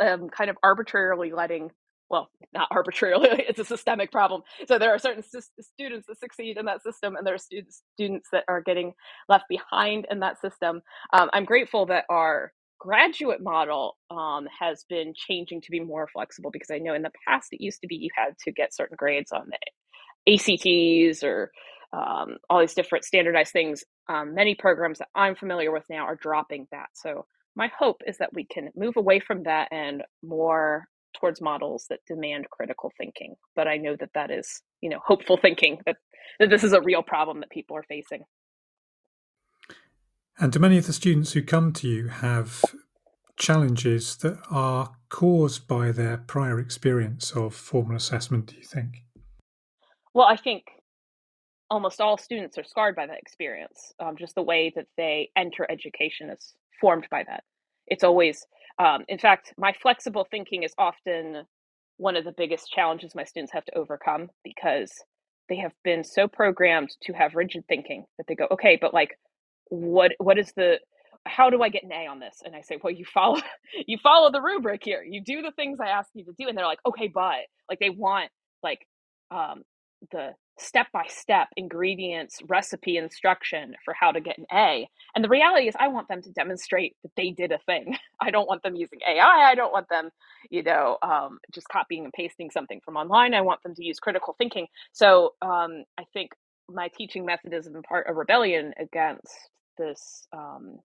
um, 0.00 0.28
kind 0.28 0.50
of 0.50 0.56
arbitrarily 0.62 1.32
letting 1.32 1.70
well, 2.10 2.30
not 2.52 2.68
arbitrarily, 2.70 3.28
it's 3.48 3.60
a 3.60 3.64
systemic 3.64 4.12
problem. 4.12 4.42
So 4.66 4.78
there 4.78 4.94
are 4.94 4.98
certain 4.98 5.22
students 5.60 6.06
that 6.08 6.18
succeed 6.20 6.58
in 6.58 6.66
that 6.66 6.82
system, 6.82 7.16
and 7.16 7.26
there 7.26 7.34
are 7.34 7.38
students 7.38 7.82
students 7.94 8.28
that 8.32 8.44
are 8.48 8.60
getting 8.62 8.92
left 9.28 9.44
behind 9.48 10.06
in 10.10 10.20
that 10.20 10.40
system. 10.40 10.82
Um, 11.12 11.30
I'm 11.32 11.44
grateful 11.44 11.86
that 11.86 12.04
our 12.08 12.52
graduate 12.78 13.42
model 13.42 13.96
um, 14.10 14.46
has 14.60 14.84
been 14.88 15.14
changing 15.16 15.62
to 15.62 15.70
be 15.70 15.80
more 15.80 16.08
flexible 16.12 16.50
because 16.50 16.70
I 16.70 16.78
know 16.78 16.94
in 16.94 17.02
the 17.02 17.12
past 17.26 17.48
it 17.52 17.62
used 17.62 17.80
to 17.80 17.86
be 17.86 17.96
you 17.96 18.10
had 18.14 18.36
to 18.44 18.52
get 18.52 18.74
certain 18.74 18.96
grades 18.98 19.32
on 19.32 19.48
the 19.48 19.58
ACTs 20.34 21.24
or 21.24 21.50
um, 21.92 22.38
all 22.50 22.60
these 22.60 22.74
different 22.74 23.04
standardized 23.04 23.52
things. 23.52 23.84
Um, 24.08 24.34
many 24.34 24.54
programs 24.54 24.98
that 24.98 25.08
I'm 25.14 25.34
familiar 25.36 25.72
with 25.72 25.84
now 25.88 26.04
are 26.04 26.16
dropping 26.16 26.66
that. 26.72 26.88
So 26.94 27.26
my 27.56 27.70
hope 27.78 28.02
is 28.06 28.18
that 28.18 28.34
we 28.34 28.44
can 28.44 28.70
move 28.76 28.96
away 28.96 29.20
from 29.20 29.44
that 29.44 29.68
and 29.72 30.02
more 30.22 30.86
towards 31.18 31.40
models 31.40 31.86
that 31.90 32.00
demand 32.06 32.50
critical 32.50 32.92
thinking. 32.98 33.34
But 33.56 33.68
I 33.68 33.76
know 33.76 33.96
that 33.96 34.10
that 34.14 34.30
is, 34.30 34.62
you 34.80 34.90
know, 34.90 35.00
hopeful 35.04 35.36
thinking 35.36 35.78
that, 35.86 35.96
that 36.38 36.50
this 36.50 36.64
is 36.64 36.72
a 36.72 36.80
real 36.80 37.02
problem 37.02 37.40
that 37.40 37.50
people 37.50 37.76
are 37.76 37.84
facing. 37.84 38.22
And 40.38 40.52
do 40.52 40.58
many 40.58 40.78
of 40.78 40.86
the 40.86 40.92
students 40.92 41.32
who 41.32 41.42
come 41.42 41.72
to 41.74 41.88
you 41.88 42.08
have 42.08 42.64
challenges 43.36 44.16
that 44.18 44.38
are 44.50 44.96
caused 45.08 45.66
by 45.66 45.92
their 45.92 46.18
prior 46.18 46.58
experience 46.58 47.32
of 47.32 47.54
formal 47.54 47.96
assessment, 47.96 48.46
do 48.46 48.56
you 48.56 48.64
think? 48.64 49.04
Well, 50.12 50.26
I 50.26 50.36
think 50.36 50.64
almost 51.70 52.00
all 52.00 52.16
students 52.16 52.58
are 52.58 52.64
scarred 52.64 52.94
by 52.94 53.06
that 53.06 53.18
experience. 53.18 53.92
Um, 53.98 54.16
just 54.16 54.34
the 54.34 54.42
way 54.42 54.72
that 54.76 54.86
they 54.96 55.30
enter 55.36 55.66
education 55.70 56.30
is 56.30 56.54
formed 56.80 57.06
by 57.10 57.24
that. 57.24 57.44
It's 57.86 58.04
always 58.04 58.46
um, 58.78 59.04
in 59.08 59.18
fact, 59.18 59.54
my 59.56 59.72
flexible 59.72 60.26
thinking 60.30 60.62
is 60.62 60.74
often 60.78 61.44
one 61.96 62.16
of 62.16 62.24
the 62.24 62.32
biggest 62.36 62.70
challenges 62.70 63.14
my 63.14 63.24
students 63.24 63.52
have 63.52 63.64
to 63.66 63.78
overcome 63.78 64.28
because 64.42 64.92
they 65.48 65.56
have 65.56 65.72
been 65.84 66.02
so 66.02 66.26
programmed 66.26 66.90
to 67.02 67.12
have 67.12 67.34
rigid 67.34 67.64
thinking 67.68 68.04
that 68.18 68.26
they 68.26 68.34
go, 68.34 68.46
okay, 68.50 68.78
but 68.80 68.92
like, 68.92 69.18
what 69.68 70.12
what 70.18 70.38
is 70.38 70.52
the 70.56 70.78
how 71.26 71.48
do 71.48 71.62
I 71.62 71.68
get 71.68 71.84
an 71.84 71.92
A 71.92 72.06
on 72.06 72.20
this? 72.20 72.42
And 72.44 72.54
I 72.54 72.60
say, 72.60 72.78
well, 72.82 72.92
you 72.92 73.04
follow 73.04 73.40
you 73.86 73.98
follow 74.02 74.30
the 74.30 74.40
rubric 74.40 74.82
here. 74.84 75.04
You 75.08 75.22
do 75.22 75.42
the 75.42 75.52
things 75.52 75.78
I 75.80 75.88
ask 75.88 76.10
you 76.14 76.24
to 76.24 76.32
do, 76.38 76.48
and 76.48 76.56
they're 76.56 76.66
like, 76.66 76.80
okay, 76.86 77.08
but 77.08 77.46
like 77.68 77.78
they 77.78 77.90
want 77.90 78.30
like 78.62 78.86
um, 79.30 79.62
the 80.12 80.30
step 80.58 80.86
by 80.92 81.04
step 81.08 81.48
ingredients, 81.56 82.40
recipe 82.48 82.96
instruction 82.96 83.74
for 83.84 83.94
how 83.94 84.12
to 84.12 84.20
get 84.20 84.38
an 84.38 84.46
A. 84.52 84.88
And 85.14 85.24
the 85.24 85.28
reality 85.28 85.68
is, 85.68 85.74
I 85.78 85.88
want 85.88 86.08
them 86.08 86.22
to 86.22 86.30
demonstrate 86.32 86.96
that 87.02 87.12
they 87.16 87.30
did 87.30 87.52
a 87.52 87.58
thing. 87.66 87.96
I 88.20 88.30
don't 88.30 88.48
want 88.48 88.62
them 88.62 88.76
using 88.76 89.00
AI. 89.08 89.50
I 89.50 89.54
don't 89.54 89.72
want 89.72 89.88
them, 89.88 90.10
you 90.50 90.62
know, 90.62 90.98
um, 91.02 91.38
just 91.52 91.68
copying 91.68 92.04
and 92.04 92.12
pasting 92.12 92.50
something 92.50 92.80
from 92.84 92.96
online. 92.96 93.34
I 93.34 93.42
want 93.42 93.62
them 93.62 93.74
to 93.74 93.84
use 93.84 93.98
critical 94.00 94.34
thinking. 94.38 94.66
So 94.92 95.34
um, 95.42 95.84
I 95.98 96.04
think 96.12 96.32
my 96.68 96.88
teaching 96.96 97.26
method 97.26 97.52
is 97.54 97.66
in 97.66 97.82
part 97.82 98.06
a 98.08 98.14
rebellion 98.14 98.72
against 98.78 99.34
this 99.78 100.26
um, 100.32 100.78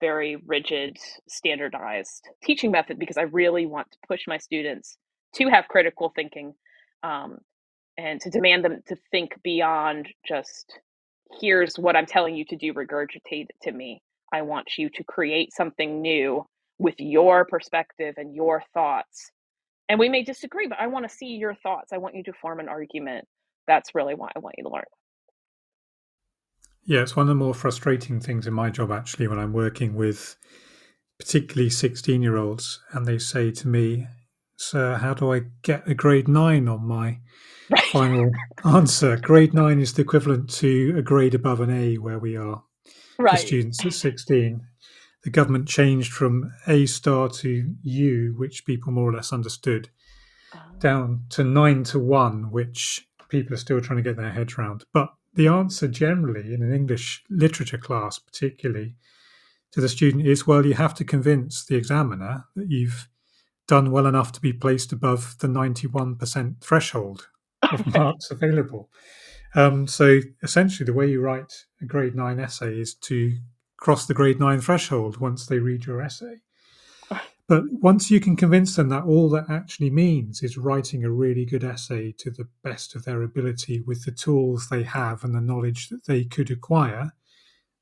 very 0.00 0.36
rigid, 0.46 0.98
standardized 1.28 2.28
teaching 2.42 2.70
method 2.70 2.98
because 2.98 3.16
I 3.16 3.22
really 3.22 3.66
want 3.66 3.90
to 3.92 3.98
push 4.06 4.22
my 4.26 4.38
students 4.38 4.96
to 5.36 5.48
have 5.48 5.68
critical 5.68 6.12
thinking 6.14 6.54
um, 7.02 7.38
and 7.96 8.20
to 8.20 8.30
demand 8.30 8.64
them 8.64 8.82
to 8.88 8.96
think 9.10 9.32
beyond 9.42 10.08
just 10.26 10.78
here's 11.40 11.76
what 11.76 11.96
I'm 11.96 12.06
telling 12.06 12.34
you 12.34 12.44
to 12.46 12.56
do, 12.56 12.74
regurgitate 12.74 13.46
it 13.48 13.56
to 13.62 13.72
me. 13.72 14.02
I 14.32 14.42
want 14.42 14.78
you 14.78 14.88
to 14.90 15.04
create 15.04 15.52
something 15.52 16.00
new 16.00 16.44
with 16.78 16.94
your 16.98 17.44
perspective 17.44 18.14
and 18.16 18.34
your 18.34 18.62
thoughts. 18.74 19.30
And 19.88 19.98
we 19.98 20.08
may 20.08 20.22
disagree, 20.22 20.68
but 20.68 20.78
I 20.80 20.86
want 20.86 21.08
to 21.08 21.14
see 21.14 21.26
your 21.26 21.54
thoughts. 21.54 21.92
I 21.92 21.98
want 21.98 22.14
you 22.14 22.22
to 22.24 22.32
form 22.40 22.60
an 22.60 22.68
argument. 22.68 23.26
That's 23.66 23.94
really 23.94 24.14
what 24.14 24.32
I 24.34 24.38
want 24.38 24.54
you 24.58 24.64
to 24.64 24.70
learn. 24.70 24.84
Yeah, 26.84 27.02
it's 27.02 27.14
one 27.14 27.24
of 27.24 27.28
the 27.28 27.34
more 27.34 27.54
frustrating 27.54 28.20
things 28.20 28.46
in 28.46 28.54
my 28.54 28.70
job 28.70 28.90
actually 28.90 29.28
when 29.28 29.38
I'm 29.38 29.52
working 29.52 29.94
with 29.94 30.36
particularly 31.18 31.70
16 31.70 32.22
year 32.22 32.36
olds 32.36 32.80
and 32.92 33.06
they 33.06 33.18
say 33.18 33.52
to 33.52 33.68
me, 33.68 34.08
Sir, 34.56 34.96
how 34.96 35.14
do 35.14 35.32
I 35.32 35.42
get 35.62 35.88
a 35.88 35.94
grade 35.94 36.26
nine 36.26 36.68
on 36.68 36.84
my 36.84 37.18
right. 37.72 37.84
final 37.84 38.30
answer. 38.64 39.16
Grade 39.16 39.54
nine 39.54 39.80
is 39.80 39.94
the 39.94 40.02
equivalent 40.02 40.50
to 40.50 40.94
a 40.96 41.02
grade 41.02 41.34
above 41.34 41.60
an 41.60 41.70
A 41.70 41.96
where 41.96 42.18
we 42.18 42.36
are 42.36 42.62
right. 43.18 43.32
for 43.32 43.46
students 43.46 43.84
at 43.84 43.92
16. 43.92 44.66
The 45.24 45.30
government 45.30 45.68
changed 45.68 46.12
from 46.12 46.52
A 46.66 46.86
star 46.86 47.28
to 47.28 47.74
U, 47.82 48.34
which 48.36 48.66
people 48.66 48.92
more 48.92 49.10
or 49.10 49.14
less 49.14 49.32
understood, 49.32 49.88
oh. 50.54 50.60
down 50.78 51.24
to 51.30 51.44
nine 51.44 51.84
to 51.84 51.98
one, 51.98 52.50
which 52.50 53.08
people 53.28 53.54
are 53.54 53.58
still 53.58 53.80
trying 53.80 53.98
to 53.98 54.02
get 54.02 54.16
their 54.16 54.32
heads 54.32 54.54
around. 54.58 54.84
But 54.92 55.12
the 55.34 55.48
answer 55.48 55.88
generally 55.88 56.52
in 56.52 56.62
an 56.62 56.72
English 56.72 57.24
literature 57.30 57.78
class, 57.78 58.18
particularly 58.18 58.96
to 59.70 59.80
the 59.80 59.88
student, 59.88 60.26
is 60.26 60.46
well, 60.46 60.66
you 60.66 60.74
have 60.74 60.94
to 60.94 61.04
convince 61.04 61.64
the 61.64 61.76
examiner 61.76 62.44
that 62.56 62.68
you've 62.68 63.08
done 63.68 63.90
well 63.90 64.06
enough 64.06 64.32
to 64.32 64.40
be 64.40 64.52
placed 64.52 64.92
above 64.92 65.36
the 65.38 65.46
91% 65.46 66.60
threshold 66.60 67.28
of 67.70 67.86
marks 67.94 68.30
available. 68.30 68.90
Um, 69.54 69.86
so 69.86 70.20
essentially, 70.42 70.86
the 70.86 70.94
way 70.94 71.10
you 71.10 71.20
write 71.20 71.52
a 71.80 71.84
grade 71.84 72.14
nine 72.14 72.40
essay 72.40 72.78
is 72.78 72.94
to 72.94 73.36
cross 73.76 74.06
the 74.06 74.14
grade 74.14 74.40
nine 74.40 74.60
threshold 74.60 75.18
once 75.18 75.46
they 75.46 75.58
read 75.58 75.86
your 75.86 76.00
essay. 76.00 76.36
But 77.48 77.64
once 77.70 78.10
you 78.10 78.20
can 78.20 78.36
convince 78.36 78.76
them 78.76 78.88
that 78.90 79.02
all 79.02 79.28
that 79.30 79.50
actually 79.50 79.90
means 79.90 80.42
is 80.42 80.56
writing 80.56 81.04
a 81.04 81.10
really 81.10 81.44
good 81.44 81.64
essay 81.64 82.14
to 82.18 82.30
the 82.30 82.48
best 82.62 82.94
of 82.94 83.04
their 83.04 83.20
ability 83.22 83.80
with 83.80 84.04
the 84.04 84.12
tools 84.12 84.68
they 84.68 84.84
have 84.84 85.22
and 85.22 85.34
the 85.34 85.40
knowledge 85.40 85.88
that 85.88 86.06
they 86.06 86.24
could 86.24 86.50
acquire 86.50 87.12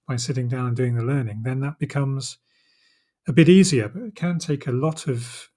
by 0.09 0.16
sitting 0.16 0.48
down 0.48 0.66
and 0.66 0.77
doing 0.77 0.97
the 0.97 1.05
learning, 1.05 1.43
then 1.44 1.61
that 1.61 1.78
becomes 1.78 2.39
a 3.28 3.32
bit 3.32 3.48
easier. 3.48 3.89
But 3.89 4.02
it 4.02 4.16
can 4.16 4.40
take 4.40 4.66
a 4.66 4.73
lot 4.73 5.07
of 5.07 5.51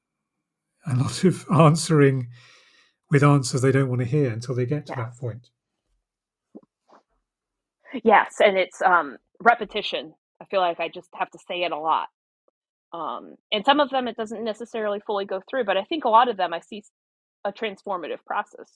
a 0.86 0.96
lot 0.96 1.24
of 1.24 1.46
answering 1.52 2.28
with 3.12 3.24
answers 3.24 3.62
they 3.62 3.72
don't 3.72 3.90
want 3.90 4.02
to 4.02 4.08
hear 4.08 4.32
until 4.32 4.56
they 4.56 4.66
get 4.66 4.86
to 4.88 4.96
that 4.96 5.18
point. 5.18 5.50
Yes, 8.04 8.36
and 8.40 8.58
it's 8.58 8.82
um, 8.82 9.18
repetition. 9.42 10.14
I 10.42 10.46
feel 10.46 10.62
like 10.62 10.80
I 10.80 10.90
just 10.90 11.10
have 11.16 11.30
to 11.32 11.40
say 11.48 11.64
it 11.64 11.72
a 11.72 11.80
lot. 11.80 12.08
Um, 12.94 13.36
and 13.52 13.66
some 13.66 13.80
of 13.80 13.90
them 13.90 14.08
it 14.08 14.18
doesn't 14.18 14.44
necessarily 14.44 15.00
fully 15.06 15.26
go 15.26 15.42
through, 15.50 15.66
but 15.66 15.78
I 15.78 15.84
think 15.84 16.06
a 16.06 16.10
lot 16.10 16.30
of 16.30 16.38
them 16.38 16.54
I 16.54 16.62
see 16.62 16.84
a 17.46 17.52
transformative 17.54 18.24
process 18.26 18.70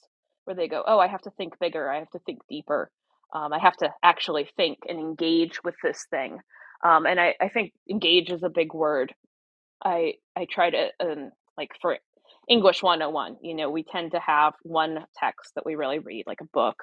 where 0.44 0.56
they 0.56 0.68
go, 0.68 0.84
"Oh, 0.86 0.98
I 0.98 1.08
have 1.08 1.22
to 1.22 1.30
think 1.32 1.58
bigger. 1.60 1.90
I 1.90 1.98
have 2.00 2.10
to 2.10 2.20
think 2.20 2.40
deeper. 2.48 2.90
Um, 3.34 3.52
I 3.52 3.58
have 3.58 3.76
to 3.78 3.90
actually 4.02 4.48
think 4.56 4.78
and 4.88 4.98
engage 4.98 5.62
with 5.64 5.74
this 5.82 6.06
thing." 6.10 6.38
Um, 6.84 7.06
and 7.06 7.20
I, 7.20 7.34
I 7.40 7.48
think 7.48 7.72
engage 7.90 8.30
is 8.30 8.42
a 8.42 8.50
big 8.50 8.74
word. 8.74 9.14
I 9.84 10.14
I 10.36 10.46
try 10.50 10.70
to 10.70 10.88
um, 11.00 11.30
like 11.58 11.70
for 11.80 11.98
English 12.48 12.82
101, 12.82 13.38
you 13.42 13.54
know, 13.54 13.70
we 13.70 13.84
tend 13.84 14.12
to 14.12 14.20
have 14.20 14.54
one 14.62 15.06
text 15.18 15.52
that 15.54 15.66
we 15.66 15.76
really 15.76 15.98
read, 15.98 16.24
like 16.26 16.40
a 16.42 16.48
book, 16.52 16.76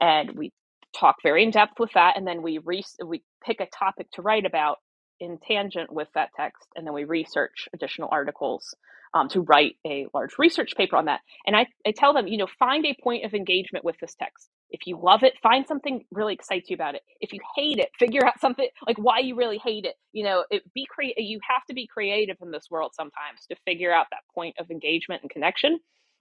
and 0.00 0.32
we 0.32 0.52
talk 0.96 1.16
very 1.22 1.44
in 1.44 1.50
depth 1.50 1.80
with 1.80 1.92
that, 1.94 2.16
and 2.16 2.26
then 2.26 2.42
we 2.42 2.58
re- 2.64 2.84
we 3.06 3.22
pick 3.44 3.60
a 3.60 3.66
topic 3.66 4.10
to 4.12 4.22
write 4.22 4.46
about 4.46 4.78
in 5.20 5.38
tangent 5.38 5.92
with 5.92 6.08
that 6.14 6.30
text, 6.36 6.68
and 6.76 6.86
then 6.86 6.94
we 6.94 7.04
research 7.04 7.68
additional 7.74 8.08
articles 8.12 8.74
um, 9.14 9.28
to 9.28 9.40
write 9.42 9.76
a 9.86 10.06
large 10.14 10.32
research 10.38 10.74
paper 10.76 10.96
on 10.96 11.06
that. 11.06 11.20
And 11.46 11.56
I, 11.56 11.66
I 11.86 11.92
tell 11.92 12.14
them, 12.14 12.28
you 12.28 12.38
know, 12.38 12.48
find 12.58 12.86
a 12.86 12.96
point 13.02 13.24
of 13.24 13.34
engagement 13.34 13.84
with 13.84 13.96
this 14.00 14.14
text. 14.14 14.48
If 14.72 14.86
you 14.86 14.98
love 15.00 15.22
it, 15.22 15.34
find 15.42 15.66
something 15.66 16.04
really 16.10 16.34
excites 16.34 16.70
you 16.70 16.74
about 16.74 16.94
it. 16.94 17.02
If 17.20 17.32
you 17.32 17.40
hate 17.54 17.78
it, 17.78 17.90
figure 17.98 18.24
out 18.26 18.40
something 18.40 18.66
like 18.86 18.96
why 18.96 19.18
you 19.18 19.36
really 19.36 19.58
hate 19.58 19.84
it. 19.84 19.94
You 20.12 20.24
know, 20.24 20.44
it, 20.50 20.62
be 20.74 20.86
creative. 20.90 21.22
You 21.22 21.38
have 21.48 21.64
to 21.66 21.74
be 21.74 21.86
creative 21.86 22.38
in 22.42 22.50
this 22.50 22.64
world 22.70 22.92
sometimes 22.94 23.46
to 23.50 23.56
figure 23.66 23.92
out 23.92 24.06
that 24.10 24.22
point 24.34 24.56
of 24.58 24.70
engagement 24.70 25.22
and 25.22 25.30
connection. 25.30 25.78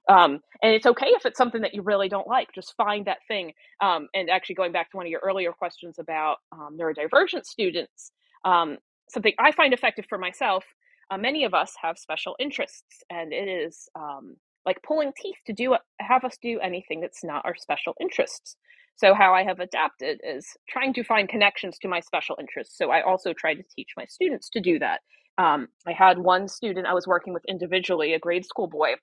Um, 0.09 0.39
and 0.61 0.73
it's 0.73 0.85
okay 0.85 1.07
if 1.07 1.25
it's 1.25 1.37
something 1.37 1.61
that 1.61 1.73
you 1.73 1.81
really 1.81 2.09
don't 2.09 2.27
like. 2.27 2.53
Just 2.53 2.75
find 2.75 3.05
that 3.05 3.19
thing. 3.27 3.53
Um, 3.81 4.09
and 4.13 4.29
actually, 4.29 4.55
going 4.55 4.71
back 4.73 4.91
to 4.91 4.97
one 4.97 5.05
of 5.05 5.09
your 5.09 5.21
earlier 5.23 5.53
questions 5.53 5.97
about 5.99 6.37
um, 6.51 6.77
neurodivergent 6.77 7.45
students, 7.45 8.11
um, 8.43 8.77
something 9.09 9.33
I 9.39 9.51
find 9.51 9.73
effective 9.73 10.05
for 10.09 10.17
myself. 10.17 10.65
Uh, 11.09 11.17
many 11.17 11.43
of 11.43 11.53
us 11.53 11.73
have 11.81 11.97
special 11.97 12.35
interests, 12.39 13.03
and 13.09 13.33
it 13.33 13.47
is 13.47 13.89
um, 13.95 14.35
like 14.65 14.81
pulling 14.83 15.11
teeth 15.19 15.37
to 15.47 15.53
do 15.53 15.75
have 15.99 16.23
us 16.23 16.37
do 16.41 16.59
anything 16.59 17.01
that's 17.01 17.23
not 17.23 17.45
our 17.45 17.55
special 17.55 17.95
interests. 17.99 18.55
So 18.95 19.13
how 19.13 19.33
I 19.33 19.43
have 19.43 19.59
adapted 19.59 20.19
is 20.23 20.45
trying 20.69 20.93
to 20.95 21.03
find 21.03 21.27
connections 21.27 21.77
to 21.79 21.87
my 21.87 21.99
special 22.01 22.37
interests. 22.39 22.77
So 22.77 22.91
I 22.91 23.01
also 23.01 23.33
try 23.33 23.55
to 23.55 23.63
teach 23.75 23.89
my 23.97 24.05
students 24.05 24.49
to 24.51 24.61
do 24.61 24.79
that. 24.79 25.01
Um, 25.37 25.69
I 25.87 25.93
had 25.93 26.19
one 26.19 26.47
student 26.47 26.85
I 26.87 26.93
was 26.93 27.07
working 27.07 27.33
with 27.33 27.43
individually, 27.47 28.13
a 28.13 28.19
grade 28.19 28.45
school 28.45 28.67
boy. 28.67 28.95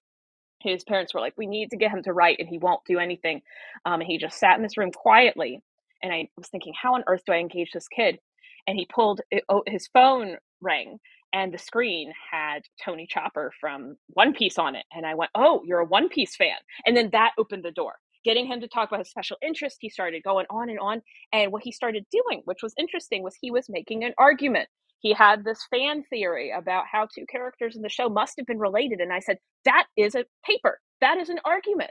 His 0.62 0.84
parents 0.84 1.14
were 1.14 1.20
like, 1.20 1.34
"We 1.36 1.46
need 1.46 1.70
to 1.70 1.76
get 1.76 1.90
him 1.90 2.02
to 2.04 2.12
write," 2.12 2.38
and 2.38 2.48
he 2.48 2.58
won't 2.58 2.84
do 2.86 2.98
anything. 2.98 3.42
Um, 3.84 4.00
he 4.00 4.18
just 4.18 4.38
sat 4.38 4.56
in 4.56 4.62
this 4.62 4.76
room 4.76 4.92
quietly. 4.92 5.62
And 6.02 6.12
I 6.12 6.28
was 6.36 6.48
thinking, 6.48 6.74
how 6.80 6.94
on 6.94 7.04
earth 7.06 7.22
do 7.26 7.32
I 7.32 7.38
engage 7.38 7.72
this 7.72 7.88
kid? 7.88 8.18
And 8.66 8.76
he 8.76 8.86
pulled 8.86 9.20
it, 9.30 9.44
oh, 9.48 9.62
his 9.66 9.88
phone 9.92 10.36
rang 10.60 10.98
and 11.32 11.52
the 11.52 11.58
screen 11.58 12.12
had 12.30 12.62
Tony 12.84 13.06
Chopper 13.08 13.52
from 13.60 13.96
One 14.08 14.32
Piece 14.32 14.58
on 14.58 14.74
it. 14.76 14.84
And 14.92 15.06
I 15.06 15.14
went, 15.14 15.30
Oh, 15.34 15.62
you're 15.64 15.80
a 15.80 15.84
One 15.84 16.08
Piece 16.08 16.36
fan. 16.36 16.56
And 16.86 16.96
then 16.96 17.10
that 17.12 17.32
opened 17.38 17.64
the 17.64 17.72
door. 17.72 17.94
Getting 18.24 18.46
him 18.46 18.60
to 18.60 18.68
talk 18.68 18.88
about 18.88 19.00
his 19.00 19.10
special 19.10 19.36
interest, 19.42 19.78
he 19.80 19.88
started 19.88 20.22
going 20.22 20.46
on 20.50 20.70
and 20.70 20.78
on. 20.80 21.02
And 21.32 21.52
what 21.52 21.62
he 21.62 21.72
started 21.72 22.04
doing, 22.10 22.42
which 22.44 22.62
was 22.62 22.74
interesting, 22.78 23.22
was 23.22 23.36
he 23.40 23.50
was 23.50 23.66
making 23.68 24.04
an 24.04 24.14
argument. 24.18 24.68
He 25.00 25.12
had 25.12 25.44
this 25.44 25.60
fan 25.70 26.02
theory 26.10 26.52
about 26.56 26.84
how 26.90 27.06
two 27.14 27.24
characters 27.30 27.76
in 27.76 27.82
the 27.82 27.88
show 27.88 28.08
must 28.08 28.34
have 28.38 28.46
been 28.46 28.58
related. 28.58 29.00
And 29.00 29.12
I 29.12 29.20
said, 29.20 29.38
That 29.64 29.86
is 29.96 30.14
a 30.14 30.24
paper. 30.44 30.80
That 31.00 31.18
is 31.18 31.28
an 31.28 31.38
argument. 31.44 31.90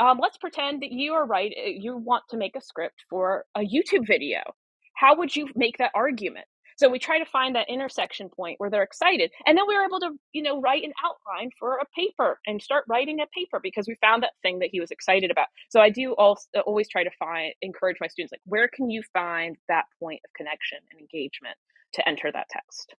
Um, 0.00 0.18
let's 0.20 0.38
pretend 0.38 0.82
that 0.82 0.92
you 0.92 1.14
are 1.14 1.26
right. 1.26 1.52
Uh, 1.56 1.70
you 1.70 1.96
want 1.96 2.24
to 2.30 2.36
make 2.36 2.56
a 2.56 2.60
script 2.60 3.04
for 3.08 3.44
a 3.56 3.60
YouTube 3.60 4.06
video. 4.06 4.40
How 4.96 5.16
would 5.16 5.34
you 5.34 5.48
make 5.56 5.78
that 5.78 5.92
argument? 5.94 6.46
So 6.76 6.88
we 6.88 6.98
try 6.98 7.18
to 7.18 7.24
find 7.24 7.54
that 7.54 7.68
intersection 7.68 8.28
point 8.28 8.58
where 8.58 8.70
they're 8.70 8.82
excited. 8.82 9.30
And 9.46 9.56
then 9.56 9.64
we 9.68 9.76
were 9.76 9.84
able 9.84 10.00
to, 10.00 10.10
you 10.32 10.42
know, 10.42 10.60
write 10.60 10.82
an 10.82 10.92
outline 11.04 11.50
for 11.58 11.78
a 11.78 11.86
paper 11.94 12.40
and 12.46 12.60
start 12.60 12.84
writing 12.88 13.20
a 13.20 13.26
paper 13.34 13.60
because 13.62 13.86
we 13.86 13.96
found 14.00 14.22
that 14.22 14.32
thing 14.42 14.58
that 14.58 14.70
he 14.72 14.80
was 14.80 14.90
excited 14.90 15.30
about. 15.30 15.46
So 15.70 15.80
I 15.80 15.90
do 15.90 16.12
also 16.14 16.46
always 16.66 16.88
try 16.88 17.04
to 17.04 17.10
find 17.18 17.52
encourage 17.62 17.96
my 18.00 18.08
students 18.08 18.32
like 18.32 18.40
where 18.46 18.68
can 18.68 18.90
you 18.90 19.02
find 19.12 19.56
that 19.68 19.84
point 20.00 20.20
of 20.24 20.32
connection 20.34 20.78
and 20.90 21.00
engagement 21.00 21.56
to 21.94 22.08
enter 22.08 22.30
that 22.32 22.48
text. 22.50 22.94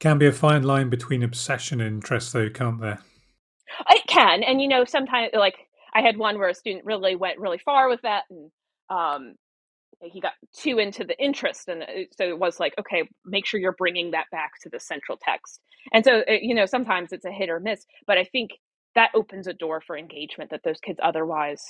Can 0.00 0.18
be 0.18 0.26
a 0.26 0.32
fine 0.32 0.62
line 0.62 0.88
between 0.88 1.22
obsession 1.22 1.80
and 1.80 1.96
interest 1.96 2.32
though, 2.32 2.48
can't 2.48 2.80
there? 2.80 3.00
It 3.90 4.06
can. 4.06 4.42
And 4.42 4.60
you 4.60 4.68
know, 4.68 4.84
sometimes 4.84 5.30
like 5.34 5.56
I 5.94 6.02
had 6.02 6.16
one 6.16 6.38
where 6.38 6.48
a 6.48 6.54
student 6.54 6.84
really 6.84 7.16
went 7.16 7.38
really 7.38 7.58
far 7.58 7.88
with 7.88 8.02
that 8.02 8.24
and 8.30 8.50
um, 8.90 9.34
he 10.02 10.20
got 10.20 10.32
too 10.52 10.78
into 10.78 11.04
the 11.04 11.18
interest 11.22 11.68
and 11.68 11.82
uh, 11.82 11.86
so 12.16 12.24
it 12.28 12.38
was 12.38 12.60
like 12.60 12.74
okay 12.78 13.08
make 13.24 13.46
sure 13.46 13.60
you're 13.60 13.72
bringing 13.72 14.10
that 14.10 14.26
back 14.30 14.52
to 14.62 14.68
the 14.68 14.80
central 14.80 15.18
text. 15.20 15.60
And 15.92 16.04
so 16.04 16.22
you 16.28 16.54
know 16.54 16.66
sometimes 16.66 17.12
it's 17.12 17.24
a 17.24 17.32
hit 17.32 17.48
or 17.48 17.60
miss 17.60 17.84
but 18.06 18.18
i 18.18 18.24
think 18.24 18.50
that 18.94 19.10
opens 19.14 19.46
a 19.46 19.52
door 19.52 19.80
for 19.80 19.96
engagement 19.96 20.50
that 20.50 20.62
those 20.64 20.80
kids 20.80 20.98
otherwise 21.02 21.62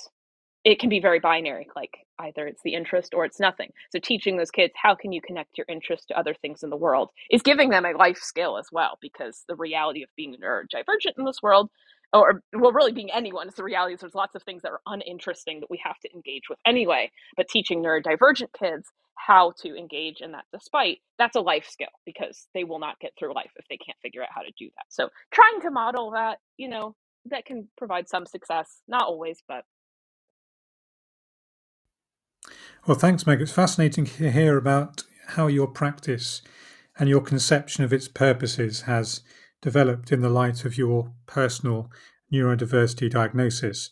it 0.63 0.79
can 0.79 0.89
be 0.89 0.99
very 0.99 1.19
binary 1.19 1.67
like 1.75 1.99
either 2.19 2.47
it's 2.47 2.61
the 2.63 2.73
interest 2.73 3.13
or 3.13 3.25
it's 3.25 3.39
nothing. 3.39 3.69
So 3.91 3.99
teaching 3.99 4.37
those 4.37 4.51
kids 4.51 4.73
how 4.81 4.95
can 4.95 5.11
you 5.11 5.21
connect 5.21 5.57
your 5.57 5.65
interest 5.69 6.07
to 6.07 6.19
other 6.19 6.33
things 6.33 6.63
in 6.63 6.69
the 6.69 6.75
world 6.75 7.09
is 7.31 7.41
giving 7.41 7.69
them 7.69 7.85
a 7.85 7.91
life 7.91 8.17
skill 8.17 8.57
as 8.57 8.67
well 8.71 8.97
because 9.01 9.43
the 9.47 9.55
reality 9.55 10.03
of 10.03 10.09
being 10.17 10.35
neurodivergent 10.35 11.17
in 11.17 11.25
this 11.25 11.41
world 11.41 11.69
or 12.13 12.41
well 12.53 12.71
really 12.71 12.91
being 12.91 13.11
anyone 13.11 13.47
it's 13.47 13.57
the 13.57 13.63
reality 13.63 13.93
is 13.93 13.99
there's 13.99 14.15
lots 14.15 14.35
of 14.35 14.43
things 14.43 14.61
that 14.61 14.71
are 14.71 14.81
uninteresting 14.85 15.59
that 15.59 15.69
we 15.69 15.79
have 15.83 15.99
to 15.99 16.09
engage 16.13 16.43
with 16.49 16.57
anyway 16.65 17.11
but 17.35 17.47
teaching 17.49 17.83
neurodivergent 17.83 18.51
kids 18.57 18.89
how 19.17 19.51
to 19.59 19.75
engage 19.75 20.21
in 20.21 20.31
that 20.31 20.45
despite 20.53 20.99
that's 21.17 21.35
a 21.35 21.41
life 21.41 21.67
skill 21.69 21.87
because 22.05 22.47
they 22.53 22.63
will 22.63 22.79
not 22.79 22.99
get 22.99 23.11
through 23.17 23.33
life 23.33 23.51
if 23.57 23.65
they 23.69 23.77
can't 23.77 23.97
figure 24.01 24.21
out 24.21 24.29
how 24.33 24.41
to 24.41 24.51
do 24.57 24.69
that. 24.77 24.85
So 24.89 25.09
trying 25.31 25.61
to 25.61 25.71
model 25.71 26.11
that 26.11 26.37
you 26.57 26.69
know 26.69 26.95
that 27.29 27.45
can 27.45 27.67
provide 27.77 28.07
some 28.07 28.25
success 28.25 28.81
not 28.87 29.03
always 29.03 29.43
but 29.47 29.65
well 32.85 32.97
thanks 32.97 33.25
meg. 33.27 33.41
It's 33.41 33.51
fascinating 33.51 34.05
to 34.05 34.31
hear 34.31 34.55
about 34.55 35.03
how 35.29 35.47
your 35.47 35.67
practice 35.67 36.41
and 36.97 37.09
your 37.09 37.21
conception 37.21 37.83
of 37.83 37.91
its 37.91 38.07
purposes 38.07 38.81
has 38.81 39.21
developed 39.61 40.11
in 40.11 40.21
the 40.21 40.29
light 40.29 40.65
of 40.65 40.77
your 40.77 41.11
personal 41.25 41.91
neurodiversity 42.31 43.09
diagnosis. 43.09 43.89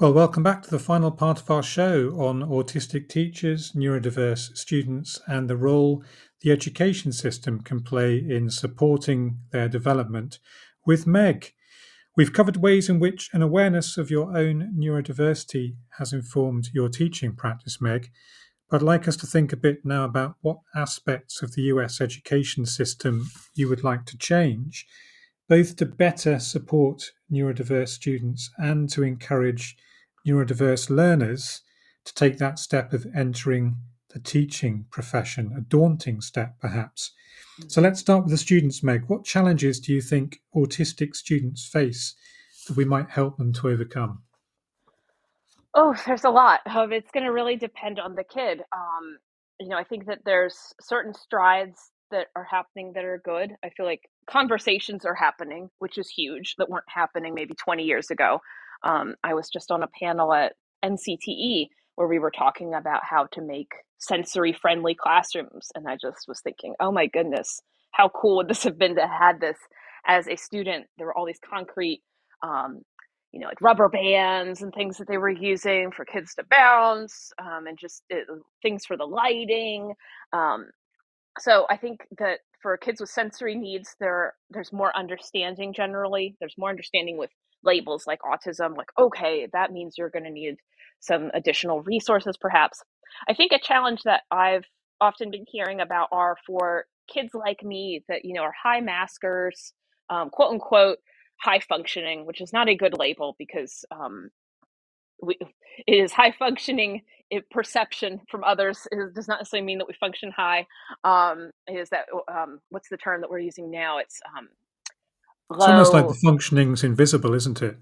Well, 0.00 0.12
welcome 0.12 0.44
back 0.44 0.62
to 0.62 0.70
the 0.70 0.78
final 0.78 1.10
part 1.10 1.40
of 1.40 1.50
our 1.50 1.62
show 1.62 2.10
on 2.20 2.42
autistic 2.42 3.08
teachers, 3.08 3.72
neurodiverse 3.72 4.56
students, 4.56 5.20
and 5.26 5.50
the 5.50 5.56
role 5.56 6.04
the 6.40 6.52
education 6.52 7.10
system 7.10 7.60
can 7.62 7.82
play 7.82 8.16
in 8.16 8.48
supporting 8.48 9.38
their 9.50 9.68
development 9.68 10.38
with 10.88 11.06
Meg. 11.06 11.52
We've 12.16 12.32
covered 12.32 12.56
ways 12.56 12.88
in 12.88 12.98
which 12.98 13.28
an 13.34 13.42
awareness 13.42 13.98
of 13.98 14.10
your 14.10 14.34
own 14.34 14.72
neurodiversity 14.74 15.76
has 15.98 16.14
informed 16.14 16.70
your 16.72 16.88
teaching 16.88 17.36
practice, 17.36 17.78
Meg. 17.78 18.10
But 18.70 18.80
I'd 18.80 18.86
like 18.86 19.06
us 19.06 19.16
to 19.18 19.26
think 19.26 19.52
a 19.52 19.56
bit 19.56 19.84
now 19.84 20.04
about 20.04 20.36
what 20.40 20.60
aspects 20.74 21.42
of 21.42 21.54
the 21.54 21.62
US 21.74 22.00
education 22.00 22.64
system 22.64 23.28
you 23.54 23.68
would 23.68 23.84
like 23.84 24.06
to 24.06 24.16
change, 24.16 24.86
both 25.46 25.76
to 25.76 25.84
better 25.84 26.38
support 26.38 27.12
neurodiverse 27.30 27.90
students 27.90 28.50
and 28.56 28.88
to 28.88 29.02
encourage 29.02 29.76
neurodiverse 30.26 30.88
learners 30.88 31.60
to 32.06 32.14
take 32.14 32.38
that 32.38 32.58
step 32.58 32.94
of 32.94 33.06
entering 33.14 33.76
the 34.10 34.18
teaching 34.18 34.86
profession, 34.90 35.52
a 35.56 35.60
daunting 35.60 36.20
step 36.20 36.58
perhaps. 36.60 37.12
So 37.66 37.80
let's 37.80 38.00
start 38.00 38.24
with 38.24 38.30
the 38.30 38.38
students, 38.38 38.82
Meg. 38.82 39.04
What 39.08 39.24
challenges 39.24 39.80
do 39.80 39.92
you 39.92 40.00
think 40.00 40.40
autistic 40.54 41.16
students 41.16 41.66
face 41.66 42.14
that 42.66 42.76
we 42.76 42.84
might 42.84 43.10
help 43.10 43.36
them 43.36 43.52
to 43.54 43.68
overcome? 43.68 44.22
Oh, 45.74 45.94
there's 46.06 46.24
a 46.24 46.30
lot. 46.30 46.60
Um, 46.66 46.92
it's 46.92 47.10
going 47.10 47.24
to 47.24 47.32
really 47.32 47.56
depend 47.56 47.98
on 47.98 48.14
the 48.14 48.24
kid. 48.24 48.62
Um, 48.72 49.18
you 49.60 49.68
know, 49.68 49.76
I 49.76 49.84
think 49.84 50.06
that 50.06 50.20
there's 50.24 50.56
certain 50.80 51.12
strides 51.12 51.90
that 52.10 52.28
are 52.36 52.44
happening 52.44 52.92
that 52.94 53.04
are 53.04 53.20
good. 53.24 53.52
I 53.64 53.70
feel 53.70 53.84
like 53.84 54.08
conversations 54.30 55.04
are 55.04 55.14
happening, 55.14 55.68
which 55.78 55.98
is 55.98 56.08
huge, 56.08 56.54
that 56.56 56.70
weren't 56.70 56.84
happening 56.88 57.34
maybe 57.34 57.54
20 57.54 57.82
years 57.82 58.10
ago. 58.10 58.40
Um, 58.82 59.14
I 59.24 59.34
was 59.34 59.50
just 59.50 59.70
on 59.70 59.82
a 59.82 59.88
panel 60.00 60.32
at 60.32 60.54
NCTE 60.84 61.66
where 61.96 62.08
we 62.08 62.18
were 62.18 62.30
talking 62.30 62.74
about 62.74 63.02
how 63.04 63.26
to 63.32 63.42
make 63.42 63.72
sensory 63.98 64.52
friendly 64.52 64.94
classrooms. 64.94 65.68
And 65.74 65.86
I 65.88 65.96
just 66.00 66.26
was 66.28 66.40
thinking, 66.40 66.74
oh 66.80 66.92
my 66.92 67.06
goodness, 67.06 67.60
how 67.92 68.08
cool 68.08 68.36
would 68.38 68.48
this 68.48 68.64
have 68.64 68.78
been 68.78 68.96
to 68.96 69.06
have 69.06 69.40
this 69.40 69.58
as 70.06 70.26
a 70.28 70.36
student? 70.36 70.86
There 70.96 71.06
were 71.06 71.16
all 71.16 71.26
these 71.26 71.40
concrete, 71.48 72.02
um, 72.42 72.82
you 73.32 73.40
know, 73.40 73.48
like 73.48 73.60
rubber 73.60 73.88
bands 73.88 74.62
and 74.62 74.72
things 74.72 74.98
that 74.98 75.08
they 75.08 75.18
were 75.18 75.28
using 75.28 75.90
for 75.90 76.04
kids 76.04 76.34
to 76.36 76.44
bounce 76.50 77.30
um, 77.42 77.66
and 77.66 77.78
just 77.78 78.02
it, 78.08 78.26
uh, 78.30 78.36
things 78.62 78.84
for 78.86 78.96
the 78.96 79.04
lighting. 79.04 79.92
Um, 80.32 80.66
so 81.38 81.66
I 81.70 81.76
think 81.76 82.00
that 82.18 82.40
for 82.62 82.76
kids 82.76 83.00
with 83.00 83.10
sensory 83.10 83.54
needs, 83.54 83.94
there 84.00 84.34
there's 84.50 84.72
more 84.72 84.96
understanding 84.96 85.72
generally. 85.72 86.36
There's 86.40 86.56
more 86.58 86.70
understanding 86.70 87.16
with 87.16 87.30
labels 87.64 88.06
like 88.06 88.20
autism, 88.22 88.76
like, 88.76 88.90
okay, 88.98 89.48
that 89.52 89.72
means 89.72 89.94
you're 89.96 90.10
going 90.10 90.24
to 90.24 90.30
need 90.30 90.56
some 91.00 91.30
additional 91.34 91.82
resources, 91.82 92.36
perhaps. 92.36 92.82
I 93.28 93.34
think 93.34 93.52
a 93.52 93.58
challenge 93.58 94.02
that 94.04 94.22
I've 94.30 94.64
often 95.00 95.30
been 95.30 95.44
hearing 95.48 95.80
about 95.80 96.08
are 96.12 96.36
for 96.46 96.86
kids 97.12 97.34
like 97.34 97.62
me 97.62 98.04
that, 98.08 98.24
you 98.24 98.34
know, 98.34 98.42
are 98.42 98.54
high 98.62 98.80
maskers, 98.80 99.72
um, 100.10 100.30
quote 100.30 100.52
unquote, 100.52 100.98
high 101.40 101.60
functioning, 101.60 102.26
which 102.26 102.40
is 102.40 102.52
not 102.52 102.68
a 102.68 102.74
good 102.74 102.98
label 102.98 103.36
because 103.38 103.84
um, 103.90 104.30
we, 105.22 105.38
it 105.86 105.94
is 105.94 106.12
high 106.12 106.32
functioning 106.32 107.02
it, 107.30 107.48
perception 107.50 108.20
from 108.30 108.42
others 108.44 108.86
it 108.90 109.14
does 109.14 109.28
not 109.28 109.40
necessarily 109.40 109.64
mean 109.66 109.78
that 109.78 109.88
we 109.88 109.94
function 109.94 110.32
high 110.34 110.66
um, 111.04 111.50
is 111.68 111.90
that 111.90 112.06
um, 112.32 112.60
what's 112.70 112.88
the 112.88 112.96
term 112.96 113.20
that 113.20 113.30
we're 113.30 113.38
using 113.38 113.70
now 113.70 113.98
it's 113.98 114.20
um, 114.36 114.48
it's 115.50 115.64
almost 115.64 115.92
like 115.92 116.08
the 116.08 116.14
functioning's 116.14 116.84
invisible, 116.84 117.34
isn't 117.34 117.62
it? 117.62 117.76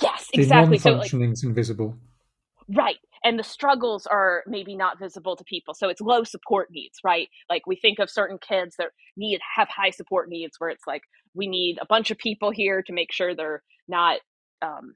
Yes, 0.00 0.28
exactly. 0.32 0.78
The 0.78 0.90
non-functioning's 0.90 1.40
so, 1.40 1.46
like, 1.46 1.50
invisible. 1.50 1.96
Right. 2.68 2.96
And 3.24 3.38
the 3.38 3.44
struggles 3.44 4.06
are 4.06 4.42
maybe 4.46 4.74
not 4.74 4.98
visible 4.98 5.36
to 5.36 5.44
people. 5.44 5.74
So 5.74 5.88
it's 5.88 6.00
low 6.00 6.24
support 6.24 6.68
needs, 6.70 6.98
right? 7.04 7.28
Like 7.48 7.66
we 7.66 7.76
think 7.76 7.98
of 7.98 8.10
certain 8.10 8.38
kids 8.38 8.76
that 8.78 8.88
need 9.16 9.40
have 9.56 9.68
high 9.68 9.90
support 9.90 10.28
needs 10.28 10.56
where 10.58 10.70
it's 10.70 10.86
like 10.86 11.02
we 11.34 11.46
need 11.46 11.78
a 11.80 11.86
bunch 11.86 12.10
of 12.10 12.18
people 12.18 12.50
here 12.50 12.82
to 12.82 12.92
make 12.92 13.12
sure 13.12 13.34
they're 13.34 13.62
not 13.86 14.20
um, 14.62 14.94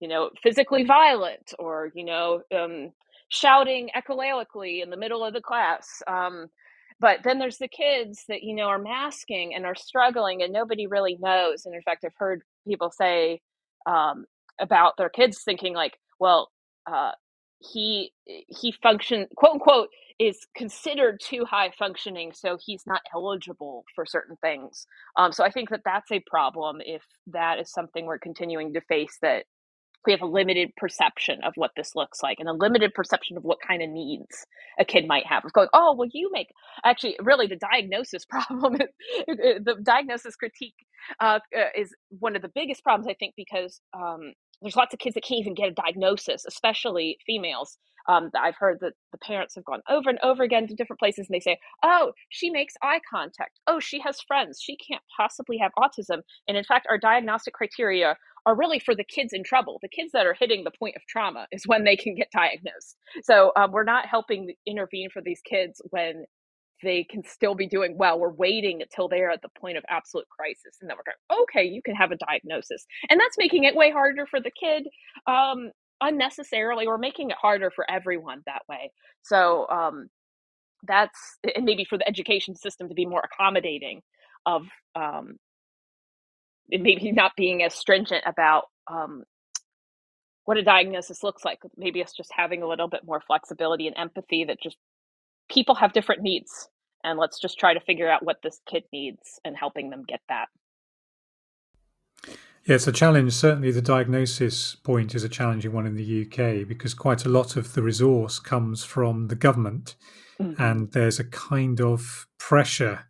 you 0.00 0.08
know, 0.08 0.30
physically 0.42 0.84
violent 0.84 1.52
or, 1.58 1.90
you 1.94 2.04
know, 2.04 2.42
um, 2.56 2.92
shouting 3.28 3.90
echolalically 3.94 4.82
in 4.82 4.90
the 4.90 4.96
middle 4.96 5.24
of 5.24 5.34
the 5.34 5.40
class. 5.40 6.02
Um, 6.06 6.46
but 7.00 7.20
then 7.24 7.38
there's 7.38 7.58
the 7.58 7.68
kids 7.68 8.24
that 8.28 8.42
you 8.42 8.54
know 8.54 8.64
are 8.64 8.78
masking 8.78 9.54
and 9.54 9.66
are 9.66 9.74
struggling 9.74 10.42
and 10.42 10.52
nobody 10.52 10.86
really 10.86 11.16
knows 11.20 11.66
and 11.66 11.74
in 11.74 11.82
fact 11.82 12.04
i've 12.04 12.12
heard 12.18 12.42
people 12.68 12.90
say 12.90 13.40
um, 13.86 14.26
about 14.60 14.94
their 14.98 15.08
kids 15.10 15.42
thinking 15.44 15.74
like 15.74 15.98
well 16.20 16.50
uh, 16.90 17.12
he 17.60 18.12
he 18.26 18.72
function 18.82 19.26
quote 19.36 19.54
unquote 19.54 19.88
is 20.18 20.46
considered 20.56 21.20
too 21.22 21.44
high 21.46 21.70
functioning 21.78 22.32
so 22.34 22.58
he's 22.64 22.82
not 22.86 23.02
eligible 23.14 23.84
for 23.94 24.06
certain 24.06 24.36
things. 24.42 24.86
Um, 25.16 25.32
so 25.32 25.44
i 25.44 25.50
think 25.50 25.70
that 25.70 25.82
that's 25.84 26.12
a 26.12 26.20
problem 26.30 26.78
if 26.84 27.02
that 27.28 27.58
is 27.60 27.72
something 27.72 28.06
we're 28.06 28.18
continuing 28.18 28.74
to 28.74 28.80
face 28.82 29.18
that 29.22 29.44
we 30.06 30.12
have 30.12 30.22
a 30.22 30.26
limited 30.26 30.70
perception 30.76 31.40
of 31.44 31.52
what 31.56 31.72
this 31.76 31.94
looks 31.94 32.22
like 32.22 32.38
and 32.40 32.48
a 32.48 32.52
limited 32.52 32.94
perception 32.94 33.36
of 33.36 33.44
what 33.44 33.58
kind 33.66 33.82
of 33.82 33.90
needs 33.90 34.46
a 34.78 34.84
kid 34.84 35.06
might 35.06 35.26
have. 35.26 35.44
Of 35.44 35.52
going 35.52 35.68
oh 35.72 35.94
well 35.96 36.08
you 36.12 36.30
make 36.32 36.48
actually 36.84 37.16
really 37.22 37.46
the 37.46 37.56
diagnosis 37.56 38.24
problem 38.30 38.78
the 39.26 39.76
diagnosis 39.82 40.36
critique 40.36 40.74
uh, 41.20 41.40
uh, 41.56 41.64
is 41.76 41.94
one 42.10 42.36
of 42.36 42.42
the 42.42 42.50
biggest 42.54 42.82
problems 42.82 43.08
i 43.08 43.14
think 43.14 43.34
because 43.36 43.80
um, 43.94 44.32
there's 44.62 44.76
lots 44.76 44.92
of 44.92 45.00
kids 45.00 45.14
that 45.14 45.24
can't 45.24 45.40
even 45.40 45.54
get 45.54 45.68
a 45.68 45.72
diagnosis 45.72 46.44
especially 46.46 47.18
females. 47.26 47.78
Um, 48.08 48.30
i've 48.34 48.56
heard 48.58 48.78
that 48.80 48.94
the 49.12 49.18
parents 49.18 49.54
have 49.54 49.64
gone 49.64 49.82
over 49.88 50.08
and 50.08 50.18
over 50.22 50.42
again 50.42 50.66
to 50.66 50.74
different 50.74 50.98
places 50.98 51.26
and 51.28 51.34
they 51.34 51.40
say 51.40 51.58
oh 51.82 52.12
she 52.28 52.50
makes 52.50 52.74
eye 52.82 53.00
contact. 53.10 53.60
Oh 53.66 53.78
she 53.80 54.00
has 54.00 54.20
friends. 54.26 54.60
She 54.62 54.76
can't 54.76 55.02
possibly 55.16 55.58
have 55.58 55.72
autism. 55.78 56.20
And 56.48 56.56
in 56.56 56.64
fact 56.64 56.86
our 56.90 56.98
diagnostic 56.98 57.54
criteria 57.54 58.16
are 58.46 58.56
really 58.56 58.78
for 58.78 58.94
the 58.94 59.04
kids 59.04 59.32
in 59.32 59.44
trouble. 59.44 59.78
The 59.82 59.88
kids 59.88 60.12
that 60.12 60.26
are 60.26 60.36
hitting 60.38 60.64
the 60.64 60.70
point 60.78 60.96
of 60.96 61.02
trauma 61.06 61.46
is 61.52 61.66
when 61.66 61.84
they 61.84 61.96
can 61.96 62.14
get 62.14 62.30
diagnosed. 62.32 62.96
So 63.22 63.52
um, 63.56 63.72
we're 63.72 63.84
not 63.84 64.06
helping 64.06 64.54
intervene 64.66 65.10
for 65.12 65.22
these 65.22 65.40
kids 65.44 65.80
when 65.90 66.24
they 66.82 67.04
can 67.04 67.22
still 67.22 67.54
be 67.54 67.66
doing 67.66 67.96
well. 67.98 68.18
We're 68.18 68.32
waiting 68.32 68.80
until 68.80 69.08
they're 69.08 69.30
at 69.30 69.42
the 69.42 69.50
point 69.60 69.76
of 69.76 69.84
absolute 69.90 70.26
crisis, 70.28 70.78
and 70.80 70.88
then 70.88 70.96
we're 70.96 71.04
going, 71.04 71.42
okay, 71.42 71.64
you 71.64 71.82
can 71.82 71.94
have 71.94 72.10
a 72.10 72.16
diagnosis, 72.16 72.86
and 73.10 73.20
that's 73.20 73.36
making 73.38 73.64
it 73.64 73.76
way 73.76 73.90
harder 73.90 74.26
for 74.26 74.40
the 74.40 74.50
kid. 74.50 74.88
Um, 75.26 75.70
unnecessarily 76.00 76.86
we're 76.86 76.98
making 76.98 77.30
it 77.30 77.36
harder 77.40 77.70
for 77.70 77.84
everyone 77.90 78.40
that 78.46 78.62
way 78.68 78.90
so 79.22 79.68
um, 79.68 80.08
that's 80.86 81.18
and 81.54 81.64
maybe 81.64 81.84
for 81.84 81.98
the 81.98 82.08
education 82.08 82.54
system 82.54 82.88
to 82.88 82.94
be 82.94 83.06
more 83.06 83.22
accommodating 83.24 84.00
of 84.46 84.62
um, 84.94 85.36
maybe 86.70 87.12
not 87.12 87.32
being 87.36 87.62
as 87.62 87.74
stringent 87.74 88.24
about 88.26 88.64
um, 88.90 89.24
what 90.44 90.56
a 90.56 90.62
diagnosis 90.62 91.22
looks 91.22 91.44
like. 91.44 91.60
Maybe 91.76 92.00
it's 92.00 92.12
just 92.12 92.30
having 92.32 92.62
a 92.62 92.68
little 92.68 92.88
bit 92.88 93.02
more 93.04 93.20
flexibility 93.20 93.86
and 93.86 93.96
empathy 93.96 94.44
that 94.44 94.60
just 94.60 94.76
people 95.50 95.74
have 95.76 95.92
different 95.92 96.22
needs. 96.22 96.68
And 97.02 97.18
let's 97.18 97.40
just 97.40 97.58
try 97.58 97.72
to 97.72 97.80
figure 97.80 98.10
out 98.10 98.24
what 98.24 98.38
this 98.42 98.60
kid 98.68 98.84
needs 98.92 99.40
and 99.44 99.56
helping 99.56 99.90
them 99.90 100.04
get 100.06 100.20
that. 100.28 100.48
Yeah, 102.66 102.74
it's 102.74 102.86
a 102.86 102.92
challenge. 102.92 103.32
Certainly, 103.32 103.70
the 103.72 103.80
diagnosis 103.80 104.74
point 104.74 105.14
is 105.14 105.24
a 105.24 105.28
challenging 105.28 105.72
one 105.72 105.86
in 105.86 105.94
the 105.94 106.26
UK 106.26 106.68
because 106.68 106.92
quite 106.92 107.24
a 107.24 107.30
lot 107.30 107.56
of 107.56 107.72
the 107.72 107.82
resource 107.82 108.38
comes 108.38 108.84
from 108.84 109.28
the 109.28 109.34
government, 109.34 109.96
mm-hmm. 110.38 110.60
and 110.60 110.92
there's 110.92 111.18
a 111.18 111.24
kind 111.24 111.80
of 111.80 112.26
pressure 112.38 113.06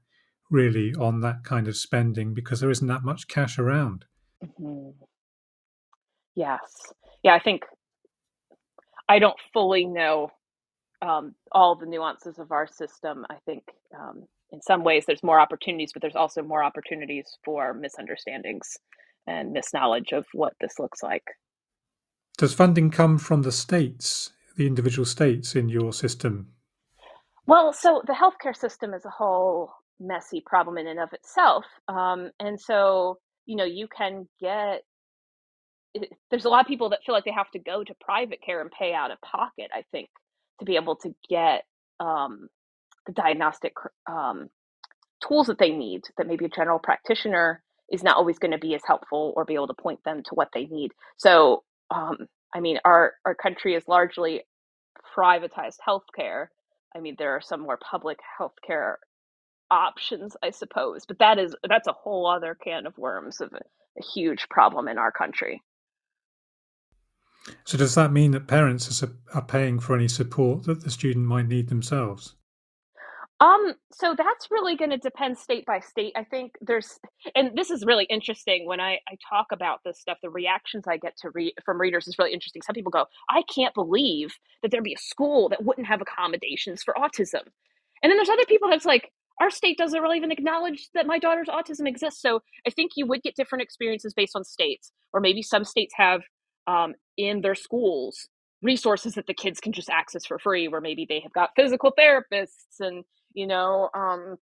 really 0.50 0.94
on 0.94 1.20
that 1.20 1.44
kind 1.44 1.68
of 1.68 1.76
spending 1.76 2.34
because 2.34 2.60
there 2.60 2.70
isn't 2.70 2.88
that 2.88 3.04
much 3.04 3.28
cash 3.28 3.58
around. 3.58 4.04
Mm-hmm. 4.44 4.90
Yes. 6.34 6.60
Yeah, 7.22 7.34
I 7.34 7.40
think 7.40 7.62
I 9.08 9.18
don't 9.18 9.36
fully 9.52 9.86
know 9.86 10.30
um, 11.02 11.34
all 11.52 11.76
the 11.76 11.86
nuances 11.86 12.38
of 12.38 12.52
our 12.52 12.66
system. 12.66 13.24
I 13.30 13.36
think 13.46 13.64
um, 13.98 14.24
in 14.52 14.60
some 14.62 14.84
ways 14.84 15.04
there's 15.06 15.22
more 15.22 15.40
opportunities, 15.40 15.90
but 15.92 16.02
there's 16.02 16.16
also 16.16 16.42
more 16.42 16.62
opportunities 16.62 17.26
for 17.44 17.74
misunderstandings 17.74 18.76
and 19.26 19.52
misknowledge 19.52 20.12
of 20.12 20.26
what 20.32 20.54
this 20.60 20.78
looks 20.78 21.02
like. 21.02 21.24
Does 22.38 22.54
funding 22.54 22.90
come 22.90 23.18
from 23.18 23.42
the 23.42 23.52
states, 23.52 24.32
the 24.56 24.66
individual 24.66 25.04
states 25.04 25.54
in 25.54 25.68
your 25.68 25.92
system? 25.92 26.48
Well, 27.46 27.72
so 27.72 28.02
the 28.06 28.12
healthcare 28.12 28.56
system 28.56 28.94
as 28.94 29.04
a 29.04 29.10
whole 29.10 29.72
messy 30.00 30.42
problem 30.44 30.78
in 30.78 30.86
and 30.86 30.98
of 30.98 31.12
itself. 31.12 31.64
Um, 31.88 32.30
and 32.40 32.58
so, 32.60 33.18
you 33.46 33.56
know, 33.56 33.64
you 33.64 33.86
can 33.86 34.28
get, 34.40 34.82
there's 36.30 36.44
a 36.46 36.48
lot 36.48 36.60
of 36.60 36.66
people 36.66 36.90
that 36.90 37.00
feel 37.04 37.14
like 37.14 37.24
they 37.24 37.32
have 37.32 37.50
to 37.50 37.58
go 37.58 37.84
to 37.84 37.94
private 38.00 38.40
care 38.44 38.60
and 38.60 38.70
pay 38.70 38.94
out 38.94 39.10
of 39.10 39.20
pocket, 39.20 39.70
I 39.74 39.84
think, 39.90 40.08
to 40.60 40.64
be 40.64 40.76
able 40.76 40.96
to 40.96 41.14
get 41.28 41.64
um, 41.98 42.48
the 43.06 43.12
diagnostic 43.12 43.74
um, 44.10 44.48
tools 45.26 45.48
that 45.48 45.58
they 45.58 45.70
need 45.70 46.02
that 46.16 46.26
maybe 46.26 46.46
a 46.46 46.48
general 46.48 46.78
practitioner 46.78 47.62
is 47.90 48.02
not 48.02 48.16
always 48.16 48.38
going 48.38 48.52
to 48.52 48.58
be 48.58 48.74
as 48.74 48.82
helpful 48.86 49.32
or 49.36 49.44
be 49.44 49.54
able 49.54 49.66
to 49.66 49.74
point 49.74 50.02
them 50.04 50.22
to 50.22 50.34
what 50.34 50.48
they 50.54 50.66
need. 50.66 50.92
So, 51.16 51.64
um, 51.90 52.26
I 52.54 52.60
mean, 52.60 52.78
our, 52.84 53.14
our 53.24 53.34
country 53.34 53.74
is 53.74 53.82
largely 53.88 54.42
privatized 55.16 55.78
healthcare. 55.86 56.46
I 56.94 57.00
mean, 57.00 57.16
there 57.18 57.34
are 57.34 57.40
some 57.40 57.60
more 57.60 57.78
public 57.78 58.18
healthcare 58.40 58.94
options, 59.70 60.36
I 60.42 60.50
suppose, 60.50 61.06
but 61.06 61.18
that 61.18 61.38
is 61.38 61.54
that's 61.68 61.88
a 61.88 61.92
whole 61.92 62.26
other 62.26 62.54
can 62.54 62.86
of 62.86 62.96
worms 62.98 63.40
of 63.40 63.52
a, 63.52 63.60
a 63.98 64.02
huge 64.14 64.48
problem 64.48 64.88
in 64.88 64.98
our 64.98 65.12
country. 65.12 65.62
So, 67.64 67.78
does 67.78 67.94
that 67.94 68.12
mean 68.12 68.32
that 68.32 68.46
parents 68.46 69.02
are, 69.02 69.12
are 69.34 69.42
paying 69.42 69.80
for 69.80 69.94
any 69.96 70.08
support 70.08 70.64
that 70.64 70.82
the 70.82 70.90
student 70.90 71.26
might 71.26 71.48
need 71.48 71.68
themselves? 71.68 72.34
Um, 73.40 73.72
so 73.90 74.14
that's 74.16 74.48
really 74.50 74.76
going 74.76 74.90
to 74.90 74.98
depend 74.98 75.38
state 75.38 75.64
by 75.64 75.80
state. 75.80 76.12
I 76.14 76.24
think 76.24 76.56
there's, 76.60 77.00
and 77.34 77.56
this 77.56 77.70
is 77.70 77.86
really 77.86 78.04
interesting 78.04 78.66
when 78.66 78.80
I, 78.80 78.98
I 79.08 79.16
talk 79.30 79.46
about 79.50 79.80
this 79.82 79.98
stuff, 79.98 80.18
the 80.22 80.28
reactions 80.28 80.84
I 80.86 80.98
get 80.98 81.16
to 81.22 81.30
read 81.30 81.54
from 81.64 81.80
readers 81.80 82.06
is 82.06 82.18
really 82.18 82.34
interesting. 82.34 82.60
Some 82.60 82.74
people 82.74 82.90
go, 82.90 83.06
I 83.30 83.42
can't 83.52 83.72
believe 83.72 84.34
that 84.62 84.70
there'd 84.70 84.84
be 84.84 84.92
a 84.92 84.98
school 84.98 85.48
that 85.48 85.64
wouldn't 85.64 85.86
have 85.86 86.02
accommodations 86.02 86.82
for 86.82 86.92
autism. 86.92 87.40
And 88.02 88.10
then 88.10 88.16
there's 88.18 88.28
other 88.28 88.44
people 88.44 88.68
that's 88.68 88.84
like, 88.84 89.10
our 89.40 89.50
state 89.50 89.78
doesn't 89.78 90.00
really 90.00 90.18
even 90.18 90.32
acknowledge 90.32 90.88
that 90.94 91.06
my 91.06 91.18
daughter's 91.18 91.48
autism 91.48 91.88
exists. 91.88 92.20
So 92.20 92.40
I 92.66 92.70
think 92.70 92.92
you 92.96 93.06
would 93.06 93.22
get 93.22 93.36
different 93.36 93.62
experiences 93.62 94.14
based 94.14 94.36
on 94.36 94.44
states, 94.44 94.92
or 95.12 95.20
maybe 95.20 95.42
some 95.42 95.64
states 95.64 95.94
have 95.96 96.22
um, 96.66 96.94
in 97.16 97.40
their 97.40 97.54
schools 97.54 98.28
resources 98.62 99.14
that 99.14 99.26
the 99.26 99.34
kids 99.34 99.58
can 99.58 99.72
just 99.72 99.88
access 99.88 100.26
for 100.26 100.38
free, 100.38 100.68
where 100.68 100.82
maybe 100.82 101.06
they 101.08 101.20
have 101.20 101.32
got 101.32 101.50
physical 101.56 101.92
therapists 101.98 102.78
and 102.78 103.04
you 103.34 103.46
know, 103.46 103.90
um, 103.94 104.36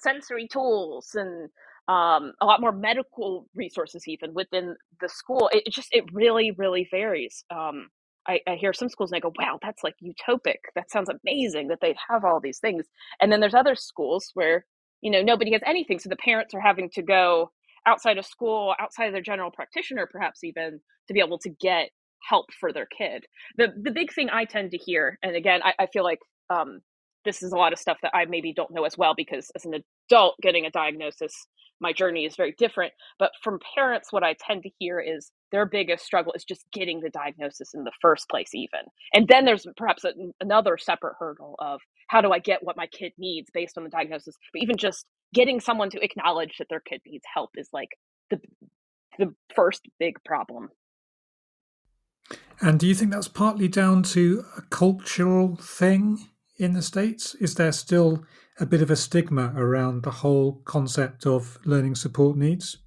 sensory 0.00 0.48
tools 0.48 1.10
and 1.14 1.48
um, 1.88 2.32
a 2.40 2.46
lot 2.46 2.60
more 2.60 2.72
medical 2.72 3.46
resources 3.54 4.04
even 4.08 4.34
within 4.34 4.76
the 5.00 5.08
school. 5.08 5.50
It, 5.52 5.64
just 5.70 5.88
it 5.92 6.04
really 6.12 6.52
really 6.56 6.88
varies. 6.90 7.44
Um, 7.50 7.88
I, 8.26 8.40
I, 8.46 8.54
hear 8.54 8.72
some 8.72 8.88
schools 8.88 9.10
and 9.12 9.16
I 9.16 9.20
go, 9.20 9.32
wow, 9.38 9.58
that's 9.62 9.82
like 9.82 9.94
utopic. 10.02 10.56
That 10.74 10.90
sounds 10.90 11.08
amazing 11.08 11.68
that 11.68 11.80
they 11.80 11.94
have 12.08 12.24
all 12.24 12.40
these 12.40 12.58
things. 12.58 12.86
And 13.20 13.30
then 13.30 13.40
there's 13.40 13.54
other 13.54 13.74
schools 13.74 14.30
where 14.34 14.64
you 15.02 15.10
know 15.10 15.22
nobody 15.22 15.52
has 15.52 15.62
anything, 15.66 15.98
so 15.98 16.08
the 16.08 16.16
parents 16.16 16.54
are 16.54 16.60
having 16.60 16.90
to 16.94 17.02
go 17.02 17.50
outside 17.86 18.18
of 18.18 18.24
school, 18.24 18.74
outside 18.80 19.06
of 19.06 19.12
their 19.12 19.22
general 19.22 19.50
practitioner, 19.50 20.08
perhaps 20.10 20.42
even 20.42 20.80
to 21.08 21.14
be 21.14 21.20
able 21.20 21.38
to 21.38 21.50
get 21.50 21.90
help 22.28 22.46
for 22.58 22.72
their 22.72 22.86
kid. 22.86 23.26
The 23.56 23.68
the 23.82 23.90
big 23.90 24.12
thing 24.12 24.30
I 24.30 24.44
tend 24.44 24.70
to 24.70 24.78
hear, 24.78 25.18
and 25.22 25.36
again, 25.36 25.60
I, 25.62 25.74
I 25.78 25.86
feel 25.86 26.04
like 26.04 26.20
um, 26.50 26.80
this 27.24 27.42
is 27.42 27.52
a 27.52 27.56
lot 27.56 27.72
of 27.72 27.78
stuff 27.78 27.98
that 28.02 28.14
I 28.14 28.24
maybe 28.26 28.52
don't 28.52 28.72
know 28.72 28.84
as 28.84 28.96
well 28.96 29.14
because 29.16 29.50
as 29.56 29.64
an 29.64 29.74
adult 30.08 30.36
getting 30.42 30.66
a 30.66 30.70
diagnosis, 30.70 31.32
my 31.80 31.92
journey 31.92 32.24
is 32.24 32.36
very 32.36 32.54
different. 32.58 32.92
But 33.18 33.32
from 33.42 33.58
parents, 33.74 34.12
what 34.12 34.22
I 34.22 34.34
tend 34.38 34.62
to 34.62 34.70
hear 34.78 35.00
is 35.00 35.30
their 35.54 35.66
biggest 35.66 36.04
struggle 36.04 36.32
is 36.32 36.44
just 36.44 36.64
getting 36.72 37.00
the 37.00 37.10
diagnosis 37.10 37.74
in 37.74 37.84
the 37.84 37.92
first 38.02 38.28
place, 38.28 38.54
even. 38.54 38.80
And 39.12 39.28
then 39.28 39.44
there's 39.44 39.66
perhaps 39.76 40.04
a, 40.04 40.12
another 40.40 40.76
separate 40.76 41.14
hurdle 41.18 41.54
of 41.60 41.80
how 42.08 42.20
do 42.20 42.32
I 42.32 42.40
get 42.40 42.64
what 42.64 42.76
my 42.76 42.88
kid 42.88 43.12
needs 43.18 43.50
based 43.54 43.78
on 43.78 43.84
the 43.84 43.90
diagnosis. 43.90 44.36
But 44.52 44.62
even 44.62 44.76
just 44.76 45.06
getting 45.32 45.60
someone 45.60 45.90
to 45.90 46.04
acknowledge 46.04 46.56
that 46.58 46.66
their 46.68 46.80
kid 46.80 47.02
needs 47.06 47.24
help 47.32 47.50
is 47.56 47.68
like 47.72 47.90
the 48.30 48.40
the 49.16 49.32
first 49.54 49.82
big 50.00 50.16
problem. 50.24 50.70
And 52.60 52.80
do 52.80 52.88
you 52.88 52.94
think 52.96 53.12
that's 53.12 53.28
partly 53.28 53.68
down 53.68 54.02
to 54.14 54.44
a 54.56 54.62
cultural 54.62 55.54
thing? 55.56 56.18
in 56.56 56.72
the 56.72 56.82
States? 56.82 57.34
Is 57.36 57.54
there 57.54 57.72
still 57.72 58.24
a 58.60 58.66
bit 58.66 58.82
of 58.82 58.90
a 58.90 58.96
stigma 58.96 59.52
around 59.56 60.02
the 60.02 60.10
whole 60.10 60.62
concept 60.64 61.26
of 61.26 61.58
learning 61.64 61.96
support 61.96 62.36
needs? 62.36 62.78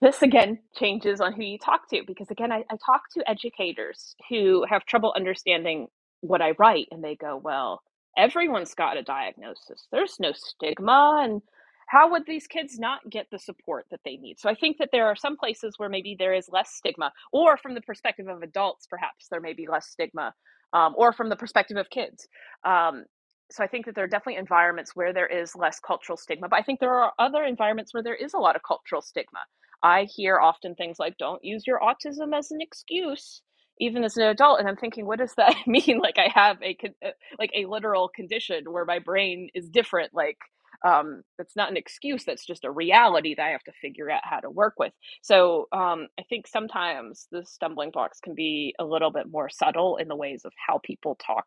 This 0.00 0.22
again 0.22 0.58
changes 0.74 1.20
on 1.20 1.32
who 1.32 1.42
you 1.42 1.58
talk 1.58 1.88
to 1.90 2.02
because, 2.06 2.30
again, 2.30 2.52
I, 2.52 2.64
I 2.70 2.76
talk 2.84 3.02
to 3.14 3.28
educators 3.28 4.14
who 4.28 4.64
have 4.68 4.84
trouble 4.86 5.12
understanding 5.16 5.88
what 6.20 6.42
I 6.42 6.52
write 6.58 6.86
and 6.90 7.02
they 7.02 7.16
go, 7.16 7.40
Well, 7.42 7.82
everyone's 8.16 8.74
got 8.74 8.96
a 8.96 9.02
diagnosis, 9.02 9.88
there's 9.92 10.16
no 10.20 10.32
stigma. 10.32 11.20
And 11.24 11.42
how 11.88 12.10
would 12.12 12.24
these 12.26 12.46
kids 12.46 12.78
not 12.78 13.00
get 13.10 13.26
the 13.32 13.38
support 13.38 13.86
that 13.90 14.00
they 14.04 14.16
need? 14.16 14.38
So 14.38 14.48
I 14.48 14.54
think 14.54 14.78
that 14.78 14.90
there 14.92 15.06
are 15.06 15.16
some 15.16 15.36
places 15.36 15.74
where 15.76 15.88
maybe 15.88 16.16
there 16.18 16.34
is 16.34 16.48
less 16.50 16.70
stigma, 16.70 17.12
or 17.32 17.56
from 17.56 17.74
the 17.74 17.80
perspective 17.80 18.28
of 18.28 18.42
adults, 18.42 18.86
perhaps 18.88 19.26
there 19.30 19.40
may 19.40 19.54
be 19.54 19.66
less 19.68 19.88
stigma 19.88 20.32
um, 20.72 20.94
or 20.96 21.12
from 21.12 21.28
the 21.28 21.36
perspective 21.36 21.76
of 21.76 21.90
kids. 21.90 22.28
Um, 22.64 23.04
so 23.50 23.64
I 23.64 23.66
think 23.66 23.86
that 23.86 23.96
there 23.96 24.04
are 24.04 24.08
definitely 24.08 24.36
environments 24.38 24.94
where 24.94 25.12
there 25.12 25.26
is 25.26 25.56
less 25.56 25.80
cultural 25.80 26.16
stigma, 26.16 26.48
but 26.48 26.58
I 26.58 26.62
think 26.62 26.78
there 26.78 26.94
are 26.94 27.12
other 27.18 27.42
environments 27.42 27.92
where 27.92 28.02
there 28.02 28.14
is 28.14 28.34
a 28.34 28.38
lot 28.38 28.54
of 28.54 28.62
cultural 28.62 29.02
stigma. 29.02 29.40
I 29.82 30.04
hear 30.04 30.38
often 30.40 30.76
things 30.76 30.98
like, 31.00 31.18
don't 31.18 31.44
use 31.44 31.66
your 31.66 31.80
autism 31.80 32.36
as 32.38 32.50
an 32.52 32.60
excuse, 32.62 33.42
even 33.80 34.04
as 34.04 34.16
an 34.18 34.24
adult. 34.24 34.60
And 34.60 34.68
I'm 34.68 34.76
thinking, 34.76 35.06
what 35.06 35.20
does 35.20 35.34
that 35.36 35.56
mean? 35.68 36.00
Like 36.00 36.18
I 36.18 36.30
have 36.34 36.58
a, 36.62 36.76
uh, 37.04 37.10
like 37.38 37.52
a 37.54 37.66
literal 37.66 38.08
condition 38.08 38.64
where 38.72 38.86
my 38.86 39.00
brain 39.00 39.48
is 39.54 39.68
different. 39.70 40.14
Like, 40.14 40.38
um, 40.86 41.22
that's 41.38 41.56
not 41.56 41.70
an 41.70 41.76
excuse 41.76 42.24
that's 42.24 42.46
just 42.46 42.64
a 42.64 42.70
reality 42.70 43.34
that 43.36 43.46
i 43.46 43.50
have 43.50 43.64
to 43.64 43.72
figure 43.82 44.10
out 44.10 44.22
how 44.24 44.40
to 44.40 44.50
work 44.50 44.74
with 44.78 44.92
so 45.22 45.68
um, 45.72 46.08
i 46.18 46.24
think 46.28 46.46
sometimes 46.46 47.26
the 47.32 47.44
stumbling 47.44 47.90
blocks 47.90 48.20
can 48.20 48.34
be 48.34 48.74
a 48.78 48.84
little 48.84 49.10
bit 49.12 49.26
more 49.30 49.50
subtle 49.50 49.96
in 49.98 50.08
the 50.08 50.16
ways 50.16 50.42
of 50.44 50.52
how 50.66 50.80
people 50.84 51.16
talk 51.24 51.46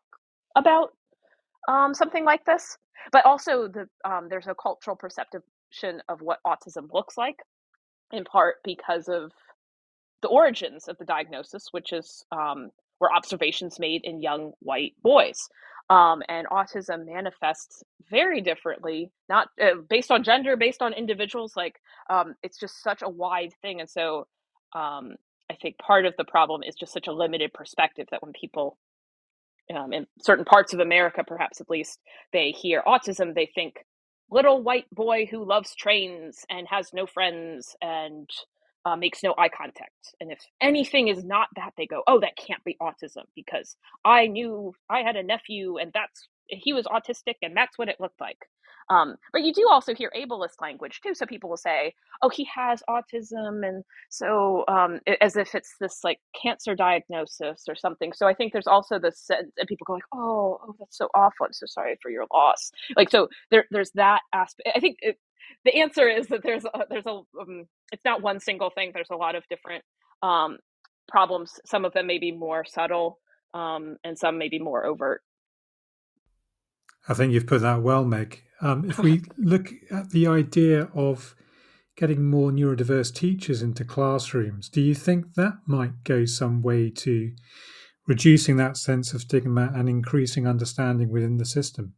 about 0.56 0.90
um, 1.68 1.94
something 1.94 2.24
like 2.24 2.44
this 2.46 2.76
but 3.12 3.26
also 3.26 3.68
the 3.68 3.88
um, 4.10 4.28
there's 4.30 4.48
a 4.48 4.54
cultural 4.54 4.96
perception 4.96 5.42
of 6.08 6.20
what 6.22 6.40
autism 6.46 6.88
looks 6.92 7.18
like 7.18 7.36
in 8.12 8.24
part 8.24 8.56
because 8.64 9.08
of 9.08 9.32
the 10.22 10.28
origins 10.28 10.88
of 10.88 10.96
the 10.98 11.04
diagnosis 11.04 11.68
which 11.72 11.92
is 11.92 12.24
um, 12.32 12.70
were 13.00 13.12
observations 13.12 13.78
made 13.78 14.02
in 14.04 14.22
young 14.22 14.52
white 14.60 14.94
boys 15.02 15.48
um, 15.90 16.22
and 16.28 16.46
autism 16.48 17.06
manifests 17.06 17.82
very 18.10 18.40
differently 18.40 19.10
not 19.28 19.48
uh, 19.60 19.74
based 19.88 20.10
on 20.10 20.22
gender 20.22 20.56
based 20.56 20.82
on 20.82 20.92
individuals 20.92 21.54
like 21.56 21.76
um, 22.10 22.34
it's 22.42 22.58
just 22.58 22.82
such 22.82 23.02
a 23.02 23.08
wide 23.08 23.52
thing 23.62 23.80
and 23.80 23.90
so 23.90 24.26
um, 24.74 25.16
i 25.50 25.54
think 25.60 25.76
part 25.78 26.06
of 26.06 26.14
the 26.16 26.24
problem 26.24 26.62
is 26.62 26.74
just 26.74 26.92
such 26.92 27.08
a 27.08 27.12
limited 27.12 27.52
perspective 27.52 28.06
that 28.10 28.22
when 28.22 28.32
people 28.32 28.78
um, 29.74 29.92
in 29.92 30.06
certain 30.22 30.44
parts 30.44 30.72
of 30.72 30.80
america 30.80 31.22
perhaps 31.26 31.60
at 31.60 31.70
least 31.70 31.98
they 32.32 32.50
hear 32.50 32.82
autism 32.86 33.34
they 33.34 33.50
think 33.54 33.76
little 34.30 34.62
white 34.62 34.86
boy 34.92 35.26
who 35.30 35.44
loves 35.44 35.74
trains 35.74 36.44
and 36.50 36.66
has 36.68 36.92
no 36.92 37.06
friends 37.06 37.76
and 37.82 38.28
uh, 38.86 38.96
makes 38.96 39.22
no 39.22 39.34
eye 39.38 39.50
contact. 39.50 40.14
And 40.20 40.32
if 40.32 40.40
anything 40.60 41.08
is 41.08 41.24
not 41.24 41.48
that, 41.56 41.72
they 41.76 41.86
go, 41.86 42.02
oh, 42.06 42.20
that 42.20 42.36
can't 42.36 42.64
be 42.64 42.76
autism 42.82 43.24
because 43.36 43.76
I 44.04 44.26
knew 44.28 44.74
I 44.90 45.00
had 45.02 45.16
a 45.16 45.22
nephew 45.22 45.78
and 45.78 45.92
that's 45.94 46.28
he 46.48 46.72
was 46.74 46.86
autistic 46.86 47.36
and 47.42 47.56
that's 47.56 47.78
what 47.78 47.88
it 47.88 48.00
looked 48.00 48.20
like. 48.20 48.38
Um, 48.90 49.16
but 49.32 49.42
you 49.42 49.52
do 49.52 49.68
also 49.70 49.94
hear 49.94 50.10
ableist 50.16 50.60
language 50.60 51.00
too. 51.02 51.14
So 51.14 51.26
people 51.26 51.50
will 51.50 51.56
say, 51.56 51.94
oh, 52.22 52.28
he 52.28 52.46
has 52.54 52.82
autism. 52.88 53.66
And 53.66 53.84
so 54.10 54.64
um, 54.68 55.00
as 55.20 55.36
if 55.36 55.54
it's 55.54 55.74
this 55.80 56.00
like 56.04 56.18
cancer 56.40 56.74
diagnosis 56.74 57.64
or 57.68 57.74
something. 57.74 58.12
So 58.12 58.26
I 58.26 58.34
think 58.34 58.52
there's 58.52 58.66
also 58.66 58.98
this 58.98 59.20
sense, 59.20 59.50
and 59.56 59.68
people 59.68 59.84
go 59.86 59.94
like, 59.94 60.04
oh, 60.14 60.58
oh, 60.62 60.74
that's 60.78 60.98
so 60.98 61.08
awful. 61.14 61.46
I'm 61.46 61.52
so 61.52 61.66
sorry 61.66 61.96
for 62.02 62.10
your 62.10 62.26
loss. 62.32 62.70
Like, 62.96 63.10
so 63.10 63.28
there, 63.50 63.66
there's 63.70 63.92
that 63.94 64.20
aspect. 64.32 64.68
I 64.74 64.80
think 64.80 64.98
it, 65.00 65.18
the 65.64 65.76
answer 65.76 66.08
is 66.08 66.28
that 66.28 66.42
there's 66.42 66.64
a, 66.64 66.84
there's 66.90 67.06
a 67.06 67.20
um, 67.40 67.66
it's 67.92 68.04
not 68.04 68.22
one 68.22 68.40
single 68.40 68.70
thing. 68.70 68.92
There's 68.92 69.10
a 69.10 69.16
lot 69.16 69.34
of 69.34 69.44
different 69.48 69.84
um, 70.22 70.58
problems. 71.08 71.52
Some 71.66 71.84
of 71.84 71.92
them 71.92 72.06
may 72.06 72.18
be 72.18 72.32
more 72.32 72.64
subtle, 72.64 73.18
um, 73.52 73.96
and 74.04 74.18
some 74.18 74.38
may 74.38 74.48
be 74.48 74.58
more 74.58 74.84
overt. 74.86 75.22
I 77.08 77.14
think 77.14 77.32
you've 77.32 77.46
put 77.46 77.60
that 77.62 77.82
well, 77.82 78.04
Meg. 78.04 78.42
Um, 78.60 78.88
if 78.88 78.98
we 78.98 79.22
look 79.38 79.72
at 79.90 80.10
the 80.10 80.26
idea 80.26 80.88
of 80.94 81.34
getting 81.96 82.24
more 82.24 82.50
neurodiverse 82.50 83.14
teachers 83.14 83.62
into 83.62 83.84
classrooms. 83.84 84.68
Do 84.68 84.80
you 84.80 84.94
think 84.94 85.34
that 85.34 85.54
might 85.66 86.02
go 86.04 86.24
some 86.24 86.62
way 86.62 86.90
to 86.90 87.32
reducing 88.06 88.56
that 88.56 88.76
sense 88.76 89.14
of 89.14 89.22
stigma 89.22 89.70
and 89.74 89.88
increasing 89.88 90.46
understanding 90.46 91.08
within 91.08 91.36
the 91.36 91.44
system? 91.44 91.94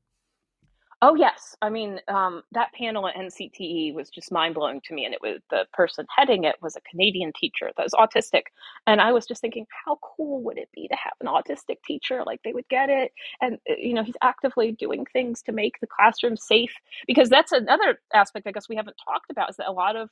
Oh 1.03 1.15
yes, 1.15 1.55
I 1.63 1.69
mean 1.71 2.01
um, 2.09 2.43
that 2.53 2.73
panel 2.73 3.07
at 3.07 3.15
NCTE 3.17 3.95
was 3.95 4.09
just 4.11 4.33
mind 4.33 4.55
blowing 4.55 4.81
to 4.87 4.95
me, 4.95 5.05
and 5.05 5.13
it 5.15 5.21
was 5.23 5.41
the 5.51 5.67
person 5.73 6.07
heading 6.17 6.45
it 6.45 6.57
was 6.63 6.75
a 6.75 6.81
Canadian 6.91 7.33
teacher 7.39 7.71
that 7.77 7.83
was 7.85 7.93
autistic, 7.93 8.45
and 8.87 9.01
I 9.01 9.13
was 9.13 9.27
just 9.27 9.41
thinking, 9.43 9.67
how 9.85 9.99
cool 10.03 10.43
would 10.45 10.59
it 10.59 10.71
be 10.75 10.89
to 10.89 10.97
have 10.97 11.13
an 11.21 11.27
autistic 11.29 11.77
teacher? 11.85 12.23
Like 12.27 12.41
they 12.45 12.53
would 12.55 12.69
get 12.69 12.89
it, 12.89 13.13
and 13.43 13.59
uh, 13.71 13.75
you 13.79 13.95
know 13.95 14.03
he's 14.05 14.17
actively 14.23 14.73
doing 14.73 15.05
things 15.13 15.43
to 15.43 15.53
make 15.53 15.79
the 15.81 15.87
classroom 15.87 16.37
safe 16.37 16.73
because 17.07 17.29
that's 17.29 17.53
another 17.53 18.01
aspect 18.15 18.47
I 18.49 18.53
guess 18.53 18.69
we 18.69 18.77
haven't 18.77 18.97
talked 19.05 19.31
about 19.31 19.51
is 19.51 19.57
that 19.59 19.69
a 19.69 19.73
lot 19.73 19.97
of 19.97 20.09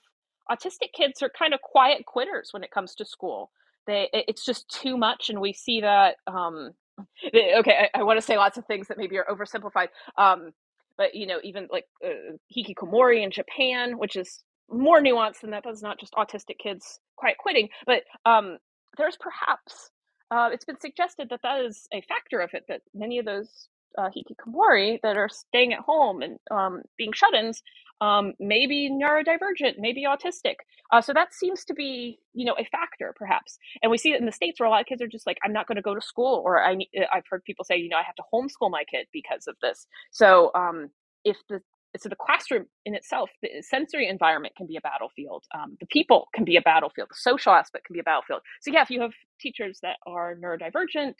autistic 0.51 0.93
kids 0.94 1.23
are 1.23 1.31
kind 1.36 1.55
of 1.55 1.62
quiet 1.62 2.05
quitters 2.06 2.51
when 2.52 2.62
it 2.62 2.70
comes 2.70 2.94
to 2.97 3.05
school. 3.06 3.51
They 3.86 4.09
it's 4.12 4.44
just 4.44 4.69
too 4.69 4.97
much, 4.98 5.31
and 5.31 5.40
we 5.40 5.55
see 5.55 5.81
that. 5.81 6.16
Um, 6.27 6.73
okay, 7.35 7.89
I, 7.94 8.01
I 8.01 8.02
want 8.05 8.19
to 8.20 8.27
say 8.27 8.36
lots 8.36 8.59
of 8.59 8.66
things 8.66 8.89
that 8.89 8.98
maybe 8.98 9.19
are 9.19 9.27
oversimplified. 9.31 9.89
Um, 10.16 10.52
but 10.98 11.14
you 11.14 11.26
know 11.26 11.38
even 11.42 11.68
like 11.70 11.84
uh, 12.04 12.36
hikikomori 12.56 13.22
in 13.22 13.30
japan 13.30 13.98
which 13.98 14.16
is 14.16 14.42
more 14.70 15.00
nuanced 15.00 15.40
than 15.40 15.50
that 15.50 15.62
that's 15.64 15.82
not 15.82 15.98
just 16.00 16.14
autistic 16.14 16.58
kids 16.62 17.00
quiet 17.16 17.36
quitting 17.38 17.68
but 17.86 18.02
um, 18.24 18.58
there's 18.96 19.16
perhaps 19.18 19.90
uh, 20.30 20.48
it's 20.52 20.64
been 20.64 20.80
suggested 20.80 21.28
that 21.30 21.40
that 21.42 21.60
is 21.64 21.86
a 21.92 22.00
factor 22.02 22.40
of 22.40 22.50
it 22.54 22.64
that 22.68 22.80
many 22.94 23.18
of 23.18 23.24
those 23.24 23.68
uh, 23.98 24.10
hikikomori 24.10 25.00
that 25.02 25.16
are 25.16 25.28
staying 25.28 25.72
at 25.72 25.80
home 25.80 26.22
and 26.22 26.38
um, 26.50 26.82
being 26.96 27.12
shut-ins 27.12 27.62
um, 28.00 28.34
maybe 28.38 28.90
neurodivergent, 28.90 29.78
maybe 29.78 30.04
autistic. 30.04 30.56
Uh, 30.92 31.00
so 31.00 31.12
that 31.12 31.32
seems 31.32 31.64
to 31.64 31.74
be, 31.74 32.18
you 32.32 32.44
know, 32.44 32.54
a 32.58 32.64
factor 32.64 33.14
perhaps. 33.16 33.58
And 33.82 33.90
we 33.90 33.98
see 33.98 34.12
it 34.12 34.20
in 34.20 34.26
the 34.26 34.32
states 34.32 34.60
where 34.60 34.66
a 34.66 34.70
lot 34.70 34.80
of 34.80 34.86
kids 34.86 35.00
are 35.00 35.08
just 35.08 35.26
like, 35.26 35.38
I'm 35.44 35.52
not 35.52 35.66
going 35.66 35.76
to 35.76 35.82
go 35.82 35.94
to 35.94 36.00
school, 36.00 36.42
or 36.44 36.62
I, 36.62 36.76
I've 37.12 37.24
heard 37.30 37.44
people 37.44 37.64
say, 37.64 37.76
you 37.76 37.88
know, 37.88 37.96
I 37.96 38.02
have 38.02 38.16
to 38.16 38.24
homeschool 38.32 38.70
my 38.70 38.84
kid 38.84 39.06
because 39.12 39.46
of 39.46 39.56
this. 39.62 39.86
So 40.10 40.50
um, 40.54 40.90
if 41.24 41.36
the 41.48 41.60
so 41.96 42.08
the 42.08 42.16
classroom 42.16 42.66
in 42.84 42.96
itself, 42.96 43.30
the 43.40 43.62
sensory 43.62 44.08
environment 44.08 44.56
can 44.56 44.66
be 44.66 44.76
a 44.76 44.80
battlefield. 44.80 45.44
Um, 45.54 45.76
the 45.78 45.86
people 45.86 46.26
can 46.34 46.44
be 46.44 46.56
a 46.56 46.60
battlefield. 46.60 47.08
The 47.08 47.14
social 47.16 47.52
aspect 47.52 47.86
can 47.86 47.94
be 47.94 48.00
a 48.00 48.02
battlefield. 48.02 48.40
So 48.62 48.72
yeah, 48.72 48.82
if 48.82 48.90
you 48.90 49.00
have 49.00 49.12
teachers 49.40 49.78
that 49.82 49.98
are 50.04 50.34
neurodivergent, 50.34 51.14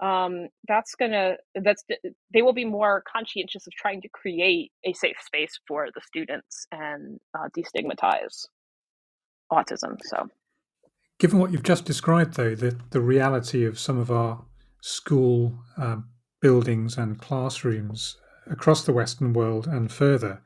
um, 0.00 0.48
that's 0.66 0.94
gonna 0.94 1.36
that's 1.62 1.84
they 2.32 2.42
will 2.42 2.52
be 2.52 2.64
more 2.64 3.02
conscientious 3.10 3.66
of 3.66 3.72
trying 3.74 4.00
to 4.02 4.08
create 4.08 4.72
a 4.84 4.92
safe 4.92 5.16
space 5.24 5.58
for 5.68 5.88
the 5.94 6.00
students 6.00 6.66
and 6.72 7.20
uh, 7.38 7.48
destigmatize 7.56 8.46
autism. 9.52 9.98
So, 10.02 10.28
given 11.18 11.38
what 11.38 11.52
you've 11.52 11.62
just 11.62 11.84
described, 11.84 12.34
though, 12.34 12.54
the 12.54 12.78
the 12.90 13.00
reality 13.00 13.64
of 13.64 13.78
some 13.78 13.98
of 13.98 14.10
our 14.10 14.44
school 14.80 15.58
um, 15.76 16.08
buildings 16.40 16.98
and 16.98 17.20
classrooms 17.20 18.16
across 18.50 18.84
the 18.84 18.92
Western 18.92 19.32
world 19.32 19.68
and 19.68 19.92
further, 19.92 20.42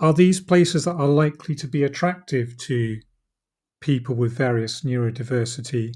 are 0.00 0.12
these 0.12 0.40
places 0.40 0.84
that 0.84 0.96
are 0.96 1.06
likely 1.06 1.54
to 1.54 1.68
be 1.68 1.84
attractive 1.84 2.56
to 2.58 2.98
people 3.80 4.14
with 4.14 4.32
various 4.32 4.80
neurodiversity 4.80 5.94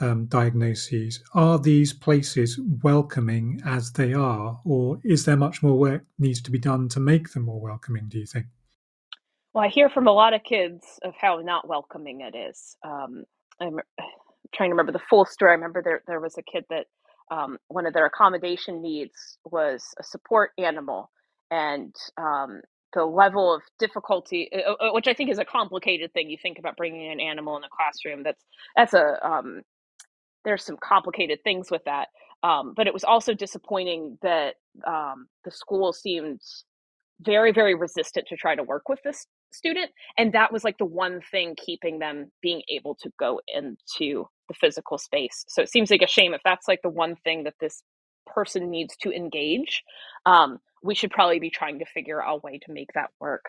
um, 0.00 0.26
diagnoses, 0.26 1.22
are 1.34 1.58
these 1.58 1.92
places 1.92 2.58
welcoming 2.82 3.60
as 3.64 3.92
they 3.92 4.12
are, 4.12 4.60
or 4.64 4.98
is 5.04 5.24
there 5.24 5.36
much 5.36 5.62
more 5.62 5.78
work 5.78 6.04
needs 6.18 6.42
to 6.42 6.50
be 6.50 6.58
done 6.58 6.88
to 6.90 7.00
make 7.00 7.32
them 7.32 7.44
more 7.44 7.60
welcoming? 7.60 8.08
Do 8.08 8.18
you 8.18 8.26
think? 8.26 8.46
Well, 9.52 9.64
I 9.64 9.68
hear 9.68 9.88
from 9.88 10.08
a 10.08 10.12
lot 10.12 10.34
of 10.34 10.42
kids 10.42 10.84
of 11.04 11.14
how 11.18 11.38
not 11.38 11.68
welcoming 11.68 12.22
it 12.22 12.36
is. 12.36 12.76
Um, 12.84 13.24
I'm 13.60 13.78
trying 14.52 14.70
to 14.70 14.74
remember 14.74 14.92
the 14.92 15.04
full 15.10 15.24
story. 15.24 15.52
I 15.52 15.54
remember 15.54 15.82
there 15.82 16.02
there 16.06 16.20
was 16.20 16.36
a 16.38 16.42
kid 16.42 16.64
that 16.70 16.86
um, 17.30 17.58
one 17.68 17.86
of 17.86 17.94
their 17.94 18.06
accommodation 18.06 18.82
needs 18.82 19.38
was 19.44 19.84
a 19.98 20.02
support 20.02 20.50
animal, 20.58 21.10
and 21.50 21.94
um, 22.16 22.62
the 22.94 23.04
level 23.04 23.54
of 23.54 23.62
difficulty, 23.78 24.50
uh, 24.52 24.72
uh, 24.72 24.92
which 24.92 25.08
I 25.08 25.14
think 25.14 25.30
is 25.30 25.38
a 25.38 25.44
complicated 25.44 26.12
thing. 26.12 26.30
You 26.30 26.38
think 26.40 26.58
about 26.58 26.76
bringing 26.76 27.10
an 27.12 27.20
animal 27.20 27.56
in 27.56 27.64
a 27.64 27.68
classroom. 27.68 28.22
That's 28.22 28.44
that's 28.76 28.94
a 28.94 29.24
um, 29.24 29.62
there's 30.44 30.64
some 30.64 30.76
complicated 30.76 31.38
things 31.44 31.70
with 31.70 31.82
that. 31.84 32.08
Um, 32.42 32.74
but 32.76 32.86
it 32.86 32.92
was 32.92 33.04
also 33.04 33.32
disappointing 33.32 34.18
that 34.22 34.56
um, 34.86 35.26
the 35.44 35.50
school 35.50 35.92
seemed 35.92 36.40
very, 37.20 37.52
very 37.52 37.74
resistant 37.74 38.26
to 38.28 38.36
try 38.36 38.54
to 38.54 38.62
work 38.62 38.88
with 38.88 39.00
this 39.02 39.26
student. 39.52 39.90
And 40.18 40.32
that 40.32 40.52
was 40.52 40.64
like 40.64 40.78
the 40.78 40.84
one 40.84 41.20
thing 41.30 41.54
keeping 41.56 41.98
them 41.98 42.30
being 42.42 42.62
able 42.68 42.96
to 42.96 43.10
go 43.18 43.40
into 43.48 44.26
the 44.48 44.54
physical 44.54 44.98
space. 44.98 45.44
So 45.48 45.62
it 45.62 45.70
seems 45.70 45.90
like 45.90 46.02
a 46.02 46.06
shame 46.06 46.34
if 46.34 46.42
that's 46.44 46.68
like 46.68 46.80
the 46.82 46.90
one 46.90 47.16
thing 47.24 47.44
that 47.44 47.54
this 47.60 47.82
person 48.26 48.70
needs 48.70 48.96
to 49.02 49.12
engage. 49.12 49.82
Um, 50.26 50.58
we 50.82 50.94
should 50.94 51.10
probably 51.10 51.38
be 51.38 51.50
trying 51.50 51.78
to 51.78 51.86
figure 51.86 52.22
out 52.22 52.36
a 52.36 52.46
way 52.46 52.58
to 52.58 52.72
make 52.72 52.90
that 52.94 53.10
work. 53.20 53.44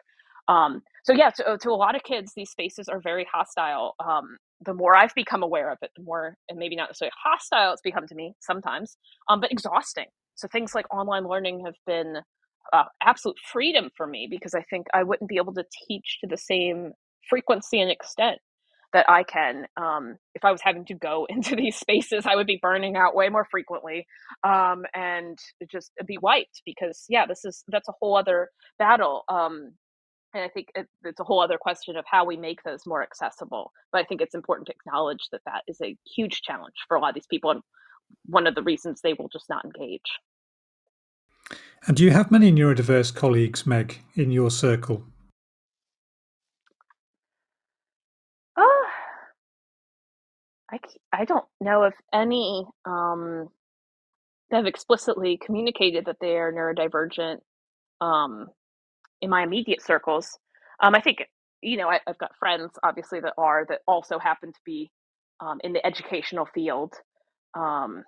Um, 0.48 0.84
so 1.04 1.14
yeah, 1.14 1.32
to, 1.32 1.58
to, 1.60 1.70
a 1.70 1.72
lot 1.72 1.96
of 1.96 2.04
kids, 2.04 2.34
these 2.36 2.52
spaces 2.52 2.88
are 2.88 3.00
very 3.02 3.28
hostile. 3.32 3.96
Um, 4.00 4.38
the 4.64 4.74
more 4.74 4.96
I've 4.96 5.14
become 5.16 5.44
aware 5.44 5.72
of 5.72 5.78
it, 5.82 5.92
the 5.96 6.04
more, 6.04 6.38
and 6.50 6.58
maybe 6.58 6.76
not 6.76 6.90
necessarily 6.90 7.14
hostile 7.22 7.74
it's 7.74 7.82
become 7.82 8.08
to 8.08 8.16
me 8.16 8.34
sometimes, 8.40 8.98
um, 9.30 9.42
but 9.42 9.52
exhausting. 9.52 10.06
So 10.36 10.48
things 10.48 10.76
like 10.76 10.92
online 10.94 11.28
learning 11.28 11.64
have 11.66 11.76
been 11.86 12.18
uh, 12.74 12.86
absolute 13.02 13.38
freedom 13.52 13.90
for 13.96 14.08
me 14.08 14.28
because 14.30 14.54
I 14.54 14.64
think 14.70 14.88
I 14.94 15.04
wouldn't 15.04 15.30
be 15.30 15.38
able 15.38 15.54
to 15.54 15.66
teach 15.88 16.18
to 16.22 16.28
the 16.28 16.38
same 16.38 16.92
frequency 17.30 17.80
and 17.82 17.92
extent 17.92 18.40
that 18.94 19.10
I 19.10 19.24
can. 19.24 19.66
Um, 19.78 20.16
if 20.36 20.46
I 20.46 20.52
was 20.52 20.62
having 20.64 20.86
to 20.86 20.94
go 20.96 21.26
into 21.30 21.56
these 21.56 21.76
spaces, 21.76 22.26
I 22.26 22.36
would 22.36 22.48
be 22.48 22.60
burning 22.62 22.96
out 22.96 23.16
way 23.16 23.30
more 23.30 23.46
frequently 23.50 24.08
um, 24.44 24.84
and 24.94 25.38
just 25.70 25.92
be 26.06 26.18
wiped 26.18 26.62
because, 26.66 27.06
yeah, 27.10 27.26
this 27.26 27.46
is 27.46 27.64
that's 27.68 27.90
a 27.90 27.94
whole 28.00 28.18
other 28.18 28.50
battle. 28.80 29.24
Um, 29.30 29.74
and 30.36 30.44
I 30.44 30.50
think 30.50 30.68
it, 30.76 30.88
it's 31.04 31.20
a 31.22 31.24
whole 31.24 31.40
other 31.40 31.58
question 31.58 31.96
of 31.96 32.04
how 32.06 32.26
we 32.26 32.36
make 32.36 32.62
those 32.64 32.86
more 32.86 33.02
accessible. 33.02 33.72
But 33.92 34.02
I 34.02 34.04
think 34.04 34.22
it's 34.22 34.36
important 34.36 34.68
to 34.68 34.74
acknowledge 34.74 35.30
that 35.32 35.42
that 35.46 35.64
is 35.66 35.80
a 35.82 35.98
huge 36.06 36.42
challenge 36.42 36.76
for 36.88 36.98
a 36.98 37.00
lot 37.00 37.10
of 37.10 37.16
these 37.16 37.26
people, 37.26 37.52
and 37.52 37.62
one 38.26 38.46
of 38.46 38.54
the 38.54 38.62
reasons 38.62 39.00
they 39.02 39.14
will 39.14 39.30
just 39.30 39.50
not 39.50 39.64
engage. 39.64 40.20
And 41.88 41.96
do 41.96 42.04
you 42.04 42.12
have 42.12 42.32
many 42.32 42.52
neurodiverse 42.52 43.16
colleagues, 43.16 43.66
Meg, 43.66 44.02
in 44.16 44.32
your 44.32 44.52
circle? 44.52 45.06
Oh, 48.58 48.88
I, 50.70 50.80
I 51.14 51.24
don't 51.24 51.46
know 51.62 51.84
if 51.84 51.94
any 52.12 52.66
um, 52.84 53.48
have 54.52 54.66
explicitly 54.66 55.38
communicated 55.38 56.06
that 56.06 56.18
they 56.20 56.38
are 56.38 56.52
neurodivergent. 56.52 57.38
Um, 58.02 58.50
in 59.26 59.32
my 59.32 59.44
immediate 59.44 59.84
circles. 59.84 60.40
Um, 60.82 60.96
I 60.96 61.02
think 61.02 61.26
you 61.62 61.78
know 61.78 61.90
I, 61.90 62.02
have 62.08 62.20
got 62.20 62.38
friends 62.38 62.72
obviously 62.84 63.22
that 63.22 63.34
are 63.38 63.66
that 63.70 63.82
also 63.88 64.20
happen 64.20 64.54
to 64.54 64.60
be 64.66 64.92
um, 65.42 65.60
in 65.66 65.74
the 65.74 65.86
educational 65.86 66.48
field. 66.56 66.94
Um, 67.56 68.06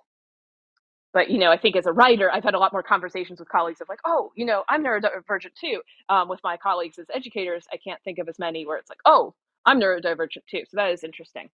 but 1.14 1.30
you 1.30 1.38
know, 1.38 1.50
I 1.50 1.58
think 1.58 1.76
as 1.76 1.86
a 1.86 1.92
writer, 1.92 2.30
I've 2.32 2.44
had 2.44 2.54
a 2.54 2.60
lot 2.60 2.72
more 2.72 2.84
conversations 2.84 3.40
with 3.40 3.48
colleagues 3.50 3.82
of 3.82 3.88
like, 3.90 4.00
oh, 4.06 4.32
you 4.36 4.46
know, 4.46 4.64
I'm 4.68 4.84
neurodivergent 4.84 5.54
too. 5.60 5.82
Um, 6.08 6.28
with 6.28 6.40
my 6.44 6.56
colleagues 6.58 6.98
as 7.00 7.06
educators, 7.14 7.66
I 7.72 7.78
can't 7.78 8.02
think 8.04 8.18
of 8.20 8.28
as 8.28 8.38
many 8.38 8.66
where 8.66 8.78
it's 8.78 8.90
like, 8.90 9.00
oh, 9.06 9.34
I'm 9.66 9.80
neurodivergent 9.80 10.46
too. 10.50 10.62
So 10.68 10.76
that 10.76 10.92
is 10.92 11.04
interesting. 11.04 11.50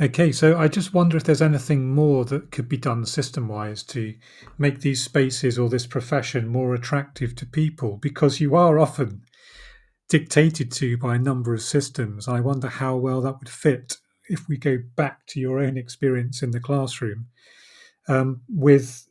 Okay, 0.00 0.32
so 0.32 0.58
I 0.58 0.66
just 0.66 0.92
wonder 0.92 1.16
if 1.16 1.22
there's 1.22 1.42
anything 1.42 1.94
more 1.94 2.24
that 2.24 2.50
could 2.50 2.68
be 2.68 2.76
done 2.76 3.06
system 3.06 3.46
wise 3.46 3.84
to 3.84 4.14
make 4.58 4.80
these 4.80 5.04
spaces 5.04 5.56
or 5.56 5.68
this 5.68 5.86
profession 5.86 6.48
more 6.48 6.74
attractive 6.74 7.36
to 7.36 7.46
people 7.46 7.98
because 7.98 8.40
you 8.40 8.56
are 8.56 8.80
often 8.80 9.22
dictated 10.08 10.72
to 10.72 10.96
by 10.98 11.14
a 11.14 11.20
number 11.20 11.54
of 11.54 11.62
systems. 11.62 12.26
I 12.26 12.40
wonder 12.40 12.68
how 12.68 12.96
well 12.96 13.20
that 13.20 13.38
would 13.38 13.48
fit 13.48 13.98
if 14.28 14.48
we 14.48 14.56
go 14.56 14.78
back 14.96 15.26
to 15.28 15.40
your 15.40 15.60
own 15.60 15.76
experience 15.76 16.42
in 16.42 16.50
the 16.50 16.60
classroom 16.60 17.26
um, 18.08 18.40
with 18.48 19.06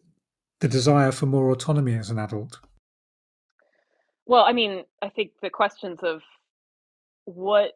the 0.60 0.68
desire 0.68 1.14
for 1.14 1.28
more 1.28 1.50
autonomy 1.50 1.94
as 1.94 2.10
an 2.10 2.20
adult. 2.20 2.60
Well, 4.26 4.44
I 4.44 4.52
mean, 4.52 4.84
I 5.02 5.08
think 5.08 5.32
the 5.42 5.50
questions 5.50 6.00
of 6.04 6.22
what 7.24 7.74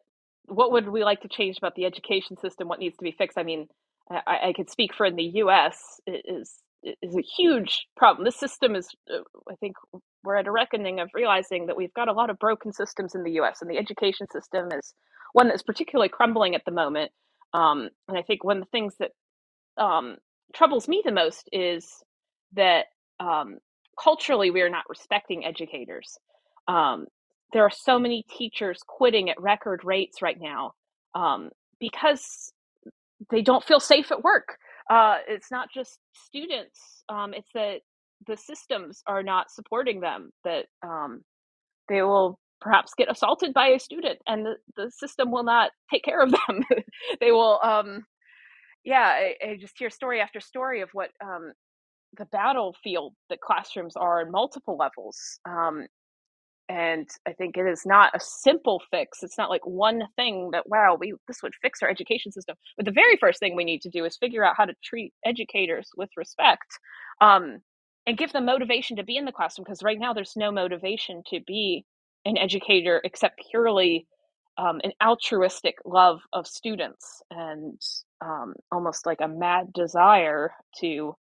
what 0.48 0.72
would 0.72 0.88
we 0.88 1.04
like 1.04 1.22
to 1.22 1.28
change 1.28 1.58
about 1.58 1.74
the 1.74 1.84
education 1.84 2.36
system? 2.38 2.68
What 2.68 2.80
needs 2.80 2.96
to 2.96 3.04
be 3.04 3.12
fixed? 3.12 3.38
I 3.38 3.42
mean, 3.42 3.68
I, 4.10 4.48
I 4.48 4.52
could 4.54 4.70
speak 4.70 4.94
for 4.94 5.06
in 5.06 5.16
the 5.16 5.30
U.S. 5.34 6.00
is 6.06 6.54
is 6.82 7.16
a 7.16 7.22
huge 7.22 7.86
problem. 7.96 8.24
This 8.24 8.38
system 8.38 8.76
is, 8.76 8.88
uh, 9.12 9.18
I 9.50 9.54
think, 9.56 9.74
we're 10.22 10.36
at 10.36 10.46
a 10.46 10.52
reckoning 10.52 11.00
of 11.00 11.10
realizing 11.12 11.66
that 11.66 11.76
we've 11.76 11.92
got 11.94 12.08
a 12.08 12.12
lot 12.12 12.30
of 12.30 12.38
broken 12.38 12.72
systems 12.72 13.14
in 13.14 13.24
the 13.24 13.32
U.S. 13.32 13.58
and 13.60 13.70
the 13.70 13.78
education 13.78 14.26
system 14.32 14.68
is 14.72 14.94
one 15.32 15.48
that's 15.48 15.62
particularly 15.62 16.08
crumbling 16.08 16.54
at 16.54 16.62
the 16.64 16.72
moment. 16.72 17.10
Um, 17.52 17.88
and 18.08 18.16
I 18.16 18.22
think 18.22 18.44
one 18.44 18.58
of 18.58 18.64
the 18.64 18.70
things 18.70 18.94
that 19.00 19.10
um, 19.82 20.16
troubles 20.54 20.88
me 20.88 21.02
the 21.04 21.12
most 21.12 21.48
is 21.52 21.86
that 22.54 22.86
um, 23.20 23.58
culturally 24.02 24.50
we 24.50 24.62
are 24.62 24.70
not 24.70 24.84
respecting 24.88 25.44
educators. 25.44 26.18
Um, 26.66 27.06
there 27.52 27.62
are 27.62 27.70
so 27.70 27.98
many 27.98 28.24
teachers 28.30 28.80
quitting 28.86 29.30
at 29.30 29.40
record 29.40 29.82
rates 29.84 30.20
right 30.22 30.38
now 30.40 30.72
um, 31.14 31.50
because 31.80 32.52
they 33.30 33.42
don't 33.42 33.64
feel 33.64 33.80
safe 33.80 34.12
at 34.12 34.22
work. 34.22 34.56
Uh, 34.90 35.18
it's 35.26 35.50
not 35.50 35.68
just 35.72 35.98
students; 36.14 37.04
um, 37.08 37.34
it's 37.34 37.50
that 37.54 37.80
the 38.26 38.36
systems 38.36 39.02
are 39.06 39.22
not 39.22 39.50
supporting 39.50 40.00
them. 40.00 40.30
That 40.44 40.66
um, 40.82 41.22
they 41.88 42.02
will 42.02 42.38
perhaps 42.60 42.92
get 42.96 43.10
assaulted 43.10 43.54
by 43.54 43.68
a 43.68 43.78
student, 43.78 44.18
and 44.26 44.44
the, 44.44 44.54
the 44.76 44.90
system 44.90 45.30
will 45.30 45.44
not 45.44 45.70
take 45.90 46.04
care 46.04 46.22
of 46.22 46.30
them. 46.48 46.64
they 47.20 47.30
will, 47.32 47.60
um, 47.62 48.04
yeah. 48.84 49.06
I, 49.06 49.34
I, 49.42 49.56
just 49.58 49.78
hear 49.78 49.90
story 49.90 50.20
after 50.20 50.40
story 50.40 50.80
of 50.80 50.90
what 50.92 51.10
um, 51.22 51.52
the 52.16 52.26
battlefield 52.26 53.14
that 53.30 53.40
classrooms 53.40 53.94
are 53.96 54.20
on 54.22 54.30
multiple 54.30 54.76
levels. 54.76 55.18
Um, 55.48 55.86
and 56.68 57.08
i 57.26 57.32
think 57.32 57.56
it 57.56 57.66
is 57.66 57.82
not 57.86 58.12
a 58.14 58.20
simple 58.20 58.82
fix 58.90 59.22
it's 59.22 59.38
not 59.38 59.50
like 59.50 59.66
one 59.66 60.02
thing 60.16 60.50
that 60.52 60.68
wow 60.68 60.96
we 60.98 61.14
this 61.26 61.42
would 61.42 61.54
fix 61.62 61.82
our 61.82 61.88
education 61.88 62.32
system 62.32 62.56
but 62.76 62.86
the 62.86 62.92
very 62.92 63.16
first 63.18 63.40
thing 63.40 63.56
we 63.56 63.64
need 63.64 63.82
to 63.82 63.90
do 63.90 64.04
is 64.04 64.16
figure 64.16 64.44
out 64.44 64.54
how 64.56 64.64
to 64.64 64.74
treat 64.84 65.12
educators 65.24 65.90
with 65.96 66.10
respect 66.16 66.66
um, 67.20 67.58
and 68.06 68.18
give 68.18 68.32
them 68.32 68.46
motivation 68.46 68.96
to 68.96 69.04
be 69.04 69.16
in 69.16 69.24
the 69.24 69.32
classroom 69.32 69.64
because 69.64 69.82
right 69.82 69.98
now 69.98 70.12
there's 70.12 70.34
no 70.36 70.50
motivation 70.52 71.22
to 71.28 71.40
be 71.46 71.84
an 72.24 72.38
educator 72.38 73.00
except 73.04 73.40
purely 73.50 74.06
um, 74.58 74.80
an 74.84 74.92
altruistic 75.02 75.76
love 75.84 76.20
of 76.32 76.46
students 76.46 77.22
and 77.30 77.80
um, 78.20 78.54
almost 78.72 79.06
like 79.06 79.20
a 79.20 79.28
mad 79.28 79.72
desire 79.72 80.52
to 80.80 81.14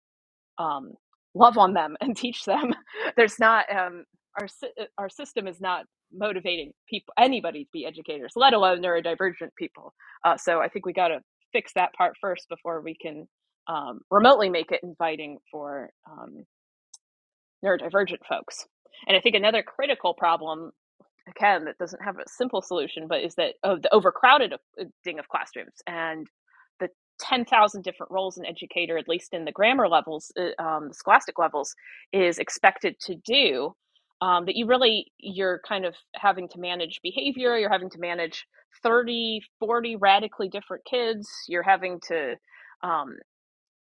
um, 0.59 0.93
love 1.35 1.59
on 1.59 1.75
them 1.75 1.97
and 2.03 2.17
teach 2.17 2.45
them. 2.45 2.75
There's 3.17 3.39
not 3.39 3.67
um, 3.75 4.05
our 4.39 4.49
uh, 4.81 4.85
our 4.99 5.09
system 5.09 5.47
is 5.47 5.61
not 5.61 5.85
motivating 6.13 6.73
people 6.89 7.13
anybody 7.19 7.65
to 7.65 7.71
be 7.73 7.87
educators, 7.87 8.33
let 8.37 8.55
alone 8.55 8.83
neurodivergent 8.83 9.51
people. 9.59 9.93
Uh, 10.25 10.37
so 10.37 10.61
I 10.61 10.69
think 10.69 10.87
we 10.87 10.93
got 10.93 11.09
to 11.09 11.21
fix 11.53 11.73
that 11.75 11.93
part 11.95 12.15
first 12.21 12.49
before 12.49 12.81
we 12.81 12.95
can 12.95 13.27
um, 13.69 14.01
remotely 14.11 14.49
make 14.49 14.71
it 14.73 14.81
inviting 14.83 15.39
for 15.51 15.91
um, 16.11 16.45
neurodivergent 17.65 18.25
folks. 18.29 18.67
And 19.07 19.17
I 19.17 19.21
think 19.21 19.35
another 19.35 19.63
critical 19.63 20.15
problem, 20.15 20.71
again, 21.29 21.65
that 21.65 21.79
doesn't 21.79 22.03
have 22.03 22.17
a 22.19 22.29
simple 22.29 22.63
solution, 22.63 23.07
but 23.09 23.23
is 23.23 23.35
that 23.35 23.55
of 23.63 23.83
the 23.83 23.93
overcrowded 23.95 24.55
ding 25.05 25.19
of 25.19 25.29
classrooms 25.29 25.75
and 25.87 26.27
the 26.81 26.89
10,000 27.21 27.83
different 27.83 28.13
roles 28.13 28.39
an 28.39 28.47
educator, 28.47 28.97
at 28.99 29.09
least 29.09 29.35
in 29.35 29.45
the 29.45 29.53
grammar 29.53 29.89
levels, 29.89 30.33
uh, 30.39 30.63
um, 30.63 30.89
the 30.89 30.95
scholastic 30.95 31.39
levels, 31.39 31.75
is 32.13 32.39
expected 32.39 32.97
to 33.01 33.17
do 33.17 33.75
um, 34.23 34.47
that 34.47 34.57
you 34.57 34.67
really 34.67 35.13
you're 35.19 35.61
kind 35.69 35.85
of 35.85 35.95
having 36.15 36.49
to 36.49 36.61
manage 36.61 37.01
behavior 37.03 37.57
you're 37.59 37.71
having 37.71 37.91
to 37.91 37.99
manage 37.99 38.47
30 38.83 39.43
40 39.61 39.97
radically 39.97 40.49
different 40.49 40.85
kids 40.91 41.29
you're 41.49 41.63
having 41.63 42.01
to 42.09 42.35
um, 42.83 43.17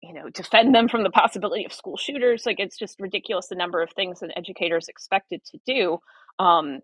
you 0.03 0.15
know 0.15 0.29
defend 0.31 0.75
them 0.75 0.89
from 0.89 1.05
the 1.05 1.11
possibility 1.11 1.65
of 1.65 1.73
school 1.73 1.97
shooters 1.97 2.45
like 2.47 2.61
it's 2.61 2.79
just 2.79 3.01
ridiculous 3.01 3.49
the 3.49 3.57
number 3.57 3.83
of 3.83 3.91
things 3.97 4.23
an 4.23 4.33
educator 4.37 4.79
is 4.79 4.89
expected 4.89 5.43
to 5.45 5.59
do 5.67 5.99
um, 6.39 6.81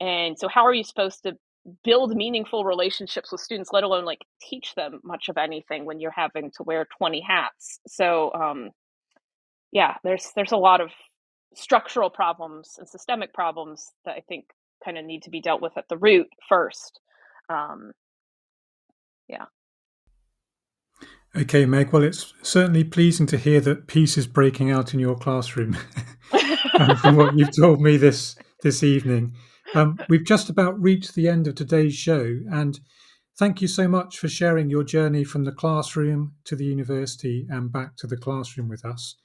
and 0.00 0.38
so 0.38 0.48
how 0.48 0.64
are 0.66 0.74
you 0.74 0.84
supposed 0.84 1.22
to 1.24 1.34
build 1.84 2.14
meaningful 2.14 2.64
relationships 2.64 3.32
with 3.32 3.40
students 3.40 3.70
let 3.72 3.84
alone 3.84 4.04
like 4.04 4.20
teach 4.42 4.74
them 4.76 5.00
much 5.04 5.28
of 5.28 5.38
anything 5.38 5.84
when 5.84 6.00
you're 6.00 6.12
having 6.12 6.50
to 6.56 6.62
wear 6.64 6.86
20 6.98 7.22
hats? 7.22 7.80
So 7.88 8.32
um, 8.34 8.70
yeah 9.72 9.96
there's 10.04 10.30
there's 10.36 10.52
a 10.52 10.56
lot 10.56 10.80
of 10.80 10.90
structural 11.54 12.10
problems 12.10 12.76
and 12.78 12.88
systemic 12.88 13.32
problems 13.32 13.92
that 14.04 14.16
I 14.16 14.20
think 14.20 14.46
kind 14.84 14.98
of 14.98 15.04
need 15.04 15.22
to 15.22 15.30
be 15.30 15.40
dealt 15.40 15.62
with 15.62 15.76
at 15.76 15.88
the 15.88 15.96
root 15.96 16.28
first. 16.48 17.00
Um, 17.48 17.92
yeah. 19.28 19.46
Okay, 21.36 21.66
Meg. 21.66 21.92
Well, 21.92 22.04
it's 22.04 22.32
certainly 22.42 22.84
pleasing 22.84 23.26
to 23.26 23.36
hear 23.36 23.60
that 23.62 23.88
peace 23.88 24.16
is 24.16 24.26
breaking 24.26 24.70
out 24.70 24.94
in 24.94 25.00
your 25.00 25.16
classroom. 25.16 25.76
from 27.00 27.16
what 27.16 27.36
you've 27.36 27.56
told 27.56 27.80
me 27.80 27.96
this 27.96 28.36
this 28.62 28.82
evening, 28.82 29.34
um, 29.74 29.98
we've 30.08 30.24
just 30.24 30.48
about 30.48 30.80
reached 30.80 31.14
the 31.14 31.28
end 31.28 31.46
of 31.48 31.56
today's 31.56 31.94
show, 31.94 32.38
and 32.50 32.78
thank 33.36 33.60
you 33.60 33.68
so 33.68 33.88
much 33.88 34.18
for 34.18 34.28
sharing 34.28 34.70
your 34.70 34.84
journey 34.84 35.24
from 35.24 35.44
the 35.44 35.52
classroom 35.52 36.34
to 36.44 36.54
the 36.54 36.64
university 36.64 37.46
and 37.50 37.72
back 37.72 37.96
to 37.96 38.06
the 38.06 38.16
classroom 38.16 38.68
with 38.68 38.84
us. 38.84 39.16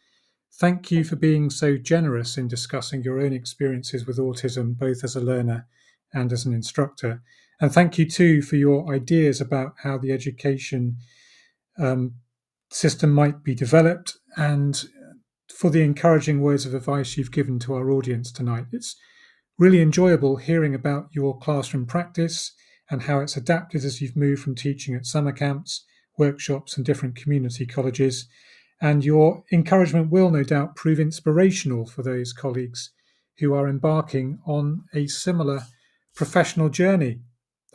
Thank 0.53 0.91
you 0.91 1.03
for 1.03 1.15
being 1.15 1.49
so 1.49 1.77
generous 1.77 2.37
in 2.37 2.47
discussing 2.47 3.03
your 3.03 3.21
own 3.21 3.33
experiences 3.33 4.05
with 4.05 4.17
autism, 4.17 4.77
both 4.77 5.03
as 5.03 5.15
a 5.15 5.21
learner 5.21 5.67
and 6.13 6.33
as 6.33 6.45
an 6.45 6.53
instructor. 6.53 7.21
And 7.61 7.71
thank 7.71 7.97
you 7.97 8.09
too 8.09 8.41
for 8.41 8.55
your 8.55 8.93
ideas 8.93 9.41
about 9.41 9.73
how 9.83 9.97
the 9.97 10.11
education 10.11 10.97
um, 11.77 12.15
system 12.71 13.11
might 13.11 13.43
be 13.43 13.55
developed 13.55 14.17
and 14.37 14.83
for 15.49 15.69
the 15.69 15.81
encouraging 15.81 16.41
words 16.41 16.65
of 16.65 16.73
advice 16.73 17.17
you've 17.17 17.31
given 17.31 17.59
to 17.59 17.73
our 17.73 17.89
audience 17.91 18.31
tonight. 18.31 18.65
It's 18.71 18.95
really 19.57 19.81
enjoyable 19.81 20.37
hearing 20.37 20.73
about 20.73 21.07
your 21.11 21.37
classroom 21.37 21.85
practice 21.85 22.53
and 22.89 23.03
how 23.03 23.19
it's 23.19 23.37
adapted 23.37 23.83
as 23.83 24.01
you've 24.01 24.15
moved 24.15 24.41
from 24.41 24.55
teaching 24.55 24.95
at 24.95 25.05
summer 25.05 25.31
camps, 25.31 25.85
workshops, 26.17 26.77
and 26.77 26.85
different 26.85 27.15
community 27.15 27.65
colleges 27.65 28.27
and 28.81 29.03
your 29.03 29.43
encouragement 29.51 30.09
will 30.09 30.29
no 30.29 30.43
doubt 30.43 30.75
prove 30.75 30.99
inspirational 30.99 31.85
for 31.85 32.03
those 32.03 32.33
colleagues 32.33 32.91
who 33.39 33.53
are 33.53 33.67
embarking 33.67 34.39
on 34.45 34.83
a 34.93 35.07
similar 35.07 35.63
professional 36.15 36.69
journey. 36.69 37.19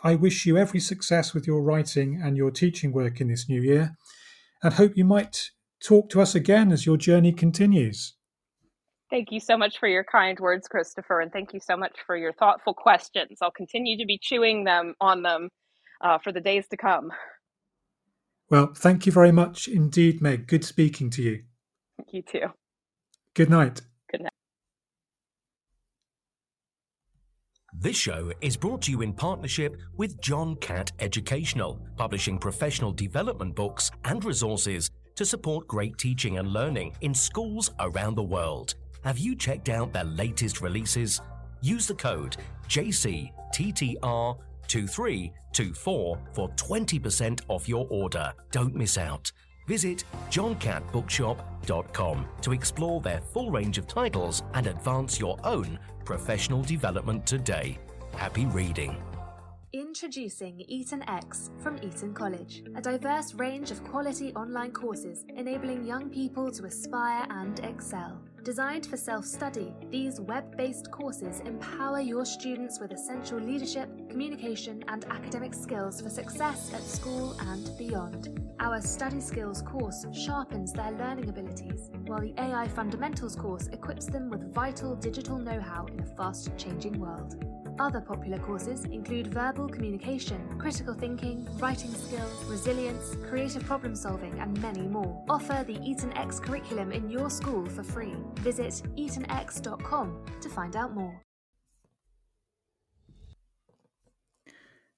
I 0.02 0.14
wish 0.14 0.44
you 0.44 0.56
every 0.56 0.80
success 0.80 1.32
with 1.32 1.46
your 1.46 1.62
writing 1.62 2.20
and 2.22 2.36
your 2.36 2.50
teaching 2.50 2.92
work 2.92 3.20
in 3.20 3.28
this 3.28 3.48
new 3.48 3.60
year 3.60 3.96
and 4.62 4.74
hope 4.74 4.96
you 4.96 5.04
might 5.04 5.50
talk 5.82 6.08
to 6.10 6.20
us 6.20 6.34
again 6.34 6.72
as 6.72 6.86
your 6.86 6.96
journey 6.96 7.32
continues. 7.32 8.14
Thank 9.10 9.30
you 9.30 9.40
so 9.40 9.56
much 9.56 9.78
for 9.78 9.86
your 9.86 10.04
kind 10.04 10.38
words, 10.40 10.66
Christopher, 10.66 11.20
and 11.20 11.30
thank 11.30 11.52
you 11.52 11.60
so 11.60 11.76
much 11.76 11.98
for 12.06 12.16
your 12.16 12.32
thoughtful 12.32 12.74
questions. 12.74 13.38
I'll 13.40 13.50
continue 13.50 13.96
to 13.98 14.06
be 14.06 14.18
chewing 14.20 14.64
them 14.64 14.94
on 15.00 15.22
them 15.22 15.50
uh, 16.00 16.18
for 16.18 16.32
the 16.32 16.40
days 16.40 16.66
to 16.68 16.76
come. 16.76 17.12
Well, 18.54 18.70
thank 18.72 19.04
you 19.04 19.10
very 19.10 19.32
much 19.32 19.66
indeed, 19.66 20.22
Meg. 20.22 20.46
Good 20.46 20.64
speaking 20.64 21.10
to 21.10 21.22
you. 21.22 21.42
Thank 21.96 22.12
you 22.12 22.22
too. 22.22 22.46
Good 23.34 23.50
night. 23.50 23.80
Good 24.12 24.20
night. 24.20 24.30
This 27.76 27.96
show 27.96 28.30
is 28.40 28.56
brought 28.56 28.82
to 28.82 28.92
you 28.92 29.02
in 29.02 29.12
partnership 29.12 29.76
with 29.96 30.20
John 30.20 30.54
Catt 30.60 30.92
Educational, 31.00 31.84
publishing 31.96 32.38
professional 32.38 32.92
development 32.92 33.56
books 33.56 33.90
and 34.04 34.24
resources 34.24 34.88
to 35.16 35.26
support 35.26 35.66
great 35.66 35.98
teaching 35.98 36.38
and 36.38 36.52
learning 36.52 36.94
in 37.00 37.12
schools 37.12 37.72
around 37.80 38.14
the 38.14 38.22
world. 38.22 38.76
Have 39.02 39.18
you 39.18 39.34
checked 39.34 39.68
out 39.68 39.92
their 39.92 40.04
latest 40.04 40.60
releases? 40.60 41.20
Use 41.60 41.88
the 41.88 41.94
code 41.94 42.36
JCTTR 42.68 44.38
2324 44.68 46.18
for 46.32 46.48
20% 46.50 47.40
off 47.48 47.68
your 47.68 47.86
order. 47.90 48.32
Don't 48.50 48.74
miss 48.74 48.98
out. 48.98 49.30
Visit 49.66 50.04
johncattbookshop.com 50.30 52.28
to 52.42 52.52
explore 52.52 53.00
their 53.00 53.20
full 53.32 53.50
range 53.50 53.78
of 53.78 53.86
titles 53.86 54.42
and 54.54 54.66
advance 54.66 55.18
your 55.18 55.38
own 55.44 55.78
professional 56.04 56.62
development 56.62 57.26
today. 57.26 57.78
Happy 58.16 58.46
reading. 58.46 59.02
Introducing 59.74 60.60
Eton 60.68 61.02
X 61.08 61.50
from 61.60 61.82
Eton 61.82 62.14
College, 62.14 62.62
a 62.76 62.80
diverse 62.80 63.34
range 63.34 63.72
of 63.72 63.82
quality 63.82 64.32
online 64.34 64.70
courses 64.70 65.24
enabling 65.36 65.84
young 65.84 66.08
people 66.10 66.48
to 66.52 66.66
aspire 66.66 67.26
and 67.30 67.58
excel. 67.58 68.22
Designed 68.44 68.86
for 68.86 68.96
self 68.96 69.24
study, 69.24 69.74
these 69.90 70.20
web 70.20 70.56
based 70.56 70.92
courses 70.92 71.40
empower 71.40 71.98
your 71.98 72.24
students 72.24 72.78
with 72.78 72.92
essential 72.92 73.40
leadership, 73.40 73.88
communication, 74.08 74.84
and 74.86 75.06
academic 75.06 75.52
skills 75.52 76.00
for 76.00 76.08
success 76.08 76.72
at 76.72 76.84
school 76.84 77.36
and 77.40 77.76
beyond. 77.76 78.40
Our 78.60 78.80
Study 78.80 79.20
Skills 79.20 79.60
course 79.60 80.06
sharpens 80.12 80.72
their 80.72 80.92
learning 80.92 81.28
abilities, 81.28 81.90
while 82.06 82.20
the 82.20 82.32
AI 82.38 82.68
Fundamentals 82.68 83.34
course 83.34 83.66
equips 83.72 84.06
them 84.06 84.30
with 84.30 84.54
vital 84.54 84.94
digital 84.94 85.36
know 85.36 85.60
how 85.60 85.86
in 85.86 85.98
a 85.98 86.06
fast 86.16 86.56
changing 86.56 87.00
world. 87.00 87.44
Other 87.78 88.00
popular 88.00 88.38
courses 88.38 88.84
include 88.84 89.26
verbal 89.26 89.68
communication, 89.68 90.40
critical 90.58 90.94
thinking, 90.94 91.48
writing 91.58 91.92
skills, 91.92 92.44
resilience, 92.44 93.16
creative 93.28 93.64
problem 93.64 93.96
solving, 93.96 94.38
and 94.38 94.60
many 94.62 94.82
more. 94.82 95.24
Offer 95.28 95.64
the 95.66 95.78
Eton 95.82 96.12
X 96.16 96.38
curriculum 96.38 96.92
in 96.92 97.10
your 97.10 97.30
school 97.30 97.66
for 97.66 97.82
free. 97.82 98.14
Visit 98.36 98.82
etonx.com 98.96 100.24
to 100.40 100.48
find 100.48 100.76
out 100.76 100.94
more. 100.94 101.20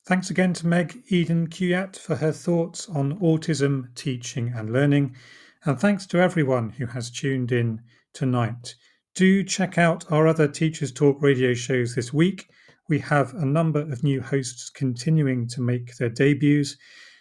Thanks 0.04 0.30
again 0.30 0.52
to 0.54 0.66
Meg 0.66 1.02
Eden 1.08 1.48
Kuyatt 1.48 1.96
for 1.96 2.16
her 2.16 2.30
thoughts 2.30 2.88
on 2.88 3.18
autism, 3.20 3.94
teaching, 3.94 4.52
and 4.54 4.72
learning. 4.72 5.16
And 5.64 5.80
thanks 5.80 6.06
to 6.08 6.18
everyone 6.18 6.70
who 6.70 6.86
has 6.86 7.10
tuned 7.10 7.50
in 7.50 7.80
tonight 8.12 8.76
Do 9.16 9.42
check 9.42 9.78
out 9.78 10.04
our 10.12 10.26
other 10.28 10.46
Teachers 10.46 10.92
Talk 10.92 11.22
radio 11.22 11.54
shows 11.54 11.94
this 11.94 12.12
week. 12.12 12.50
We 12.88 13.00
have 13.00 13.34
a 13.34 13.44
number 13.44 13.80
of 13.80 14.04
new 14.04 14.20
hosts 14.20 14.70
continuing 14.70 15.48
to 15.48 15.60
make 15.60 15.96
their 15.96 16.08
debuts. 16.08 16.76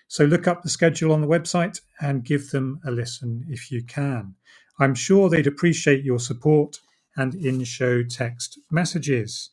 So 0.07 0.25
look 0.25 0.47
up 0.47 0.61
the 0.61 0.69
schedule 0.69 1.11
on 1.11 1.21
the 1.21 1.27
website 1.27 1.81
and 1.99 2.23
give 2.23 2.51
them 2.51 2.79
a 2.85 2.91
listen 2.91 3.43
if 3.49 3.71
you 3.71 3.83
can. 3.83 4.35
I'm 4.79 4.93
sure 4.93 5.29
they'd 5.29 5.47
appreciate 5.47 6.03
your 6.03 6.19
support 6.19 6.79
and 7.15 7.33
in 7.33 7.63
show 7.63 8.03
text 8.03 8.59
messages. 8.69 9.49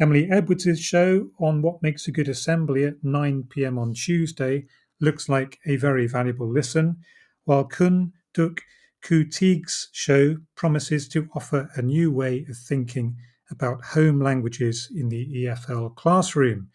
Emily 0.00 0.30
Edwards' 0.30 0.80
show 0.80 1.28
on 1.40 1.60
What 1.60 1.82
Makes 1.82 2.06
a 2.06 2.12
Good 2.12 2.28
Assembly 2.28 2.84
at 2.84 3.02
9 3.02 3.44
pm 3.50 3.78
on 3.78 3.94
Tuesday 3.94 4.66
looks 5.00 5.28
like 5.28 5.58
a 5.66 5.76
very 5.76 6.06
valuable 6.06 6.48
listen, 6.48 6.98
while 7.44 7.64
Kun 7.64 8.12
Duk 8.32 8.60
Ku 9.02 9.24
Teague's 9.24 9.88
show 9.92 10.36
promises 10.54 11.08
to 11.08 11.28
offer 11.34 11.68
a 11.74 11.82
new 11.82 12.12
way 12.12 12.46
of 12.48 12.56
thinking 12.56 13.16
about 13.50 13.84
home 13.84 14.20
languages 14.20 14.90
in 14.94 15.08
the 15.08 15.44
EFL 15.44 15.94
classroom, 15.96 16.68